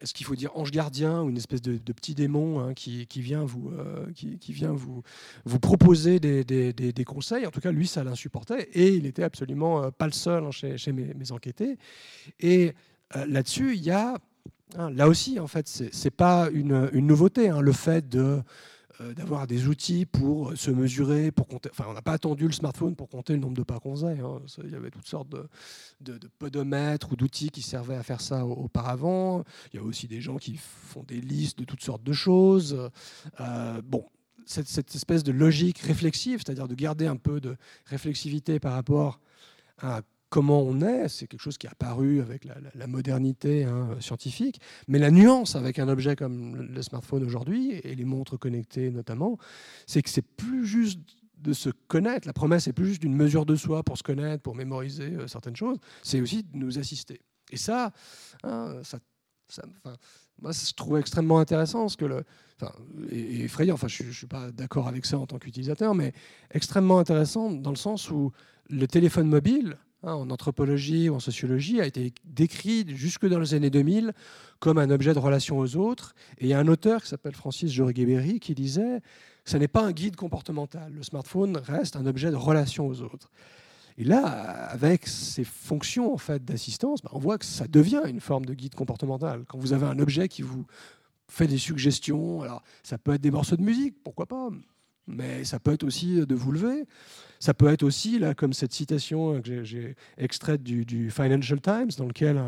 est-ce 0.00 0.14
qu'il 0.14 0.26
faut 0.26 0.34
dire 0.34 0.56
ange 0.56 0.70
gardien 0.70 1.22
ou 1.22 1.28
une 1.28 1.36
espèce 1.36 1.60
de, 1.60 1.76
petit 1.92 2.14
démon 2.14 2.60
hein, 2.60 2.74
qui, 2.74 3.06
vient, 3.16 3.44
vous, 3.44 3.70
euh, 3.70 4.06
qui, 4.14 4.52
vient 4.52 4.72
vous, 4.72 5.02
proposer 5.60 6.20
des, 6.20 7.04
conseils 7.04 7.46
En 7.46 7.50
tout 7.50 7.60
cas, 7.60 7.72
lui, 7.72 7.86
ça 7.86 8.02
l'insupportait 8.02 8.68
et 8.72 8.94
il 8.94 9.02
n'était 9.02 9.22
absolument 9.22 9.84
euh, 9.84 9.90
pas 9.90 10.06
le 10.06 10.12
seul 10.12 10.44
hein, 10.44 10.50
chez, 10.50 10.92
mes, 10.92 11.32
enquêtés. 11.32 11.76
Et 12.40 12.72
euh, 13.16 13.26
là-dessus, 13.26 13.74
il 13.76 13.82
y 13.82 13.90
a, 13.90 14.18
hein, 14.76 14.90
là 14.90 15.06
aussi, 15.06 15.38
en 15.38 15.46
fait, 15.46 15.68
c'est 15.68 16.10
pas 16.10 16.48
une, 16.50 16.88
nouveauté, 16.94 17.50
le 17.60 17.72
fait 17.72 18.08
de 18.08 18.42
d'avoir 19.16 19.46
des 19.46 19.66
outils 19.66 20.06
pour 20.06 20.56
se 20.56 20.70
mesurer, 20.70 21.30
pour 21.30 21.46
compter. 21.46 21.70
Enfin, 21.72 21.86
on 21.88 21.94
n'a 21.94 22.02
pas 22.02 22.12
attendu 22.12 22.46
le 22.46 22.52
smartphone 22.52 22.94
pour 22.94 23.08
compter 23.08 23.32
le 23.32 23.38
nombre 23.38 23.56
de 23.56 23.62
pas 23.62 23.78
qu'on 23.78 23.94
faisait. 23.94 24.18
Hein. 24.20 24.40
Il 24.62 24.70
y 24.70 24.74
avait 24.74 24.90
toutes 24.90 25.06
sortes 25.06 25.28
de, 25.30 26.18
podomètres 26.38 27.12
ou 27.12 27.16
d'outils 27.16 27.50
qui 27.50 27.62
servaient 27.62 27.96
à 27.96 28.02
faire 28.02 28.20
ça 28.20 28.44
auparavant. 28.44 29.44
Il 29.72 29.80
y 29.80 29.82
a 29.82 29.82
aussi 29.82 30.06
des 30.06 30.20
gens 30.20 30.36
qui 30.36 30.56
font 30.56 31.02
des 31.04 31.20
listes 31.20 31.58
de 31.58 31.64
toutes 31.64 31.82
sortes 31.82 32.02
de 32.02 32.12
choses. 32.12 32.90
Euh, 33.40 33.82
bon, 33.82 34.04
cette, 34.50 34.94
espèce 34.94 35.22
de 35.22 35.32
logique 35.32 35.78
réflexive, 35.78 36.42
c'est-à-dire 36.44 36.68
de 36.68 36.74
garder 36.74 37.06
un 37.06 37.16
peu 37.16 37.40
de 37.40 37.56
réflexivité 37.86 38.58
par 38.58 38.72
rapport 38.72 39.20
à 39.78 40.02
comment 40.30 40.62
on 40.62 40.80
est, 40.80 41.08
c'est 41.08 41.26
quelque 41.26 41.40
chose 41.40 41.58
qui 41.58 41.66
est 41.66 41.70
apparu 41.70 42.20
avec 42.20 42.44
la, 42.44 42.86
modernité 42.86 43.64
hein, 43.64 43.96
scientifique, 44.00 44.60
mais 44.88 44.98
la 44.98 45.10
nuance 45.10 45.56
avec 45.56 45.78
un 45.78 45.88
objet 45.88 46.16
comme 46.16 46.56
le 46.56 46.82
smartphone 46.82 47.24
aujourd'hui, 47.24 47.72
et 47.84 47.94
les 47.94 48.04
montres 48.04 48.38
connectées 48.38 48.90
notamment, 48.90 49.38
c'est 49.86 50.02
que 50.02 50.08
c'est 50.08 50.22
plus 50.22 50.64
juste 50.64 51.00
de 51.36 51.52
se 51.52 51.70
connaître, 51.88 52.26
la 52.26 52.32
promesse 52.32 52.68
est 52.68 52.72
plus 52.72 52.86
juste 52.86 53.00
d'une 53.02 53.14
mesure 53.14 53.44
de 53.44 53.56
soi 53.56 53.82
pour 53.82 53.98
se 53.98 54.02
connaître, 54.02 54.42
pour 54.42 54.54
mémoriser 54.54 55.14
euh, 55.14 55.26
certaines 55.26 55.56
choses, 55.56 55.78
c'est 56.02 56.20
aussi 56.20 56.42
de 56.42 56.56
nous 56.56 56.78
assister. 56.78 57.20
Et 57.50 57.56
ça, 57.56 57.92
hein, 58.44 58.80
ça, 58.82 58.98
moi, 60.40 60.52
je 60.52 60.72
trouve 60.74 60.98
extrêmement 60.98 61.38
intéressant, 61.38 61.88
ce 61.88 61.96
que 61.96 62.04
le, 62.04 62.24
et, 63.10 63.44
effrayant, 63.44 63.74
enfin, 63.74 63.88
je 63.88 64.04
ne 64.04 64.12
suis 64.12 64.26
pas 64.26 64.50
d'accord 64.52 64.88
avec 64.88 65.06
ça 65.06 65.18
en 65.18 65.26
tant 65.26 65.38
qu'utilisateur, 65.38 65.94
mais 65.94 66.12
extrêmement 66.50 66.98
intéressant 66.98 67.50
dans 67.50 67.70
le 67.70 67.76
sens 67.76 68.10
où 68.10 68.32
le 68.68 68.86
téléphone 68.86 69.28
mobile, 69.28 69.76
Hein, 70.02 70.14
en 70.14 70.30
anthropologie 70.30 71.10
ou 71.10 71.16
en 71.16 71.20
sociologie, 71.20 71.78
a 71.78 71.86
été 71.86 72.14
décrit 72.24 72.86
jusque 72.88 73.26
dans 73.26 73.38
les 73.38 73.52
années 73.52 73.68
2000 73.68 74.14
comme 74.58 74.78
un 74.78 74.88
objet 74.88 75.12
de 75.12 75.18
relation 75.18 75.58
aux 75.58 75.76
autres. 75.76 76.14
Et 76.38 76.44
il 76.46 76.48
y 76.48 76.54
a 76.54 76.58
un 76.58 76.68
auteur 76.68 77.02
qui 77.02 77.08
s'appelle 77.08 77.34
Francis 77.34 77.70
Jorge-Berry 77.70 78.40
qui 78.40 78.54
disait 78.54 79.02
ce 79.44 79.58
n'est 79.58 79.68
pas 79.68 79.82
un 79.82 79.92
guide 79.92 80.16
comportemental. 80.16 80.90
Le 80.90 81.02
smartphone 81.02 81.58
reste 81.58 81.96
un 81.96 82.06
objet 82.06 82.30
de 82.30 82.36
relation 82.36 82.86
aux 82.86 83.02
autres. 83.02 83.30
Et 83.98 84.04
là, 84.04 84.24
avec 84.24 85.06
ces 85.06 85.44
fonctions 85.44 86.14
en 86.14 86.18
fait 86.18 86.42
d'assistance, 86.42 87.02
bah, 87.02 87.10
on 87.12 87.18
voit 87.18 87.36
que 87.36 87.44
ça 87.44 87.66
devient 87.66 88.00
une 88.06 88.20
forme 88.20 88.46
de 88.46 88.54
guide 88.54 88.74
comportemental. 88.74 89.44
Quand 89.48 89.58
vous 89.58 89.74
avez 89.74 89.84
un 89.84 89.98
objet 89.98 90.28
qui 90.28 90.40
vous 90.40 90.64
fait 91.28 91.46
des 91.46 91.58
suggestions, 91.58 92.40
alors 92.40 92.62
ça 92.82 92.96
peut 92.96 93.12
être 93.12 93.20
des 93.20 93.30
morceaux 93.30 93.56
de 93.56 93.62
musique, 93.62 94.02
pourquoi 94.02 94.24
pas, 94.24 94.48
mais 95.10 95.44
ça 95.44 95.58
peut 95.58 95.72
être 95.72 95.84
aussi 95.84 96.24
de 96.26 96.34
vous 96.34 96.52
lever. 96.52 96.84
Ça 97.38 97.54
peut 97.54 97.68
être 97.68 97.82
aussi, 97.82 98.18
là, 98.18 98.34
comme 98.34 98.52
cette 98.52 98.72
citation 98.72 99.40
que 99.40 99.64
j'ai 99.64 99.96
extraite 100.18 100.62
du, 100.62 101.10
Financial 101.10 101.58
Times, 101.60 101.88
dans 101.96 102.06
lequel 102.06 102.38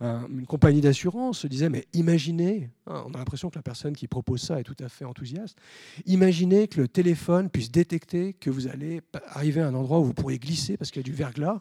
une 0.00 0.46
compagnie 0.46 0.80
d'assurance 0.80 1.40
se 1.40 1.46
disait, 1.46 1.68
mais 1.68 1.86
imaginez, 1.92 2.70
hein, 2.86 3.04
on 3.06 3.12
a 3.12 3.18
l'impression 3.18 3.50
que 3.50 3.56
la 3.56 3.62
personne 3.62 3.94
qui 3.94 4.08
propose 4.08 4.40
ça 4.40 4.58
est 4.58 4.64
tout 4.64 4.76
à 4.80 4.88
fait 4.88 5.04
enthousiaste, 5.04 5.58
imaginez 6.06 6.66
que 6.66 6.80
le 6.80 6.88
téléphone 6.88 7.50
puisse 7.50 7.70
détecter 7.70 8.32
que 8.32 8.48
vous 8.48 8.68
allez 8.68 9.02
arriver 9.28 9.60
à 9.60 9.68
un 9.68 9.74
endroit 9.74 10.00
où 10.00 10.04
vous 10.04 10.14
pourriez 10.14 10.38
glisser 10.38 10.78
parce 10.78 10.90
qu'il 10.90 11.00
y 11.00 11.04
a 11.04 11.08
du 11.08 11.12
verglas, 11.12 11.60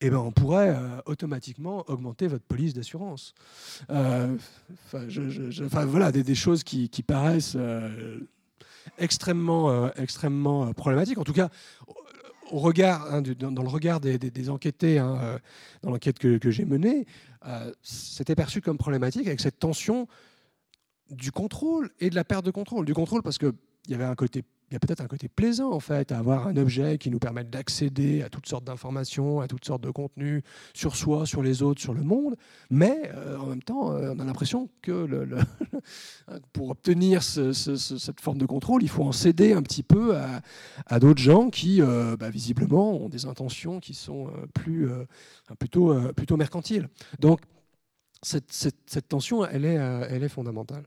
eh 0.00 0.10
ben, 0.10 0.18
on 0.18 0.30
pourrait 0.30 0.74
euh, 0.76 1.00
automatiquement 1.06 1.84
augmenter 1.88 2.26
votre 2.26 2.44
police 2.44 2.74
d'assurance. 2.74 3.34
Euh, 3.90 4.36
voilà, 4.92 6.12
des, 6.12 6.34
choses 6.34 6.62
qui, 6.64 6.88
paraissent 7.06 7.54
euh, 7.56 8.20
extrêmement, 8.98 9.92
extrêmement 9.94 10.72
problématiques. 10.72 11.18
En 11.18 11.24
tout 11.24 11.32
cas, 11.32 11.48
au 12.50 12.58
regard, 12.58 13.12
hein, 13.12 13.22
dans, 13.22 13.62
le 13.62 13.68
regard 13.68 14.00
des, 14.00 14.50
enquêtés, 14.50 14.98
hein, 14.98 15.38
dans 15.82 15.90
l'enquête 15.90 16.18
que, 16.18 16.38
que 16.38 16.50
j'ai 16.50 16.64
menée, 16.64 17.06
c'était 17.82 18.34
perçu 18.34 18.60
comme 18.60 18.78
problématique 18.78 19.26
avec 19.26 19.40
cette 19.40 19.58
tension 19.58 20.06
du 21.10 21.30
contrôle 21.30 21.90
et 22.00 22.10
de 22.10 22.14
la 22.14 22.24
perte 22.24 22.44
de 22.44 22.50
contrôle. 22.50 22.84
Du 22.84 22.94
contrôle 22.94 23.22
parce 23.22 23.38
qu'il 23.38 23.52
y 23.88 23.94
avait 23.94 24.04
un 24.04 24.14
côté 24.14 24.42
il 24.70 24.74
y 24.74 24.76
a 24.76 24.80
peut-être 24.80 25.00
un 25.00 25.06
côté 25.06 25.28
plaisant 25.28 25.70
en 25.70 25.78
fait 25.78 26.10
à 26.10 26.18
avoir 26.18 26.48
un 26.48 26.56
objet 26.56 26.98
qui 26.98 27.10
nous 27.10 27.20
permette 27.20 27.50
d'accéder 27.50 28.22
à 28.22 28.28
toutes 28.28 28.48
sortes 28.48 28.64
d'informations, 28.64 29.40
à 29.40 29.46
toutes 29.46 29.64
sortes 29.64 29.82
de 29.82 29.90
contenus 29.90 30.42
sur 30.74 30.96
soi, 30.96 31.24
sur 31.24 31.42
les 31.42 31.62
autres, 31.62 31.80
sur 31.80 31.94
le 31.94 32.02
monde. 32.02 32.34
Mais 32.70 33.12
euh, 33.14 33.38
en 33.38 33.46
même 33.46 33.62
temps, 33.62 33.92
euh, 33.92 34.12
on 34.16 34.18
a 34.18 34.24
l'impression 34.24 34.68
que 34.82 35.28
pour 36.52 36.70
obtenir 36.70 37.22
cette 37.22 38.20
forme 38.20 38.38
de 38.38 38.46
contrôle, 38.46 38.82
il 38.82 38.88
faut 38.88 39.04
en 39.04 39.12
céder 39.12 39.52
un 39.52 39.62
petit 39.62 39.84
peu 39.84 40.16
à, 40.16 40.98
d'autres 40.98 41.22
gens 41.22 41.48
qui, 41.48 41.80
euh, 41.80 42.16
bah, 42.16 42.30
visiblement, 42.30 42.94
ont 42.94 43.08
des 43.08 43.26
intentions 43.26 43.78
qui 43.78 43.94
sont 43.94 44.32
plus, 44.52 44.88
plutôt, 45.60 45.94
plutôt 46.12 46.36
mercantiles. 46.36 46.88
Donc 47.20 47.40
cette, 48.22 48.50
cette, 48.52 49.08
tension, 49.08 49.46
elle 49.46 49.64
est, 49.64 49.74
elle 49.74 50.24
est 50.24 50.28
fondamentale. 50.28 50.84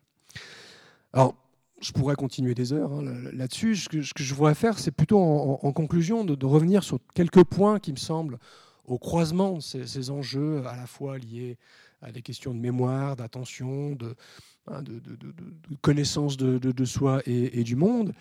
Alors, 1.14 1.36
je 1.82 1.92
pourrais 1.92 2.16
continuer 2.16 2.54
des 2.54 2.74
heures 2.74 2.92
hein, 2.92 3.04
là-dessus. 3.34 3.76
Ce, 3.76 3.90
que, 3.90 4.02
je 4.02 4.34
voudrais 4.34 4.56
faire, 4.56 4.78
c'est 4.80 4.92
plutôt 4.92 5.20
en, 5.20 5.72
conclusion 5.72 6.24
de, 6.24 6.46
revenir 6.46 6.84
sur 6.84 7.00
quelques 7.14 7.44
points 7.44 7.80
qui 7.80 7.92
me 7.92 7.98
semblent 7.98 8.40
au 8.86 8.98
croisement 8.98 9.60
ces, 9.60 10.10
enjeux 10.10 10.66
à 10.66 10.76
la 10.76 10.88
fois 10.88 11.18
liés 11.18 11.58
à 12.02 12.12
des 12.12 12.22
questions 12.22 12.54
de 12.54 12.60
mémoire, 12.60 13.16
d'attention, 13.16 13.96
de, 13.96 14.16
hein, 14.68 14.84
connaissance 15.82 16.38
de, 16.38 16.86
soi 16.86 17.22
et, 17.26 17.64
du 17.64 17.76
monde, 17.76 18.14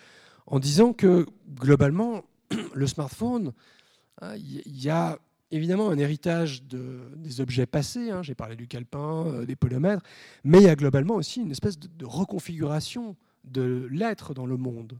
en 0.47 0.59
disant 0.59 0.93
que 0.93 1.25
globalement, 1.55 2.23
le 2.73 2.87
smartphone, 2.87 3.53
hein, 4.21 4.35
il 4.35 4.79
y 4.79 4.89
a 4.89 5.17
évidemment 5.51 5.89
un 5.89 5.97
héritage 5.97 6.63
des 6.63 7.41
objets 7.41 7.65
passés, 7.65 8.11
j'ai 8.21 8.35
parlé 8.35 8.55
du 8.55 8.67
calepin, 8.67 9.25
euh, 9.25 9.45
des 9.45 9.55
polomètres, 9.55 10.03
mais 10.43 10.59
il 10.59 10.65
y 10.65 10.69
a 10.69 10.75
globalement 10.75 11.15
aussi 11.15 11.41
une 11.41 11.49
espèce 11.51 11.79
de 11.79 12.05
reconfiguration 12.05 13.15
de 13.43 13.87
l'être 13.91 14.33
dans 14.33 14.45
le 14.45 14.57
monde. 14.57 14.99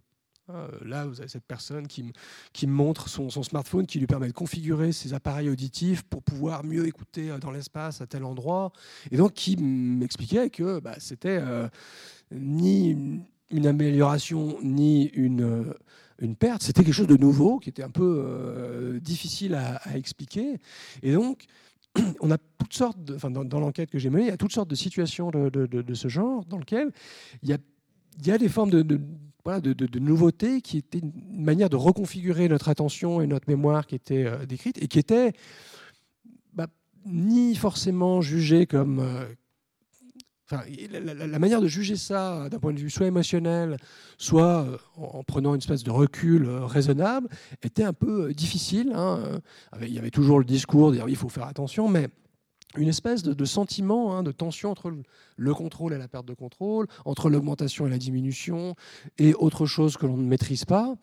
Hein, 0.51 0.67
là, 0.83 1.05
vous 1.05 1.19
avez 1.19 1.29
cette 1.29 1.45
personne 1.45 1.87
qui, 1.87 2.03
me 2.03 2.71
montre 2.71 3.07
son, 3.07 3.29
smartphone 3.29 3.85
qui 3.85 3.99
lui 3.99 4.07
permet 4.07 4.27
de 4.27 4.33
configurer 4.33 4.91
ses 4.91 5.13
appareils 5.13 5.49
auditifs 5.49 6.03
pour 6.03 6.23
pouvoir 6.23 6.63
mieux 6.63 6.87
écouter 6.87 7.29
euh, 7.29 7.37
dans 7.37 7.51
l'espace 7.51 8.01
à 8.01 8.07
tel 8.07 8.23
endroit. 8.23 8.71
Et 9.11 9.17
donc, 9.17 9.33
qui 9.33 9.57
m'expliquait 9.57 10.49
que 10.49 10.79
bah, 10.79 10.95
c'était 10.97 11.39
euh, 11.41 11.67
ni 12.31 13.23
une, 13.51 13.67
amélioration 13.67 14.57
ni 14.63 15.05
une, 15.09 15.41
euh, 15.41 15.73
une 16.19 16.35
perte, 16.35 16.63
c'était 16.63 16.83
quelque 16.83 16.93
chose 16.93 17.07
de 17.07 17.17
nouveau 17.17 17.59
qui 17.59 17.69
était 17.69 17.83
un 17.83 17.91
peu 17.91 18.99
difficile 19.01 19.53
à, 19.53 19.79
expliquer. 19.95 20.57
Et 21.03 21.13
donc, 21.13 21.45
on 22.21 22.31
a 22.31 22.37
toutes 22.37 22.73
sortes, 22.73 22.97
enfin, 23.15 23.29
dans, 23.29 23.59
l'enquête 23.59 23.91
que 23.91 23.99
j'ai 23.99 24.09
menée, 24.09 24.23
il 24.23 24.29
y 24.29 24.31
a 24.31 24.37
toutes 24.37 24.53
sortes 24.53 24.69
de 24.69 24.75
situations 24.75 25.29
de, 25.29 25.49
de 25.49 25.93
ce 25.93 26.07
genre 26.07 26.43
dans 26.45 26.57
lesquelles 26.57 26.91
il 27.43 27.49
y 27.49 27.53
a 27.53 27.57
il 28.17 28.27
y 28.27 28.31
a 28.31 28.37
des 28.37 28.49
formes 28.49 28.69
de, 28.69 28.81
de, 28.81 29.73
de, 29.73 29.99
nouveautés 29.99 30.61
qui 30.61 30.77
étaient 30.77 30.99
une 30.99 31.43
manière 31.43 31.69
de 31.69 31.75
reconfigurer 31.75 32.47
notre 32.47 32.69
attention 32.69 33.21
et 33.21 33.27
notre 33.27 33.49
mémoire 33.49 33.87
qui 33.87 33.95
étaient 33.95 34.25
euh, 34.25 34.45
décrites 34.45 34.81
et 34.81 34.87
qui 34.87 34.99
étaient 34.99 35.33
bah, 36.53 36.67
ni 37.05 37.55
forcément 37.55 38.21
jugées 38.21 38.65
comme... 38.65 38.99
Euh, 38.99 39.25
la, 40.51 41.37
manière 41.37 41.61
de 41.61 41.67
juger 41.67 41.95
ça 41.95 42.49
d'un 42.49 42.57
point 42.57 42.73
de 42.73 42.79
vue 42.79 42.89
soit 42.89 43.05
émotionnel, 43.05 43.77
soit 44.17 44.63
euh, 44.63 44.77
en, 44.97 45.23
prenant 45.23 45.53
une 45.53 45.59
espèce 45.59 45.83
de 45.83 45.91
recul 45.91 46.49
raisonnable, 46.49 47.29
était 47.61 47.83
un 47.83 47.93
peu 47.93 48.33
difficile. 48.33 48.91
Hein. 48.95 49.41
Il 49.81 49.93
y 49.93 49.99
avait 49.99 50.09
toujours 50.09 50.39
le 50.39 50.45
discours, 50.45 50.91
dire, 50.91 51.07
il 51.07 51.15
faut 51.15 51.29
faire 51.29 51.45
attention, 51.45 51.87
mais 51.87 52.09
une 52.77 52.87
espèce 52.87 53.23
de, 53.23 53.45
sentiment 53.45 54.15
hein, 54.15 54.23
de 54.23 54.31
tension 54.31 54.71
entre 54.71 54.93
le 55.37 55.53
contrôle 55.53 55.93
et 55.93 55.97
la 55.97 56.07
perte 56.07 56.27
de 56.27 56.33
contrôle, 56.33 56.87
entre 57.05 57.29
l'augmentation 57.29 57.87
et 57.87 57.89
la 57.89 57.97
diminution, 57.97 58.75
et 59.17 59.33
autre 59.33 59.65
chose 59.65 59.97
que 59.97 60.05
l'on 60.05 60.17
ne 60.17 60.27
maîtrise 60.27 60.65
pas. 60.65 60.95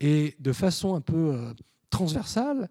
Et 0.00 0.36
de 0.38 0.52
façon 0.52 0.94
un 0.94 1.00
peu 1.00 1.34
euh, 1.34 1.52
transversale, 1.90 2.68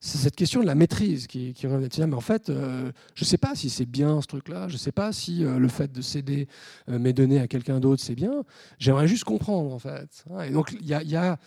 c'est 0.00 0.18
cette 0.18 0.34
question 0.34 0.60
de 0.60 0.66
la 0.66 0.74
maîtrise 0.74 1.28
qui, 1.28 1.54
qui 1.54 1.66
revient. 1.68 1.88
Mais 1.98 2.14
en 2.14 2.20
fait, 2.20 2.50
euh, 2.50 2.90
je 3.14 3.22
ne 3.22 3.26
sais 3.26 3.38
pas 3.38 3.54
si 3.54 3.70
c'est 3.70 3.86
bien 3.86 4.20
ce 4.20 4.26
truc-là, 4.26 4.68
je 4.68 4.74
ne 4.74 4.78
sais 4.78 4.92
pas 4.92 5.12
si 5.12 5.44
euh, 5.44 5.58
le 5.58 5.68
fait 5.68 5.92
de 5.92 6.02
céder 6.02 6.48
mes 6.88 7.12
données 7.12 7.38
à 7.38 7.46
quelqu'un 7.46 7.78
d'autre, 7.78 8.02
c'est 8.02 8.16
bien. 8.16 8.44
J'aimerais 8.78 9.06
juste 9.06 9.24
comprendre, 9.24 9.72
en 9.72 9.78
fait. 9.78 10.24
Et 10.44 10.50
donc, 10.50 10.76
il 10.78 10.86
y 10.86 11.16
a, 11.16 11.38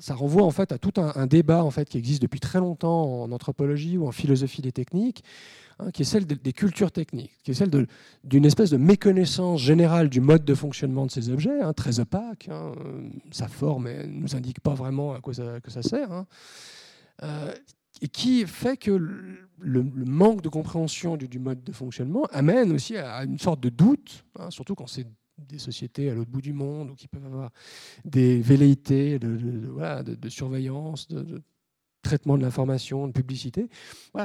ça 0.00 0.14
renvoie 0.14 0.42
en 0.42 0.50
fait 0.50 0.72
à 0.72 0.78
tout 0.78 0.92
un, 0.96 1.26
débat 1.26 1.64
en 1.64 1.70
fait 1.70 1.88
qui 1.88 1.98
existe 1.98 2.22
depuis 2.22 2.40
très 2.40 2.58
longtemps 2.58 3.22
en 3.22 3.32
anthropologie 3.32 3.98
ou 3.98 4.06
en 4.06 4.12
philosophie 4.12 4.62
des 4.62 4.72
techniques, 4.72 5.22
Hein, 5.78 5.90
qui 5.90 6.02
est 6.02 6.06
celle 6.06 6.24
des 6.24 6.52
cultures 6.54 6.90
techniques, 6.90 7.36
qui 7.42 7.50
est 7.50 7.54
celle 7.54 7.86
d'une 8.24 8.46
espèce 8.46 8.70
de 8.70 8.78
méconnaissance 8.78 9.60
générale 9.60 10.08
du 10.08 10.22
mode 10.22 10.42
de 10.42 10.54
fonctionnement 10.54 11.04
de 11.04 11.10
ces 11.10 11.28
objets, 11.28 11.60
hein, 11.60 11.74
très 11.74 12.00
opaque. 12.00 12.48
Hein, 12.48 12.72
sa 13.30 13.46
forme 13.46 13.90
ne 13.90 14.06
nous 14.06 14.34
indique 14.34 14.60
pas 14.60 14.72
vraiment 14.72 15.12
à 15.12 15.20
quoi 15.20 15.34
ça, 15.34 15.60
que 15.60 15.70
ça 15.70 15.82
sert. 15.82 16.24
Euh, 17.22 17.52
et 18.00 18.08
qui 18.08 18.46
fait 18.46 18.78
que 18.78 18.90
le, 18.90 19.82
manque 20.06 20.40
de 20.40 20.48
compréhension 20.48 21.18
du, 21.18 21.38
mode 21.38 21.62
de 21.62 21.72
fonctionnement 21.72 22.24
amène 22.32 22.72
aussi 22.72 22.96
à, 22.96 23.24
une 23.24 23.38
sorte 23.38 23.60
de 23.60 23.68
doute, 23.68 24.24
surtout 24.48 24.74
quand 24.74 24.86
c'est 24.86 25.06
des 25.38 25.58
sociétés 25.58 26.10
à 26.10 26.14
l'autre 26.14 26.30
bout 26.30 26.40
du 26.40 26.52
monde 26.52 26.90
ou 26.90 26.94
qui 26.94 27.08
peuvent 27.08 27.24
avoir 27.24 27.50
des 28.04 28.40
velléités 28.40 29.18
de, 29.18 30.28
surveillance, 30.28 31.08
de, 31.08 31.42
traitement 32.02 32.38
de 32.38 32.42
l'information, 32.42 33.06
de 33.06 33.12
publicité, 33.12 33.68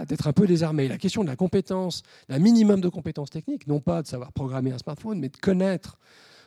d'être 0.07 0.28
un 0.28 0.34
peu 0.34 0.47
désarmé. 0.47 0.88
La 0.88 0.97
question 0.97 1.24
de 1.24 1.30
la 1.30 1.36
compétence, 1.36 2.03
d'un 2.30 2.39
minimum 2.39 2.80
de 2.80 2.89
compétences 2.89 3.30
techniques, 3.30 3.68
non 3.68 3.80
pas 3.80 4.01
de 4.01 4.07
savoir 4.07 4.32
programmer 4.32 4.72
un 4.72 4.78
smartphone, 4.78 5.20
mais 5.20 5.30
de 5.30 5.38
connaître 5.38 5.97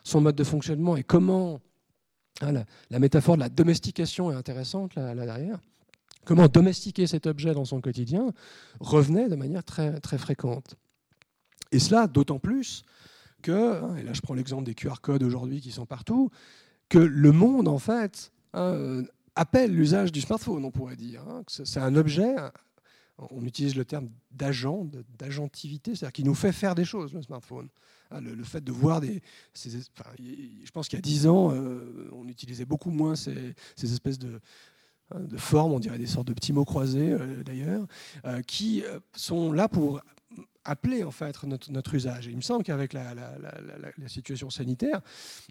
son 0.04 0.20
mode 0.20 0.36
de 0.36 0.44
fonctionnement 0.44 0.96
et 0.96 1.02
comment 1.02 1.60
hein, 2.40 2.64
la, 2.90 2.98
métaphore 2.98 3.36
de 3.36 3.40
la 3.40 3.48
domestication 3.48 4.30
est 4.30 4.34
intéressante 4.34 4.94
là, 4.94 5.14
derrière. 5.14 5.60
Comment 6.24 6.48
domestiquer 6.48 7.06
cet 7.06 7.26
objet 7.26 7.52
dans 7.52 7.66
son 7.66 7.82
quotidien 7.82 8.32
revenait 8.80 9.28
de 9.28 9.36
manière 9.36 9.62
très, 9.62 10.00
très 10.00 10.16
fréquente. 10.16 10.76
Et 11.70 11.78
cela 11.78 12.06
d'autant 12.06 12.38
plus 12.38 12.84
que, 13.44 13.82
hein, 13.84 13.96
et 13.96 14.02
là 14.02 14.12
je 14.12 14.22
prends 14.22 14.34
l'exemple 14.34 14.64
des 14.64 14.74
QR 14.74 15.00
codes 15.00 15.22
aujourd'hui 15.22 15.60
qui 15.60 15.70
sont 15.70 15.86
partout, 15.86 16.30
que 16.88 16.98
le 16.98 17.30
monde 17.30 17.68
en 17.68 17.78
fait 17.78 18.32
hein, 18.54 19.02
appelle 19.36 19.72
l'usage 19.74 20.10
du 20.10 20.20
smartphone, 20.20 20.64
on 20.64 20.70
pourrait 20.70 20.96
dire. 20.96 21.22
Hein, 21.28 21.42
c'est 21.46 21.80
un 21.80 21.94
objet, 21.94 22.34
on 23.18 23.44
utilise 23.44 23.76
le 23.76 23.84
terme 23.84 24.08
d'agent, 24.32 24.88
d'agentivité, 25.18 25.94
c'est-à-dire 25.94 26.12
qui 26.12 26.24
nous 26.24 26.34
fait 26.34 26.52
faire 26.52 26.74
des 26.74 26.84
choses, 26.84 27.12
le 27.12 27.22
smartphone. 27.22 27.68
Hein, 28.10 28.20
le, 28.20 28.44
fait 28.44 28.62
de 28.62 28.72
voir 28.72 29.00
des... 29.00 29.22
je 29.54 30.70
pense 30.72 30.88
qu'il 30.88 30.98
y 30.98 31.00
a 31.00 31.02
dix 31.02 31.26
ans, 31.26 31.52
euh, 31.52 32.08
on 32.12 32.28
utilisait 32.28 32.64
beaucoup 32.64 32.90
moins 32.90 33.16
ces, 33.16 33.54
espèces 33.82 34.18
de, 34.18 34.40
de 35.18 35.36
formes, 35.36 35.72
on 35.72 35.80
dirait 35.80 35.98
des 35.98 36.06
sortes 36.06 36.28
de 36.28 36.34
petits 36.34 36.52
mots 36.52 36.64
croisés 36.64 37.12
euh, 37.12 37.42
d'ailleurs, 37.42 37.86
euh, 38.24 38.42
qui 38.42 38.84
sont 39.14 39.52
là 39.52 39.68
pour 39.68 40.00
appeler 40.64 41.04
en 41.04 41.10
fait 41.10 41.42
notre, 41.42 41.94
usage. 41.94 42.26
il 42.26 42.36
me 42.36 42.42
semble 42.42 42.64
qu'avec 42.64 42.92
la, 42.92 43.04
situation 44.06 44.50
sanitaire, 44.50 45.00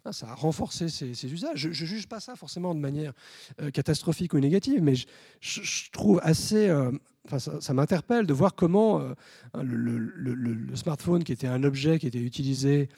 hein, 0.06 0.12
ça 0.12 0.30
a 0.30 0.36
renforcé 0.36 0.90
ces, 0.90 1.26
usages. 1.32 1.58
Je 1.60 1.68
ne 1.68 1.74
juge 1.74 2.08
pas 2.08 2.20
ça 2.20 2.36
forcément 2.36 2.74
de 2.76 2.80
manière 2.80 3.14
euh, 3.62 3.72
catastrophique 3.72 4.34
ou 4.34 4.40
négative, 4.40 4.82
mais 4.82 4.96
je, 5.40 5.92
trouve 5.92 6.20
assez... 6.24 6.70
Euh, 6.70 6.92
enfin, 7.26 7.40
ça, 7.40 7.74
m'interpelle 7.74 8.26
de 8.26 8.34
voir 8.34 8.56
comment 8.56 9.00
euh, 9.00 9.14
hein, 9.54 9.64
le, 9.64 10.76
smartphone, 10.76 11.24
qui 11.24 11.32
était 11.32 11.48
un 11.48 11.64
objet 11.64 12.00
qui 12.00 12.08
était 12.08 12.20
utilisé 12.20 12.90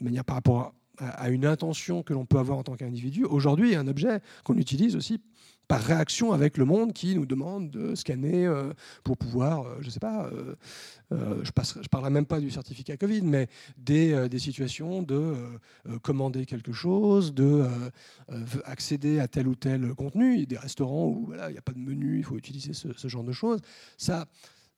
de 0.00 0.04
manière 0.04 0.24
par 0.24 0.36
rapport 0.36 0.74
à 0.98 1.28
une 1.28 1.44
intention 1.44 2.02
que 2.02 2.14
l'on 2.14 2.24
peut 2.24 2.38
avoir 2.38 2.58
en 2.58 2.62
tant 2.62 2.74
qu'individu, 2.74 3.24
aujourd'hui 3.24 3.74
un 3.74 3.86
objet 3.86 4.20
qu'on 4.44 4.56
utilise 4.56 4.96
aussi 4.96 5.20
par 5.68 5.80
réaction 5.80 6.32
avec 6.32 6.58
le 6.58 6.64
monde 6.64 6.92
qui 6.92 7.14
nous 7.14 7.26
demande 7.26 7.70
de 7.70 7.94
scanner 7.94 8.46
euh, 8.46 8.72
pour 9.02 9.16
pouvoir, 9.16 9.66
euh, 9.66 9.76
je 9.80 9.86
ne 9.86 9.90
sais 9.90 10.00
pas, 10.00 10.30
euh, 10.32 10.54
je 11.10 11.50
ne 11.80 11.88
parlerai 11.88 12.10
même 12.10 12.26
pas 12.26 12.40
du 12.40 12.50
certificat 12.50 12.96
Covid, 12.96 13.22
mais 13.22 13.48
des, 13.76 14.38
situations 14.38 15.02
de 15.02 15.34
commander 16.02 16.46
quelque 16.46 16.72
chose, 16.72 17.32
de 17.32 17.64
accéder 18.64 19.18
à 19.18 19.28
tel 19.28 19.48
ou 19.48 19.54
tel 19.54 19.94
contenu. 19.94 20.46
Des 20.46 20.58
restaurants 20.58 21.06
où 21.06 21.32
il 21.32 21.52
n'y 21.52 21.58
a 21.58 21.62
pas 21.62 21.72
de 21.72 21.78
menu, 21.78 22.18
il 22.18 22.24
faut 22.24 22.36
utiliser 22.36 22.72
ce, 22.72 22.88
ce 22.96 23.08
genre 23.08 23.24
de 23.24 23.32
choses. 23.32 23.60
Ça, 23.96 24.26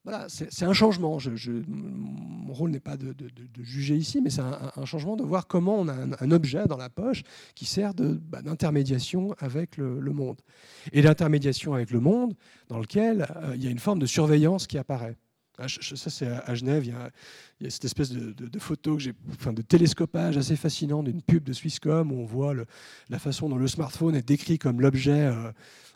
voilà, 0.08 0.26
c'est 0.30 0.64
un 0.64 0.72
changement. 0.72 1.18
Mon 1.66 2.54
rôle 2.54 2.70
n'est 2.70 2.80
pas 2.80 2.96
de, 2.96 3.14
juger 3.60 3.94
ici, 3.94 4.22
mais 4.22 4.30
c'est 4.30 4.40
un, 4.40 4.84
changement 4.86 5.16
de 5.16 5.22
voir 5.22 5.46
comment 5.46 5.78
on 5.78 5.86
a 5.86 5.92
un, 5.92 6.30
objet 6.30 6.64
dans 6.66 6.78
la 6.78 6.88
poche 6.88 7.24
qui 7.54 7.66
sert 7.66 7.92
bah, 7.92 8.40
d'intermédiation 8.40 9.34
avec 9.38 9.76
le, 9.76 10.00
monde. 10.00 10.40
Et 10.92 11.02
l'intermédiation 11.02 11.74
avec 11.74 11.90
le 11.90 12.00
monde 12.00 12.32
dans 12.68 12.78
lequel 12.78 13.26
euh, 13.36 13.52
il 13.54 13.62
y 13.62 13.66
a 13.66 13.70
une 13.70 13.78
forme 13.78 13.98
de 13.98 14.06
surveillance 14.06 14.66
qui 14.66 14.78
apparaît. 14.78 15.18
Ah, 15.58 15.66
ça, 15.68 16.08
c'est 16.08 16.26
à 16.26 16.54
Genève, 16.54 16.88
cette 17.68 17.84
espèce 17.84 18.10
de, 18.10 18.58
photo, 18.58 18.96
que 18.96 19.10
enfin, 19.32 19.52
de 19.52 19.62
télescopage 19.62 20.36
assez 20.36 20.56
fascinant 20.56 21.02
d'une 21.02 21.22
pub 21.22 21.44
de 21.44 21.52
Swisscom 21.52 22.12
où 22.12 22.20
on 22.20 22.24
voit 22.24 22.54
la 23.08 23.18
façon 23.18 23.48
dont 23.48 23.56
le 23.56 23.68
smartphone 23.68 24.14
est 24.14 24.26
décrit 24.26 24.58
comme 24.58 24.80
l'objet. 24.80 25.26
Euh, 25.26 25.50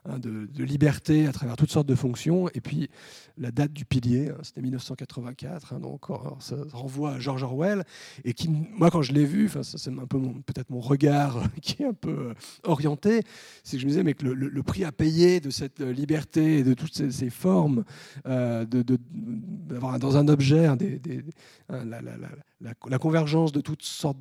Hein, 0.04 0.18
de, 0.18 0.64
liberté 0.64 1.28
à 1.28 1.32
travers 1.32 1.54
toutes 1.54 1.70
sortes 1.70 1.86
de 1.86 1.94
fonctions. 1.94 2.48
Et 2.54 2.60
puis 2.60 2.90
la 3.38 3.52
date 3.52 3.72
du 3.72 3.84
pilier, 3.84 4.30
hein, 4.30 4.38
c'était 4.42 4.60
1984, 4.60 5.74
hein, 5.74 5.78
donc 5.78 6.06
ça 6.40 6.56
renvoie 6.72 7.12
à 7.12 7.18
George 7.20 7.44
Orwell. 7.44 7.84
Et 8.24 8.34
qui, 8.34 8.48
moi, 8.48 8.90
quand 8.90 9.02
je 9.02 9.12
l'ai 9.12 9.24
vu, 9.24 9.48
c'est 9.62 9.90
un 9.90 10.06
peu 10.06 10.18
peut-être 10.44 10.70
mon 10.70 10.80
regard 10.80 11.44
qui 11.62 11.84
est 11.84 11.86
un 11.86 11.92
peu 11.92 12.30
euh, 12.30 12.34
orienté, 12.64 13.22
c'est 13.62 13.76
que 13.76 13.80
je 13.80 13.86
me 13.86 13.90
disais, 13.90 14.02
mais 14.02 14.14
que 14.14 14.26
le, 14.26 14.62
prix 14.64 14.84
à 14.84 14.90
payer 14.90 15.38
de 15.38 15.50
cette 15.50 15.80
euh, 15.80 15.92
liberté 15.92 16.58
et 16.58 16.64
de 16.64 16.74
toutes 16.74 16.94
ces, 16.94 17.30
formes, 17.30 17.84
euh, 18.26 18.64
d'avoir 18.64 20.00
dans 20.00 20.16
un 20.16 20.26
objet 20.26 20.76
des, 20.76 21.24
la, 21.68 22.00
la, 22.60 22.98
convergence 22.98 23.52
de 23.52 23.60
toutes 23.60 23.82
sortes 23.82 24.18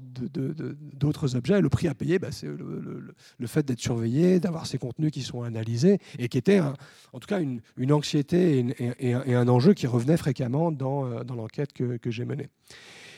d'autres 0.94 1.36
objets, 1.36 1.62
le 1.62 1.70
prix 1.70 1.88
à 1.88 1.94
payer, 1.94 2.20
bah, 2.20 2.32
c'est 2.32 2.48
le, 2.48 3.48
fait 3.48 3.66
d'être 3.66 3.80
surveillé, 3.80 4.40
d'avoir 4.40 4.66
ces 4.66 4.78
contenus 4.78 5.12
qui 5.12 5.22
sont 5.22 5.44
analysés, 5.44 6.00
et 6.18 6.30
qui 6.30 6.38
était 6.38 6.60
en 6.60 7.20
tout 7.20 7.28
cas 7.28 7.42
une, 7.42 7.92
anxiété 7.92 8.66
et, 9.00 9.14
un, 9.14 9.48
enjeu 9.48 9.74
qui 9.74 9.88
revenait 9.88 10.18
fréquemment 10.18 10.72
dans, 10.72 11.06
euh, 11.06 11.24
l'enquête 11.36 11.74
que, 11.74 12.00
j'ai 12.12 12.26
menée. 12.26 12.50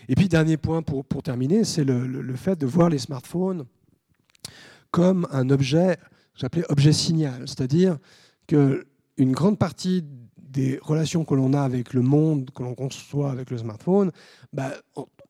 Et 0.07 0.15
puis, 0.15 0.27
dernier 0.27 0.57
point 0.57 0.81
pour, 0.81 1.05
terminer, 1.23 1.63
c'est 1.63 1.83
le, 1.83 2.35
fait 2.35 2.57
de 2.57 2.65
voir 2.65 2.89
les 2.89 2.97
smartphones 2.97 3.65
comme 4.91 5.27
un 5.31 5.49
objet, 5.49 5.97
j'appelais 6.35 6.63
objet 6.69 6.93
signal, 6.93 7.47
c'est-à-dire 7.47 7.97
qu'une 8.47 9.31
grande 9.31 9.57
partie 9.57 10.03
des 10.53 10.79
relations 10.81 11.25
que 11.25 11.33
l'on 11.33 11.53
a 11.53 11.61
avec 11.61 11.93
le 11.93 12.01
monde, 12.01 12.51
que 12.53 12.61
l'on 12.61 12.75
conçoit 12.75 13.31
avec 13.31 13.49
le 13.49 13.57
smartphone, 13.57 14.11
bah, 14.53 14.71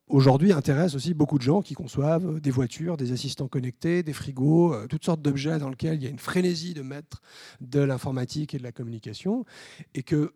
aujourd'hui 0.10 0.52
intéresse 0.52 0.96
aussi 0.96 1.14
beaucoup 1.14 1.38
de 1.38 1.44
gens 1.44 1.62
qui 1.62 1.74
conçoivent 1.74 2.42
des 2.42 2.52
voitures, 2.52 2.98
des 2.98 3.14
assistants 3.14 3.48
connectés, 3.48 4.04
des 4.04 4.14
frigos, 4.14 4.74
euh, 4.74 4.88
toutes 4.88 5.06
sortes 5.06 5.22
d'objets 5.22 5.60
dans 5.60 5.70
lesquels 5.70 5.96
il 5.96 6.04
y 6.04 6.08
a 6.08 6.10
une 6.10 6.20
frénésie 6.20 6.74
de 6.74 6.82
mettre 6.82 7.22
de 7.62 7.80
l'informatique 7.80 8.54
et 8.54 8.58
de 8.58 8.64
la 8.64 8.74
communication, 8.74 9.46
et 9.96 10.04
que 10.04 10.34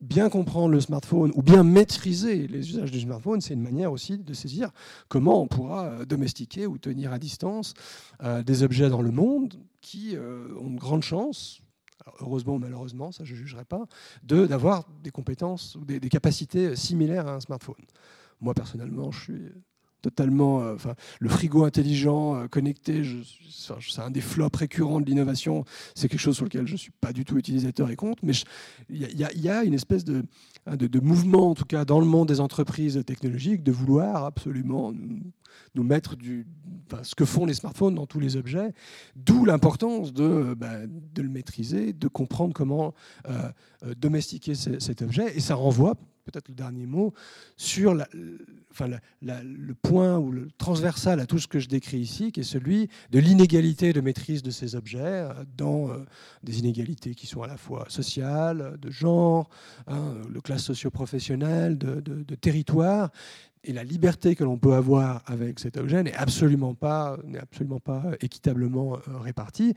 bien 0.00 0.30
comprendre 0.30 0.72
le 0.72 0.80
smartphone 0.80 1.30
ou 1.34 1.42
bien 1.42 1.62
maîtriser 1.62 2.48
les 2.48 2.70
usages 2.70 2.90
du 2.90 3.00
smartphone, 3.00 3.40
c'est 3.40 3.54
une 3.54 3.62
manière 3.62 3.92
aussi 3.92 4.18
de 4.18 4.32
saisir 4.32 4.70
comment 5.08 5.42
on 5.42 5.46
pourra 5.46 5.84
euh, 5.84 6.04
domestiquer 6.06 6.66
ou 6.66 6.78
tenir 6.78 7.12
à 7.12 7.18
distance 7.18 7.74
euh, 8.22 8.42
des 8.42 8.62
objets 8.62 8.88
dans 8.88 9.02
le 9.02 9.10
monde 9.12 9.60
qui 9.82 10.16
ont 10.60 10.68
une 10.68 10.78
grande 10.78 11.02
heureusement 12.20 12.54
ou 12.54 12.58
malheureusement, 12.58 13.12
ça 13.12 13.24
je 13.24 13.32
ne 13.32 13.38
jugerai 13.38 13.64
pas, 13.64 13.86
d'avoir 14.22 14.86
des 15.02 15.10
compétences 15.10 15.76
ou 15.76 15.84
des, 15.84 16.00
capacités 16.08 16.76
similaires 16.76 17.26
à 17.26 17.34
un 17.34 17.40
smartphone. 17.40 17.84
Moi, 18.40 18.54
personnellement, 18.54 19.10
je 19.10 19.20
suis 19.20 19.52
totalement. 20.02 20.60
Euh, 20.60 20.76
le 21.20 21.28
frigo 21.28 21.64
intelligent, 21.64 22.36
euh, 22.36 22.48
connecté, 22.48 23.02
c'est 23.50 24.02
un 24.02 24.10
des 24.10 24.20
flops 24.20 24.56
récurrents 24.56 25.00
de 25.00 25.06
l'innovation. 25.06 25.64
C'est 25.94 26.08
quelque 26.08 26.20
chose 26.20 26.36
sur 26.36 26.44
lequel 26.44 26.66
je 26.66 26.72
ne 26.72 26.78
suis 26.78 26.92
pas 27.00 27.12
du 27.12 27.24
tout 27.24 27.38
utilisateur 27.38 27.90
et 27.90 27.96
compte. 27.96 28.18
Mais 28.22 28.32
il 28.90 29.16
y, 29.16 29.48
a 29.48 29.64
une 29.64 29.74
espèce 29.74 30.04
hein, 30.66 30.76
de, 30.76 30.86
de, 30.86 31.00
mouvement, 31.00 31.50
en 31.50 31.54
tout 31.54 31.64
cas 31.64 31.84
dans 31.84 32.00
le 32.00 32.06
monde 32.06 32.28
des 32.28 32.40
entreprises 32.40 33.02
technologiques, 33.06 33.62
de 33.62 33.72
vouloir 33.72 34.24
absolument 34.24 34.92
nous 35.74 35.82
mettre 35.82 36.16
du, 36.16 36.46
ce 37.02 37.14
que 37.14 37.24
font 37.24 37.46
les 37.46 37.54
smartphones 37.54 37.94
dans 37.94 38.06
tous 38.06 38.20
les 38.20 38.36
objets, 38.36 38.72
d'où 39.16 39.44
l'importance 39.44 40.12
de, 40.12 40.54
bah, 40.56 40.86
de, 40.86 41.22
le 41.22 41.28
maîtriser, 41.28 41.92
de 41.92 42.08
comprendre 42.08 42.52
comment 42.52 42.94
euh, 43.28 43.50
euh, 43.84 43.94
domestiquer 43.94 44.54
cet 44.54 45.02
objet. 45.02 45.36
Et 45.36 45.40
ça 45.40 45.54
renvoie, 45.54 45.96
peut-être 46.24 46.48
le 46.48 46.54
dernier 46.54 46.86
mot, 46.86 47.12
sur 47.56 47.94
le 47.94 49.74
point 49.82 50.18
ou 50.18 50.30
le 50.30 50.48
transversal 50.58 51.20
à 51.20 51.26
tout 51.26 51.38
ce 51.38 51.48
que 51.48 51.58
je 51.58 51.68
décris 51.68 51.98
ici, 51.98 52.32
qui 52.32 52.40
est 52.40 52.44
celui 52.44 52.88
de 53.10 53.18
l'inégalité 53.18 53.92
de 53.92 54.00
maîtrise 54.00 54.42
de 54.42 54.50
ces 54.50 54.74
objets, 54.76 55.00
euh, 55.02 55.32
dans 55.56 55.90
des 56.42 56.58
inégalités 56.58 57.14
qui 57.14 57.26
sont 57.26 57.42
à 57.42 57.46
la 57.46 57.56
fois 57.56 57.86
sociales, 57.88 58.78
de 58.80 58.90
genre, 58.90 59.48
hein, 59.86 60.16
de 60.32 60.40
classe 60.40 60.62
socio-professionnelle, 60.62 61.78
de, 61.78 62.00
de, 62.00 62.34
territoire, 62.34 63.10
et 63.64 63.72
la 63.72 63.84
liberté 63.84 64.34
que 64.34 64.44
l'on 64.44 64.58
peut 64.58 64.74
avoir 64.74 65.22
avec 65.26 65.60
cet 65.60 65.76
objet 65.76 66.02
n'est 66.02 66.14
absolument 66.14 66.74
pas, 66.74 67.16
n'est 67.24 67.38
absolument 67.38 67.78
pas 67.78 68.04
équitablement 68.20 68.96
euh, 68.96 69.18
répartie. 69.18 69.74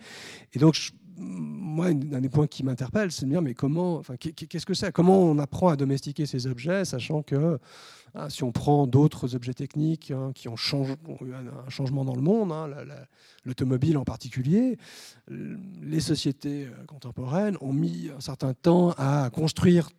Et 0.54 0.60
donc, 0.60 0.92
moi, 1.18 1.88
un 1.88 1.94
des 2.22 2.30
points 2.30 2.48
qui 2.48 2.64
m'interpelle, 2.64 3.12
c'est 3.12 3.26
de 3.26 3.32
dire, 3.32 3.42
mais 3.42 3.54
comment, 3.54 3.96
enfin, 3.96 4.16
qu'est-ce 4.18 4.66
que 4.66 4.74
c'est 4.74 4.92
Comment 4.92 5.20
on 5.20 5.38
apprend 5.40 5.70
à 5.70 5.76
domestiquer 5.76 6.26
ces 6.26 6.48
objets, 6.48 6.86
sachant 6.86 7.22
que 7.22 7.60
hein, 8.16 8.30
si 8.30 8.44
on 8.44 8.52
prend 8.52 8.88
d'autres 8.88 9.36
objets 9.36 9.54
techniques 9.54 10.12
hein, 10.12 10.32
qui 10.34 10.48
ont, 10.50 10.56
changé, 10.56 10.94
eu 11.22 11.34
un, 11.34 11.70
changement 11.70 12.06
dans 12.06 12.16
le 12.16 12.22
monde, 12.22 12.52
hein, 12.52 12.70
l'automobile 13.46 13.98
en 13.98 14.04
particulier, 14.04 14.78
les 15.30 16.00
sociétés 16.00 16.66
euh, 16.66 16.86
contemporaines 16.86 17.58
ont 17.62 17.74
mis 17.74 18.10
un 18.16 18.22
certain 18.22 18.54
temps 18.54 18.92
à 18.98 19.30
construire 19.32 19.90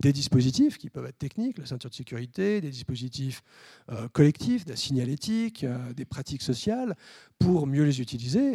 des 0.00 0.12
dispositifs 0.12 0.78
qui 0.78 0.90
peuvent 0.90 1.06
être 1.06 1.18
techniques, 1.18 1.58
la 1.58 1.66
ceinture 1.66 1.90
de 1.90 1.94
sécurité, 1.94 2.60
des 2.60 2.70
dispositifs 2.70 3.42
euh, 3.90 4.08
collectifs, 4.08 4.64
de 4.64 4.70
la 4.70 4.76
signalétique, 4.76 5.64
euh, 5.64 5.92
des 5.92 6.04
pratiques 6.04 6.42
sociales, 6.42 6.96
pour 7.38 7.66
mieux 7.66 7.84
les 7.84 8.00
utiliser. 8.00 8.54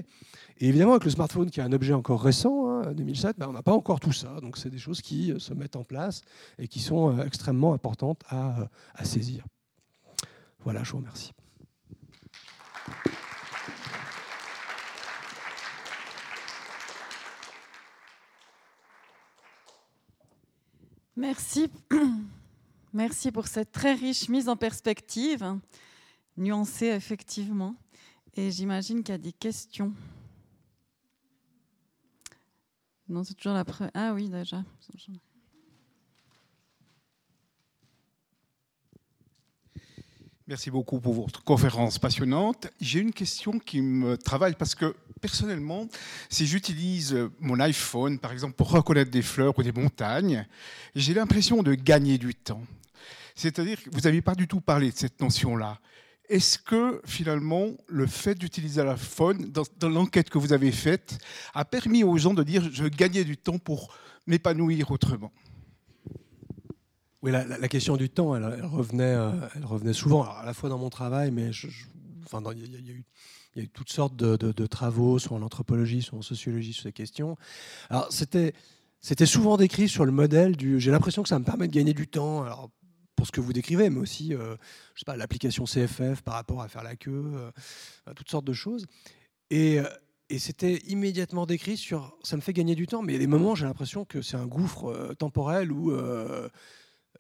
Et 0.59 0.68
évidemment, 0.68 0.93
avec 0.93 1.05
le 1.05 1.11
smartphone, 1.11 1.49
qui 1.49 1.59
est 1.59 1.64
un 1.64 1.73
objet 1.73 1.93
encore 1.93 2.23
récent, 2.23 2.91
2007, 2.91 3.30
hein, 3.30 3.34
ben, 3.38 3.47
on 3.49 3.53
n'a 3.53 3.64
pas 3.64 3.73
encore 3.73 3.99
tout 3.99 4.14
ça. 4.14 4.39
Donc, 4.41 4.57
c'est 4.57 4.69
des 4.69 4.80
choses 4.80 5.01
qui 5.01 5.31
euh, 5.31 5.39
se 5.39 5.53
mettent 5.53 5.76
en 5.76 5.84
place 5.84 6.22
et 6.57 6.68
qui 6.68 6.80
sont 6.80 7.19
extrêmement 7.19 7.73
importantes 7.73 8.22
à, 8.30 8.69
à 8.95 9.05
saisir. 9.05 9.45
Voilà, 10.64 10.84
je 10.84 10.91
vous 10.91 10.97
remercie. 10.97 11.34
Merci. 21.18 21.72
Merci 22.94 23.31
pour 23.31 23.48
cette 23.48 23.72
très 23.72 23.95
riche 23.95 24.30
mise 24.30 24.48
en 24.48 24.56
perspective, 24.56 25.60
nuancée 26.38 26.88
effectivement. 26.88 27.76
Et 28.35 28.52
j'imagine 28.52 29.03
qu'il 29.03 29.14
y 29.14 29.15
a 29.15 29.18
des 29.18 29.34
questions. 29.34 29.91
Non, 33.10 33.23
c'est 33.23 33.34
toujours 33.34 33.53
la. 33.53 33.65
Ah 33.95 34.14
oui, 34.14 34.30
déjà. 34.30 34.64
Merci 40.49 40.72
beaucoup 40.72 41.02
pour 41.02 41.14
votre 41.14 41.44
conférence 41.44 41.99
passionnante. 41.99 42.68
J'ai 42.80 42.99
une 42.99 43.11
question 43.11 43.60
qui 43.60 43.82
me 43.82 44.18
travaille 44.18 44.56
parce 44.56 44.76
que 44.76 44.95
personnellement, 45.19 45.90
si 46.30 46.48
j'utilise 46.48 47.18
mon 47.41 47.60
iPhone, 47.60 48.18
par 48.18 48.32
exemple, 48.32 48.53
pour 48.53 48.72
reconnaître 48.72 49.11
des 49.11 49.22
fleurs 49.22 49.60
ou 49.60 49.61
des 49.61 49.74
montagnes, 49.74 50.48
j'ai 50.95 51.14
l'impression 51.14 51.64
de 51.64 51.74
gagner 51.74 52.18
du 52.18 52.34
temps. 52.34 52.64
C'est-à-dire 53.36 53.84
que 53.84 53.90
vous 53.91 53.99
n'avez 53.99 54.22
pas 54.22 54.36
du 54.36 54.48
tout 54.48 54.61
parlé 54.61 54.90
de 54.90 54.95
cette 54.95 55.19
notion-là. 55.19 55.80
Est-ce 56.30 56.57
que 56.57 57.02
finalement, 57.03 57.72
le 57.88 58.07
fait 58.07 58.36
d'utiliser 58.36 58.86
l'iPhone, 58.86 59.52
dans, 59.52 59.64
dans 59.80 59.90
l'enquête 59.90 60.30
que 60.30 60.38
vous 60.38 60.53
avez 60.53 60.72
faite, 60.72 61.18
a 61.56 61.65
permis 61.65 62.06
aux 62.06 62.18
gens 62.18 62.34
de 62.34 62.44
dire 62.44 62.69
je 62.72 62.86
gagnais 62.86 63.26
du 63.26 63.36
temps 63.36 63.60
pour 63.60 63.94
m'épanouir 64.26 64.91
autrement 64.91 65.34
oui, 67.27 67.33
la, 67.33 67.67
question 67.67 67.97
du 67.97 68.09
temps, 68.09 68.35
elle, 68.35 68.63
revenait, 68.63 69.03
euh, 69.03 69.31
elle 69.55 69.65
revenait 69.65 69.91
souvent, 69.91 70.23
à 70.23 70.45
la 70.45 70.53
fois 70.53 70.69
dans 70.69 70.77
mon 70.77 70.89
travail, 70.89 71.29
mais 71.29 71.49
enfin, 72.25 72.41
il 72.55 72.87
y, 72.87 73.59
a 73.59 73.63
eu 73.63 73.67
toutes 73.67 73.89
sortes 73.89 74.15
de, 74.15 74.65
travaux, 74.65 75.19
soit 75.19 75.35
en 75.35 75.41
anthropologie, 75.41 76.01
soit 76.01 76.17
en 76.17 76.21
sociologie, 76.21 76.71
sur 76.71 76.83
ces 76.83 76.93
questions. 76.93 77.35
Alors, 77.89 78.07
c'était, 78.11 78.53
c'était 79.01 79.25
souvent 79.25 79.57
décrit 79.57 79.89
sur 79.89 80.05
le 80.05 80.13
modèle 80.13 80.55
du 80.55 80.79
j'ai 80.79 80.91
l'impression 80.91 81.21
que 81.21 81.27
ça 81.27 81.37
me 81.37 81.43
permet 81.43 81.67
de 81.67 81.73
gagner 81.73 81.93
du 81.93 82.07
temps. 82.07 82.43
Alors, 82.43 82.69
pour 83.17 83.27
ce 83.27 83.33
que 83.33 83.41
vous 83.41 83.51
décrivez, 83.51 83.89
mais 83.89 83.99
aussi, 83.99 84.29
je 84.29 84.55
sais 84.95 85.05
pas, 85.05 85.17
l'application 85.17 85.65
CFF 85.65 86.21
par 86.21 86.35
rapport 86.35 86.61
à 86.61 86.69
faire 86.69 86.83
la 86.83 86.95
queue, 86.95 87.51
toutes 88.15 88.29
sortes 88.29 88.45
de 88.45 88.53
choses. 88.53 88.85
Et 89.49 89.81
c'était 90.37 90.77
immédiatement 90.87 91.45
décrit 91.45 91.75
sur 91.75 92.17
ça 92.23 92.37
me 92.37 92.41
fait 92.41 92.53
gagner 92.53 92.75
du 92.75 92.87
temps, 92.87 93.01
mais 93.01 93.13
il 93.13 93.15
y 93.15 93.19
a 93.19 93.21
des 93.21 93.27
moments, 93.27 93.53
j'ai 93.53 93.65
l'impression 93.65 94.05
que 94.05 94.21
c'est 94.21 94.37
un 94.37 94.45
gouffre 94.45 95.13
temporel 95.17 95.73
où 95.73 95.91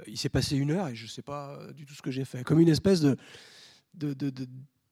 il 0.05 0.17
s'est 0.17 0.29
passé 0.29 0.55
une 0.55 0.71
heure 0.71 0.87
et 0.89 0.95
je 0.95 1.05
ne 1.05 1.09
sais 1.09 1.21
pas 1.21 1.59
du 1.75 1.85
tout 1.85 1.93
ce 1.93 2.01
que 2.01 2.11
j'ai 2.11 2.25
fait. 2.25 2.43
Comme 2.43 2.59
une 2.59 2.69
espèce 2.69 3.01
de, 3.01 3.15
de, 3.95 4.13
de, 4.13 4.29
de 4.29 4.47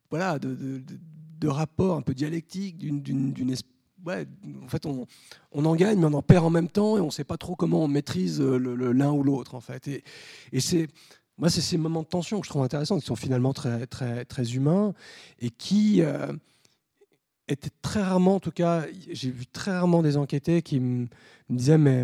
voilà, 0.10 0.40
de, 0.40 1.48
rapport 1.48 1.96
un 1.98 2.02
peu 2.02 2.16
dialectique, 2.16 2.78
d'une 2.78 3.56
ouais, 4.06 4.26
en 4.64 4.68
fait, 4.68 4.86
on, 4.86 5.06
on, 5.52 5.66
en 5.66 5.76
gagne, 5.76 6.00
mais 6.00 6.06
on 6.06 6.14
en 6.14 6.22
perd 6.22 6.46
en 6.46 6.50
même 6.50 6.70
temps, 6.70 6.98
et 6.98 7.02
on 7.02 7.08
ne 7.08 7.12
sait 7.12 7.24
pas 7.24 7.38
trop 7.38 7.56
comment 7.56 7.84
on 7.84 7.88
maîtrise 7.88 8.42
l'un 8.42 9.12
ou 9.12 9.24
l'autre, 9.24 9.56
en 9.56 9.62
fait. 9.62 9.88
Et, 9.88 10.04
et 10.52 10.60
c'est 10.60 10.88
moi, 11.38 11.50
c'est 11.50 11.62
ces 11.62 11.78
moments 11.78 12.04
de 12.04 12.08
tension 12.08 12.40
que 12.40 12.46
je 12.46 12.50
trouve 12.50 12.64
intéressants, 12.64 12.98
qui 12.98 13.06
sont 13.06 13.18
finalement 13.18 13.54
très, 13.54 13.88
très, 13.88 14.24
très 14.24 14.54
humains, 14.54 14.94
et 15.40 15.50
qui 15.50 16.02
euh, 16.02 16.32
étaient 17.48 17.70
très 17.82 18.02
rarement, 18.02 18.36
en 18.36 18.40
tout 18.40 18.52
cas, 18.52 18.86
j'ai 19.12 19.30
vu 19.30 19.46
très 19.46 19.72
rarement 19.72 20.02
des 20.02 20.18
enquêtés 20.18 20.62
qui 20.62 20.80
me, 20.80 21.08
disaient, 21.50 21.78
mais 21.78 22.04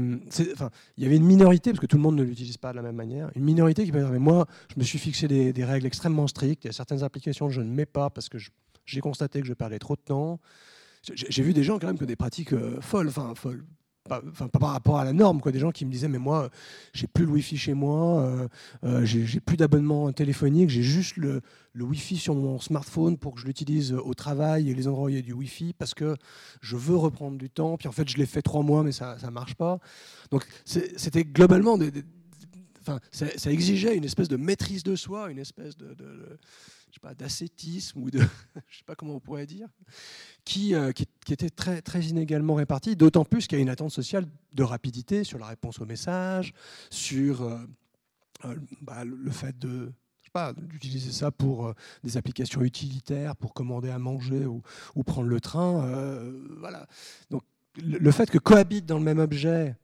enfin, 0.53 0.69
il 0.97 1.03
y 1.03 1.07
avait 1.07 1.17
une 1.17 1.25
minorité, 1.25 1.71
parce 1.71 1.79
que 1.79 1.87
tout 1.87 1.97
le 1.97 2.03
monde 2.03 2.15
ne 2.15 2.23
l'utilise 2.23 2.57
pas 2.57 2.71
de 2.71 2.77
la 2.77 2.83
même 2.83 2.95
manière, 2.95 3.31
une 3.35 3.43
minorité 3.43 3.83
qui 3.83 3.91
me 3.91 3.99
disait, 3.99 4.11
mais 4.11 4.19
moi, 4.19 4.45
je 4.73 4.79
me 4.79 4.83
suis 4.83 4.99
fixé 4.99 5.27
des, 5.27 5.65
règles 5.65 5.87
extrêmement 5.87 6.27
strictes, 6.27 6.63
il 6.65 6.67
y 6.67 6.69
a 6.69 6.73
certaines 6.73 7.03
applications 7.03 7.47
que 7.47 7.53
je 7.53 7.61
ne 7.61 7.71
mets 7.71 7.85
pas 7.85 8.09
parce 8.09 8.29
que 8.29 8.37
j'ai 8.85 9.01
constaté 9.01 9.41
que 9.41 9.47
je 9.47 9.53
perdais 9.53 9.79
trop 9.79 9.95
de 9.95 10.01
temps. 10.01 10.39
J'ai 11.13 11.41
vu 11.41 11.53
des 11.53 11.63
gens 11.63 11.79
quand 11.79 11.87
même 11.87 11.97
qui 11.97 12.05
des 12.05 12.15
pratiques 12.15 12.53
euh, 12.53 12.79
folles, 12.79 13.07
enfin 13.07 13.33
folles, 13.35 13.65
pas, 14.03 14.21
par 14.51 14.71
rapport 14.71 14.97
à 14.97 15.05
la 15.05 15.13
norme, 15.13 15.41
quoi. 15.41 15.51
Des 15.51 15.59
gens 15.59 15.71
qui 15.71 15.85
me 15.85 15.91
disaient, 15.91 16.07
mais 16.07 16.19
moi, 16.19 16.49
j'ai 16.93 17.07
plus 17.07 17.25
le 17.25 17.31
Wi-Fi 17.31 17.57
chez 17.57 17.73
moi, 17.73 18.21
euh, 18.21 18.47
euh, 18.83 19.05
j'ai 19.05 19.39
plus 19.39 19.57
d'abonnement 19.57 20.11
téléphonique, 20.11 20.69
j'ai 20.69 20.83
juste 20.83 21.17
le, 21.17 21.41
le 21.73 21.83
Wi-Fi 21.83 22.17
sur 22.17 22.35
mon 22.35 22.59
smartphone 22.59 23.17
pour 23.17 23.35
que 23.35 23.41
je 23.41 23.45
l'utilise 23.45 23.93
au 23.93 24.13
travail 24.13 24.69
et 24.69 24.73
les 24.73 24.87
endroits 24.87 25.05
où 25.05 25.09
il 25.09 25.15
y 25.15 25.19
a 25.19 25.21
du 25.21 25.33
Wi-Fi 25.33 25.73
parce 25.77 25.93
que 25.93 26.15
je 26.61 26.75
veux 26.75 26.97
reprendre 26.97 27.37
du 27.37 27.49
temps. 27.49 27.77
Puis 27.77 27.87
en 27.87 27.91
fait, 27.91 28.09
je 28.09 28.17
l'ai 28.17 28.25
fait 28.25 28.41
trois 28.41 28.63
mois, 28.63 28.83
mais 28.83 28.91
ça 28.91 29.17
ne 29.23 29.29
marche 29.29 29.55
pas. 29.55 29.79
Donc 30.31 30.45
c'était 30.65 31.23
globalement 31.23 31.77
ça, 33.11 33.51
exigeait 33.51 33.95
une 33.95 34.05
espèce 34.05 34.27
de 34.27 34.37
maîtrise 34.37 34.83
de 34.83 34.95
soi, 34.95 35.29
une 35.29 35.37
espèce 35.39 35.77
de 35.77 35.95
je 36.91 36.95
sais 36.95 36.99
pas, 36.99 37.15
d'ascétisme 37.15 38.03
ou 38.03 38.11
de, 38.11 38.19
je 38.67 38.77
sais 38.77 38.83
pas 38.85 38.95
comment 38.95 39.15
on 39.15 39.19
pourrait 39.19 39.45
dire, 39.45 39.69
qui, 40.43 40.75
euh, 40.75 40.91
qui, 40.91 41.07
était 41.31 41.49
très, 41.49 41.81
très 41.81 42.01
inégalement 42.01 42.55
réparti, 42.55 42.97
d'autant 42.97 43.23
plus 43.23 43.47
qu'il 43.47 43.57
y 43.57 43.61
a 43.61 43.63
une 43.63 43.69
attente 43.69 43.91
sociale 43.91 44.25
de 44.53 44.63
rapidité 44.63 45.23
sur 45.23 45.39
la 45.39 45.45
réponse 45.45 45.79
aux 45.79 45.85
messages, 45.85 46.53
sur 46.89 47.43
euh, 47.43 47.57
euh, 48.45 48.55
bah, 48.81 49.05
le 49.05 49.31
fait 49.31 49.57
de 49.57 49.91
d'utiliser 50.55 51.11
ça 51.11 51.29
pour 51.29 51.73
des 52.05 52.15
applications 52.15 52.61
utilitaires, 52.61 53.35
pour 53.35 53.53
commander 53.53 53.89
à 53.89 53.99
manger 53.99 54.45
ou, 54.45 54.63
prendre 55.03 55.27
le 55.27 55.41
train. 55.41 55.85
voilà. 56.57 56.87
Donc, 57.29 57.43
le 57.75 58.11
fait 58.11 58.31
que 58.31 58.37
cohabitent 58.37 58.85
dans 58.85 58.97
le 58.97 59.03
même 59.03 59.19
objet 59.19 59.75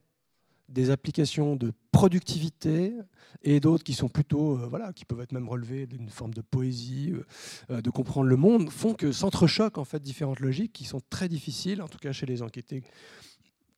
des 0.69 0.89
applications 0.89 1.55
de 1.55 1.71
productivité 1.91 2.93
et 3.41 3.59
d'autres 3.59 3.83
qui 3.83 3.93
sont 3.93 4.09
plutôt, 4.09 4.57
euh, 4.57 4.67
voilà, 4.67 4.93
qui 4.93 5.05
peuvent 5.05 5.21
être 5.21 5.31
même 5.31 5.47
relevées 5.47 5.87
d'une 5.87 6.09
forme 6.09 6.33
de 6.33 6.41
poésie, 6.41 7.11
euh, 7.13 7.25
euh, 7.71 7.81
de 7.81 7.89
comprendre 7.89 8.27
le 8.27 8.35
monde, 8.35 8.69
font 8.69 8.93
que 8.93 9.11
s'entrechoquent 9.11 9.77
en 9.77 9.85
fait 9.85 10.01
différentes 10.01 10.39
logiques 10.39 10.73
qui 10.73 10.83
sont 10.83 11.01
très 11.09 11.29
difficiles, 11.29 11.81
en 11.81 11.87
tout 11.87 11.99
cas 11.99 12.11
chez 12.11 12.25
les 12.25 12.41
enquêtés 12.41 12.83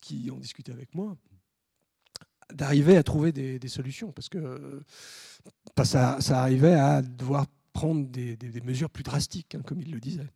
qui 0.02 0.30
ont 0.32 0.40
discuté 0.40 0.72
avec 0.72 0.96
moi, 0.96 1.16
d'arriver 2.54 2.98
à 2.98 3.04
trouver 3.04 3.32
des, 3.32 3.68
solutions 3.68 4.12
parce 4.12 4.30
que 4.30 4.82
ça, 5.84 6.20
ça, 6.20 6.42
arrivait 6.42 6.74
à 6.74 7.02
devoir 7.02 7.46
prendre 7.74 8.08
des, 8.08 8.38
mesures 8.64 8.90
plus 8.90 9.04
drastiques, 9.04 9.56
hein, 9.56 9.62
comme 9.66 9.82
il 9.82 9.92
le 9.92 10.00
disait. 10.00 10.28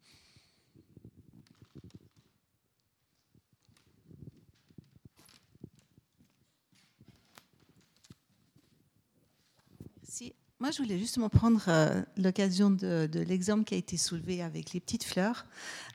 Moi, 10.64 10.72
je 10.72 10.82
voulais 10.82 10.98
justement 10.98 11.28
prendre 11.28 11.62
euh, 11.68 12.02
l'occasion 12.16 12.70
de, 12.70 13.10
l'exemple 13.28 13.66
qui 13.66 13.74
a 13.74 13.78
été 13.78 13.98
soulevé 13.98 14.42
avec 14.42 14.72
les 14.72 14.80
petites 14.80 15.04
fleurs, 15.04 15.46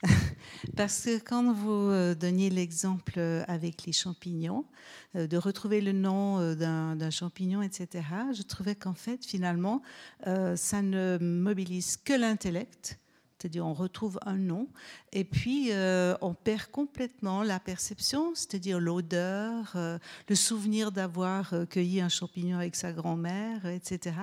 parce 0.77 1.05
que 1.05 1.19
quand 1.21 1.55
vous 1.55 1.71
euh, 1.71 2.15
donniez 2.15 2.51
l'exemple 2.51 3.15
euh, 3.17 3.43
avec 3.49 3.87
les 3.87 3.95
champignons, 3.95 4.67
de 5.15 5.39
retrouver 5.39 5.81
le 5.81 5.93
nom 5.93 6.55
d'un 6.55 7.11
champignon, 7.11 7.63
etc., 7.63 8.05
je 8.35 8.43
trouvais 8.43 8.75
qu'en 8.75 8.93
fait, 8.93 9.25
finalement, 9.25 9.81
ça 10.27 10.83
ne 10.83 11.17
mobilise 11.19 11.97
que 11.97 12.13
l'intellect, 12.13 12.99
c'est-à-dire 13.39 13.65
on 13.65 13.75
retrouve 13.75 14.19
un 14.27 14.37
nom, 14.37 14.69
et 15.13 15.25
puis 15.25 15.69
euh, 15.71 16.17
on 16.21 16.35
perd 16.35 16.67
complètement 16.67 17.43
la 17.43 17.61
perception, 17.61 18.35
c'est-à-dire 18.35 18.81
l'odeur, 18.81 19.73
euh, 19.77 19.99
le 20.29 20.35
souvenir 20.35 20.91
d'avoir 20.91 21.55
euh, 21.55 21.65
cueilli 21.65 22.01
un 22.01 22.09
champignon 22.09 22.59
avec 22.59 22.75
sa 22.75 22.93
grand-mère, 22.93 23.65
etc. 23.67 24.17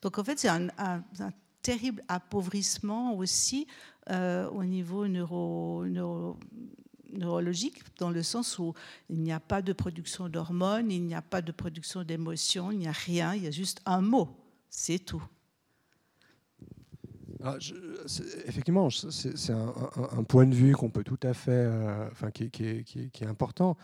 Donc 0.00 0.18
en 0.18 0.24
fait, 0.24 0.38
c'est 0.38 0.48
un, 0.48 0.70
terrible 1.60 2.02
appauvrissement 2.08 3.14
aussi 3.14 3.68
au 4.10 4.64
niveau 4.64 5.06
neuro, 5.06 5.84
neurologique, 7.12 7.82
dans 7.98 8.10
le 8.10 8.24
sens 8.24 8.58
où 8.58 8.74
il 9.08 9.20
n'y 9.20 9.32
a 9.32 9.38
pas 9.38 9.62
de 9.62 9.72
production 9.72 10.28
d'hormones, 10.28 10.90
il 10.90 11.04
n'y 11.04 11.14
a 11.14 11.22
pas 11.22 11.40
de 11.40 11.52
production 11.52 12.02
d'émotions, 12.02 12.72
il 12.72 12.78
n'y 12.78 12.88
a 12.88 12.92
rien, 12.92 13.36
il 13.36 13.44
y 13.44 13.46
a 13.46 13.52
juste 13.52 13.80
un 13.86 14.00
mot, 14.00 14.28
c'est 14.70 14.98
tout. 14.98 15.22
Ah, 17.44 17.56
effectivement, 18.46 18.88
c'est 18.90 19.52
un, 19.52 20.22
point 20.24 20.46
de 20.46 20.54
vue 20.54 20.72
qu'on 20.72 20.90
peut 20.90 21.02
tout 21.02 21.18
à 21.22 21.34
fait, 21.34 21.50
euh, 21.50 22.08
qui, 22.30 22.44
est 23.20 23.26
important. 23.26 23.76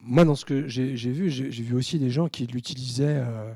Moi, 0.00 0.24
dans 0.24 0.36
ce 0.36 0.44
que 0.44 0.68
j'ai 0.68 0.94
vu, 0.94 1.30
j'ai 1.30 1.48
vu 1.48 1.74
aussi 1.74 1.98
des 1.98 2.10
gens 2.10 2.28
qui 2.28 2.46
l'utilisaient 2.46 3.22
euh, 3.26 3.52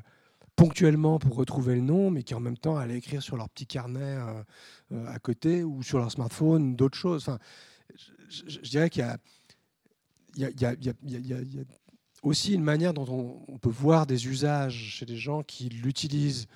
ponctuellement 0.57 1.17
pour 1.17 1.35
retrouver 1.35 1.75
le 1.75 1.81
nom, 1.81 2.11
mais 2.11 2.23
qui 2.23 2.35
en 2.35 2.41
même 2.41 2.57
temps 2.57 2.77
allaient 2.77 2.97
écrire 2.97 3.23
sur 3.23 3.37
leur 3.37 3.49
petit 3.49 3.67
carnet 3.67 4.17
euh, 4.91 5.05
à 5.07 5.19
côté 5.19 5.63
ou 5.63 5.81
sur 5.81 5.99
leur 5.99 6.11
smartphone 6.11 6.75
d'autres 6.75 6.97
choses. 6.97 7.23
Enfin, 7.23 7.39
je, 8.29 8.59
dirais 8.69 8.89
qu'il 8.89 9.05
y 10.35 10.65
a, 10.65 10.77
aussi 12.21 12.53
une 12.53 12.63
manière 12.63 12.93
dont 12.93 13.07
on, 13.09 13.53
on, 13.53 13.57
peut 13.57 13.69
voir 13.69 14.07
des 14.07 14.27
usages 14.27 14.97
chez 14.97 15.05
des 15.05 15.15
gens 15.15 15.41
qui 15.43 15.69
l'utilisent 15.69 16.47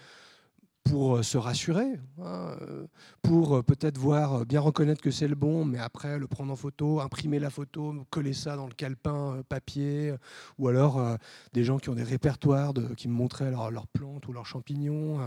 pour 0.83 1.17
euh, 1.17 1.23
se 1.23 1.37
rassurer, 1.37 1.99
hein, 2.21 2.55
euh, 2.61 2.87
pour 3.21 3.57
euh, 3.57 3.63
peut-être 3.63 3.97
voir, 3.97 4.45
bien 4.45 4.59
reconnaître 4.59 5.01
que 5.01 5.11
c'est 5.11 5.27
le 5.27 5.35
bon, 5.35 5.65
mais 5.65 5.77
après 5.77 6.17
le 6.17 6.27
prendre 6.27 6.51
en 6.51 6.55
photo, 6.55 6.99
imprimer 6.99 7.39
la 7.39 7.49
photo, 7.49 7.95
coller 8.09 8.33
ça 8.33 8.55
dans 8.55 8.67
le 8.67 8.73
calepin 8.73 9.41
papier, 9.47 10.13
ou 10.57 10.67
alors 10.67 11.17
des 11.53 11.63
gens 11.63 11.77
qui 11.77 11.89
ont 11.89 11.95
des 11.95 12.03
répertoires 12.03 12.73
qui 12.97 13.07
me 13.07 13.13
montraient 13.13 13.51
leurs 13.51 13.87
plantes 13.87 14.27
ou 14.27 14.33
leurs 14.33 14.45
champignons, 14.45 15.19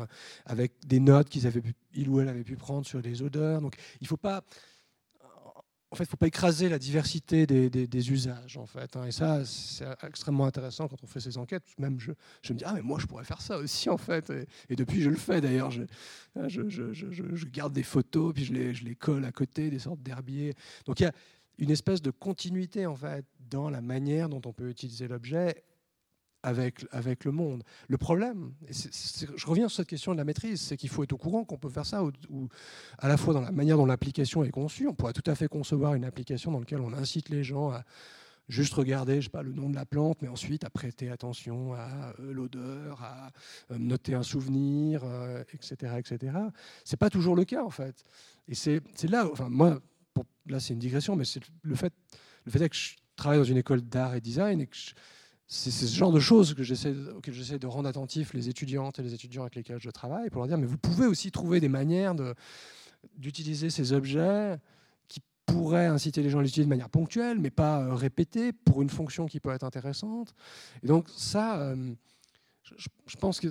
avec 0.47 0.73
des 0.87 1.01
notes 1.01 1.29
qu'ils 1.29 1.47
avaient 1.47 1.61
pu, 1.61 1.75
ou 2.09 2.21
elle 2.21 2.29
avait 2.29 2.45
pu 2.45 2.57
prendre 2.57 2.87
sur 2.87 3.01
des 3.01 3.23
odeurs. 3.23 3.61
Donc 3.61 3.77
il 4.01 4.05
ne 4.05 4.09
faut 4.09 4.17
pas 4.17 4.43
en 5.95 5.97
fait, 5.97 6.07
faut 6.07 6.17
pas 6.17 6.27
écraser 6.27 6.69
la 6.69 6.81
diversité 6.81 7.47
des, 7.47 8.11
usages, 8.11 8.57
en 8.57 8.67
fait. 8.67 8.97
Hein. 8.97 9.05
Et 9.05 9.13
ça, 9.13 9.45
c'est 9.45 9.87
extrêmement 10.03 10.45
intéressant 10.45 10.89
quand 10.89 10.97
on 11.05 11.07
fait 11.07 11.21
ces 11.21 11.39
enquêtes. 11.39 11.63
Même 11.79 12.01
je, 12.01 12.11
me 12.53 12.59
dis, 12.59 12.65
ah, 12.67 12.73
mais 12.75 12.83
moi, 12.83 12.99
je 12.99 13.07
pourrais 13.07 13.23
faire 13.23 13.41
ça 13.41 13.59
aussi, 13.59 13.89
en 13.89 13.97
fait. 13.97 14.33
Et, 14.69 14.75
depuis, 14.75 15.03
je 15.03 15.11
le 15.11 15.15
fais, 15.15 15.41
d'ailleurs. 15.41 15.71
Hein, 16.35 16.49
je, 16.49 16.69
je, 16.69 17.47
garde 17.47 17.73
des 17.73 17.85
photos, 17.85 18.35
puis 18.35 18.45
je 18.45 18.53
les, 18.53 18.75
je 18.75 18.85
les 18.85 18.97
colle 18.97 19.25
à 19.25 19.31
côté, 19.31 19.71
des 19.71 19.79
sortes 19.79 20.03
d'herbiers. 20.03 20.55
Donc, 20.85 20.99
il 20.99 21.05
y 21.05 21.07
a 21.07 21.13
une 21.59 21.71
espèce 21.71 22.03
de 22.03 22.11
continuité, 22.11 22.87
en 22.87 22.97
fait, 22.97 23.25
dans 23.49 23.71
la 23.71 23.81
manière 23.81 24.29
dont 24.29 24.43
on 24.47 24.53
peut 24.53 24.71
utiliser 24.71 25.07
l'objet 25.07 25.63
avec, 26.45 26.87
avec 26.93 27.25
le 27.25 27.33
monde. 27.33 27.65
Le 27.89 27.97
problème, 27.97 28.53
je 28.69 29.47
reviens 29.47 29.69
sur 29.69 29.79
cette 29.79 29.89
question 29.89 30.13
de 30.13 30.19
la 30.19 30.25
maîtrise, 30.25 30.61
c'est 30.61 30.77
qu'il 30.77 30.91
faut 30.91 31.03
être 31.03 31.15
au 31.15 31.17
courant 31.17 31.45
qu'on 31.45 31.57
peut 31.57 31.71
faire 31.71 31.87
ça, 31.87 32.05
ou, 32.05 32.49
à 32.99 33.09
la 33.09 33.17
fois 33.17 33.33
dans 33.33 33.41
la 33.41 33.51
manière 33.51 33.79
dont 33.79 33.87
l'application 33.87 34.45
est 34.45 34.51
conçue, 34.51 34.87
on 34.87 34.95
pourrait 34.95 35.15
tout 35.15 35.29
à 35.29 35.35
fait 35.35 35.49
concevoir 35.49 35.95
une 35.95 36.05
application 36.05 36.53
dans 36.53 36.61
laquelle 36.61 36.81
on 36.81 36.93
incite 36.93 37.31
les 37.31 37.43
gens 37.43 37.71
à 37.71 37.85
juste 38.49 38.75
regarder, 38.75 39.23
je 39.23 39.31
pas, 39.31 39.43
le 39.43 39.55
nom 39.55 39.71
de 39.71 39.75
la 39.75 39.87
plante, 39.87 40.21
mais 40.21 40.29
ensuite 40.29 40.65
à 40.65 40.71
prêter 40.71 41.09
attention 41.09 41.73
à 41.73 42.15
euh, 42.21 42.33
l'odeur, 42.35 43.03
à 43.03 43.31
euh, 43.71 43.79
noter 43.79 44.15
un 44.15 44.23
souvenir, 44.23 45.03
etc., 45.55 45.77
euh, 45.85 45.97
etc. 45.97 46.39
C'est 46.85 46.99
pas 46.99 47.09
toujours 47.09 47.37
le 47.37 47.47
cas 47.47 47.65
en 47.65 47.71
fait. 47.71 48.05
Et 48.49 48.55
c'est 48.55 48.83
là, 49.09 49.27
enfin 49.33 49.49
moi, 49.49 49.81
là 50.47 50.61
c'est 50.61 50.75
une 50.75 50.79
digression, 50.79 51.17
mais 51.17 51.25
c'est 51.25 51.41
le 51.63 51.75
fait, 51.75 51.95
le 52.45 52.53
fait 52.53 52.69
que 52.69 52.77
je 52.77 52.97
travaille 53.17 53.39
dans 53.39 53.45
une 53.45 53.57
école 53.57 53.81
d'art 53.81 54.15
et 54.15 54.21
design 54.21 54.61
et 54.61 54.67
que 54.67 54.77
je, 54.77 54.93
c'est 55.47 55.71
ce 55.71 55.95
genre 55.95 56.13
de 56.13 56.21
choses 56.21 56.55
que 56.55 56.63
j'essaie, 56.63 56.95
auxquelles 57.17 57.35
j'essaie 57.35 57.59
de 57.59 57.67
rendre 57.67 57.89
attentifs 57.89 58.33
les 58.33 58.49
étudiantes 58.49 58.99
et 58.99 59.03
les 59.03 59.15
étudiants 59.15 59.43
avec 59.43 59.55
lesquels 59.55 59.81
je 59.81 59.91
travaille, 59.91 60.31
pour 60.31 60.41
leur 60.41 60.49
dire, 60.49 60.59
mais 60.59 60.67
vous 60.67 60.79
pouvez 60.79 61.07
aussi 61.07 61.31
trouver 61.31 61.61
des 61.61 61.69
manières 61.69 62.15
d'utiliser 63.19 63.69
ces 63.69 63.93
objets 63.93 64.57
qui 65.09 65.21
pourraient 65.45 65.87
inciter 65.87 66.23
les 66.23 66.31
gens 66.31 66.39
à 66.39 66.43
les 66.43 66.49
utiliser 66.49 66.65
de 66.65 66.71
manière 66.71 66.89
ponctuelle, 66.89 67.39
mais 67.39 67.51
pas 67.51 67.83
euh, 67.83 67.95
répétée, 67.95 68.53
pour 68.53 68.81
une 68.81 68.89
fonction 68.89 69.27
qui 69.27 69.41
peut 69.41 69.51
être 69.51 69.65
intéressante. 69.65 70.35
Et 70.83 70.87
donc 70.87 71.09
ça, 71.15 71.75
je, 72.65 73.17
pense 73.17 73.41
que 73.41 73.49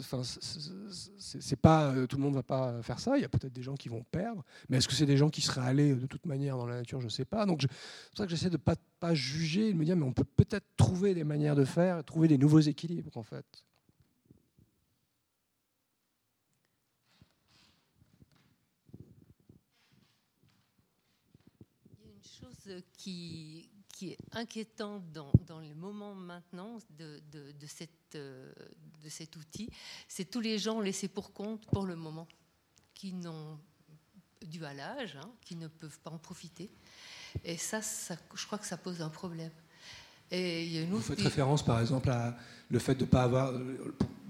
c'est 1.19 1.55
pas 1.55 1.91
euh, 1.91 2.07
tout 2.07 2.17
le 2.17 2.23
monde 2.23 2.33
va 2.33 2.43
pas 2.43 2.81
faire 2.81 2.99
ça. 2.99 3.15
Il 3.15 3.21
y 3.21 3.25
a 3.25 3.29
peut-être 3.29 3.53
des 3.53 3.61
gens 3.61 3.75
qui 3.75 3.87
vont 3.87 4.03
perdre, 4.03 4.43
mais 4.69 4.77
est-ce 4.77 4.87
que 4.87 4.95
c'est 4.95 5.05
des 5.05 5.17
gens 5.17 5.29
qui 5.29 5.41
seraient 5.41 5.61
allés 5.67 5.93
de 5.93 6.07
toute 6.07 6.25
manière 6.25 6.57
dans 6.57 6.65
la 6.65 6.77
nature? 6.77 6.99
Je 6.99 7.05
ne 7.05 7.11
sais 7.11 7.25
pas. 7.25 7.45
Donc 7.45 7.61
c'est 7.61 7.67
pour 7.67 8.17
ça 8.17 8.25
que 8.25 8.31
j'essaie 8.31 8.49
de 8.49 8.57
pas 8.57 8.75
pas 8.99 9.13
juger, 9.13 9.71
de 9.71 9.77
me 9.77 9.85
dire 9.85 9.95
mais 9.95 10.05
on 10.05 10.13
peut 10.13 10.23
peut-être 10.23 10.65
trouver 10.77 11.13
des 11.13 11.23
manières 11.23 11.55
de 11.55 11.65
faire, 11.65 12.03
trouver 12.03 12.27
des 12.27 12.39
nouveaux 12.39 12.59
équilibres 12.59 13.15
en 13.15 13.23
fait. 13.23 13.45
Il 21.85 21.99
y 21.99 22.09
a 22.09 22.13
une 22.15 22.23
chose 22.23 22.83
qui 22.97 23.69
qui 23.93 24.09
est 24.09 24.17
inquiétant 24.33 25.01
dans, 25.13 25.31
dans 25.45 25.59
le 25.59 25.73
moment 25.75 26.15
maintenant 26.15 26.79
de, 26.97 27.21
de, 27.31 27.67
cette, 27.67 28.15
euh, 28.15 28.51
de 29.03 29.07
cet 29.07 29.37
outil, 29.37 29.69
c'est 30.07 30.25
tous 30.25 30.41
les 30.41 30.57
gens 30.57 30.81
laissés 30.81 31.07
pour 31.07 31.31
compte 31.31 31.65
pour 31.67 31.85
le 31.85 31.95
moment, 31.95 32.27
qui 32.95 33.13
n'ont 33.13 33.59
dû 34.43 34.65
à 34.65 34.73
l'âge, 34.73 35.15
hein, 35.15 35.29
qui 35.45 35.55
ne 35.55 35.67
peuvent 35.67 35.99
pas 35.99 36.09
en 36.09 36.17
profiter. 36.17 36.71
Et 37.45 37.55
ça, 37.55 37.81
ça, 37.81 38.17
je 38.33 38.45
crois 38.45 38.57
que 38.57 38.65
ça 38.65 38.77
pose 38.77 39.01
un 39.01 39.09
problème. 39.09 39.51
Et 40.31 40.65
il 40.65 40.73
y 40.73 40.79
a 40.79 40.81
une 40.81 40.89
Vous 40.89 40.99
faites 40.99 41.21
référence 41.21 41.63
par 41.63 41.79
exemple 41.79 42.09
à 42.09 42.35
le 42.69 42.79
fait 42.79 42.95
de 42.95 43.01
ne 43.01 43.09
pas 43.09 43.23
avoir. 43.23 43.53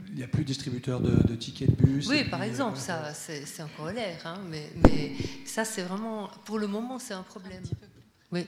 Il 0.10 0.16
n'y 0.16 0.24
a 0.24 0.28
plus 0.28 0.44
de 0.44 0.48
distributeur 0.48 1.00
de, 1.00 1.36
tickets 1.36 1.70
de 1.70 1.76
bus. 1.76 2.08
Oui, 2.08 2.26
par 2.26 2.44
exemple, 2.44 2.78
ça, 2.78 3.14
c'est 3.14 3.64
encore 3.64 3.92
l'air. 3.92 4.20
Hein, 4.26 4.42
mais, 4.50 4.70
mais 4.84 5.14
ça, 5.46 5.64
c'est 5.64 5.84
vraiment. 5.84 6.28
Pour 6.46 6.60
le 6.60 6.68
moment, 6.68 7.00
c'est 7.00 7.14
un 7.14 7.24
problème. 7.24 7.64
Oui. 8.32 8.46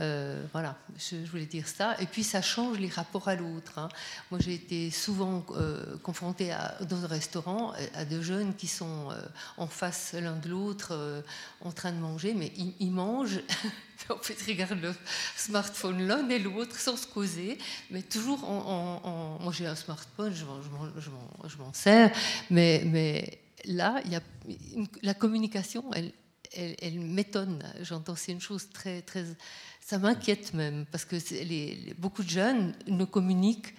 Euh, 0.00 0.42
voilà, 0.52 0.78
je, 0.96 1.16
voulais 1.30 1.44
dire 1.44 1.68
ça. 1.68 1.96
Et 2.00 2.06
puis 2.06 2.24
ça 2.24 2.40
change 2.40 2.78
les 2.78 2.88
rapports 2.88 3.28
à 3.28 3.34
l'autre. 3.34 3.78
Hein. 3.78 3.88
Moi 4.30 4.40
j'ai 4.40 4.54
été 4.54 4.90
souvent 4.90 5.44
euh, 5.50 5.98
confrontée 5.98 6.54
dans 6.88 7.04
un 7.04 7.06
restaurant 7.06 7.74
à 7.94 8.06
deux 8.06 8.22
jeunes 8.22 8.54
qui 8.54 8.68
sont 8.68 9.10
euh, 9.10 9.20
en 9.58 9.66
face 9.66 10.14
l'un 10.14 10.36
de 10.36 10.48
l'autre 10.48 11.22
en 11.60 11.72
train 11.72 11.92
de 11.92 11.98
manger, 11.98 12.32
mais 12.32 12.52
ils, 12.56 12.90
mangent. 12.90 13.40
en 14.08 14.16
fait, 14.16 14.36
ils 14.48 14.52
regardent 14.52 14.80
le 14.80 14.94
smartphone 15.36 16.06
l'un 16.06 16.26
et 16.30 16.38
l'autre 16.38 16.78
sans 16.80 16.96
se 16.96 17.06
causer, 17.06 17.58
mais 17.90 18.00
toujours 18.00 18.48
en. 18.48 19.38
moi 19.42 19.52
j'ai 19.52 19.66
un 19.66 19.76
smartphone, 19.76 20.34
je, 20.34 21.56
m'en 21.58 21.72
sers, 21.74 22.10
mais, 22.48 23.40
là, 23.66 24.00
la 25.02 25.14
communication, 25.14 25.84
elle 25.92 26.98
m'étonne. 26.98 27.62
J'entends, 27.82 28.16
c'est 28.16 28.32
une 28.32 28.40
chose 28.40 28.68
très, 28.70 29.02
très, 29.02 29.24
ça 29.82 29.98
m'inquiète 29.98 30.54
même, 30.54 30.86
parce 30.90 31.04
que 31.04 31.16
les, 31.44 31.94
beaucoup 31.98 32.22
de 32.22 32.28
jeunes 32.28 32.74
ne 32.86 33.04
communiquent 33.04 33.74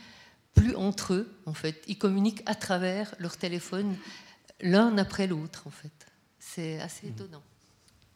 plus 0.54 0.76
entre 0.76 1.14
eux, 1.14 1.34
en 1.46 1.54
fait. 1.54 1.82
Ils 1.88 1.98
communiquent 1.98 2.44
à 2.46 2.56
travers 2.56 3.16
leur 3.20 3.38
téléphone, 3.38 3.96
l'un 4.62 4.98
après 4.98 5.28
l'autre, 5.28 5.66
en 5.66 5.72
fait. 5.72 5.92
C'est 6.38 6.80
assez 6.82 7.08
mmh. 7.08 7.10
étonnant. 7.10 7.44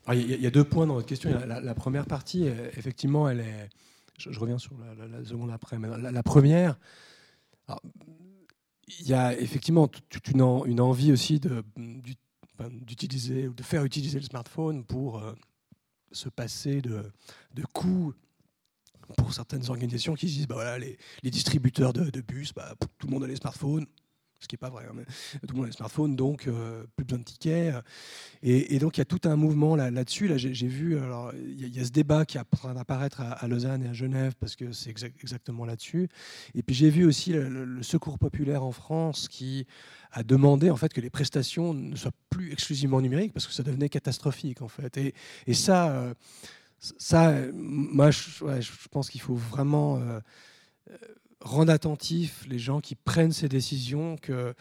Ah, 0.06 0.16
il 0.16 0.42
y, 0.42 0.48
a 0.48 0.52
deux 0.52 0.64
points 0.64 0.86
dans 0.86 0.94
votre 0.94 1.08
question. 1.08 1.30
La, 1.46 1.76
première 1.76 2.06
partie, 2.06 2.48
euh, 2.48 2.70
effectivement, 2.78 3.28
elle 3.30 3.42
est. 3.42 3.70
Je, 4.18 4.40
reviens 4.40 4.58
sur 4.58 4.74
la, 4.98 5.26
seconde 5.26 5.52
après, 5.52 5.78
mais 5.78 5.90
la, 6.12 6.24
première. 6.24 6.80
il 9.00 9.08
y 9.08 9.14
a 9.14 9.38
effectivement 9.38 9.88
toute 9.88 10.30
une, 10.30 10.42
une 10.66 10.80
envie 10.80 11.12
aussi 11.12 11.42
d'utiliser 12.58 13.48
ou 13.50 13.54
de 13.54 13.64
faire 13.64 13.84
utiliser 13.84 14.20
le 14.20 14.26
smartphone 14.26 14.86
pour 14.86 15.20
euh, 15.20 15.34
se 16.12 16.30
passer 16.30 16.82
de, 16.82 17.04
coûts 17.74 18.14
pour 19.18 19.34
certaines 19.34 19.70
organisations 19.70 20.16
qui 20.16 20.28
se 20.28 20.34
disent 20.34 20.48
bah 20.48 20.56
voilà, 20.56 20.78
les, 20.78 20.98
distributeurs 21.24 21.94
de, 21.94 22.10
de 22.10 22.22
bus, 22.22 22.54
bah, 22.54 22.76
tout 22.98 23.08
le 23.08 23.14
monde 23.14 23.24
a 23.24 23.28
les 23.28 23.36
smartphones, 23.36 23.86
ce 24.40 24.48
qui 24.48 24.54
n'est 24.56 24.60
pas 24.60 24.70
vrai, 24.70 24.86
hein, 24.86 24.96
tout 25.42 25.48
le 25.50 25.56
monde 25.56 25.66
a 25.66 25.68
les 25.68 25.74
smartphones, 25.74 26.16
donc 26.16 26.48
euh, 26.48 26.84
plus 26.96 27.06
besoin 27.06 27.20
de 27.20 27.24
tickets. 27.24 27.76
Et, 28.44 28.78
donc 28.80 28.98
il 28.98 29.00
y 29.00 29.02
a 29.02 29.06
tout 29.06 29.22
un 29.26 29.36
mouvement 29.36 29.76
là-dessus. 29.76 30.28
Là, 30.28 30.38
j'ai 30.38 30.68
vu, 30.68 30.98
alors 31.00 31.34
il 31.34 31.76
y, 31.76 31.80
a 31.80 31.86
ce 31.86 31.92
débat 31.92 32.26
qui 32.26 32.38
est 32.38 32.42
en 32.42 32.58
train 32.58 32.74
d'apparaître 32.74 33.22
à, 33.22 33.48
Lausanne 33.48 33.84
et 33.84 33.90
à 33.90 33.94
Genève 33.94 34.36
parce 34.40 34.56
que 34.56 34.72
c'est 34.72 34.90
exactement 34.90 35.66
là-dessus. 35.66 36.10
Et 36.54 36.62
puis 36.62 36.76
j'ai 36.76 36.90
vu 36.90 37.06
aussi 37.06 37.34
le, 37.34 37.82
Secours 37.82 38.20
populaire 38.20 38.64
en 38.64 38.72
France 38.72 39.28
qui 39.28 39.66
a 40.12 40.24
demandé 40.24 40.70
en 40.70 40.76
fait 40.76 40.94
que 40.94 41.00
les 41.00 41.10
prestations 41.10 41.74
ne 41.74 41.96
soient 41.96 42.12
plus 42.30 42.52
exclusivement 42.52 43.02
numériques 43.02 43.34
parce 43.34 43.48
que 43.48 43.54
ça 43.54 43.64
devenait 43.64 43.90
catastrophique 43.90 44.62
en 44.62 44.68
fait. 44.68 44.98
Et, 44.98 45.54
ça, 45.54 45.90
euh, 45.92 46.14
ça, 46.80 47.34
moi, 47.54 48.12
je, 48.12 48.44
pense 48.92 49.10
qu'il 49.10 49.22
faut 49.22 49.36
vraiment 49.36 50.00
euh, 50.00 50.20
rendre 51.42 51.72
attentif 51.72 52.46
les 52.48 52.60
gens 52.60 52.80
qui 52.80 52.96
prennent 52.96 53.32
ces 53.32 53.50
décisions 53.50 54.18
que, 54.18 54.54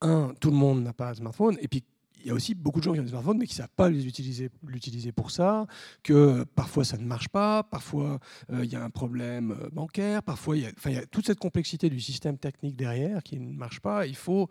un, 0.00 0.32
tout 0.40 0.50
le 0.50 0.56
monde 0.56 0.82
n'a 0.82 0.92
pas 0.92 1.10
un 1.10 1.14
smartphone, 1.14 1.56
et 1.60 1.68
puis 1.68 1.84
il 2.22 2.26
y 2.26 2.30
a 2.30 2.34
aussi 2.34 2.54
beaucoup 2.54 2.80
de 2.80 2.84
gens 2.84 2.92
qui 2.92 3.00
ont 3.00 3.02
des 3.02 3.08
smartphones 3.08 3.38
mais 3.38 3.46
qui 3.46 3.54
ne 3.54 3.62
savent 3.62 3.74
pas 3.74 3.88
l'utiliser 3.88 5.12
pour 5.12 5.30
ça, 5.30 5.66
que 6.02 6.44
parfois 6.54 6.84
ça 6.84 6.98
ne 6.98 7.04
marche 7.04 7.28
pas, 7.28 7.62
parfois 7.62 8.18
euh, 8.52 8.64
il 8.64 8.70
y 8.70 8.76
a 8.76 8.84
un 8.84 8.90
problème 8.90 9.52
euh, 9.52 9.68
bancaire, 9.72 10.22
parfois 10.22 10.56
il 10.56 10.64
y, 10.64 10.66
a, 10.66 10.90
y 10.90 10.96
a 10.96 11.06
toute 11.06 11.26
cette 11.26 11.38
complexité 11.38 11.88
du 11.88 12.00
système 12.00 12.36
technique 12.38 12.76
derrière 12.76 13.22
qui 13.22 13.38
ne 13.38 13.54
marche 13.54 13.80
pas. 13.80 14.06
Il 14.06 14.16
faut 14.16 14.48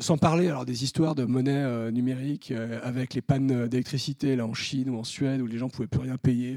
sans 0.00 0.18
parler 0.18 0.48
alors 0.48 0.64
des 0.64 0.84
histoires 0.84 1.14
de 1.14 1.24
monnaie 1.24 1.52
euh, 1.52 1.90
numérique 1.90 2.50
euh, 2.50 2.80
avec 2.82 3.14
les 3.14 3.22
pannes 3.22 3.68
d'électricité 3.68 4.36
là 4.36 4.46
en 4.46 4.54
Chine 4.54 4.90
ou 4.90 4.98
en 4.98 5.04
Suède 5.04 5.40
où 5.40 5.46
les 5.46 5.58
gens 5.58 5.68
pouvaient 5.68 5.88
plus 5.88 6.00
rien 6.00 6.16
payer. 6.16 6.56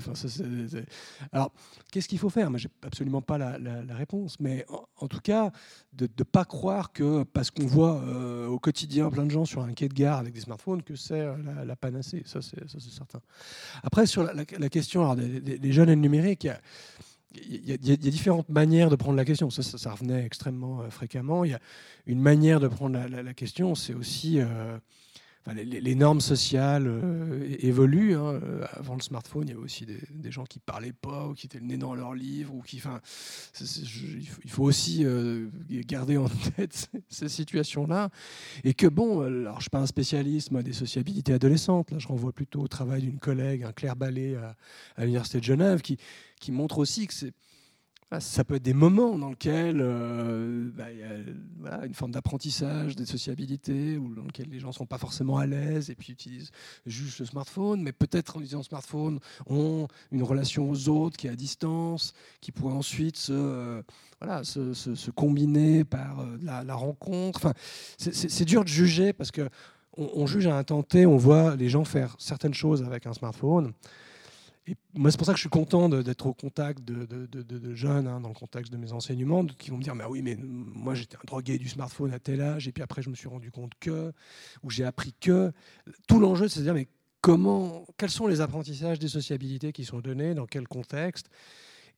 Alors, 1.32 1.52
qu'est-ce 1.92 2.08
qu'il 2.08 2.20
faut 2.20 2.30
faire? 2.30 2.50
Moi, 2.50 2.60
j'ai 2.60 2.70
absolument 2.84 3.22
pas 3.22 3.38
la, 3.38 3.58
réponse, 3.96 4.40
mais 4.40 4.66
en, 4.98 5.08
tout 5.08 5.20
cas, 5.20 5.52
de 5.94 6.08
ne 6.18 6.24
pas 6.24 6.46
croire 6.46 6.92
que 6.92 7.24
parce 7.24 7.52
qu'on 7.52 7.66
voit 7.66 8.02
au 8.48 8.60
quotidien 8.60 9.10
plein 9.10 9.26
de 9.26 9.32
gens 9.32 9.46
sur 9.46 9.62
un 9.62 9.74
quai 9.74 9.88
de 9.88 9.94
gare 9.94 10.20
avec 10.20 10.34
des 10.34 10.42
smartphones 10.42 10.84
que 10.84 10.96
c'est 10.96 11.26
la, 11.66 11.76
panacée. 11.76 12.22
Ça, 12.26 12.42
c'est 12.42 12.80
certain. 12.80 13.20
Après, 13.84 14.06
sur 14.06 14.24
la, 14.24 14.46
question 14.70 15.02
alors, 15.02 15.16
des, 15.16 15.72
jeunes 15.72 15.90
et 15.90 15.96
le 15.96 16.02
numérique, 16.02 16.48
il 17.50 17.70
y 17.70 17.92
a, 17.92 17.98
différentes 17.98 18.50
manières 18.50 18.90
de 18.90 18.96
prendre 18.96 19.18
la 19.18 19.26
question. 19.26 19.50
Ça, 19.50 19.64
ça, 19.64 19.92
revenait 19.92 20.26
extrêmement 20.26 20.82
euh, 20.82 20.90
fréquemment. 20.90 21.44
Il 21.44 21.52
y 21.52 21.54
a 21.54 21.60
une 22.06 22.22
manière 22.22 22.60
de 22.60 22.68
prendre 22.68 22.98
la, 22.98 23.34
question, 23.34 23.76
c'est 23.76 23.94
aussi 23.94 24.40
euh, 24.40 24.78
les, 25.54 25.96
normes 25.96 26.22
sociales 26.22 26.88
euh, 26.88 27.56
évoluent. 27.60 28.16
Hein. 28.16 28.40
Avant 28.74 28.96
le 28.96 29.02
smartphone, 29.02 29.44
il 29.48 29.50
y 29.50 29.54
avait 29.54 29.64
aussi 29.64 29.86
des, 29.86 30.32
gens 30.32 30.46
qui 30.46 30.60
parlaient 30.60 30.94
pas 30.94 31.28
ou 31.28 31.34
qui 31.34 31.46
étaient 31.46 31.60
le 31.60 31.66
nez 31.66 31.78
dans 31.78 31.96
leur 31.96 32.14
livre. 32.14 32.54
Ou 32.54 32.62
qui, 32.62 32.78
enfin, 32.78 33.00
il 33.60 34.50
faut 34.50 34.64
aussi 34.64 35.06
garder 35.70 36.18
en 36.18 36.28
tête 36.56 36.90
ces 37.10 37.30
situations-là. 37.30 38.10
Et 38.64 38.74
que 38.74 38.88
bon, 38.88 39.22
alors 39.22 39.58
je 39.58 39.64
suis 39.64 39.70
pas 39.70 39.80
un 39.80 39.88
spécialiste 39.88 40.54
des 40.54 40.74
sociabilités 40.74 41.34
adolescentes. 41.34 41.92
Là, 41.92 42.00
je 42.00 42.08
renvoie 42.08 42.32
plutôt 42.32 42.62
au 42.62 42.68
travail 42.68 43.02
d'une 43.02 43.20
collègue, 43.20 43.64
un 43.64 43.74
Claire 43.74 43.96
Ballet 43.96 44.36
à, 44.36 45.04
l'université 45.04 45.40
de 45.40 45.46
Genève, 45.46 45.82
qui 45.82 45.98
qui 46.40 46.52
montre 46.52 46.78
aussi 46.78 47.08
que 47.08 47.14
c'est 47.14 47.34
ça 48.20 48.46
peut 48.46 48.56
être 48.56 48.64
des 48.64 48.74
moments 48.74 49.20
dans 49.20 49.30
lesquels 49.30 49.82
euh, 49.82 50.70
bah, 50.74 50.92
y 50.94 51.04
a 51.04 51.10
voilà, 51.60 51.86
une 51.86 51.94
forme 51.94 52.12
d'apprentissage, 52.12 52.96
de 52.96 53.04
sociabilité, 53.04 53.98
ou 53.98 54.16
dans 54.16 54.24
lesquels 54.24 54.50
les 54.50 54.60
gens 54.60 54.70
ne 54.70 54.74
sont 54.74 54.86
pas 54.86 54.98
forcément 54.98 55.38
à 55.38 55.46
l'aise 55.46 55.90
et 55.90 55.96
puis 55.96 56.14
utilisent 56.14 56.52
juste 56.86 57.20
le 57.20 57.26
smartphone, 57.26 57.82
mais 57.82 57.92
peut-être 57.92 58.38
en 58.38 58.40
utilisant 58.40 58.60
le 58.60 58.64
smartphone 58.64 59.20
ont 59.48 59.88
une 60.12 60.24
relation 60.24 60.70
aux 60.70 60.88
autres 60.88 61.18
qui 61.18 61.28
est 61.28 61.32
à 61.32 61.36
distance, 61.36 62.14
qui 62.40 62.54
pourrait 62.54 62.76
ensuite 62.76 63.18
se, 63.18 63.34
euh, 63.34 63.82
voilà, 64.22 64.44
se, 64.46 65.12
combiner 65.12 65.84
par 65.84 66.22
euh, 66.22 66.38
la, 66.42 66.76
rencontre. 66.76 67.40
Enfin, 67.40 67.54
c'est 67.98 68.46
dur 68.46 68.64
de 68.64 68.70
juger 68.70 69.12
parce 69.12 69.32
que 69.32 69.50
on, 69.98 70.28
juge 70.28 70.48
à 70.48 70.56
un 70.56 70.64
temps 70.64 70.84
T, 70.84 71.06
on 71.06 71.18
voit 71.18 71.56
les 71.56 71.70
gens 71.70 71.84
faire 71.84 72.16
certaines 72.20 72.54
choses 72.54 72.84
avec 72.84 73.08
un 73.08 73.14
smartphone 73.14 73.74
moi, 74.94 75.12
c'est 75.12 75.18
pour 75.18 75.26
ça 75.26 75.34
que 75.34 75.38
je 75.38 75.42
suis 75.42 75.50
content 75.50 75.90
d'être 75.90 76.26
au 76.26 76.34
contact 76.34 76.84
de, 76.84 77.76
jeunes, 77.76 78.08
hein, 78.08 78.20
dans 78.20 78.30
le 78.30 78.34
contexte 78.34 78.72
de 78.72 78.78
mes 78.78 78.92
enseignements, 78.94 79.46
qui 79.46 79.70
vont 79.70 79.78
me 79.78 79.84
dire 79.84 79.96
Mais 79.96 80.06
oui, 80.06 80.22
mais 80.22 80.36
moi, 80.40 80.96
j'étais 80.96 81.16
un 81.16 81.26
drogué 81.26 81.58
du 81.58 81.70
smartphone 81.70 82.14
à 82.14 82.20
tel 82.20 82.42
âge, 82.42 82.68
et 82.68 82.72
puis 82.72 82.84
après, 82.84 83.02
je 83.02 83.10
me 83.10 83.16
suis 83.16 83.28
rendu 83.28 83.52
compte 83.52 83.74
que, 83.80 84.12
ou 84.64 84.70
j'ai 84.70 84.84
appris 84.84 85.14
que. 85.20 85.52
Tout 86.08 86.20
l'enjeu, 86.20 86.48
c'est 86.48 86.60
de 86.60 86.66
dire 86.66 86.74
Mais 86.74 86.88
comment, 87.22 87.86
quels 87.98 88.10
sont 88.10 88.28
les 88.28 88.42
apprentissages 88.42 89.00
des 89.00 89.08
sociabilités 89.08 89.72
qui 89.72 89.86
sont 89.86 90.00
donnés, 90.00 90.34
dans 90.34 90.46
quel 90.46 90.68
contexte? 90.68 91.30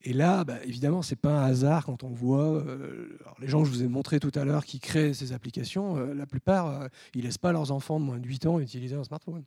Et 0.02 0.14
là, 0.14 0.46
bah, 0.46 0.58
évidemment, 0.64 1.02
ce 1.02 1.12
n'est 1.12 1.18
pas 1.18 1.42
un 1.42 1.46
hasard 1.46 1.86
quand 1.86 2.04
on 2.04 2.10
voit 2.10 2.56
euh, 2.56 3.20
les 3.40 3.48
gens 3.48 3.62
que 3.62 3.68
je 3.68 3.74
vous 3.74 3.84
ai 3.84 3.88
montré 3.90 4.20
tout 4.22 4.32
à 4.36 4.46
l'heure 4.46 4.64
qui 4.64 4.80
créent 4.80 5.14
ces 5.14 5.34
applications, 5.34 5.98
euh, 5.98 6.14
la 6.14 6.26
plupart, 6.26 6.68
euh, 6.68 6.88
ils 7.14 7.26
laissent 7.26 7.38
pas 7.38 7.52
leurs 7.52 7.72
enfants 7.72 8.00
de 8.00 8.06
moins 8.06 8.18
de 8.18 8.26
8 8.26 8.46
ans 8.46 8.60
utiliser 8.62 8.96
un 8.96 9.04
smartphone. 9.04 9.44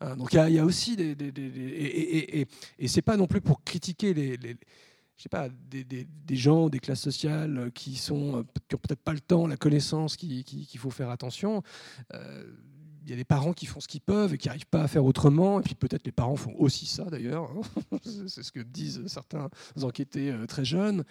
Hein, 0.00 0.16
donc 0.16 0.34
il 0.34 0.52
y, 0.52 0.58
a 0.58 0.64
aussi 0.64 0.94
des... 0.94 1.12
et, 1.12 2.46
et, 2.78 2.88
ce 2.88 2.96
n'est 2.96 3.02
pas 3.02 3.16
non 3.16 3.26
plus 3.26 3.40
pour 3.40 3.64
critiquer 3.64 4.12
les, 4.12 4.36
je 4.36 5.22
sais 5.22 5.30
pas, 5.30 5.48
des, 5.48 5.84
des, 5.84 6.06
des, 6.06 6.36
gens, 6.36 6.68
des 6.68 6.80
classes 6.80 7.00
sociales 7.00 7.70
qui 7.74 7.96
sont 7.96 8.44
qui 8.68 8.74
n'ont 8.74 8.80
peut-être 8.80 9.02
pas 9.02 9.14
le 9.14 9.20
temps, 9.20 9.46
la 9.46 9.56
connaissance 9.56 10.16
qu'il 10.16 10.44
faut 10.76 10.90
faire 10.90 11.08
attention 11.08 11.62
y 13.10 13.14
a 13.14 13.16
des 13.16 13.24
parents 13.24 13.52
qui 13.52 13.66
font 13.66 13.80
ce 13.80 13.88
qu'ils 13.88 14.00
peuvent 14.00 14.34
et 14.34 14.38
qui 14.38 14.48
n'arrivent 14.48 14.66
pas 14.66 14.82
à 14.82 14.88
faire 14.88 15.04
autrement. 15.04 15.60
Et 15.60 15.62
puis 15.62 15.74
peut-être 15.74 16.04
les 16.04 16.12
parents 16.12 16.36
font 16.36 16.54
aussi 16.58 16.86
ça 16.86 17.04
d'ailleurs. 17.04 17.50
Hein. 17.50 17.98
C'est 18.26 18.42
ce 18.42 18.52
que 18.52 18.60
disent 18.60 19.06
certains 19.06 19.48
enquêtés 19.82 20.30
euh, 20.30 20.46
très 20.46 20.64
jeunes. 20.64 21.04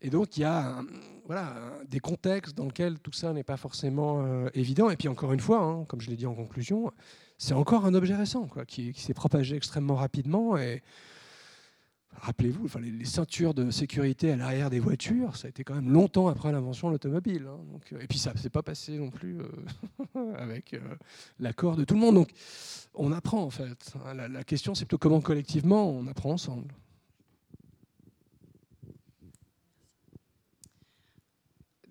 Et 0.00 0.10
donc, 0.10 0.36
il 0.36 0.40
y 0.40 0.44
a 0.44 0.80
voilà, 1.26 1.54
des 1.88 1.98
contextes 1.98 2.56
dans 2.56 2.66
lesquels 2.66 2.98
tout 3.00 3.12
ça 3.12 3.32
n'est 3.32 3.42
pas 3.42 3.56
forcément 3.56 4.24
euh, 4.24 4.48
évident. 4.54 4.90
Et 4.90 4.96
puis, 4.96 5.08
encore 5.08 5.32
une 5.32 5.40
fois, 5.40 5.60
hein, 5.60 5.84
comme 5.88 6.00
je 6.00 6.08
l'ai 6.08 6.16
dit 6.16 6.26
en 6.26 6.34
conclusion, 6.34 6.92
c'est 7.36 7.54
encore 7.54 7.84
un 7.84 7.94
objet 7.94 8.14
récent 8.14 8.46
quoi, 8.46 8.64
qui, 8.64 8.92
s'est 8.94 9.14
propagé 9.14 9.56
extrêmement 9.56 9.96
rapidement. 9.96 10.56
Et 10.56 10.82
rappelez-vous, 12.20 12.66
enfin, 12.66 12.80
les, 12.80 13.04
ceintures 13.04 13.54
de 13.54 13.70
sécurité 13.70 14.32
à 14.32 14.36
l'arrière 14.36 14.70
des 14.70 14.80
voitures, 14.80 15.36
ça 15.36 15.46
a 15.46 15.50
été 15.50 15.64
quand 15.64 15.74
même 15.74 15.90
longtemps 15.90 16.28
après 16.28 16.52
l'invention 16.52 16.88
de 16.88 16.92
l'automobile. 16.92 17.46
Hein. 17.48 17.58
Euh, 17.92 18.00
et 18.00 18.06
puis, 18.06 18.18
ça 18.18 18.32
ne 18.32 18.38
s'est 18.38 18.50
pas 18.50 18.62
passé 18.62 18.98
non 18.98 19.10
plus 19.10 19.38
euh, 19.40 20.34
avec 20.36 20.76
l'accord 21.38 21.76
de 21.76 21.84
tout 21.84 21.94
le 21.94 22.00
monde. 22.00 22.14
Donc, 22.14 22.30
on 22.94 23.12
apprend, 23.12 23.42
en 23.42 23.50
fait. 23.50 23.94
La, 24.14 24.28
la 24.28 24.44
question, 24.44 24.74
c'est 24.74 24.84
plutôt 24.84 24.98
comment 24.98 25.20
collectivement 25.20 25.90
on 25.90 26.06
apprend 26.06 26.32
ensemble. 26.32 26.74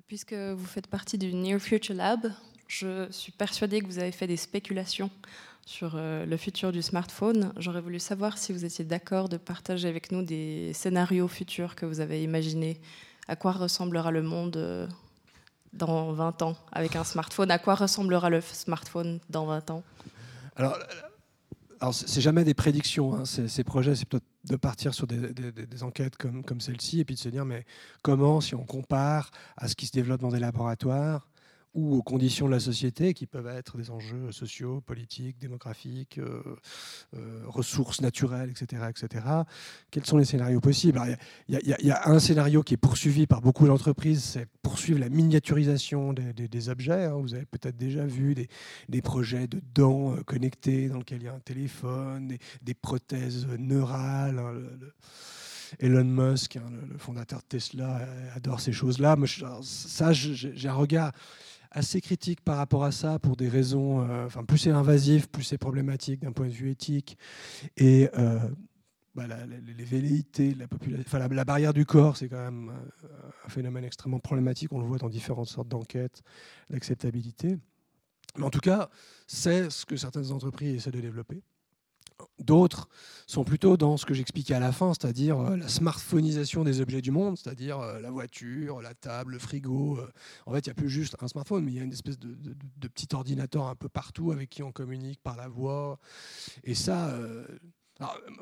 Puisque 0.08 0.34
vous 0.34 0.66
faites 0.66 0.88
partie 0.88 1.18
du 1.18 1.34
Near 1.34 1.60
Future 1.60 1.96
Lab, 1.96 2.32
je 2.68 3.12
suis 3.12 3.32
persuadée 3.32 3.82
que 3.82 3.86
vous 3.86 4.00
avez 4.00 4.12
fait 4.12 4.28
des 4.28 4.38
spéculations 4.38 5.10
sur 5.68 5.96
euh, 5.96 6.26
le 6.26 6.38
futur 6.38 6.72
du 6.72 6.82
smartphone. 6.82 7.52
J'aurais 7.58 7.82
voulu 7.82 8.00
savoir 8.00 8.38
si 8.38 8.54
vous 8.54 8.64
étiez 8.64 8.86
d'accord 8.86 9.28
de 9.28 9.36
partager 9.36 9.90
avec 9.90 10.14
nous 10.14 10.24
des 10.24 10.72
scénarios 10.74 11.28
futurs 11.28 11.76
que 11.76 11.86
vous 11.86 12.00
avez 12.00 12.24
imaginés. 12.24 12.80
À 13.28 13.36
quoi 13.36 13.52
ressemblera 13.52 14.12
le 14.12 14.22
monde 14.22 14.56
euh, 14.56 14.88
dans 15.74 16.14
20 16.14 16.42
ans 16.42 16.56
avec 16.72 16.96
un 16.96 17.04
smartphone? 17.04 17.52
À 17.52 17.60
quoi 17.60 17.76
ressemblera 17.76 18.30
le 18.30 18.40
smartphone 18.40 19.20
dans 19.30 19.46
20 19.46 19.72
ans? 19.72 19.84
Alors, 20.56 20.78
alors 21.82 21.94
c'est 21.94 22.22
jamais 22.22 22.46
des 22.46 22.54
prédictions. 22.54 23.16
Hein. 23.16 23.26
Ces, 23.26 23.64
projets, 23.66 23.94
c'est 23.94 24.06
plutôt 24.06 24.26
de 24.46 24.56
partir 24.56 24.94
sur 24.94 25.06
des, 25.06 25.84
enquêtes 25.84 26.16
comme 26.16 26.62
celle-ci 26.62 27.02
et 27.02 27.06
puis 27.06 27.16
de 27.16 27.20
se 27.20 27.28
dire 27.28 27.44
mais 27.44 27.66
comment, 28.04 28.40
si 28.40 28.56
on 28.56 28.64
compare 28.64 29.32
à 29.58 29.68
ce 29.68 29.76
qui 29.76 29.86
se 29.86 29.92
développe 29.92 30.22
dans 30.22 30.32
des 30.32 30.40
laboratoires, 30.40 31.28
ou 31.78 31.96
aux 31.96 32.02
conditions 32.02 32.48
de 32.48 32.52
la 32.52 32.60
société 32.60 33.14
qui 33.14 33.28
peuvent 33.28 33.48
être 33.48 33.78
des 33.78 33.92
enjeux 33.92 34.32
sociaux, 34.32 34.82
politiques, 34.82 35.38
démographiques, 35.38 36.18
euh, 36.18 36.42
euh, 37.16 37.44
ressources 37.46 38.02
naturelles, 38.02 38.50
etc., 38.50 38.88
etc. 38.90 39.24
Quels 39.92 40.06
sont 40.06 40.18
les 40.18 40.26
scénarios 40.26 40.60
possibles? 40.60 41.00
Il 41.48 41.60
y, 41.64 41.92
a 41.92 42.10
un 42.10 42.18
scénario 42.20 42.64
qui 42.64 42.74
est 42.74 42.78
poursuivi 42.78 43.28
par 43.28 43.42
beaucoup 43.42 43.68
d'entreprises, 43.68 44.24
c'est 44.24 44.48
poursuivre 44.64 45.00
la 45.00 45.10
miniaturisation 45.10 46.14
des, 46.14 46.70
objets. 46.70 47.06
Hein. 47.06 47.20
Vous 47.22 47.36
avez 47.36 47.46
peut-être 47.46 47.78
déjà 47.78 48.08
vu 48.08 48.34
des, 48.34 49.02
projets 49.04 49.46
de 49.48 49.62
dents 49.76 50.16
euh, 50.16 50.24
connectées 50.24 50.90
dans 50.90 50.98
lesquels 50.98 51.22
il 51.22 51.26
y 51.26 51.30
a 51.30 51.34
un 51.34 51.40
téléphone, 51.40 52.36
des, 52.64 52.74
prothèses 52.74 53.46
neurales. 53.60 54.40
Hein, 54.40 54.56
Elon 55.80 56.06
Musk, 56.06 56.56
hein, 56.56 56.64
le, 56.90 56.98
fondateur 56.98 57.40
de 57.40 57.46
Tesla, 57.46 58.08
adore 58.36 58.62
ces 58.62 58.72
choses-là. 58.72 59.16
Ça, 59.62 60.12
j'ai 60.14 60.68
un 60.68 60.74
regard 60.74 61.12
assez 61.72 62.02
critique 62.02 62.42
par 62.42 62.58
rapport 62.58 62.84
à 62.84 62.92
ça 62.92 63.20
pour 63.20 63.36
des 63.36 63.50
raisons, 63.50 64.02
euh, 64.02 64.26
enfin 64.26 64.44
plus 64.44 64.58
c'est 64.58 64.72
invasif, 64.72 65.28
plus 65.28 65.44
c'est 65.44 65.58
problématique 65.58 66.22
d'un 66.22 66.32
point 66.32 66.48
de 66.48 66.52
vue 66.52 66.72
éthique. 66.72 67.18
Et 67.78 68.10
euh, 68.18 68.40
bah, 69.16 69.26
les 69.26 69.84
velléités, 69.84 70.54
la, 70.54 70.66
enfin, 71.00 71.28
la, 71.28 71.46
barrière 71.46 71.74
du 71.74 71.86
corps, 71.86 72.18
c'est 72.18 72.30
quand 72.30 72.44
même 72.44 72.70
euh, 72.70 73.30
un 73.46 73.50
phénomène 73.50 73.84
extrêmement 73.84 74.20
problématique. 74.20 74.72
On 74.72 74.80
le 74.80 74.86
voit 74.86 75.00
dans 75.00 75.10
différentes 75.10 75.48
sortes 75.48 75.68
d'enquêtes 75.68 76.22
d'acceptabilité. 76.70 77.58
Mais 78.38 78.44
en 78.46 78.52
tout 78.52 78.60
cas, 78.60 78.90
c'est 79.26 79.72
ce 79.72 79.86
que 79.86 79.98
certaines 79.98 80.32
entreprises 80.32 80.76
essaient 80.76 80.92
de 80.92 81.02
développer. 81.02 81.42
D'autres 82.40 82.88
sont 83.28 83.44
plutôt 83.44 83.78
dans 83.78 83.98
ce 83.98 84.06
que 84.06 84.14
j'expliquais 84.14 84.54
à 84.54 84.60
la 84.60 84.72
fin, 84.72 84.94
c'est-à-dire 84.94 85.40
euh, 85.40 85.58
la 85.58 85.68
smartphoneisation 85.68 86.64
des 86.64 86.82
objets 86.82 87.02
du 87.02 87.12
monde, 87.12 87.38
c'est-à-dire 87.38 87.80
euh, 87.80 88.00
la 88.00 88.10
voiture, 88.10 88.82
la 88.82 88.94
table, 88.94 89.34
le 89.34 89.40
frigo. 89.40 89.98
Euh. 90.00 90.12
En 90.46 90.54
fait, 90.54 90.60
il 90.60 90.70
n'y 90.70 90.72
a 90.72 90.76
plus 90.76 90.90
juste 90.90 91.16
un 91.20 91.28
smartphone, 91.28 91.64
mais 91.66 91.72
il 91.72 91.76
y 91.76 91.80
a 91.80 91.84
une 91.84 91.92
espèce 91.92 92.18
de, 92.18 92.36
petit 92.88 93.14
ordinateur 93.14 93.68
un 93.68 93.76
peu 93.76 93.90
partout 93.90 94.32
avec 94.32 94.50
qui 94.50 94.64
on 94.64 94.72
communique 94.72 95.20
par 95.22 95.36
la 95.36 95.48
voix. 95.48 96.00
Et 96.64 96.74
ça, 96.74 97.14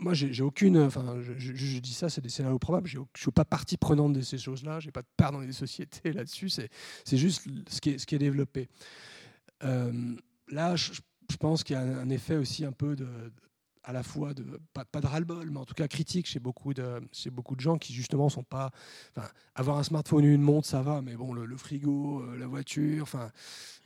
moi, 0.01 0.13
j'ai 0.13 0.43
aucune. 0.43 0.77
Enfin, 0.77 1.15
je, 1.37 1.79
dis 1.79 1.93
ça, 1.93 2.09
c'est 2.09 2.21
des 2.21 2.29
scénarios 2.29 2.59
probables. 2.59 2.87
Je 2.87 2.99
ne 2.99 3.05
suis 3.17 3.31
pas 3.31 3.45
partie 3.45 3.77
prenante 3.77 4.13
de 4.13 4.21
ces 4.21 4.37
choses-là. 4.37 4.79
Je 4.79 4.85
n'ai 4.87 4.91
pas 4.91 5.01
de 5.01 5.07
part 5.17 5.31
dans 5.31 5.39
les 5.39 5.51
sociétés 5.51 6.11
là-dessus. 6.13 6.49
C'est 6.49 7.17
juste 7.17 7.47
ce 7.69 7.81
qui, 7.81 7.91
est, 7.91 7.97
ce 7.97 8.05
qui 8.05 8.15
est 8.15 8.19
développé. 8.19 8.69
là, 9.61 10.75
je, 10.75 10.91
pense 11.39 11.63
qu'il 11.63 11.75
y 11.75 11.79
a 11.79 11.81
un 11.81 12.09
effet 12.09 12.35
aussi 12.35 12.65
un 12.65 12.71
peu 12.71 12.95
de, 12.95 13.07
à 13.85 13.93
la 13.93 14.03
fois 14.03 14.33
de 14.33 14.43
pas, 14.73 14.83
de 14.99 15.05
ras-le-bol, 15.05 15.49
mais 15.51 15.59
en 15.59 15.65
tout 15.65 15.75
cas 15.75 15.87
critique 15.87 16.25
chez 16.25 16.39
beaucoup 16.39 16.73
de 16.73 17.01
chez 17.11 17.29
beaucoup 17.29 17.55
de 17.55 17.61
gens 17.61 17.77
qui 17.77 17.93
justement 17.93 18.29
sont 18.29 18.43
pas. 18.43 18.71
Avoir 19.53 19.77
un 19.77 19.83
smartphone, 19.83 20.25
une 20.25 20.41
montre, 20.41 20.67
ça 20.67 20.81
va, 20.81 21.01
mais 21.01 21.15
bon, 21.15 21.33
le, 21.33 21.55
frigo, 21.55 22.21
euh, 22.21 22.37
la 22.37 22.47
voiture. 22.47 23.03
Enfin, 23.03 23.31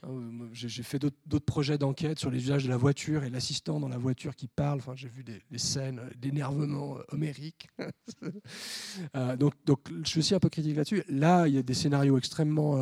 euh, 0.04 0.48
j'ai 0.52 0.82
fait 0.82 0.98
d'autres 0.98 1.44
projets 1.44 1.78
d'enquête 1.78 2.18
sur 2.18 2.30
les 2.30 2.38
usages 2.38 2.64
de 2.64 2.70
la 2.70 2.78
voiture 2.78 3.24
et 3.24 3.30
l'assistant 3.30 3.78
dans 3.78 3.88
la 3.88 3.98
voiture 3.98 4.34
qui 4.34 4.48
parle. 4.48 4.78
Enfin, 4.78 4.94
j'ai 4.96 5.08
vu 5.08 5.22
des, 5.22 5.58
scènes 5.58 6.00
d'énervement 6.16 6.96
euh, 6.96 7.02
homérique. 7.12 7.68
donc, 9.38 9.52
donc, 9.66 9.80
je 10.02 10.08
suis 10.08 10.20
aussi 10.20 10.34
un 10.34 10.40
peu 10.40 10.48
critique 10.48 10.76
là-dessus. 10.76 11.04
Là, 11.08 11.46
il 11.46 11.54
y 11.54 11.58
a 11.58 11.62
des 11.62 11.74
scénarios 11.74 12.16
extrêmement. 12.16 12.72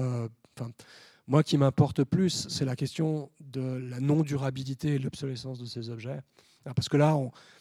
enfin, 0.57 0.71
moi, 1.27 1.43
qui 1.43 1.59
m'importe 1.59 2.05
plus, 2.05 2.47
c'est 2.49 2.65
la 2.65 2.77
question 2.77 3.31
de 3.41 3.61
la 3.61 4.01
non-durabilité 4.01 4.95
et 4.95 4.99
l'obsolescence 4.99 5.59
de 5.59 5.67
ces 5.67 5.91
objets. 5.91 6.23
Parce 6.65 6.89
que 6.89 6.97
là, 6.97 7.17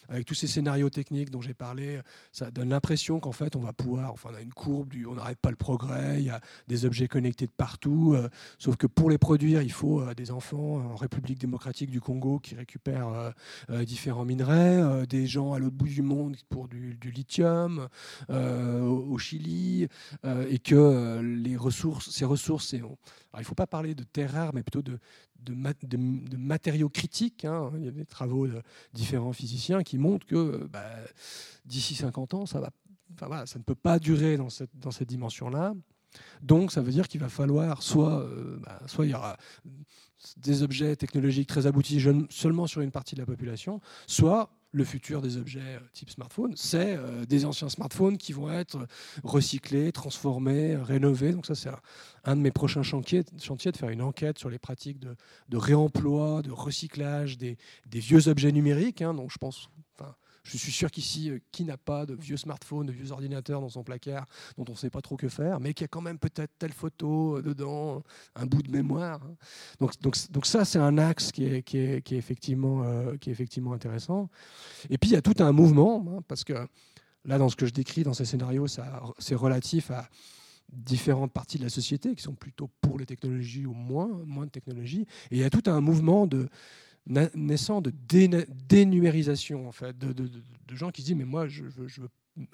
avec 0.09 0.25
tous 0.25 0.33
ces 0.33 0.47
scénarios 0.47 0.89
techniques 0.89 1.29
dont 1.29 1.41
j'ai 1.41 1.53
parlé, 1.53 1.99
ça 2.31 2.51
donne 2.51 2.69
l'impression 2.69 3.19
qu'en 3.19 3.31
fait, 3.31 3.55
on 3.55 3.59
va 3.59 3.73
pouvoir, 3.73 4.13
enfin, 4.13 4.29
on 4.31 4.35
a 4.35 4.41
une 4.41 4.53
courbe, 4.53 4.93
on 5.07 5.15
n'arrête 5.15 5.39
pas 5.39 5.49
le 5.49 5.55
progrès, 5.55 6.19
il 6.19 6.25
y 6.25 6.29
a 6.29 6.39
des 6.67 6.85
objets 6.85 7.07
connectés 7.07 7.45
de 7.45 7.51
partout, 7.51 8.13
euh, 8.15 8.29
sauf 8.57 8.77
que 8.77 8.87
pour 8.87 9.09
les 9.09 9.17
produire, 9.17 9.61
il 9.61 9.71
faut 9.71 10.01
euh, 10.01 10.13
des 10.13 10.31
enfants 10.31 10.77
en 10.77 10.95
République 10.95 11.39
démocratique 11.39 11.91
du 11.91 11.99
Congo 11.99 12.39
qui 12.39 12.55
récupèrent 12.55 13.33
euh, 13.69 13.83
différents 13.83 14.25
minerais, 14.25 15.05
des 15.07 15.27
gens 15.27 15.53
à 15.53 15.59
l'autre 15.59 15.75
bout 15.75 15.87
du 15.87 16.01
monde 16.01 16.37
pour 16.49 16.67
du, 16.67 16.97
lithium, 17.03 17.87
au 18.29 19.17
Chili, 19.17 19.87
et 20.49 20.59
que 20.59 21.19
les 21.21 21.55
ressources, 21.55 22.09
ces 22.09 22.25
ressources, 22.25 22.73
il 22.73 22.83
ne 23.37 23.43
faut 23.43 23.55
pas 23.55 23.67
parler 23.67 23.95
de 23.95 24.03
terres 24.03 24.33
rares, 24.33 24.53
mais 24.53 24.63
plutôt 24.63 24.81
de, 24.81 24.99
de, 25.49 26.37
matériaux 26.37 26.89
critiques. 26.89 27.45
Hein. 27.45 27.71
Il 27.77 27.85
y 27.85 27.87
a 27.87 27.91
des 27.91 28.05
travaux 28.05 28.47
de 28.47 28.61
différents 28.93 29.33
physiciens 29.33 29.83
qui 29.83 29.97
montrent 29.97 30.25
que 30.25 30.67
bah, 30.71 30.85
d'ici 31.65 31.95
50 31.95 32.33
ans, 32.33 32.45
ça, 32.45 32.59
ne 32.59 33.63
peut 33.63 33.75
pas 33.75 33.99
durer 33.99 34.37
dans 34.37 34.49
cette, 34.49 34.71
dans 34.77 34.91
cette 34.91 35.09
dimension-là. 35.09 35.73
Donc 36.41 36.71
ça 36.71 36.81
veut 36.81 36.91
dire 36.91 37.07
qu'il 37.07 37.21
va 37.21 37.29
falloir 37.29 37.83
soit, 37.83 38.21
euh, 38.21 38.59
bah, 38.61 38.79
soit 38.87 39.05
il 39.05 39.11
y 39.11 39.13
aura 39.13 39.37
des 40.37 40.63
objets 40.63 40.95
technologiques 40.95 41.47
très 41.47 41.67
aboutis 41.67 42.03
seulement 42.29 42.67
sur 42.67 42.81
une 42.81 42.91
partie 42.91 43.15
de 43.15 43.19
la 43.19 43.25
population, 43.25 43.81
soit 44.07 44.49
le 44.71 44.83
futur 44.83 45.21
des 45.21 45.37
objets 45.37 45.59
euh, 45.59 45.79
type 45.93 46.09
smartphone, 46.09 46.53
c'est 46.55 46.95
euh, 46.97 47.25
des 47.25 47.45
anciens 47.45 47.69
smartphones 47.69 48.17
qui 48.17 48.33
vont 48.33 48.51
être 48.51 48.87
recyclés, 49.23 49.91
transformés, 49.91 50.75
rénovés. 50.75 51.31
Donc 51.31 51.45
ça, 51.45 51.55
c'est 51.55 51.69
un, 52.25 52.35
de 52.35 52.41
mes 52.41 52.51
prochains 52.51 52.83
chantiers, 52.83 53.23
de 53.23 53.77
faire 53.77 53.89
une 53.89 54.01
enquête 54.01 54.37
sur 54.37 54.49
les 54.49 54.59
pratiques 54.59 54.99
de, 54.99 55.57
réemploi, 55.57 56.41
de 56.41 56.51
recyclage 56.51 57.37
des, 57.37 57.57
vieux 57.91 58.27
objets 58.27 58.51
numériques. 58.51 59.01
Hein. 59.01 59.13
donc 59.13 59.31
je 59.31 59.37
pense, 59.37 59.69
je 60.47 60.57
suis 60.57 60.71
sûr 60.71 60.89
qu'ici, 60.89 61.29
euh, 61.29 61.39
qui 61.51 61.63
n'a 61.63 61.77
pas 61.77 62.05
de 62.05 62.13
vieux 62.13 62.37
smartphone, 62.37 62.87
de 62.87 62.91
vieux 62.91 63.11
ordinateurs 63.11 63.61
dans 63.61 63.69
son 63.69 63.83
placard 63.83 64.25
dont 64.57 64.65
on 64.67 64.71
ne 64.71 64.77
sait 64.77 64.89
pas 64.89 65.01
trop 65.01 65.17
que 65.17 65.27
faire, 65.27 65.59
mais 65.59 65.73
qui 65.73 65.83
a 65.83 65.87
quand 65.87 66.01
même 66.01 66.17
peut-être 66.17 66.51
telle 66.57 66.73
photo 66.73 67.37
euh, 67.37 67.41
dedans, 67.41 68.03
un 68.35 68.45
bout 68.45 68.61
de 68.61 68.71
mémoire. 68.71 69.21
Hein. 69.23 69.87
Donc, 70.01 70.45
ça, 70.45 70.65
c'est 70.65 70.79
un 70.79 70.97
axe 70.97 71.31
euh, 71.39 71.61
qui 71.61 71.77
est 71.77 72.11
effectivement 72.11 72.83
intéressant. 73.73 74.29
Et 74.89 74.97
puis, 74.97 75.11
il 75.11 75.13
y 75.13 75.17
a 75.17 75.21
tout 75.21 75.35
un 75.39 75.51
mouvement, 75.51 76.05
hein, 76.09 76.21
parce 76.27 76.43
que 76.43 76.53
là, 77.25 77.37
dans 77.37 77.49
ce 77.49 77.55
que 77.55 77.65
je 77.65 77.73
décris 77.73 78.03
dans 78.03 78.13
ces 78.13 78.25
scénarios, 78.25 78.67
c'est 78.67 79.35
relatif 79.35 79.91
à 79.91 80.07
différentes 80.71 81.31
parties 81.31 81.57
de 81.57 81.63
la 81.63 81.69
société 81.69 82.13
qui 82.15 82.21
sont 82.21 82.35
plutôt 82.35 82.69
pour 82.81 82.99
les 82.99 83.05
technologies 83.05 83.65
ou 83.65 83.73
moins, 83.73 84.07
moins 84.25 84.45
de 84.45 84.51
technologies. 84.51 85.07
Et 85.31 85.37
il 85.37 85.39
y 85.39 85.43
a 85.43 85.49
tout 85.49 85.63
un 85.69 85.79
mouvement 85.81 86.27
de 86.27 86.49
naissant 87.07 87.81
de 87.81 87.91
dénumérisation, 88.67 89.67
en 89.67 89.71
fait, 89.71 89.97
de, 89.97 90.29
gens 90.75 90.91
qui 90.91 91.01
se 91.01 91.07
disent 91.07 91.15
Mais 91.15 91.25
moi, 91.25 91.47
je, 91.47 91.63
veux 91.63 92.09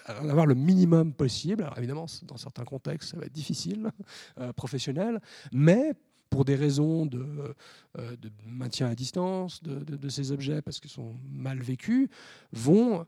en 0.08 0.30
avoir 0.30 0.46
le 0.46 0.56
minimum 0.56 1.14
possible. 1.14 1.64
Alors 1.64 1.78
évidemment, 1.78 2.06
dans 2.24 2.38
certains 2.38 2.64
contextes, 2.64 3.12
ça 3.12 3.18
va 3.18 3.26
être 3.26 3.34
difficile, 3.34 3.92
euh, 4.40 4.54
professionnel, 4.54 5.20
mais 5.52 5.94
pour 6.30 6.46
des 6.46 6.56
raisons 6.56 7.06
de, 7.06 7.54
euh, 8.00 8.16
de 8.16 8.32
maintien 8.48 8.88
à 8.88 8.96
distance 8.96 9.62
de, 9.62 10.10
ces 10.10 10.32
objets, 10.32 10.64
parce 10.64 10.80
qu'ils 10.80 10.90
sont 10.90 11.16
mal 11.32 11.60
vécus, 11.62 12.10
vont 12.52 13.06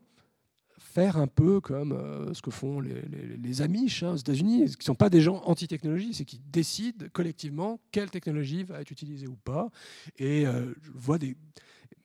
faire 0.78 1.16
un 1.16 1.26
peu 1.26 1.60
comme 1.60 1.92
euh, 1.92 2.34
ce 2.34 2.42
que 2.42 2.50
font 2.50 2.80
les, 2.80 3.02
les, 3.42 3.62
Amish 3.62 4.02
hein, 4.02 4.12
aux 4.12 4.16
États-Unis, 4.16 4.66
qui 4.66 4.78
ne 4.78 4.84
sont 4.84 4.94
pas 4.94 5.10
des 5.10 5.20
gens 5.20 5.42
anti-technologie, 5.44 6.14
c'est 6.14 6.24
qui 6.24 6.40
décident 6.50 7.06
collectivement 7.12 7.80
quelle 7.92 8.10
technologie 8.10 8.62
va 8.64 8.80
être 8.80 8.90
utilisée 8.90 9.26
ou 9.26 9.36
pas. 9.36 9.70
Et 10.18 10.46
euh, 10.46 10.74
je 10.82 10.90
vois 10.94 11.18
des, 11.18 11.36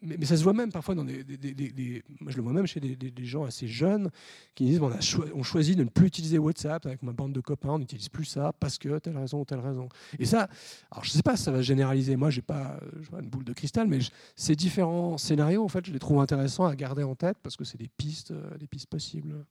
mais, 0.02 0.26
ça 0.26 0.36
se 0.36 0.44
voit 0.44 0.54
même 0.54 0.72
parfois 0.72 0.96
dans 0.96 1.06
des, 1.06 1.24
moi 2.20 2.32
je 2.32 2.38
le 2.38 2.44
vois 2.44 2.54
même 2.54 2.66
chez 2.66 2.80
des, 2.80 3.26
gens 3.26 3.44
assez 3.44 3.68
jeunes 3.68 4.10
qui 4.56 4.66
disent 4.66 4.82
on, 4.82 4.92
a 4.92 4.98
on 5.36 5.44
choisit 5.44 5.78
de 5.78 5.84
ne 5.84 5.90
plus 5.90 6.08
utiliser 6.08 6.38
WhatsApp 6.38 6.86
avec 6.86 7.04
ma 7.04 7.12
bande 7.12 7.34
de 7.34 7.42
copains, 7.42 7.70
on 7.70 7.80
n'utilise 7.80 8.10
plus 8.10 8.26
ça 8.26 8.52
parce 8.60 8.78
que 8.78 8.98
telle 9.00 9.18
raison 9.18 9.42
ou 9.42 9.46
telle 9.46 9.60
raison. 9.60 9.90
Et 10.20 10.26
ça, 10.26 10.50
alors 10.92 11.04
je 11.04 11.12
sais 11.12 11.22
pas 11.22 11.38
si 11.38 11.44
ça 11.44 11.52
va 11.52 11.62
généraliser. 11.62 12.16
Moi, 12.16 12.30
j'ai 12.30 12.42
pas, 12.42 12.80
pas 13.12 13.20
une 13.20 13.30
boule 13.30 13.44
de 13.44 13.54
cristal, 13.54 13.88
mais 13.88 14.00
ces 14.36 14.56
différents 14.56 15.18
scénarios, 15.18 15.64
en 15.64 15.68
fait, 15.68 15.86
je 15.86 15.92
les 15.92 16.00
trouve 16.00 16.20
intéressants 16.20 16.66
à 16.66 16.76
garder 16.76 17.04
en 17.04 17.16
tête 17.16 17.38
parce 17.44 17.56
que 17.56 17.64
c'est 17.64 17.78
des 17.78 17.90
pistes, 17.90 18.32
euh, 18.32 18.58
des 18.58 18.68
pistes 18.68 18.88
possibles. 18.88 19.46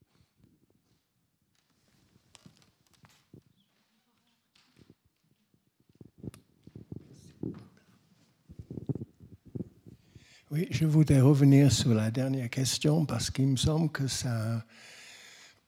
Oui, 10.53 10.67
je 10.73 10.85
voudrais 10.85 11.21
revenir 11.21 11.71
sur 11.71 11.95
la 11.95 12.11
dernière 12.11 12.51
question 12.51 13.07
parce 13.07 13.31
qu'il 13.31 13.47
me 13.47 13.57
semble 13.57 13.89
que 13.89 14.09
ça, 14.09 14.67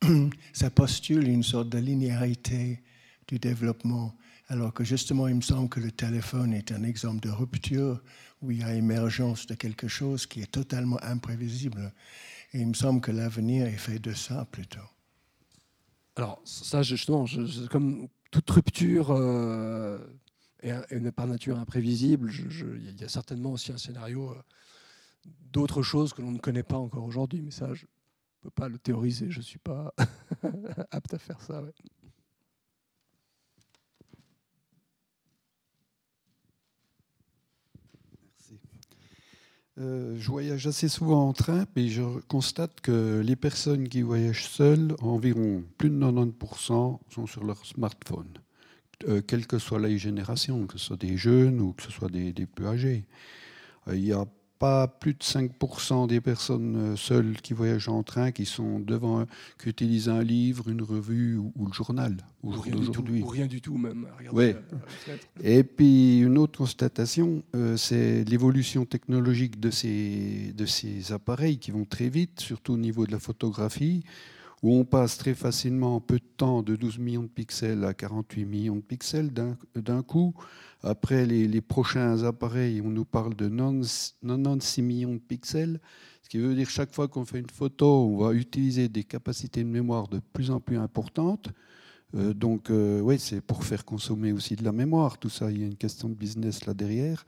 ça 0.53 0.71
postule 0.71 1.29
une 1.29 1.45
sorte 1.45 1.69
de 1.69 1.79
linéarité 1.79 2.83
du 3.29 3.39
développement, 3.39 4.13
alors 4.49 4.75
que 4.75 4.83
justement, 4.83 5.29
il 5.29 5.37
me 5.37 5.41
semble 5.41 5.69
que 5.69 5.79
le 5.79 5.93
téléphone 5.93 6.53
est 6.53 6.73
un 6.73 6.83
exemple 6.83 7.21
de 7.21 7.31
rupture 7.31 8.03
où 8.43 8.51
il 8.51 8.59
y 8.59 8.63
a 8.65 8.75
émergence 8.75 9.47
de 9.47 9.55
quelque 9.55 9.87
chose 9.87 10.27
qui 10.27 10.41
est 10.41 10.51
totalement 10.51 10.99
imprévisible. 11.05 11.93
Et 12.53 12.59
il 12.59 12.67
me 12.67 12.75
semble 12.75 13.01
que 13.01 13.13
l'avenir 13.13 13.67
est 13.67 13.79
fait 13.79 14.01
de 14.01 14.13
ça 14.13 14.47
plutôt. 14.51 14.81
Alors, 16.17 16.43
ça, 16.45 16.83
justement, 16.83 17.25
comme 17.71 18.09
toute 18.33 18.51
rupture 18.51 19.13
euh, 19.13 20.01
est, 20.61 21.13
par 21.13 21.29
nature 21.29 21.57
imprévisible, 21.61 22.33
il 22.33 23.01
y 23.01 23.05
a 23.05 23.09
certainement 23.09 23.53
aussi 23.53 23.71
un 23.71 23.79
scénario. 23.79 24.35
D'autres 25.53 25.82
choses 25.82 26.12
que 26.12 26.23
l'on 26.23 26.32
ne 26.32 26.39
connaît 26.39 26.62
pas 26.62 26.78
encore 26.78 27.05
aujourd'hui. 27.05 27.40
Mais 27.43 27.51
ça, 27.51 27.74
je 27.74 27.85
ne 27.85 27.89
peux 28.43 28.51
pas 28.51 28.69
le 28.69 28.78
théoriser, 28.78 29.31
je 29.31 29.39
ne 29.39 29.44
suis 29.44 29.59
pas 29.59 29.94
apte 30.90 31.15
à 31.15 31.19
faire 31.19 31.40
ça. 31.40 31.61
Merci. 31.62 31.93
Euh, 39.78 40.16
je 40.19 40.31
voyage 40.31 40.66
assez 40.66 40.89
souvent 40.89 41.28
en 41.28 41.32
train, 41.32 41.65
et 41.77 41.89
je 41.89 42.03
constate 42.28 42.81
que 42.82 43.20
les 43.24 43.36
personnes 43.36 43.89
qui 43.89 44.03
voyagent 44.03 44.47
seules, 44.47 44.94
environ 45.01 45.65
plus 45.78 45.89
de 45.89 45.99
90%, 45.99 46.99
sont 47.09 47.27
sur 47.27 47.44
leur 47.44 47.65
smartphone, 47.65 48.28
euh, 49.09 49.23
quelle 49.23 49.47
que 49.47 49.59
soit 49.59 49.81
la 49.81 49.94
génération, 49.97 50.66
que 50.66 50.77
ce 50.78 50.86
soit 50.86 50.99
des 50.99 51.16
jeunes 51.16 51.61
ou 51.61 51.73
que 51.73 51.82
ce 51.82 51.90
soit 51.90 52.11
des, 52.11 52.32
des 52.35 52.44
plus 52.44 52.66
âgés. 52.66 53.07
Euh, 53.89 53.97
il 53.97 54.05
y 54.05 54.12
a 54.12 54.27
pas 54.63 54.87
plus 54.87 55.15
de 55.15 55.19
5% 55.19 56.07
des 56.07 56.21
personnes 56.21 56.93
euh, 56.93 56.97
seules 56.97 57.41
qui 57.43 57.53
voyagent 57.53 57.89
en 57.89 58.05
train 58.05 58.31
qui 58.31 58.47
sont 58.47 58.79
devant, 58.79 59.27
qui 59.61 59.71
utilisent 59.71 60.09
un 60.09 60.23
livre, 60.23 60.69
une 60.69 60.83
revue 60.83 61.37
ou, 61.37 61.67
le 61.67 61.73
journal 61.73 62.17
ou 62.45 62.51
rien, 62.51 62.77
ou 62.77 63.27
rien 63.27 63.47
du 63.49 63.61
tout 63.61 63.77
même. 63.77 64.07
Ouais. 64.33 64.55
Et 65.43 65.65
puis 65.65 66.21
une 66.21 66.39
autre 66.39 66.59
constatation, 66.59 67.43
euh, 67.57 67.77
c'est 67.77 68.23
l'évolution 68.23 68.85
technologique 68.85 69.59
de 69.59 69.73
ces, 69.73 70.53
de 70.57 70.65
ces 70.65 71.11
appareils 71.11 71.59
qui 71.59 71.73
vont 71.73 71.85
très 71.85 72.09
vite, 72.09 72.39
surtout 72.39 72.75
au 72.75 72.79
niveau 72.79 73.05
de 73.05 73.11
la 73.11 73.19
photographie 73.19 74.05
où 74.63 74.75
on 74.75 74.85
passe 74.85 75.19
très 75.19 75.35
facilement 75.35 75.97
en 75.97 76.01
peu 76.01 76.19
de 76.19 76.25
temps 76.37 76.63
de 76.63 76.77
12 76.77 76.99
millions 76.99 77.23
de 77.25 77.29
pixels 77.29 77.85
à 77.85 77.95
48 77.95 78.45
millions 78.45 78.77
de 78.77 78.81
pixels 78.81 79.33
d'un 79.33 80.03
coup. 80.03 80.35
Après 80.83 81.27
les, 81.27 81.61
prochains 81.61 82.25
appareils, 82.25 82.81
on 82.81 82.91
nous 82.91 83.05
parle 83.05 83.35
de 83.35 83.49
96 83.49 84.85
millions 84.85 85.15
de 85.15 85.21
pixels, 85.21 85.81
ce 86.23 86.29
qui 86.29 86.39
veut 86.39 86.55
dire 86.55 86.67
que 86.67 86.73
chaque 86.73 86.95
fois 86.95 87.09
qu'on 87.09 87.25
fait 87.25 87.41
une 87.41 87.51
photo, 87.51 88.07
on 88.07 88.17
va 88.19 88.33
utiliser 88.33 88.89
des 88.89 89.05
capacités 89.05 89.63
de 89.63 89.69
mémoire 89.69 90.09
de 90.09 90.21
plus 90.33 90.51
en 90.51 90.61
plus 90.61 90.79
importantes. 90.79 91.51
Euh, 92.15 92.35
donc, 92.35 92.71
euh, 92.71 93.01
oui, 93.01 93.19
c'est 93.19 93.41
pour 93.41 93.65
faire 93.65 93.85
consommer 93.85 94.33
aussi 94.33 94.57
de 94.57 94.65
la 94.65 94.73
mémoire. 94.73 95.19
Tout 95.19 95.31
ça, 95.31 95.51
il 95.51 95.61
y 95.61 95.63
a 95.65 95.67
une 95.67 95.77
question 95.77 96.09
de 96.09 96.15
business 96.15 96.67
là 96.67 96.75
derrière. 96.75 97.25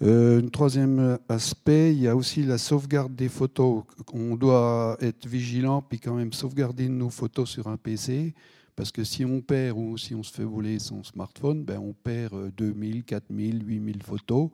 Euh, 0.00 0.40
un 0.40 0.48
troisième 0.48 1.18
aspect, 1.28 1.92
il 1.92 2.02
y 2.02 2.08
a 2.08 2.14
aussi 2.14 2.44
la 2.44 2.58
sauvegarde 2.58 3.14
des 3.16 3.28
photos. 3.28 3.82
On 4.12 4.36
doit 4.36 4.96
être 5.00 5.26
vigilant 5.26 5.82
puis 5.82 5.98
quand 5.98 6.14
même 6.14 6.32
sauvegarder 6.32 6.88
nos 6.88 7.10
photos 7.10 7.50
sur 7.50 7.66
un 7.66 7.76
PC. 7.76 8.34
Parce 8.76 8.92
que 8.92 9.02
si 9.02 9.24
on 9.24 9.40
perd 9.40 9.76
ou 9.76 9.98
si 9.98 10.14
on 10.14 10.22
se 10.22 10.32
fait 10.32 10.44
voler 10.44 10.78
son 10.78 11.02
smartphone, 11.02 11.64
ben 11.64 11.78
on 11.80 11.92
perd 11.92 12.54
2000, 12.56 13.02
4000, 13.02 13.64
8000 13.66 14.02
photos. 14.04 14.50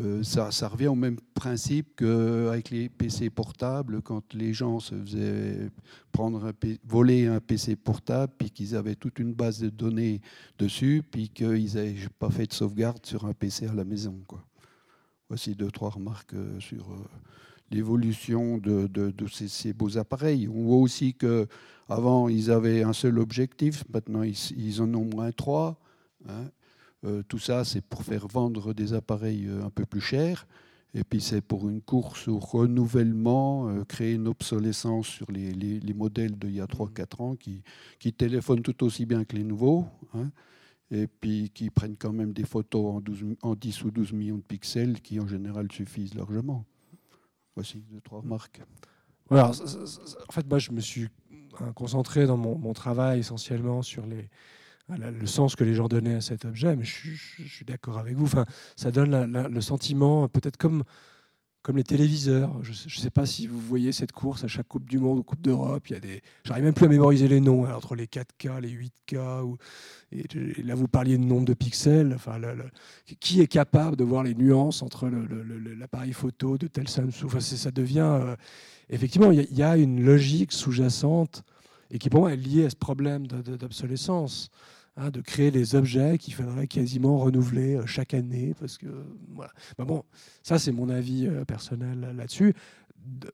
Euh, 0.00 0.24
ça, 0.24 0.50
ça, 0.50 0.66
revient 0.66 0.88
au 0.88 0.96
même 0.96 1.20
principe 1.34 1.94
qu'avec 1.94 2.70
les 2.70 2.88
PC 2.88 3.30
portables, 3.30 4.02
quand 4.02 4.34
les 4.34 4.52
gens 4.52 4.80
se 4.80 4.96
faisaient 4.96 5.70
prendre 6.10 6.52
voler 6.84 7.28
un 7.28 7.38
PC 7.38 7.76
portable, 7.76 8.32
puis 8.36 8.50
qu'ils 8.50 8.74
avaient 8.74 8.96
toute 8.96 9.20
une 9.20 9.34
base 9.34 9.60
de 9.60 9.68
données 9.68 10.20
dessus, 10.58 11.04
puis 11.08 11.28
qu'ils 11.28 11.74
n'avaient 11.74 11.94
pas 12.18 12.30
fait 12.30 12.46
de 12.46 12.52
sauvegarde 12.52 13.06
sur 13.06 13.24
un 13.24 13.34
PC 13.34 13.68
à 13.68 13.72
la 13.72 13.84
maison. 13.84 14.20
Quoi. 14.26 14.44
Voici 15.28 15.54
deux, 15.54 15.70
trois 15.70 15.90
remarques 15.90 16.34
euh, 16.34 16.60
sur 16.60 16.90
euh, 16.92 16.96
l'évolution 17.70 18.58
de, 18.58 18.88
ces, 19.28 19.72
beaux 19.72 19.96
appareils. 19.96 20.48
On 20.48 20.64
voit 20.64 20.76
aussi 20.76 21.14
qu'avant, 21.14 22.28
ils 22.28 22.50
avaient 22.50 22.82
un 22.82 22.92
seul 22.92 23.18
objectif, 23.18 23.84
maintenant, 23.92 24.22
ils, 24.22 24.82
en 24.82 24.92
ont 24.94 25.04
moins 25.04 25.32
trois. 25.32 25.78
Hein. 26.28 26.50
Euh, 27.04 27.22
tout 27.26 27.38
ça, 27.38 27.64
c'est 27.64 27.80
pour 27.80 28.02
faire 28.02 28.28
vendre 28.28 28.74
des 28.74 28.92
appareils 28.92 29.48
un 29.62 29.70
peu 29.70 29.86
plus 29.86 30.02
chers. 30.02 30.46
Et 30.92 31.02
puis, 31.02 31.20
c'est 31.20 31.40
pour 31.40 31.68
une 31.68 31.80
course 31.80 32.28
au 32.28 32.38
renouvellement, 32.38 33.82
créer 33.86 34.12
une 34.12 34.28
obsolescence 34.28 35.08
sur 35.08 35.26
les, 35.32 35.80
modèles 35.94 36.38
d'il 36.38 36.54
y 36.54 36.60
a 36.60 36.66
3-4 36.66 37.22
ans 37.22 37.34
qui, 37.34 37.62
qui, 37.98 38.12
téléphonent 38.12 38.62
tout 38.62 38.84
aussi 38.84 39.04
bien 39.04 39.24
que 39.24 39.34
les 39.34 39.42
nouveaux. 39.42 39.86
Hein 40.14 40.30
et 40.90 41.06
puis 41.06 41.50
qui 41.50 41.70
prennent 41.70 41.96
quand 41.96 42.12
même 42.12 42.32
des 42.32 42.44
photos 42.44 42.96
en, 42.96 43.00
12, 43.00 43.36
en 43.42 43.54
10 43.54 43.84
ou 43.84 43.90
12 43.90 44.12
millions 44.12 44.36
de 44.36 44.42
pixels 44.42 45.00
qui 45.00 45.18
en 45.20 45.26
général 45.26 45.70
suffisent 45.72 46.14
largement. 46.14 46.64
Voici 47.54 47.84
deux, 47.90 48.00
trois 48.00 48.20
remarques. 48.20 48.60
Voilà, 49.28 49.50
en 49.50 50.32
fait, 50.32 50.46
moi, 50.48 50.58
je 50.58 50.72
me 50.72 50.80
suis 50.80 51.08
hein, 51.60 51.72
concentré 51.72 52.26
dans 52.26 52.36
mon, 52.36 52.72
travail 52.72 53.20
essentiellement 53.20 53.80
sur 53.80 54.04
les, 54.06 54.28
le 54.88 55.26
sens 55.26 55.56
que 55.56 55.64
les 55.64 55.74
gens 55.74 55.88
donnaient 55.88 56.16
à 56.16 56.20
cet 56.20 56.44
objet, 56.44 56.76
mais 56.76 56.84
je, 56.84 57.14
suis 57.46 57.64
d'accord 57.64 57.98
avec 57.98 58.16
vous. 58.16 58.26
Enfin, 58.26 58.44
ça 58.76 58.90
donne 58.90 59.32
le 59.32 59.60
sentiment, 59.60 60.28
peut-être 60.28 60.58
comme 60.58 60.84
comme 61.64 61.78
les 61.78 61.84
téléviseurs. 61.84 62.62
Je 62.62 62.72
ne 62.72 63.00
sais 63.00 63.10
pas 63.10 63.24
si 63.24 63.46
vous 63.46 63.58
voyez 63.58 63.90
cette 63.90 64.12
course 64.12 64.44
à 64.44 64.48
chaque 64.48 64.68
Coupe 64.68 64.86
du 64.86 64.98
Monde 64.98 65.20
ou 65.20 65.22
Coupe 65.22 65.40
d'Europe. 65.40 65.88
Il 65.88 65.96
y 65.96 66.00
des, 66.00 66.22
j'arrive 66.44 66.62
même 66.62 66.74
plus 66.74 66.84
à 66.84 66.90
mémoriser 66.90 67.26
les 67.26 67.40
noms 67.40 67.64
hein, 67.64 67.74
entre 67.74 67.94
les 67.94 68.04
4K, 68.04 68.60
les 68.60 68.68
8K. 68.68 69.42
Ou, 69.42 69.56
et, 70.12 70.24
là, 70.62 70.74
vous 70.74 70.88
parliez 70.88 71.16
de 71.16 71.24
nombre 71.24 71.46
de 71.46 71.54
pixels. 71.54 72.12
Enfin, 72.14 72.38
qui 73.18 73.40
est 73.40 73.46
capable 73.46 73.96
de 73.96 74.04
voir 74.04 74.22
les 74.22 74.34
nuances 74.34 74.82
entre 74.82 75.08
l'appareil 75.78 76.12
photo 76.12 76.58
de 76.58 76.66
tel 76.66 76.86
Samsung? 76.86 77.24
Enfin, 77.24 77.40
Ça 77.40 77.70
devient 77.70 78.00
euh, 78.00 78.36
effectivement, 78.90 79.30
il 79.30 79.56
y, 79.56 79.62
a 79.62 79.78
une 79.78 80.04
logique 80.04 80.52
sous-jacente 80.52 81.44
et 81.90 81.98
qui 81.98 82.10
pour 82.10 82.20
moi 82.20 82.34
est 82.34 82.36
liée 82.36 82.66
à 82.66 82.70
ce 82.70 82.76
problème 82.76 83.26
d'obsolescence. 83.26 84.50
Hein, 84.96 85.10
de 85.10 85.20
créer 85.20 85.50
les 85.50 85.74
objets 85.74 86.18
qu'il 86.18 86.34
faudrait 86.34 86.68
quasiment 86.68 87.18
renouveler 87.18 87.74
euh, 87.74 87.84
chaque 87.84 88.14
année. 88.14 88.54
Parce 88.60 88.78
que, 88.78 88.86
voilà. 89.34 89.50
bon, 89.78 90.04
ça, 90.44 90.60
c'est 90.60 90.70
mon 90.70 90.88
avis 90.88 91.26
euh, 91.26 91.44
personnel 91.44 92.14
là-dessus 92.16 92.54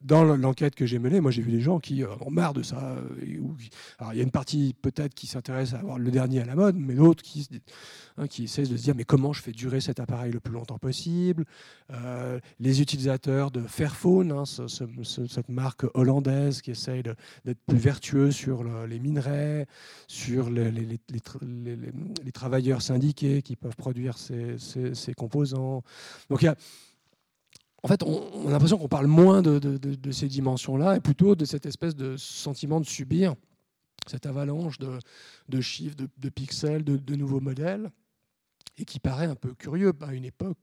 dans 0.01 0.25
l'enquête 0.25 0.75
que 0.75 0.87
j'ai 0.87 0.99
menée, 0.99 1.21
moi 1.21 1.31
j'ai 1.31 1.43
vu 1.43 1.53
des 1.53 1.61
gens 1.61 1.79
qui 1.79 2.03
euh, 2.03 2.09
ont 2.21 2.31
marre 2.31 2.55
de 2.55 2.63
ça. 2.63 2.97
Euh, 2.97 3.43
alors 3.99 4.13
il 4.13 4.17
y 4.17 4.21
a 4.21 4.23
une 4.23 4.31
partie 4.31 4.75
peut-être 4.81 5.15
qui 5.15 5.27
s'intéresse 5.27 5.75
à 5.75 5.79
avoir 5.79 5.99
le 5.99 6.11
dernier 6.11 6.41
à 6.41 6.45
la 6.45 6.55
mode, 6.55 6.77
mais 6.77 6.95
d'autres 6.95 7.23
qui, 7.23 7.49
hein, 8.17 8.27
qui 8.27 8.45
essaient 8.45 8.63
de 8.63 8.77
se 8.77 8.83
dire 8.83 8.95
mais 8.95 9.05
comment 9.05 9.33
je 9.33 9.43
fais 9.43 9.53
durer 9.53 9.81
cet 9.81 10.01
appareil 10.01 10.33
le 10.33 10.41
plus 10.41 10.53
longtemps 10.53 10.79
possible. 10.79 11.45
Euh, 11.91 12.41
les 12.59 12.81
utilisateurs 12.81 13.51
de 13.51 13.61
Fairphone, 13.61 14.33
hein, 14.33 14.45
cette 14.45 15.49
marque 15.49 15.85
hollandaise 15.95 16.63
qui 16.63 16.73
essaye 16.73 17.03
d'être 17.03 17.61
plus 17.67 17.79
vertueux 17.79 18.31
sur 18.31 18.65
les 18.65 18.99
minerais, 18.99 19.67
sur 20.07 20.51
les, 20.51 20.99
travailleurs 22.33 22.83
syndiqués 22.83 23.43
qui 23.43 23.57
peuvent 23.57 23.77
produire 23.77 24.17
ces, 24.17 24.57
ces, 24.59 24.95
ces 24.95 25.15
composants. 25.15 25.83
Donc 26.29 26.43
il 26.43 26.47
y 26.47 26.49
a 26.49 26.57
en 27.83 27.89
fait, 27.89 28.03
on, 28.03 28.49
a 28.49 28.51
l'impression 28.51 28.79
qu'on 28.79 28.89
parle 28.89 29.07
moins 29.07 29.43
de, 29.43 30.13
ces 30.13 30.29
dimensions-là 30.29 30.97
et 30.97 31.01
plutôt 31.01 31.35
de 31.35 31.45
cette 31.45 31.67
espèce 31.67 31.97
de 31.97 32.17
sentiment 32.17 32.81
de 32.81 32.87
subir 32.87 33.35
cette 34.07 34.27
avalanche 34.27 34.79
de, 34.79 35.61
chiffres, 35.61 35.97
de, 35.97 36.29
pixels, 36.29 36.85
de, 36.85 37.15
nouveaux 37.15 37.41
modèles, 37.41 37.91
et 38.79 38.85
qui 38.85 38.99
paraît 38.99 39.27
un 39.27 39.35
peu 39.35 39.55
curieux 39.55 39.93
à 40.01 40.15
une 40.15 40.25
époque 40.25 40.57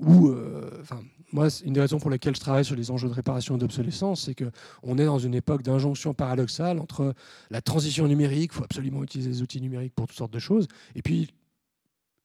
où, 0.00 0.28
euh, 0.28 0.70
enfin, 0.80 1.00
moi, 1.32 1.48
une 1.64 1.72
des 1.72 1.80
raisons 1.80 1.98
pour 2.00 2.10
lesquelles 2.10 2.34
je 2.34 2.40
travaille 2.40 2.64
sur 2.64 2.74
les 2.74 2.90
enjeux 2.90 3.08
de 3.08 3.14
réparation 3.14 3.54
et 3.54 3.58
d'obsolescence, 3.58 4.22
c'est 4.22 4.34
qu'on 4.34 4.98
est 4.98 5.04
dans 5.04 5.20
une 5.20 5.34
époque 5.34 5.62
d'injonction 5.62 6.14
paradoxale 6.14 6.80
entre 6.80 7.14
la 7.50 7.60
transition 7.60 8.08
numérique, 8.08 8.50
il 8.52 8.56
faut 8.56 8.64
absolument 8.64 9.04
utiliser 9.04 9.30
les 9.30 9.42
outils 9.42 9.60
numériques 9.60 9.94
pour 9.94 10.08
toutes 10.08 10.16
sortes 10.16 10.32
de 10.32 10.38
choses, 10.40 10.66
et 10.96 11.02
puis 11.02 11.30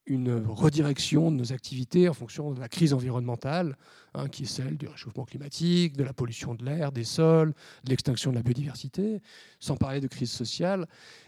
une 0.09 0.43
redirection 0.47 1.31
de 1.31 1.37
nos 1.37 1.53
activités 1.53 2.09
en 2.09 2.13
fonction 2.13 2.51
de 2.51 2.59
la 2.59 2.67
crise 2.67 2.93
environnementale, 2.93 3.77
hein, 4.15 4.27
qui 4.27 4.43
est 4.43 4.47
celle 4.47 4.75
du 4.75 4.87
réchauffement 4.87 5.23
climatique, 5.23 5.95
de 5.95 6.03
la 6.03 6.13
pollution 6.13 6.55
de 6.55 6.65
l'air, 6.65 6.91
des 6.91 7.03
sols, 7.03 7.53
de 7.83 7.89
l'extinction 7.89 8.31
de 8.31 8.35
la 8.35 8.41
biodiversité, 8.41 9.21
sans 9.59 9.77
parler 9.77 10.01
de 10.01 10.07
crise 10.07 10.31
sociale. 10.31 10.87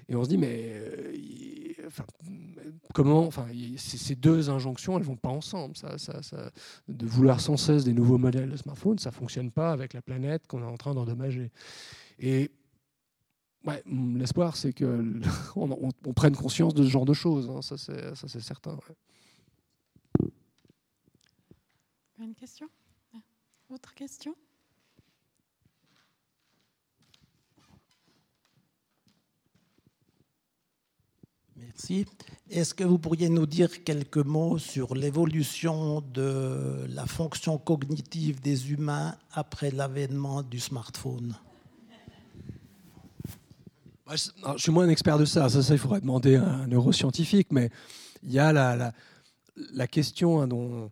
Et 0.10 0.16
on 0.16 0.24
se 0.24 0.30
dit, 0.30 0.38
mais 0.38 0.74
euh, 0.74 1.14
comment 2.94 3.26
enfin, 3.28 3.46
Ces 3.78 4.16
deux 4.16 4.50
injonctions, 4.50 4.96
elles 4.98 5.04
ne 5.04 5.08
vont 5.08 5.16
pas 5.16 5.30
ensemble. 5.30 5.78
Ça, 5.78 5.96
de 6.88 7.06
vouloir 7.06 7.40
sans 7.40 7.58
cesse 7.58 7.84
des 7.84 7.94
nouveaux 7.94 8.18
modèles 8.18 8.50
de 8.50 8.58
smartphones, 8.58 9.00
ça 9.00 9.12
ne 9.12 9.16
fonctionne 9.16 9.52
pas 9.52 9.72
avec 9.72 9.94
la 9.94 10.02
planète 10.02 10.48
qu'on 10.48 10.62
est 10.62 10.66
en 10.66 10.78
train 10.78 10.94
d'endommager. 10.94 11.52
Et 12.20 12.52
Ouais, 13.66 13.84
l'espoir, 13.86 14.56
c'est 14.56 14.74
qu'on 14.74 15.22
on, 15.56 16.14
prenne 16.14 16.36
conscience 16.36 16.74
de 16.74 16.84
ce 16.84 16.90
genre 16.90 17.06
de 17.06 17.14
choses. 17.14 17.50
Hein, 17.50 17.62
ça, 17.62 17.78
c'est 17.78 18.40
certain. 18.42 18.78
Une 22.20 22.36
question? 22.36 22.68
Autre 23.70 23.94
question? 23.94 24.36
Merci. 31.56 32.06
Est-ce 32.50 32.74
que 32.74 32.84
vous 32.84 32.98
pourriez 32.98 33.30
nous 33.30 33.46
dire 33.46 33.84
quelques 33.84 34.18
mots 34.18 34.58
sur 34.58 34.96
l'évolution 34.96 36.02
de 36.02 36.86
la 36.90 37.06
fonction 37.06 37.58
cognitive 37.58 38.42
des 38.42 38.72
humains 38.72 39.16
après 39.32 39.72
l'avènement 39.72 40.42
du 40.42 40.60
smartphone? 40.60 41.38
Je 44.10 44.58
suis 44.58 44.72
moins 44.72 44.86
un 44.86 44.90
expert 44.90 45.18
de 45.18 45.26
ça. 45.26 45.50
Ça, 45.50 45.74
il 45.74 45.80
faudrait 45.80 46.02
demander 46.02 46.36
à 46.36 46.46
un 46.46 46.68
neuroscientifique. 46.68 47.52
Mais 47.52 47.70
il 48.24 48.32
y 48.32 48.40
a 48.40 48.52
la, 48.54 49.88
question 49.88 50.42
hein, 50.42 50.48
dont. 50.48 50.92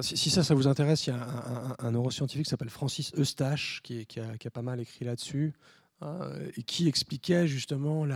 Si, 0.00 0.30
ça, 0.30 0.54
vous 0.54 0.68
intéresse, 0.68 1.06
il 1.06 1.10
y 1.10 1.12
a 1.12 1.76
un, 1.80 1.90
neuroscientifique 1.90 2.44
qui 2.44 2.50
s'appelle 2.50 2.70
Francis 2.70 3.12
Eustache, 3.16 3.80
qui, 3.82 4.06
a, 4.20 4.50
pas 4.50 4.62
mal 4.62 4.78
écrit 4.80 5.04
là-dessus, 5.04 5.54
hein, 6.00 6.30
et 6.56 6.62
qui 6.62 6.86
expliquait 6.86 7.48
justement 7.48 8.06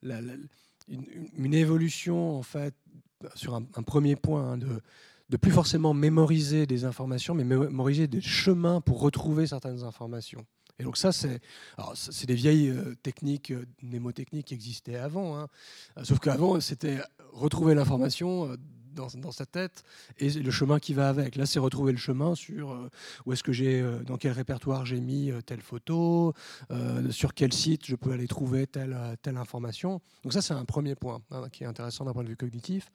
une, 0.00 1.54
évolution, 1.54 2.36
en 2.36 2.42
fait, 2.42 2.74
sur 3.34 3.54
un, 3.54 3.62
premier 3.82 4.14
point, 4.14 4.52
hein, 4.52 4.58
de, 4.58 4.80
de 5.28 5.36
plus 5.36 5.50
forcément 5.50 5.92
mémoriser 5.92 6.66
des 6.66 6.84
informations, 6.84 7.34
mais 7.34 7.42
mémoriser 7.42 8.06
des 8.06 8.20
chemins 8.20 8.80
pour 8.80 9.00
retrouver 9.00 9.46
certaines 9.48 9.82
informations. 9.82 10.46
Et 10.78 10.84
donc 10.84 10.96
ça, 10.96 11.12
c'est, 11.12 11.40
c'est 11.94 12.26
des 12.26 12.34
vieilles 12.34 12.70
euh, 12.70 12.94
techniques 13.02 13.50
euh, 13.50 13.66
mnémotechniques 13.82 14.46
qui 14.46 14.54
existaient 14.54 14.96
avant. 14.96 15.38
Hein. 15.38 15.48
Euh, 15.98 16.04
sauf 16.04 16.18
qu'avant, 16.18 16.60
c'était 16.60 16.98
retrouver 17.32 17.74
l'information 17.74 18.56
dans, 18.94 19.08
sa 19.30 19.46
tête 19.46 19.84
et 20.18 20.28
le 20.28 20.50
chemin 20.50 20.78
qui 20.78 20.92
va 20.92 21.08
avec. 21.08 21.36
Là, 21.36 21.46
c'est 21.46 21.58
retrouver 21.58 21.92
le 21.92 21.98
chemin 21.98 22.34
sur 22.34 22.90
où 23.24 23.32
est-ce 23.32 23.42
que 23.42 23.52
j'ai, 23.52 23.82
dans 24.04 24.18
quel 24.18 24.32
répertoire 24.32 24.84
j'ai 24.84 25.00
mis 25.00 25.32
telle 25.46 25.62
photo, 25.62 26.34
sur 27.08 27.32
quel 27.32 27.54
site 27.54 27.86
je 27.86 27.96
peux 27.96 28.12
aller 28.12 28.28
trouver 28.28 28.66
telle, 28.66 28.94
telle 29.22 29.38
information. 29.38 30.02
Donc 30.24 30.34
ça, 30.34 30.42
c'est 30.42 30.52
un 30.52 30.66
premier 30.66 30.94
point 30.94 31.22
hein, 31.30 31.48
qui 31.50 31.64
est 31.64 31.66
intéressant 31.66 32.04
d'un 32.04 32.12
point 32.12 32.22
de 32.22 32.28
vue 32.28 32.36
cognitif. 32.36 32.92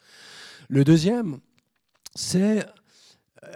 Le 0.70 0.84
deuxième, 0.84 1.40
c'est 2.14 2.64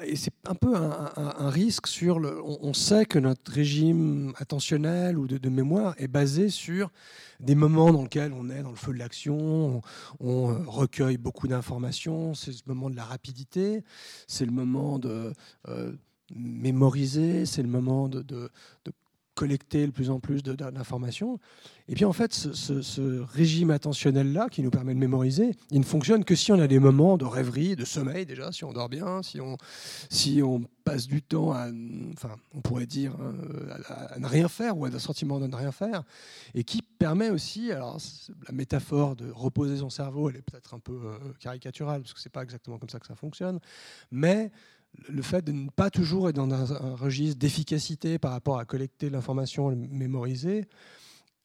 et 0.05 0.15
c'est 0.15 0.33
un 0.47 0.55
peu 0.55 0.75
un, 0.75 1.49
risque 1.49 1.87
sur. 1.87 2.17
On, 2.17 2.73
sait 2.73 3.05
que 3.05 3.19
notre 3.19 3.51
régime 3.51 4.33
attentionnel 4.37 5.17
ou 5.17 5.27
de, 5.27 5.49
mémoire 5.49 5.95
est 5.97 6.07
basé 6.07 6.49
sur 6.49 6.91
des 7.39 7.55
moments 7.55 7.91
dans 7.91 8.03
lesquels 8.03 8.33
on 8.33 8.49
est 8.49 8.61
dans 8.61 8.69
le 8.69 8.75
feu 8.75 8.93
de 8.93 8.99
l'action, 8.99 9.81
on, 10.19 10.51
euh, 10.51 10.57
recueille 10.65 11.17
beaucoup 11.17 11.47
d'informations, 11.47 12.33
c'est 12.33 12.51
ce 12.51 12.63
moment 12.67 12.89
de 12.89 12.95
la 12.95 13.03
rapidité, 13.03 13.83
c'est 14.27 14.45
le 14.45 14.51
moment 14.51 14.99
de 14.99 15.33
euh, 15.67 15.91
mémoriser, 16.35 17.45
c'est 17.45 17.63
le 17.63 17.69
moment 17.69 18.07
de 18.07 18.23
collecter 19.35 19.87
de 19.87 19.91
plus 19.91 20.09
en 20.09 20.19
plus 20.19 20.43
d'informations. 20.43 21.39
Et 21.87 21.95
puis 21.95 22.05
en 22.05 22.13
fait, 22.13 22.33
ce, 22.33 23.21
régime 23.21 23.71
attentionnel-là, 23.71 24.49
qui 24.49 24.61
nous 24.61 24.69
permet 24.69 24.93
de 24.93 24.99
mémoriser, 24.99 25.51
il 25.71 25.79
ne 25.79 25.85
fonctionne 25.85 26.23
que 26.23 26.35
si 26.35 26.51
on 26.51 26.59
a 26.59 26.67
des 26.67 26.79
moments 26.79 27.17
de 27.17 27.25
rêverie, 27.25 27.75
de 27.75 27.85
sommeil 27.85 28.25
déjà, 28.25 28.51
si 28.51 28.63
on 28.63 28.73
dort 28.73 28.89
bien, 28.89 29.23
si 29.23 29.41
on, 29.41 29.57
si 30.09 30.41
on 30.43 30.63
passe 30.83 31.07
du 31.07 31.21
temps 31.21 31.51
à, 31.51 31.67
enfin, 32.13 32.35
on 32.53 32.61
pourrait 32.61 32.85
dire, 32.85 33.13
hein, 33.19 33.33
à, 33.87 34.19
ne 34.19 34.27
rien 34.27 34.47
faire 34.47 34.77
ou 34.77 34.85
à 34.85 34.89
un 34.89 34.99
sentiment 34.99 35.39
de 35.39 35.47
ne 35.47 35.55
rien 35.55 35.71
faire, 35.71 36.03
et 36.53 36.63
qui 36.63 36.81
permet 36.81 37.29
aussi, 37.29 37.71
alors 37.71 37.97
la 38.47 38.53
métaphore 38.53 39.15
de 39.15 39.31
reposer 39.31 39.77
son 39.77 39.89
cerveau, 39.89 40.29
elle 40.29 40.37
est 40.37 40.41
peut-être 40.41 40.73
un 40.73 40.79
peu 40.79 40.99
euh, 41.05 41.17
caricaturale, 41.39 42.01
parce 42.01 42.13
que 42.13 42.19
c'est 42.19 42.29
pas 42.29 42.43
exactement 42.43 42.77
comme 42.77 42.89
ça 42.89 42.99
que 42.99 43.07
ça 43.07 43.15
fonctionne, 43.15 43.59
mais 44.11 44.51
le 45.09 45.21
fait 45.21 45.43
de 45.43 45.51
ne 45.51 45.69
pas 45.69 45.89
toujours 45.89 46.29
être 46.29 46.35
dans 46.35 46.73
un, 46.73 46.95
registre 46.95 47.37
d'efficacité 47.39 48.19
par 48.19 48.31
rapport 48.31 48.59
à 48.59 48.65
collecter 48.65 49.09
l'information, 49.09 49.75
mémoriser, 49.75 50.65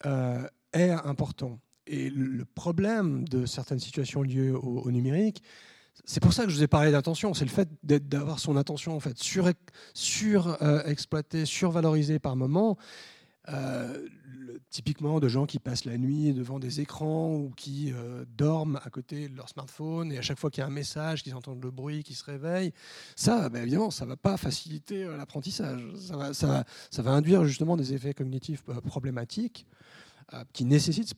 euh, 0.05 0.47
est 0.73 0.91
important. 0.91 1.59
Et 1.87 2.11
le 2.11 2.45
problème 2.45 3.29
de 3.29 3.47
certaines 3.47 3.79
situations 3.79 4.23
liées 4.23 4.51
au, 4.51 4.91
numérique, 4.91 5.43
c'est 6.05 6.21
pour 6.21 6.33
ça 6.33 6.45
que 6.45 6.51
je 6.51 6.57
vous 6.57 6.63
ai 6.63 6.69
parlé 6.69 6.91
d'attention, 6.91 7.33
c'est 7.33 7.45
le 7.45 7.51
fait 7.51 7.69
d'avoir 7.83 8.39
son 8.39 8.57
attention 8.57 8.97
en 8.97 9.01
fait 9.01 9.17
surexploitée, 9.19 9.73
sur, 9.95 10.59
euh, 10.63 11.45
survalorisée 11.45 12.19
par 12.19 12.37
moment, 12.37 12.77
euh, 13.49 14.07
typiquement 14.71 15.21
de 15.21 15.29
gens 15.29 15.47
qui 15.47 15.59
passent 15.59 15.85
la 15.85 15.99
nuit 15.99 16.33
devant 16.33 16.59
des 16.59 16.81
écrans 16.81 17.35
ou 17.35 17.51
qui 17.57 17.93
euh, 17.93 18.25
dorment 18.37 18.81
à 18.85 18.91
côté 18.91 19.29
de 19.29 19.37
leur 19.37 19.49
smartphone 19.49 20.13
et 20.13 20.19
à 20.19 20.23
chaque 20.23 20.39
fois 20.39 20.51
qu'il 20.51 20.61
y 20.61 20.65
a 20.65 20.67
un 20.67 20.71
message, 20.71 21.23
qu'ils 21.23 21.35
entendent 21.35 21.63
le 21.63 21.71
bruit, 21.71 22.03
qu'ils 22.03 22.17
se 22.17 22.25
réveillent, 22.25 22.73
ça, 23.15 23.49
ben 23.49 23.63
évidemment, 23.63 23.91
ça 23.91 24.05
ne 24.05 24.11
va 24.11 24.17
pas 24.17 24.37
faciliter 24.37 25.05
euh, 25.05 25.17
l'apprentissage. 25.17 25.81
Ça 25.99 26.17
va, 26.17 26.35
ça, 26.35 26.65
ça 26.91 27.03
va, 27.03 27.13
induire 27.13 27.45
justement 27.45 27.77
des 27.77 27.95
effets 27.95 28.15
cognitifs 28.15 28.63
problématiques 28.85 29.67
qui 30.53 30.65
nécessitent 30.65 31.15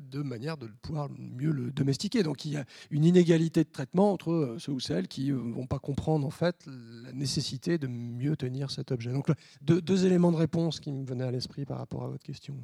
de 0.00 0.22
manière 0.22 0.56
de 0.56 0.66
pouvoir 0.82 1.08
mieux 1.10 1.50
le 1.50 1.70
domestiquer. 1.70 2.22
Donc 2.22 2.44
il 2.44 2.52
y 2.52 2.56
a 2.56 2.64
une 2.90 3.04
inégalité 3.04 3.64
de 3.64 3.68
traitement 3.68 4.12
entre 4.12 4.32
euh, 4.32 4.58
ceux 4.58 4.72
ou 4.72 4.80
celles 4.80 5.08
qui 5.08 5.28
ne 5.28 5.34
euh, 5.34 5.52
vont 5.52 5.66
pas 5.66 5.78
comprendre 5.78 6.26
en 6.26 6.30
fait 6.30 6.66
la 6.66 7.12
nécessité 7.12 7.78
de 7.78 7.86
mieux 7.86 8.36
tenir 8.36 8.70
cet 8.70 8.90
objet. 8.92 9.12
Donc 9.12 9.30
deux, 9.62 10.06
éléments 10.06 10.32
de 10.32 10.36
réponse 10.36 10.80
qui 10.80 10.92
me 10.92 11.04
venaient 11.04 11.24
à 11.24 11.30
l'esprit 11.30 11.64
par 11.64 11.78
rapport 11.78 12.04
à 12.04 12.08
votre 12.08 12.24
question. 12.24 12.56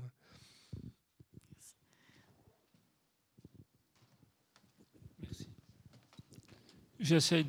Merci. 7.01 7.45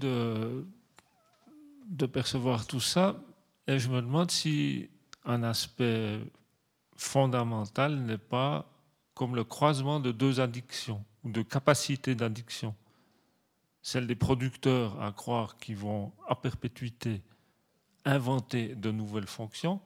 De 1.90 2.06
percevoir 2.06 2.68
tout 2.68 2.80
ça 2.80 3.20
et 3.66 3.80
je 3.80 3.90
me 3.90 4.02
demande 4.02 4.30
si 4.30 4.90
un 5.26 5.44
aspect 5.44 6.20
fondamental 6.96 8.00
n'est 8.00 8.18
pas 8.18 8.70
comme 9.20 9.36
le 9.36 9.44
croisement 9.44 10.00
de 10.00 10.14
deux 10.14 10.40
addictions 10.40 11.04
ou 11.26 11.30
de 11.30 11.42
capacités 11.42 12.16
d'addiction. 12.16 12.74
Celle 13.82 14.08
des 14.08 14.16
producteurs 14.16 14.98
à 15.02 15.12
croire 15.12 15.58
qu'ils 15.58 15.76
vont 15.76 16.14
à 16.30 16.36
perpétuité 16.36 17.22
inventer 18.06 18.76
de 18.76 18.92
nouvelles 18.92 19.28
fonctions, 19.28 19.82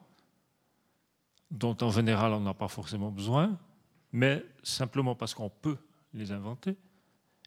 dont 1.49 1.75
en 1.81 1.89
général 1.89 2.31
on 2.33 2.41
n'a 2.41 2.53
pas 2.53 2.67
forcément 2.67 3.09
besoin, 3.09 3.57
mais 4.11 4.45
simplement 4.61 5.15
parce 5.15 5.33
qu'on 5.33 5.49
peut 5.49 5.79
les 6.13 6.31
inventer. 6.31 6.77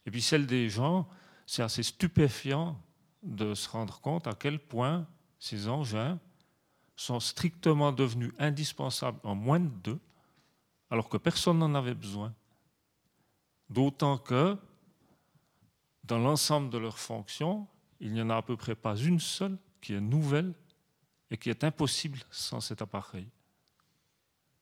Et 0.07 0.11
puis 0.11 0.23
celle 0.23 0.49
des 0.49 0.69
gens, 0.69 1.07
c'est 1.47 1.63
assez 1.63 1.85
stupéfiant 1.85 2.77
de 3.23 3.55
se 3.55 3.69
rendre 3.69 4.01
compte 4.01 4.27
à 4.27 4.35
quel 4.35 4.59
point 4.59 5.07
ces 5.39 5.69
engins 5.69 6.19
sont 6.97 7.21
strictement 7.21 7.93
devenus 7.93 8.33
indispensables 8.41 9.21
en 9.23 9.37
moins 9.37 9.61
de 9.61 9.71
deux, 9.85 10.01
alors 10.91 11.09
que 11.09 11.17
personne 11.17 11.59
n'en 11.59 11.75
avait 11.75 11.95
besoin. 11.95 12.35
D'autant 13.69 14.19
que, 14.19 14.57
dans 16.05 16.19
l'ensemble 16.19 16.71
de 16.71 16.79
leurs 16.79 16.99
fonctions, 16.99 17.67
il 18.01 18.13
n'y 18.13 18.23
en 18.23 18.31
a 18.31 18.37
à 18.37 18.43
peu 18.43 18.57
près 18.57 18.75
pas 18.75 18.97
une 18.97 19.19
seule 19.19 19.59
qui 19.81 19.95
est 19.95 20.01
nouvelle 20.01 20.55
et 21.31 21.37
qui 21.37 21.51
est 21.51 21.65
impossible 21.65 22.19
sans 22.31 22.61
cet 22.61 22.83
appareil. 22.83 23.29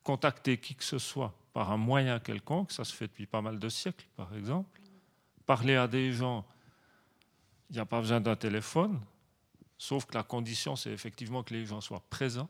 Contacter 0.02 0.58
qui 0.58 0.74
que 0.74 0.84
ce 0.84 0.98
soit 0.98 1.34
par 1.52 1.70
un 1.70 1.76
moyen 1.76 2.18
quelconque, 2.18 2.72
ça 2.72 2.84
se 2.84 2.94
fait 2.94 3.06
depuis 3.06 3.26
pas 3.26 3.42
mal 3.42 3.58
de 3.58 3.68
siècles 3.68 4.06
par 4.16 4.34
exemple. 4.34 4.80
Parler 5.46 5.76
à 5.76 5.86
des 5.86 6.12
gens, 6.12 6.46
il 7.68 7.74
n'y 7.74 7.80
a 7.80 7.86
pas 7.86 8.00
besoin 8.00 8.20
d'un 8.20 8.36
téléphone, 8.36 9.00
sauf 9.76 10.06
que 10.06 10.14
la 10.14 10.22
condition 10.22 10.76
c'est 10.76 10.90
effectivement 10.90 11.42
que 11.42 11.52
les 11.52 11.66
gens 11.66 11.80
soient 11.80 12.02
présents 12.08 12.48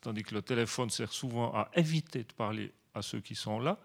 tandis 0.00 0.22
que 0.22 0.34
le 0.34 0.42
téléphone 0.42 0.90
sert 0.90 1.12
souvent 1.12 1.52
à 1.52 1.70
éviter 1.74 2.24
de 2.24 2.32
parler 2.32 2.72
à 2.94 3.02
ceux 3.02 3.20
qui 3.20 3.34
sont 3.34 3.60
là 3.60 3.78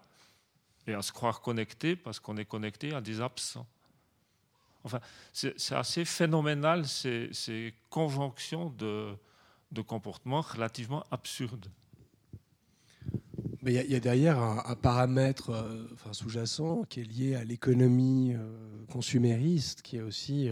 et 0.86 0.94
à 0.94 1.02
se 1.02 1.12
croire 1.12 1.40
connecté 1.40 1.96
parce 1.96 2.20
qu'on 2.20 2.36
est 2.36 2.44
connecté 2.44 2.94
à 2.94 3.00
des 3.00 3.20
absents. 3.20 3.66
Enfin, 4.84 5.00
c'est 5.32 5.74
assez 5.74 6.04
phénoménal 6.04 6.86
ces, 6.86 7.28
ces 7.32 7.74
conjonctions 7.90 8.70
de, 8.70 9.16
de 9.72 9.82
comportements 9.82 10.42
relativement 10.42 11.04
absurdes. 11.10 11.66
Il 13.62 13.72
y, 13.72 13.96
a 13.96 14.00
derrière 14.00 14.38
un, 14.38 14.76
paramètre 14.76 15.50
enfin, 15.94 16.12
sous-jacent 16.12 16.84
qui 16.84 17.00
est 17.00 17.04
lié 17.04 17.34
à 17.34 17.42
l'économie 17.42 18.36
consumériste, 18.88 19.82
qui 19.82 19.96
est 19.96 20.02
aussi 20.02 20.50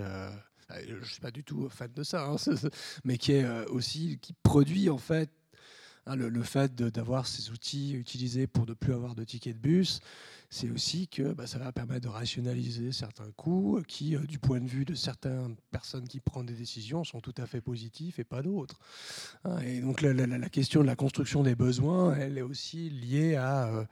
je 0.89 0.95
ne 0.95 1.05
suis 1.05 1.21
pas 1.21 1.31
du 1.31 1.45
tout 1.45 1.69
fan 1.69 1.93
de 1.95 2.03
ça, 2.03 2.27
hein, 2.27 2.37
mais 3.05 3.17
qui 3.17 3.33
est 3.33 3.67
aussi 3.67 4.19
qui 4.21 4.33
produit 4.43 4.91
en 4.91 4.99
fait 4.99 5.31
Hein, 6.07 6.17
le, 6.17 6.43
fait 6.43 6.75
d'avoir 6.75 7.27
ces 7.27 7.51
outils 7.51 7.95
utilisés 7.95 8.47
pour 8.47 8.67
ne 8.67 8.75
plus 8.75 8.93
avoir 8.93 9.15
de 9.15 9.25
tickets 9.25 9.57
de 9.57 9.61
bus, 9.61 10.01
c'est 10.51 10.71
aussi 10.71 11.09
que 11.09 11.33
bah, 11.33 11.47
ça 11.47 11.59
va 11.59 11.73
permettre 11.73 12.03
de 12.03 12.09
rationaliser 12.09 12.93
certains 12.93 13.31
coûts 13.37 13.81
qui, 13.89 14.15
euh, 14.15 14.21
du 14.21 14.39
point 14.39 14.61
de 14.61 14.69
vue 14.69 14.85
de 14.85 14.95
certaines 14.95 15.57
personnes 15.71 16.07
qui 16.07 16.21
prennent 16.21 16.47
des 16.47 16.55
décisions, 16.55 17.05
sont 17.05 17.21
tout 17.21 17.35
à 17.39 17.47
fait 17.47 17.63
positifs 17.63 18.19
et 18.19 18.25
pas 18.25 18.43
d'autres. 18.43 18.79
Hein, 19.45 19.59
et 19.61 19.81
donc 19.81 20.03
la, 20.03 20.15
question 20.51 20.83
de 20.83 20.87
la 20.87 20.97
construction 20.97 21.43
des 21.43 21.55
besoins, 21.55 22.15
elle 22.15 22.39
est 22.39 22.43
aussi 22.43 22.91
liée 22.91 23.37
à... 23.37 23.69
Euh, 23.69 23.85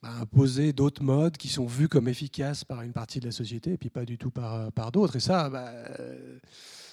imposer 0.00 0.72
d'autres 0.72 1.02
modes 1.02 1.36
qui 1.36 1.48
sont 1.48 1.66
vus 1.66 1.88
comme 1.88 2.06
efficaces 2.06 2.62
par 2.62 2.82
une 2.82 2.92
partie 2.92 3.18
de 3.18 3.26
la 3.26 3.32
société 3.32 3.72
et 3.72 3.76
puis 3.76 3.90
pas 3.90 4.04
du 4.04 4.16
tout 4.16 4.30
par, 4.30 4.92
d'autres. 4.92 5.16
Et 5.16 5.20
ça, 5.20 5.50
bah, 5.50 5.72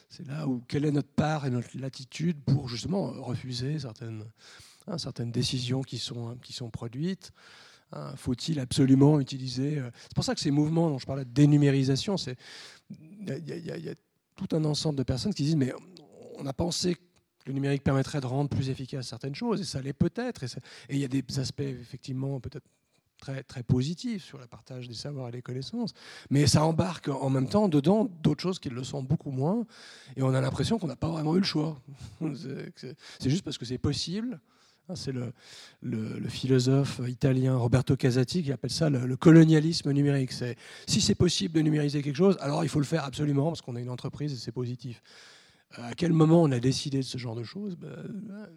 c'est 0.10 0.28
là 0.28 0.48
où 0.48 0.62
quelle 0.68 0.86
est 0.86 0.92
notre 0.92 1.10
part 1.10 1.46
et 1.46 1.50
notre 1.50 1.78
latitude 1.78 2.38
pour 2.44 2.68
justement 2.68 3.12
refuser 3.24 3.80
certaines, 3.80 4.24
hein, 4.88 4.98
certaines 4.98 5.32
décisions 5.32 5.82
qui 5.82 5.98
sont, 5.98 6.38
qui 6.42 6.54
sont 6.54 6.70
produites. 6.70 7.32
Hein, 7.92 8.14
faut-il 8.16 8.60
absolument 8.60 9.20
utiliser 9.20 9.80
euh, 9.80 9.90
C'est 10.04 10.16
pour 10.16 10.24
ça 10.24 10.34
que 10.34 10.42
ces 10.42 10.52
mouvements 10.52 10.90
dont 10.90 10.98
je 10.98 11.06
parlais 11.06 11.26
de 11.26 11.30
dénumérisation, 11.30 12.18
c'est 12.18 12.36
il 12.90 13.44
y, 13.48 13.90
a 13.90 13.96
tout 14.36 14.56
un 14.56 14.64
ensemble 14.66 14.98
de 14.98 15.04
personnes 15.04 15.34
qui 15.34 15.44
disent 15.44 15.56
mais 15.56 15.74
on 16.38 16.46
a 16.46 16.54
pensé 16.54 16.96
que 16.96 17.02
le 17.48 17.54
numérique 17.54 17.84
permettrait 17.84 18.22
de 18.22 18.26
rendre 18.26 18.50
plus 18.50 18.70
efficace 18.70 19.08
certaines 19.08 19.36
choses 19.36 19.62
et 19.62 19.64
ça 19.64 19.82
l'est 19.82 19.94
peut-être 19.94 20.44
et 20.44 20.48
il 20.90 20.98
y 20.98 21.06
a 21.06 21.08
des 21.08 21.24
aspects 21.40 21.62
effectivement 21.62 22.40
peut-être 22.40 22.68
très, 23.18 23.44
très 23.44 23.64
positif 23.64 24.24
sur 24.24 24.38
le 24.38 24.48
partage 24.48 24.88
des 24.88 24.94
savoirs 24.94 25.30
et 25.30 25.32
des 25.32 25.42
connaissances, 25.42 25.94
mais 26.30 26.48
ça 26.48 26.64
embarque 26.66 27.08
en 27.08 27.30
même 27.30 27.48
temps 27.48 27.68
dedans 27.68 28.10
d'autres 28.24 28.42
choses 28.42 28.60
qui 28.60 28.70
le 28.70 28.84
sont 28.84 29.04
beaucoup 29.04 29.32
moins, 29.32 29.66
et 30.16 30.24
on 30.24 30.34
a 30.34 30.42
l'impression 30.42 30.80
qu'on 30.80 30.88
n'a 30.88 30.96
pas 30.96 31.10
vraiment 31.10 31.36
eu 31.36 31.40
le 31.40 31.46
choix. 31.46 31.82
C'est 33.20 33.30
juste 33.30 33.44
parce 33.44 33.58
que 33.58 33.66
c'est 33.66 33.78
possible. 33.78 34.40
Hein, 34.88 34.96
c'est 34.96 35.12
le, 35.12 35.34
le, 35.82 36.30
philosophe 36.30 37.02
italien 37.08 37.58
Roberto 37.58 37.96
Casati 37.96 38.44
qui 38.44 38.52
appelle 38.52 38.70
ça 38.70 38.90
le, 38.90 39.18
colonialisme 39.18 39.92
numérique. 39.92 40.32
C'est 40.32 40.56
si 40.88 41.02
c'est 41.02 41.16
possible 41.16 41.56
de 41.56 41.62
numériser 41.62 42.04
quelque 42.04 42.16
chose, 42.16 42.38
alors 42.40 42.64
il 42.64 42.70
faut 42.70 42.80
le 42.80 42.86
faire 42.86 43.04
absolument 43.04 43.48
parce 43.48 43.62
qu'on 43.62 43.76
a 43.76 43.80
une 43.80 43.90
entreprise 43.90 44.32
et 44.34 44.36
c'est 44.36 44.52
positif. 44.52 45.02
À 45.74 45.96
quel 45.96 46.14
moment 46.14 46.44
on 46.44 46.52
a 46.52 46.60
décidé 46.60 47.00
de 47.00 47.04
ce 47.04 47.18
genre 47.18 47.36
de 47.36 47.44
choses? 47.44 47.76
Ben, 47.78 48.48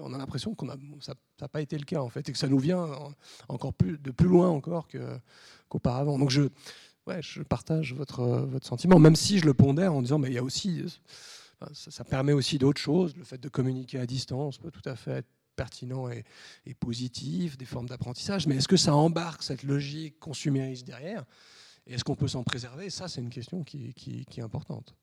on 0.00 0.12
a 0.12 0.18
l'impression 0.18 0.54
que 0.54 0.66
ça 1.00 1.14
n'a 1.40 1.48
pas 1.48 1.60
été 1.60 1.78
le 1.78 1.84
cas 1.84 2.00
en 2.00 2.08
fait, 2.08 2.28
et 2.28 2.32
que 2.32 2.38
ça 2.38 2.48
nous 2.48 2.58
vient 2.58 2.88
encore 3.48 3.72
de 3.80 4.10
plus 4.10 4.28
loin 4.28 4.48
encore 4.48 4.88
qu'auparavant. 5.68 6.18
Donc 6.18 6.30
je, 6.30 6.48
partage 7.48 7.94
votre, 7.94 8.48
sentiment, 8.62 8.98
même 8.98 9.16
si 9.16 9.38
je 9.38 9.46
le 9.46 9.54
pondère 9.54 9.94
en 9.94 10.02
disant, 10.02 10.18
mais 10.18 10.28
il 10.28 10.34
y 10.34 10.38
a 10.38 10.42
aussi, 10.42 10.84
ça, 11.72 12.04
permet 12.04 12.32
aussi 12.32 12.58
d'autres 12.58 12.80
choses. 12.80 13.16
Le 13.16 13.24
fait 13.24 13.38
de 13.38 13.48
communiquer 13.48 13.98
à 13.98 14.06
distance 14.06 14.58
peut 14.58 14.70
tout 14.70 14.86
à 14.88 14.96
fait 14.96 15.12
être 15.12 15.28
pertinent 15.56 16.08
et, 16.10 16.74
positif, 16.74 17.56
des 17.56 17.66
formes 17.66 17.88
d'apprentissage. 17.88 18.46
Mais 18.46 18.56
est-ce 18.56 18.68
que 18.68 18.76
ça 18.76 18.94
embarque 18.94 19.42
cette 19.42 19.62
logique 19.62 20.18
consumériste 20.18 20.86
derrière? 20.86 21.24
Et 21.86 21.94
est-ce 21.94 22.04
qu'on 22.04 22.16
peut 22.16 22.28
s'en 22.28 22.44
préserver? 22.44 22.90
Ça, 22.90 23.08
c'est 23.08 23.20
une 23.20 23.30
question 23.30 23.62
qui 23.62 24.26
est 24.36 24.42
importante. 24.42 24.94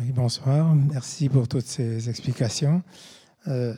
Oui, 0.00 0.10
bonsoir. 0.10 0.74
Merci 0.74 1.28
pour 1.28 1.46
toutes 1.46 1.66
ces 1.66 2.10
explications. 2.10 2.82
Euh, 3.46 3.74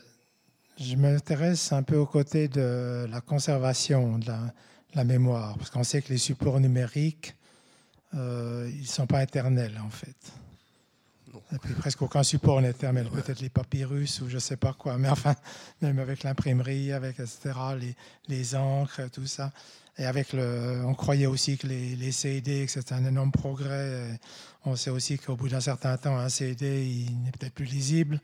je 0.78 0.96
m'intéresse 0.96 1.72
un 1.72 1.82
peu 1.82 1.96
aux 1.96 2.06
côtés 2.06 2.48
de 2.48 3.06
la 3.10 3.20
conservation 3.20 4.18
de 4.18 4.32
la, 4.94 5.04
mémoire, 5.04 5.58
parce 5.58 5.68
qu'on 5.68 5.84
sait 5.84 6.00
que 6.00 6.08
les 6.08 6.18
supports 6.18 6.58
numériques, 6.58 7.36
euh, 8.14 8.66
ils 8.72 8.80
ne 8.80 8.86
sont 8.86 9.06
pas 9.06 9.22
éternels 9.22 9.78
en 9.84 9.90
fait. 9.90 10.16
Et 11.52 11.58
puis 11.58 11.74
presque 11.74 12.00
aucun 12.00 12.22
support 12.22 12.62
n'est 12.62 12.70
éternel, 12.70 13.10
peut-être 13.10 13.40
les 13.40 13.50
papyrus 13.50 14.22
ou 14.22 14.30
je 14.30 14.36
ne 14.36 14.40
sais 14.40 14.56
pas 14.56 14.72
quoi, 14.72 14.96
mais 14.96 15.10
enfin, 15.10 15.34
même 15.82 15.98
avec 15.98 16.22
l'imprimerie, 16.22 16.92
avec 16.92 17.20
etc., 17.20 17.52
les, 17.78 17.94
les 18.28 18.54
encres, 18.54 19.10
tout 19.10 19.26
ça. 19.26 19.52
Et 19.98 20.04
avec 20.04 20.32
le, 20.32 20.82
on 20.84 20.94
croyait 20.94 21.26
aussi 21.26 21.56
que 21.56 21.66
les, 21.66 21.96
les 21.96 22.12
CD, 22.12 22.66
que 22.66 22.72
c'était 22.72 22.94
un 22.94 23.04
énorme 23.04 23.32
progrès. 23.32 24.18
On 24.64 24.76
sait 24.76 24.90
aussi 24.90 25.18
qu'au 25.18 25.36
bout 25.36 25.48
d'un 25.48 25.60
certain 25.60 25.96
temps, 25.96 26.16
un 26.16 26.28
CD, 26.28 26.86
il 26.86 27.22
n'est 27.22 27.30
peut-être 27.30 27.54
plus 27.54 27.64
lisible. 27.64 28.20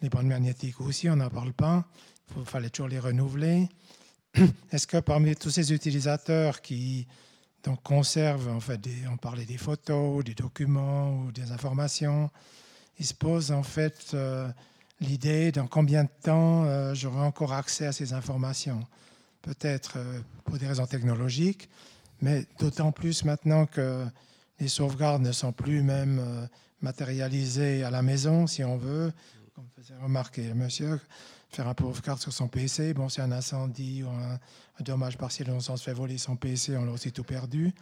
Les 0.00 0.08
bandes 0.08 0.26
magnétiques 0.26 0.80
aussi, 0.80 1.10
on 1.10 1.16
n'en 1.16 1.28
parle 1.28 1.52
pas. 1.52 1.84
Il 2.36 2.44
fallait 2.44 2.70
toujours 2.70 2.88
les 2.88 2.98
renouveler. 2.98 3.68
Est-ce 4.72 4.86
que 4.86 4.98
parmi 4.98 5.36
tous 5.36 5.50
ces 5.50 5.72
utilisateurs 5.72 6.62
qui 6.62 7.06
donc, 7.64 7.82
conservent, 7.82 8.48
en 8.48 8.60
fait, 8.60 8.80
on 9.10 9.16
parlait 9.16 9.44
des 9.44 9.56
photos, 9.58 10.24
des 10.24 10.34
documents 10.34 11.12
ou 11.12 11.32
des 11.32 11.52
informations, 11.52 12.30
ils 12.98 13.06
se 13.06 13.14
posent 13.14 13.52
en 13.52 13.62
fait 13.62 14.10
euh, 14.14 14.48
l'idée 15.00 15.52
dans 15.52 15.66
combien 15.66 16.04
de 16.04 16.10
temps 16.22 16.64
euh, 16.64 16.94
j'aurai 16.94 17.20
encore 17.20 17.52
accès 17.52 17.86
à 17.86 17.92
ces 17.92 18.12
informations? 18.12 18.80
Peut-être 19.42 19.94
euh, 19.96 20.20
pour 20.44 20.58
des 20.58 20.66
raisons 20.66 20.86
technologiques, 20.86 21.68
mais 22.20 22.46
d'autant 22.58 22.92
plus 22.92 23.24
maintenant 23.24 23.66
que 23.66 24.06
les 24.60 24.68
sauvegardes 24.68 25.22
ne 25.22 25.32
sont 25.32 25.52
plus 25.52 25.82
même 25.82 26.20
euh, 26.20 26.46
matérialisées 26.80 27.84
à 27.84 27.90
la 27.90 28.02
maison, 28.02 28.46
si 28.46 28.64
on 28.64 28.76
veut. 28.76 29.12
Comme 29.54 29.66
faisait 29.76 29.96
remarquer 30.00 30.54
monsieur, 30.54 31.00
faire 31.50 31.68
un 31.68 31.74
sauvegarde 31.78 32.20
sur 32.20 32.32
son 32.32 32.48
PC, 32.48 32.94
bon, 32.94 33.08
c'est 33.08 33.22
un 33.22 33.32
incendie 33.32 34.02
ou 34.02 34.08
un, 34.08 34.38
dommage 34.80 35.18
partiel, 35.18 35.50
on 35.50 35.60
s'en 35.60 35.76
se 35.76 35.84
fait 35.84 35.92
voler 35.92 36.18
son 36.18 36.34
PC, 36.34 36.76
on 36.76 36.84
l'a 36.84 36.92
aussi 36.92 37.12
tout 37.12 37.24
perdu. 37.24 37.72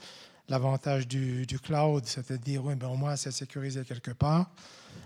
L'avantage 0.49 1.07
du, 1.07 1.47
cloud, 1.63 2.05
c'est 2.07 2.33
de 2.33 2.37
dire, 2.37 2.65
oui, 2.65 2.75
ben, 2.75 2.89
au 2.89 2.97
moins 2.97 3.17
c'est 3.17 3.31
sécurisé 3.31 3.85
quelque 3.85 4.11
part. 4.11 4.51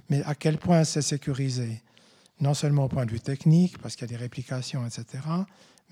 Mais 0.08 0.22
à 0.24 0.34
quel 0.34 0.58
point 0.58 0.84
c'est 0.84 1.02
sécurisé? 1.02 1.82
Non 2.40 2.54
seulement 2.54 2.84
au 2.84 2.88
point 2.88 3.04
de 3.04 3.10
vue 3.10 3.20
technique, 3.20 3.78
parce 3.78 3.94
qu'il 3.94 4.10
y 4.10 4.14
a 4.14 4.16
des 4.16 4.22
réplications, 4.22 4.84
etc., 4.86 5.20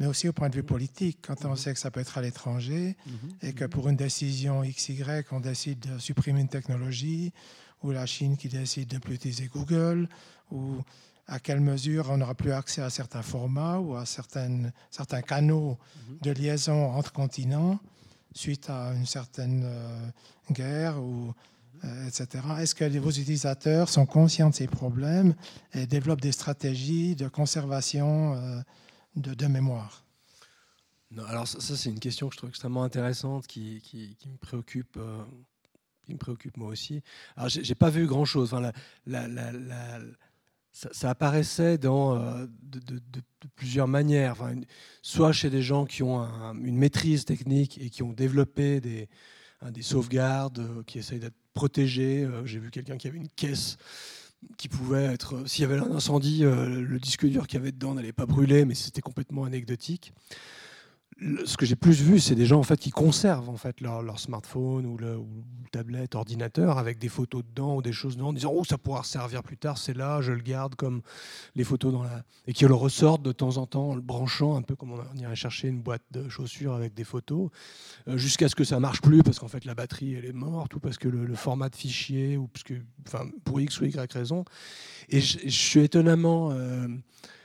mais 0.02 0.08
aussi 0.08 0.28
au 0.28 0.32
point 0.32 0.48
de 0.48 0.56
vue 0.56 0.64
politique, 0.64 1.18
quand 1.22 1.44
on 1.44 1.54
sait 1.54 1.72
que 1.72 1.78
ça 1.78 1.92
peut 1.92 2.00
être 2.00 2.18
à 2.18 2.22
l'étranger 2.22 2.96
mhm. 3.06 3.14
et 3.40 3.52
que 3.52 3.64
pour 3.64 3.88
une 3.88 3.94
décision 3.94 4.62
XY, 4.62 5.04
on 5.30 5.38
décide 5.38 5.78
de 5.78 5.98
supprimer 6.00 6.40
une 6.40 6.48
technologie, 6.48 7.32
ou 7.84 7.92
la 7.92 8.04
Chine 8.04 8.36
qui 8.36 8.48
décide 8.48 8.88
de 8.88 8.96
ne 8.96 9.00
plus 9.00 9.14
utiliser 9.14 9.46
Google, 9.46 10.08
ou 10.50 10.82
à 11.28 11.38
quelle 11.38 11.60
mesure 11.60 12.10
on 12.10 12.16
n'aura 12.16 12.34
plus 12.34 12.50
accès 12.50 12.82
à 12.82 12.90
certains 12.90 13.22
formats 13.22 13.78
ou 13.78 13.94
à 13.94 14.04
certaines, 14.04 14.72
certains 14.90 15.22
canaux 15.22 15.78
mhm. 16.08 16.18
de 16.20 16.30
liaison 16.32 16.90
entre 16.90 17.12
continents 17.12 17.78
suite 18.34 18.70
à 18.70 18.94
une 18.94 19.06
certaine 19.06 19.62
euh, 19.64 20.08
guerre 20.50 21.00
ou 21.00 21.32
euh, 21.84 22.08
etc. 22.08 22.42
Est-ce 22.58 22.74
que 22.74 22.98
vos 22.98 23.10
utilisateurs 23.10 23.88
sont 23.88 24.06
conscients 24.06 24.50
de 24.50 24.54
ces 24.56 24.66
problèmes 24.66 25.34
et 25.74 25.86
développent 25.86 26.20
des 26.20 26.32
stratégies 26.32 27.14
de 27.14 27.28
conservation 27.28 28.34
euh, 28.34 28.60
de, 29.16 29.46
mémoire 29.46 30.04
non, 31.10 31.24
Alors 31.24 31.46
ça, 31.46 31.60
c'est 31.60 31.90
une 31.90 32.00
question 32.00 32.28
que 32.28 32.34
je 32.34 32.38
trouve 32.38 32.50
extrêmement 32.50 32.84
intéressante 32.84 33.46
qui, 33.46 33.82
me 34.26 34.36
préoccupe. 34.38 34.96
Euh, 34.96 35.22
qui 36.04 36.14
me 36.14 36.18
préoccupe 36.18 36.56
moi 36.56 36.68
aussi. 36.68 37.02
Alors 37.36 37.48
j'ai 37.48 37.74
pas 37.74 37.90
vu 37.90 38.06
grand 38.06 38.24
chose. 38.24 38.52
Enfin, 38.54 38.72
ça, 40.72 41.10
apparaissait 41.10 41.78
dans, 41.78 42.16
euh, 42.16 42.46
de, 42.62 43.00
plusieurs 43.54 43.86
manières. 43.88 44.32
Enfin, 44.32 44.54
soit 45.02 45.32
chez 45.32 45.50
des 45.50 45.62
gens 45.62 45.84
qui 45.84 46.02
ont 46.02 46.22
une 46.54 46.76
maîtrise 46.76 47.24
technique 47.24 47.78
et 47.78 47.90
qui 47.90 48.02
ont 48.02 48.12
développé 48.12 48.80
des, 48.80 49.08
des 49.70 49.82
sauvegardes, 49.82 50.58
euh, 50.60 50.82
qui 50.84 50.98
essayent 50.98 51.20
d'être 51.20 51.36
protégés. 51.54 52.28
J'ai 52.46 52.58
vu 52.58 52.70
quelqu'un 52.70 52.96
qui 52.96 53.06
avait 53.06 53.18
une 53.18 53.28
caisse 53.28 53.76
qui 54.56 54.68
pouvait 54.68 55.04
être, 55.04 55.48
s'il 55.48 55.62
y 55.62 55.64
avait 55.64 55.78
un 55.78 55.90
incendie, 55.92 56.44
euh, 56.44 56.80
le 56.80 56.98
disque 56.98 57.26
dur 57.26 57.46
qu'il 57.46 57.58
y 57.58 57.62
avait 57.62 57.72
dedans 57.72 57.94
n'allait 57.94 58.12
pas 58.12 58.26
brûler, 58.26 58.64
mais 58.64 58.74
c'était 58.74 59.00
complètement 59.00 59.44
anecdotique 59.44 60.12
ce 61.44 61.56
que 61.56 61.66
j'ai 61.66 61.76
plus 61.76 62.00
vu, 62.00 62.20
c'est 62.20 62.34
des 62.34 62.46
gens 62.46 62.58
en 62.58 62.62
fait 62.62 62.78
qui 62.78 62.90
conservent 62.90 63.48
en 63.48 63.56
fait 63.56 63.80
leur, 63.80 64.18
smartphone 64.18 64.86
ou 64.86 64.96
le, 64.96 65.20
tablette, 65.70 66.14
ordinateur 66.14 66.78
avec 66.78 66.98
des 66.98 67.08
photos 67.08 67.42
dedans 67.44 67.76
ou 67.76 67.82
des 67.82 67.92
choses 67.92 68.16
dedans, 68.16 68.28
en 68.28 68.32
disant 68.32 68.52
oh 68.54 68.64
ça 68.64 68.76
pourra 68.76 69.04
servir 69.04 69.42
plus 69.42 69.56
tard, 69.56 69.78
c'est 69.78 69.96
là, 69.96 70.20
je 70.20 70.32
le 70.32 70.42
garde 70.42 70.74
comme 70.74 71.02
les 71.54 71.64
photos 71.64 71.92
dans 71.92 72.02
la 72.02 72.24
et 72.46 72.52
qui 72.52 72.66
le 72.66 72.74
ressortent 72.74 73.22
de 73.22 73.32
temps 73.32 73.56
en 73.56 73.66
temps 73.66 73.90
en 73.90 73.94
le 73.94 74.00
branchant 74.00 74.56
un 74.56 74.62
peu 74.62 74.76
comme 74.76 74.92
on 74.92 75.18
irait 75.18 75.36
chercher 75.36 75.68
une 75.68 75.80
boîte 75.80 76.02
de 76.10 76.28
chaussures 76.28 76.74
avec 76.74 76.94
des 76.94 77.04
photos, 77.04 77.50
euh, 78.08 78.16
jusqu'à 78.16 78.48
ce 78.48 78.54
que 78.54 78.64
ça 78.64 78.80
marche 78.80 79.00
plus 79.00 79.22
parce 79.22 79.38
qu'en 79.38 79.48
fait 79.48 79.64
la 79.64 79.74
batterie 79.74 80.14
elle 80.14 80.26
est 80.26 80.32
morte 80.32 80.74
ou 80.74 80.80
parce 80.80 80.98
que 80.98 81.08
le, 81.08 81.34
format 81.34 81.70
de 81.70 81.76
fichier 81.76 82.36
ou 82.36 82.48
parce 82.48 82.64
que 82.64 82.74
enfin 83.06 83.26
pour 83.44 83.60
x 83.60 83.80
ou 83.80 83.86
y 83.86 84.12
raison. 84.12 84.44
Et 85.08 85.20
je, 85.20 85.48
suis 85.48 85.80
étonnamment 85.80 86.50
euh, 86.52 86.88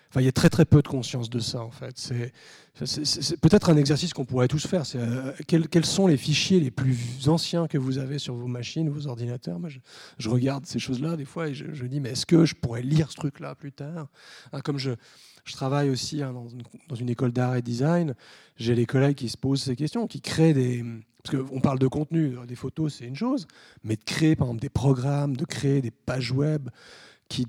Enfin, 0.09 0.21
il 0.21 0.25
y 0.25 0.29
a 0.29 0.31
très 0.31 0.49
très 0.49 0.65
peu 0.65 0.81
de 0.81 0.87
conscience 0.87 1.29
de 1.29 1.39
ça 1.39 1.61
en 1.61 1.71
fait. 1.71 1.97
C'est, 1.97 3.41
peut-être 3.41 3.69
un 3.69 3.77
exercice 3.77 4.13
qu'on 4.13 4.25
pourrait 4.25 4.47
tous 4.47 4.65
faire. 4.65 4.83
Euh, 4.95 5.33
quels, 5.47 5.85
sont 5.85 6.07
les 6.07 6.17
fichiers 6.17 6.59
les 6.59 6.71
plus 6.71 7.27
anciens 7.27 7.67
que 7.67 7.77
vous 7.77 7.97
avez 7.97 8.19
sur 8.19 8.35
vos 8.35 8.47
machines, 8.47 8.89
vos 8.89 9.07
ordinateurs? 9.07 9.59
Moi, 9.59 9.69
je, 10.17 10.29
regarde 10.29 10.65
ces 10.65 10.79
choses-là 10.79 11.17
des 11.17 11.25
fois 11.25 11.49
et 11.49 11.53
je, 11.53 11.73
je 11.73 11.85
dis 11.85 11.99
mais 11.99 12.11
est-ce 12.11 12.25
que 12.25 12.45
je 12.45 12.55
pourrais 12.55 12.83
lire 12.83 13.11
ce 13.11 13.15
truc-là 13.15 13.55
plus 13.55 13.71
tard? 13.71 14.07
Hein, 14.53 14.61
Comme 14.61 14.77
je, 14.77 14.91
je 15.43 15.53
travaille 15.53 15.89
aussi 15.89 16.21
hein, 16.21 16.33
dans, 16.33 16.47
une, 16.47 16.63
dans, 16.87 16.95
une, 16.95 17.09
école 17.09 17.31
d'art 17.31 17.55
et 17.55 17.61
design, 17.61 18.15
j'ai 18.57 18.75
des 18.75 18.85
collègues 18.85 19.15
qui 19.15 19.29
se 19.29 19.37
posent 19.37 19.63
ces 19.63 19.75
questions, 19.75 20.07
qui 20.07 20.21
créent 20.21 20.53
des 20.53 20.85
parce 21.23 21.43
qu'on 21.43 21.59
parle 21.59 21.79
de 21.79 21.87
contenu, 21.87 22.35
des 22.47 22.55
photos 22.55 22.95
c'est 22.95 23.05
une 23.05 23.15
chose, 23.15 23.47
mais 23.83 23.95
de 23.95 24.03
créer 24.03 24.35
par 24.35 24.47
exemple 24.47 24.61
des 24.61 24.69
programmes, 24.69 25.35
de 25.35 25.45
créer 25.45 25.81
des 25.81 25.91
pages 25.91 26.31
web 26.31 26.69
qui 27.27 27.47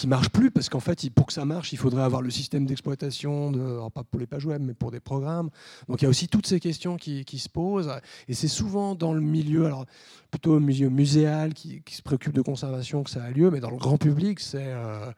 qui 0.00 0.06
marche 0.06 0.30
plus 0.30 0.50
parce 0.50 0.70
qu'en 0.70 0.80
fait, 0.80 1.10
pour 1.10 1.26
que 1.26 1.32
ça 1.34 1.44
marche, 1.44 1.74
il 1.74 1.76
faudrait 1.76 2.02
avoir 2.02 2.22
le 2.22 2.30
système 2.30 2.64
d'exploitation, 2.64 3.52
de, 3.52 3.86
pas 3.90 4.02
pour 4.02 4.18
les 4.18 4.26
pages 4.26 4.46
web, 4.46 4.62
mais 4.62 4.72
pour 4.72 4.90
des 4.90 4.98
programmes. 4.98 5.50
Donc 5.88 6.00
il 6.00 6.04
y 6.04 6.06
a 6.06 6.08
aussi 6.08 6.26
toutes 6.26 6.46
ces 6.46 6.58
questions 6.58 6.96
qui, 6.96 7.24
se 7.38 7.50
posent. 7.50 7.92
Et 8.26 8.32
c'est 8.32 8.48
souvent 8.48 8.94
dans 8.94 9.12
le 9.12 9.20
milieu, 9.20 9.66
alors 9.66 9.84
plutôt 10.30 10.54
au 10.54 10.60
milieu 10.60 10.88
muséal 10.88 11.52
qui, 11.52 11.82
se 11.90 12.00
préoccupe 12.00 12.32
de 12.32 12.40
conservation 12.40 13.02
que 13.02 13.10
ça 13.10 13.22
a 13.22 13.30
lieu, 13.30 13.50
mais 13.50 13.60
dans 13.60 13.70
le 13.70 13.76
grand 13.76 13.98
public, 13.98 14.40
c'est 14.40 14.68
euh, 14.68 15.12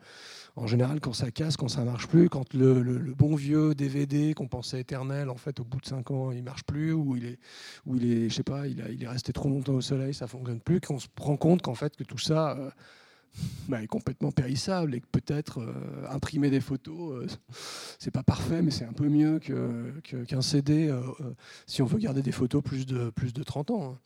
en 0.56 0.66
général 0.66 0.98
quand 0.98 1.12
ça 1.12 1.30
casse, 1.30 1.56
quand 1.56 1.68
ça 1.68 1.84
marche 1.84 2.08
plus, 2.08 2.28
quand 2.28 2.52
le, 2.52 3.14
bon 3.16 3.36
vieux 3.36 3.76
DVD 3.76 4.34
qu'on 4.34 4.48
pensait 4.48 4.80
éternel, 4.80 5.30
en 5.30 5.36
fait, 5.36 5.60
au 5.60 5.64
bout 5.64 5.80
de 5.80 5.86
5 5.86 6.10
ans, 6.10 6.32
il 6.32 6.42
marche 6.42 6.64
plus, 6.64 6.92
ou 6.92 7.14
il 7.14 7.26
est, 7.26 7.38
ou 7.86 7.94
il 7.98 8.10
est, 8.10 8.28
je 8.28 8.34
sais 8.34 8.42
pas, 8.42 8.66
il, 8.66 8.82
a, 8.82 8.88
il 8.88 9.04
est 9.04 9.08
resté 9.08 9.32
trop 9.32 9.48
longtemps 9.48 9.74
au 9.74 9.80
soleil, 9.80 10.12
ça 10.12 10.26
fonctionne 10.26 10.60
plus, 10.60 10.80
qu'on 10.80 10.98
se 10.98 11.06
rend 11.20 11.36
compte 11.36 11.62
qu'en 11.62 11.76
fait 11.76 11.94
que 11.94 12.02
tout 12.02 12.18
ça 12.18 12.56
euh, 12.58 12.70
bah, 13.68 13.82
est 13.82 13.86
complètement 13.86 14.30
périssable 14.30 14.94
et 14.94 15.00
que 15.00 15.06
peut-être 15.06 15.60
euh, 15.60 15.72
imprimer 16.10 16.50
des 16.50 16.60
photos, 16.60 17.22
euh, 17.22 17.26
c'est 17.98 18.10
pas 18.10 18.22
parfait, 18.22 18.60
mais 18.60 18.70
c'est 18.70 18.84
un 18.84 18.92
peu 18.92 19.08
mieux 19.08 19.38
qu'un 19.40 20.42
CD 20.42 20.88
euh, 20.88 21.00
si 21.66 21.80
on 21.80 21.86
veut 21.86 21.98
garder 21.98 22.22
des 22.22 22.32
photos 22.32 22.62
plus 22.62 22.86
de, 22.86 23.10
plus 23.10 23.32
de 23.32 23.42
30 23.42 23.70
ans. 23.70 23.92
Hein. 23.92 23.98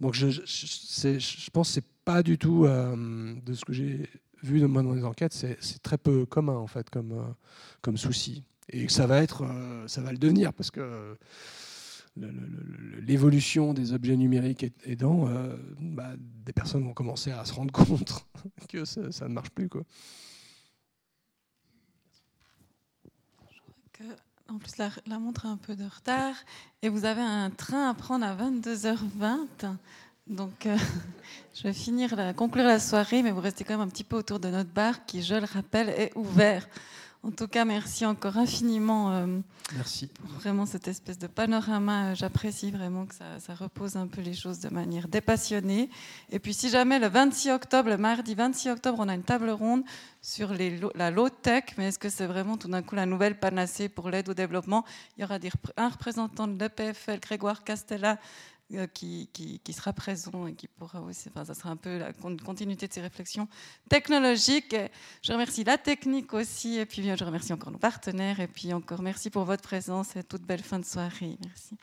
Donc 0.00 0.14
je, 0.14 0.28
je, 0.28 1.50
pense 1.50 1.68
que 1.68 1.74
c'est 1.74 1.86
pas 2.04 2.22
du 2.22 2.36
tout 2.38 2.66
de 2.66 3.54
ce 3.54 3.64
que 3.64 3.72
j'ai 3.72 4.08
vu 4.42 4.60
dans 4.60 4.92
les 4.92 5.04
enquêtes, 5.04 5.32
c'est 5.32 5.82
très 5.82 5.98
peu 5.98 6.26
commun 6.26 6.56
en 6.56 6.66
fait 6.66 6.90
comme, 6.90 7.34
comme 7.80 7.96
souci. 7.96 8.42
Et 8.70 8.86
que 8.86 8.92
ça 8.92 9.06
va 9.06 9.22
être, 9.22 9.44
ça 9.86 10.02
va 10.02 10.10
le 10.10 10.18
devenir 10.18 10.52
parce 10.52 10.72
que 10.72 11.16
l'évolution 12.16 13.74
des 13.74 13.92
objets 13.92 14.16
numériques 14.16 14.66
aidant, 14.84 15.28
euh, 15.28 15.56
bah, 15.80 16.12
des 16.18 16.52
personnes 16.52 16.84
vont 16.84 16.94
commencer 16.94 17.32
à 17.32 17.44
se 17.44 17.52
rendre 17.52 17.72
compte 17.86 18.24
que 18.68 18.84
ça, 18.84 19.28
ne 19.28 19.34
marche 19.34 19.50
plus. 19.50 19.68
Quoi. 19.68 19.82
Que, 23.92 24.04
en 24.48 24.58
plus, 24.58 24.76
la, 24.76 25.18
montre 25.18 25.46
a 25.46 25.48
un 25.48 25.56
peu 25.56 25.74
de 25.74 25.84
retard 25.84 26.34
et 26.82 26.88
vous 26.88 27.04
avez 27.04 27.22
un 27.22 27.50
train 27.50 27.90
à 27.90 27.94
prendre 27.94 28.24
à 28.24 28.36
22h20. 28.36 29.76
Donc, 30.26 30.66
euh, 30.66 30.76
je 31.54 31.64
vais 31.64 31.72
finir, 31.72 32.14
conclure 32.36 32.64
la 32.64 32.78
soirée, 32.78 33.22
mais 33.22 33.30
vous 33.32 33.40
restez 33.40 33.64
quand 33.64 33.74
même 33.74 33.86
un 33.86 33.90
petit 33.90 34.04
peu 34.04 34.16
autour 34.16 34.38
de 34.38 34.48
notre 34.48 34.70
bar 34.70 35.04
qui, 35.04 35.22
je 35.22 35.34
le 35.34 35.46
rappelle, 35.46 35.88
est 35.90 36.12
ouvert. 36.16 36.68
En 37.24 37.30
tout 37.30 37.48
cas, 37.48 37.64
merci 37.64 38.04
encore 38.04 38.36
infiniment. 38.36 39.10
Euh, 39.12 39.26
merci. 39.76 40.08
Pour 40.08 40.28
vraiment 40.40 40.66
cette 40.66 40.88
espèce 40.88 41.18
de 41.18 41.26
panorama. 41.26 42.10
Euh, 42.10 42.14
j'apprécie 42.14 42.70
vraiment 42.70 43.06
que 43.06 43.14
ça, 43.14 43.54
repose 43.54 43.96
un 43.96 44.06
peu 44.06 44.20
les 44.20 44.34
choses 44.34 44.60
de 44.60 44.68
manière 44.68 45.08
dépassionnée. 45.08 45.88
Et 46.30 46.38
puis, 46.38 46.52
si 46.52 46.68
jamais 46.68 46.98
le 46.98 47.08
26 47.08 47.50
octobre, 47.50 47.88
le 47.88 47.96
mardi 47.96 48.34
26 48.34 48.68
octobre, 48.72 48.98
on 49.00 49.08
a 49.08 49.14
une 49.14 49.22
table 49.22 49.48
ronde 49.48 49.84
sur 50.20 50.52
les, 50.52 50.78
la 50.94 51.10
low-tech, 51.10 51.64
mais 51.78 51.88
est-ce 51.88 51.98
que 51.98 52.10
c'est 52.10 52.26
vraiment 52.26 52.58
tout 52.58 52.68
d'un 52.68 52.82
coup 52.82 52.94
la 52.94 53.06
nouvelle 53.06 53.38
panacée 53.38 53.88
pour 53.88 54.10
l'aide 54.10 54.28
au 54.28 54.34
développement? 54.34 54.84
Il 55.16 55.22
y 55.22 55.24
aura 55.24 55.38
un 55.78 55.88
représentant 55.88 56.46
de 56.46 56.58
l'EPFL, 56.58 57.20
Grégoire 57.20 57.64
Castella, 57.64 58.18
euh, 58.78 58.86
qui, 58.86 59.60
sera 59.72 59.92
présent 59.92 60.46
et 60.46 60.54
qui 60.54 60.68
pourra 60.68 61.00
aussi, 61.00 61.28
enfin, 61.28 61.44
ça 61.44 61.54
sera 61.54 61.70
un 61.70 61.76
peu 61.76 61.98
la 61.98 62.12
continuité 62.12 62.86
de 62.86 62.92
ces 62.92 63.00
réflexions 63.00 63.48
technologiques. 63.88 64.76
Je 65.22 65.32
remercie 65.32 65.64
la 65.64 65.78
technique 65.78 66.32
aussi, 66.34 66.78
et 66.78 66.86
puis 66.86 67.04
je 67.16 67.24
remercie 67.24 67.52
encore 67.52 67.70
nos 67.70 67.78
partenaires, 67.78 68.40
et 68.40 68.48
puis 68.48 68.72
encore 68.72 69.02
merci 69.02 69.30
pour 69.30 69.44
votre 69.44 69.62
présence 69.62 70.16
et 70.16 70.22
toute 70.22 70.42
belle 70.42 70.62
fin 70.62 70.78
de 70.78 70.84
soirée. 70.84 71.36
Merci. 71.44 71.76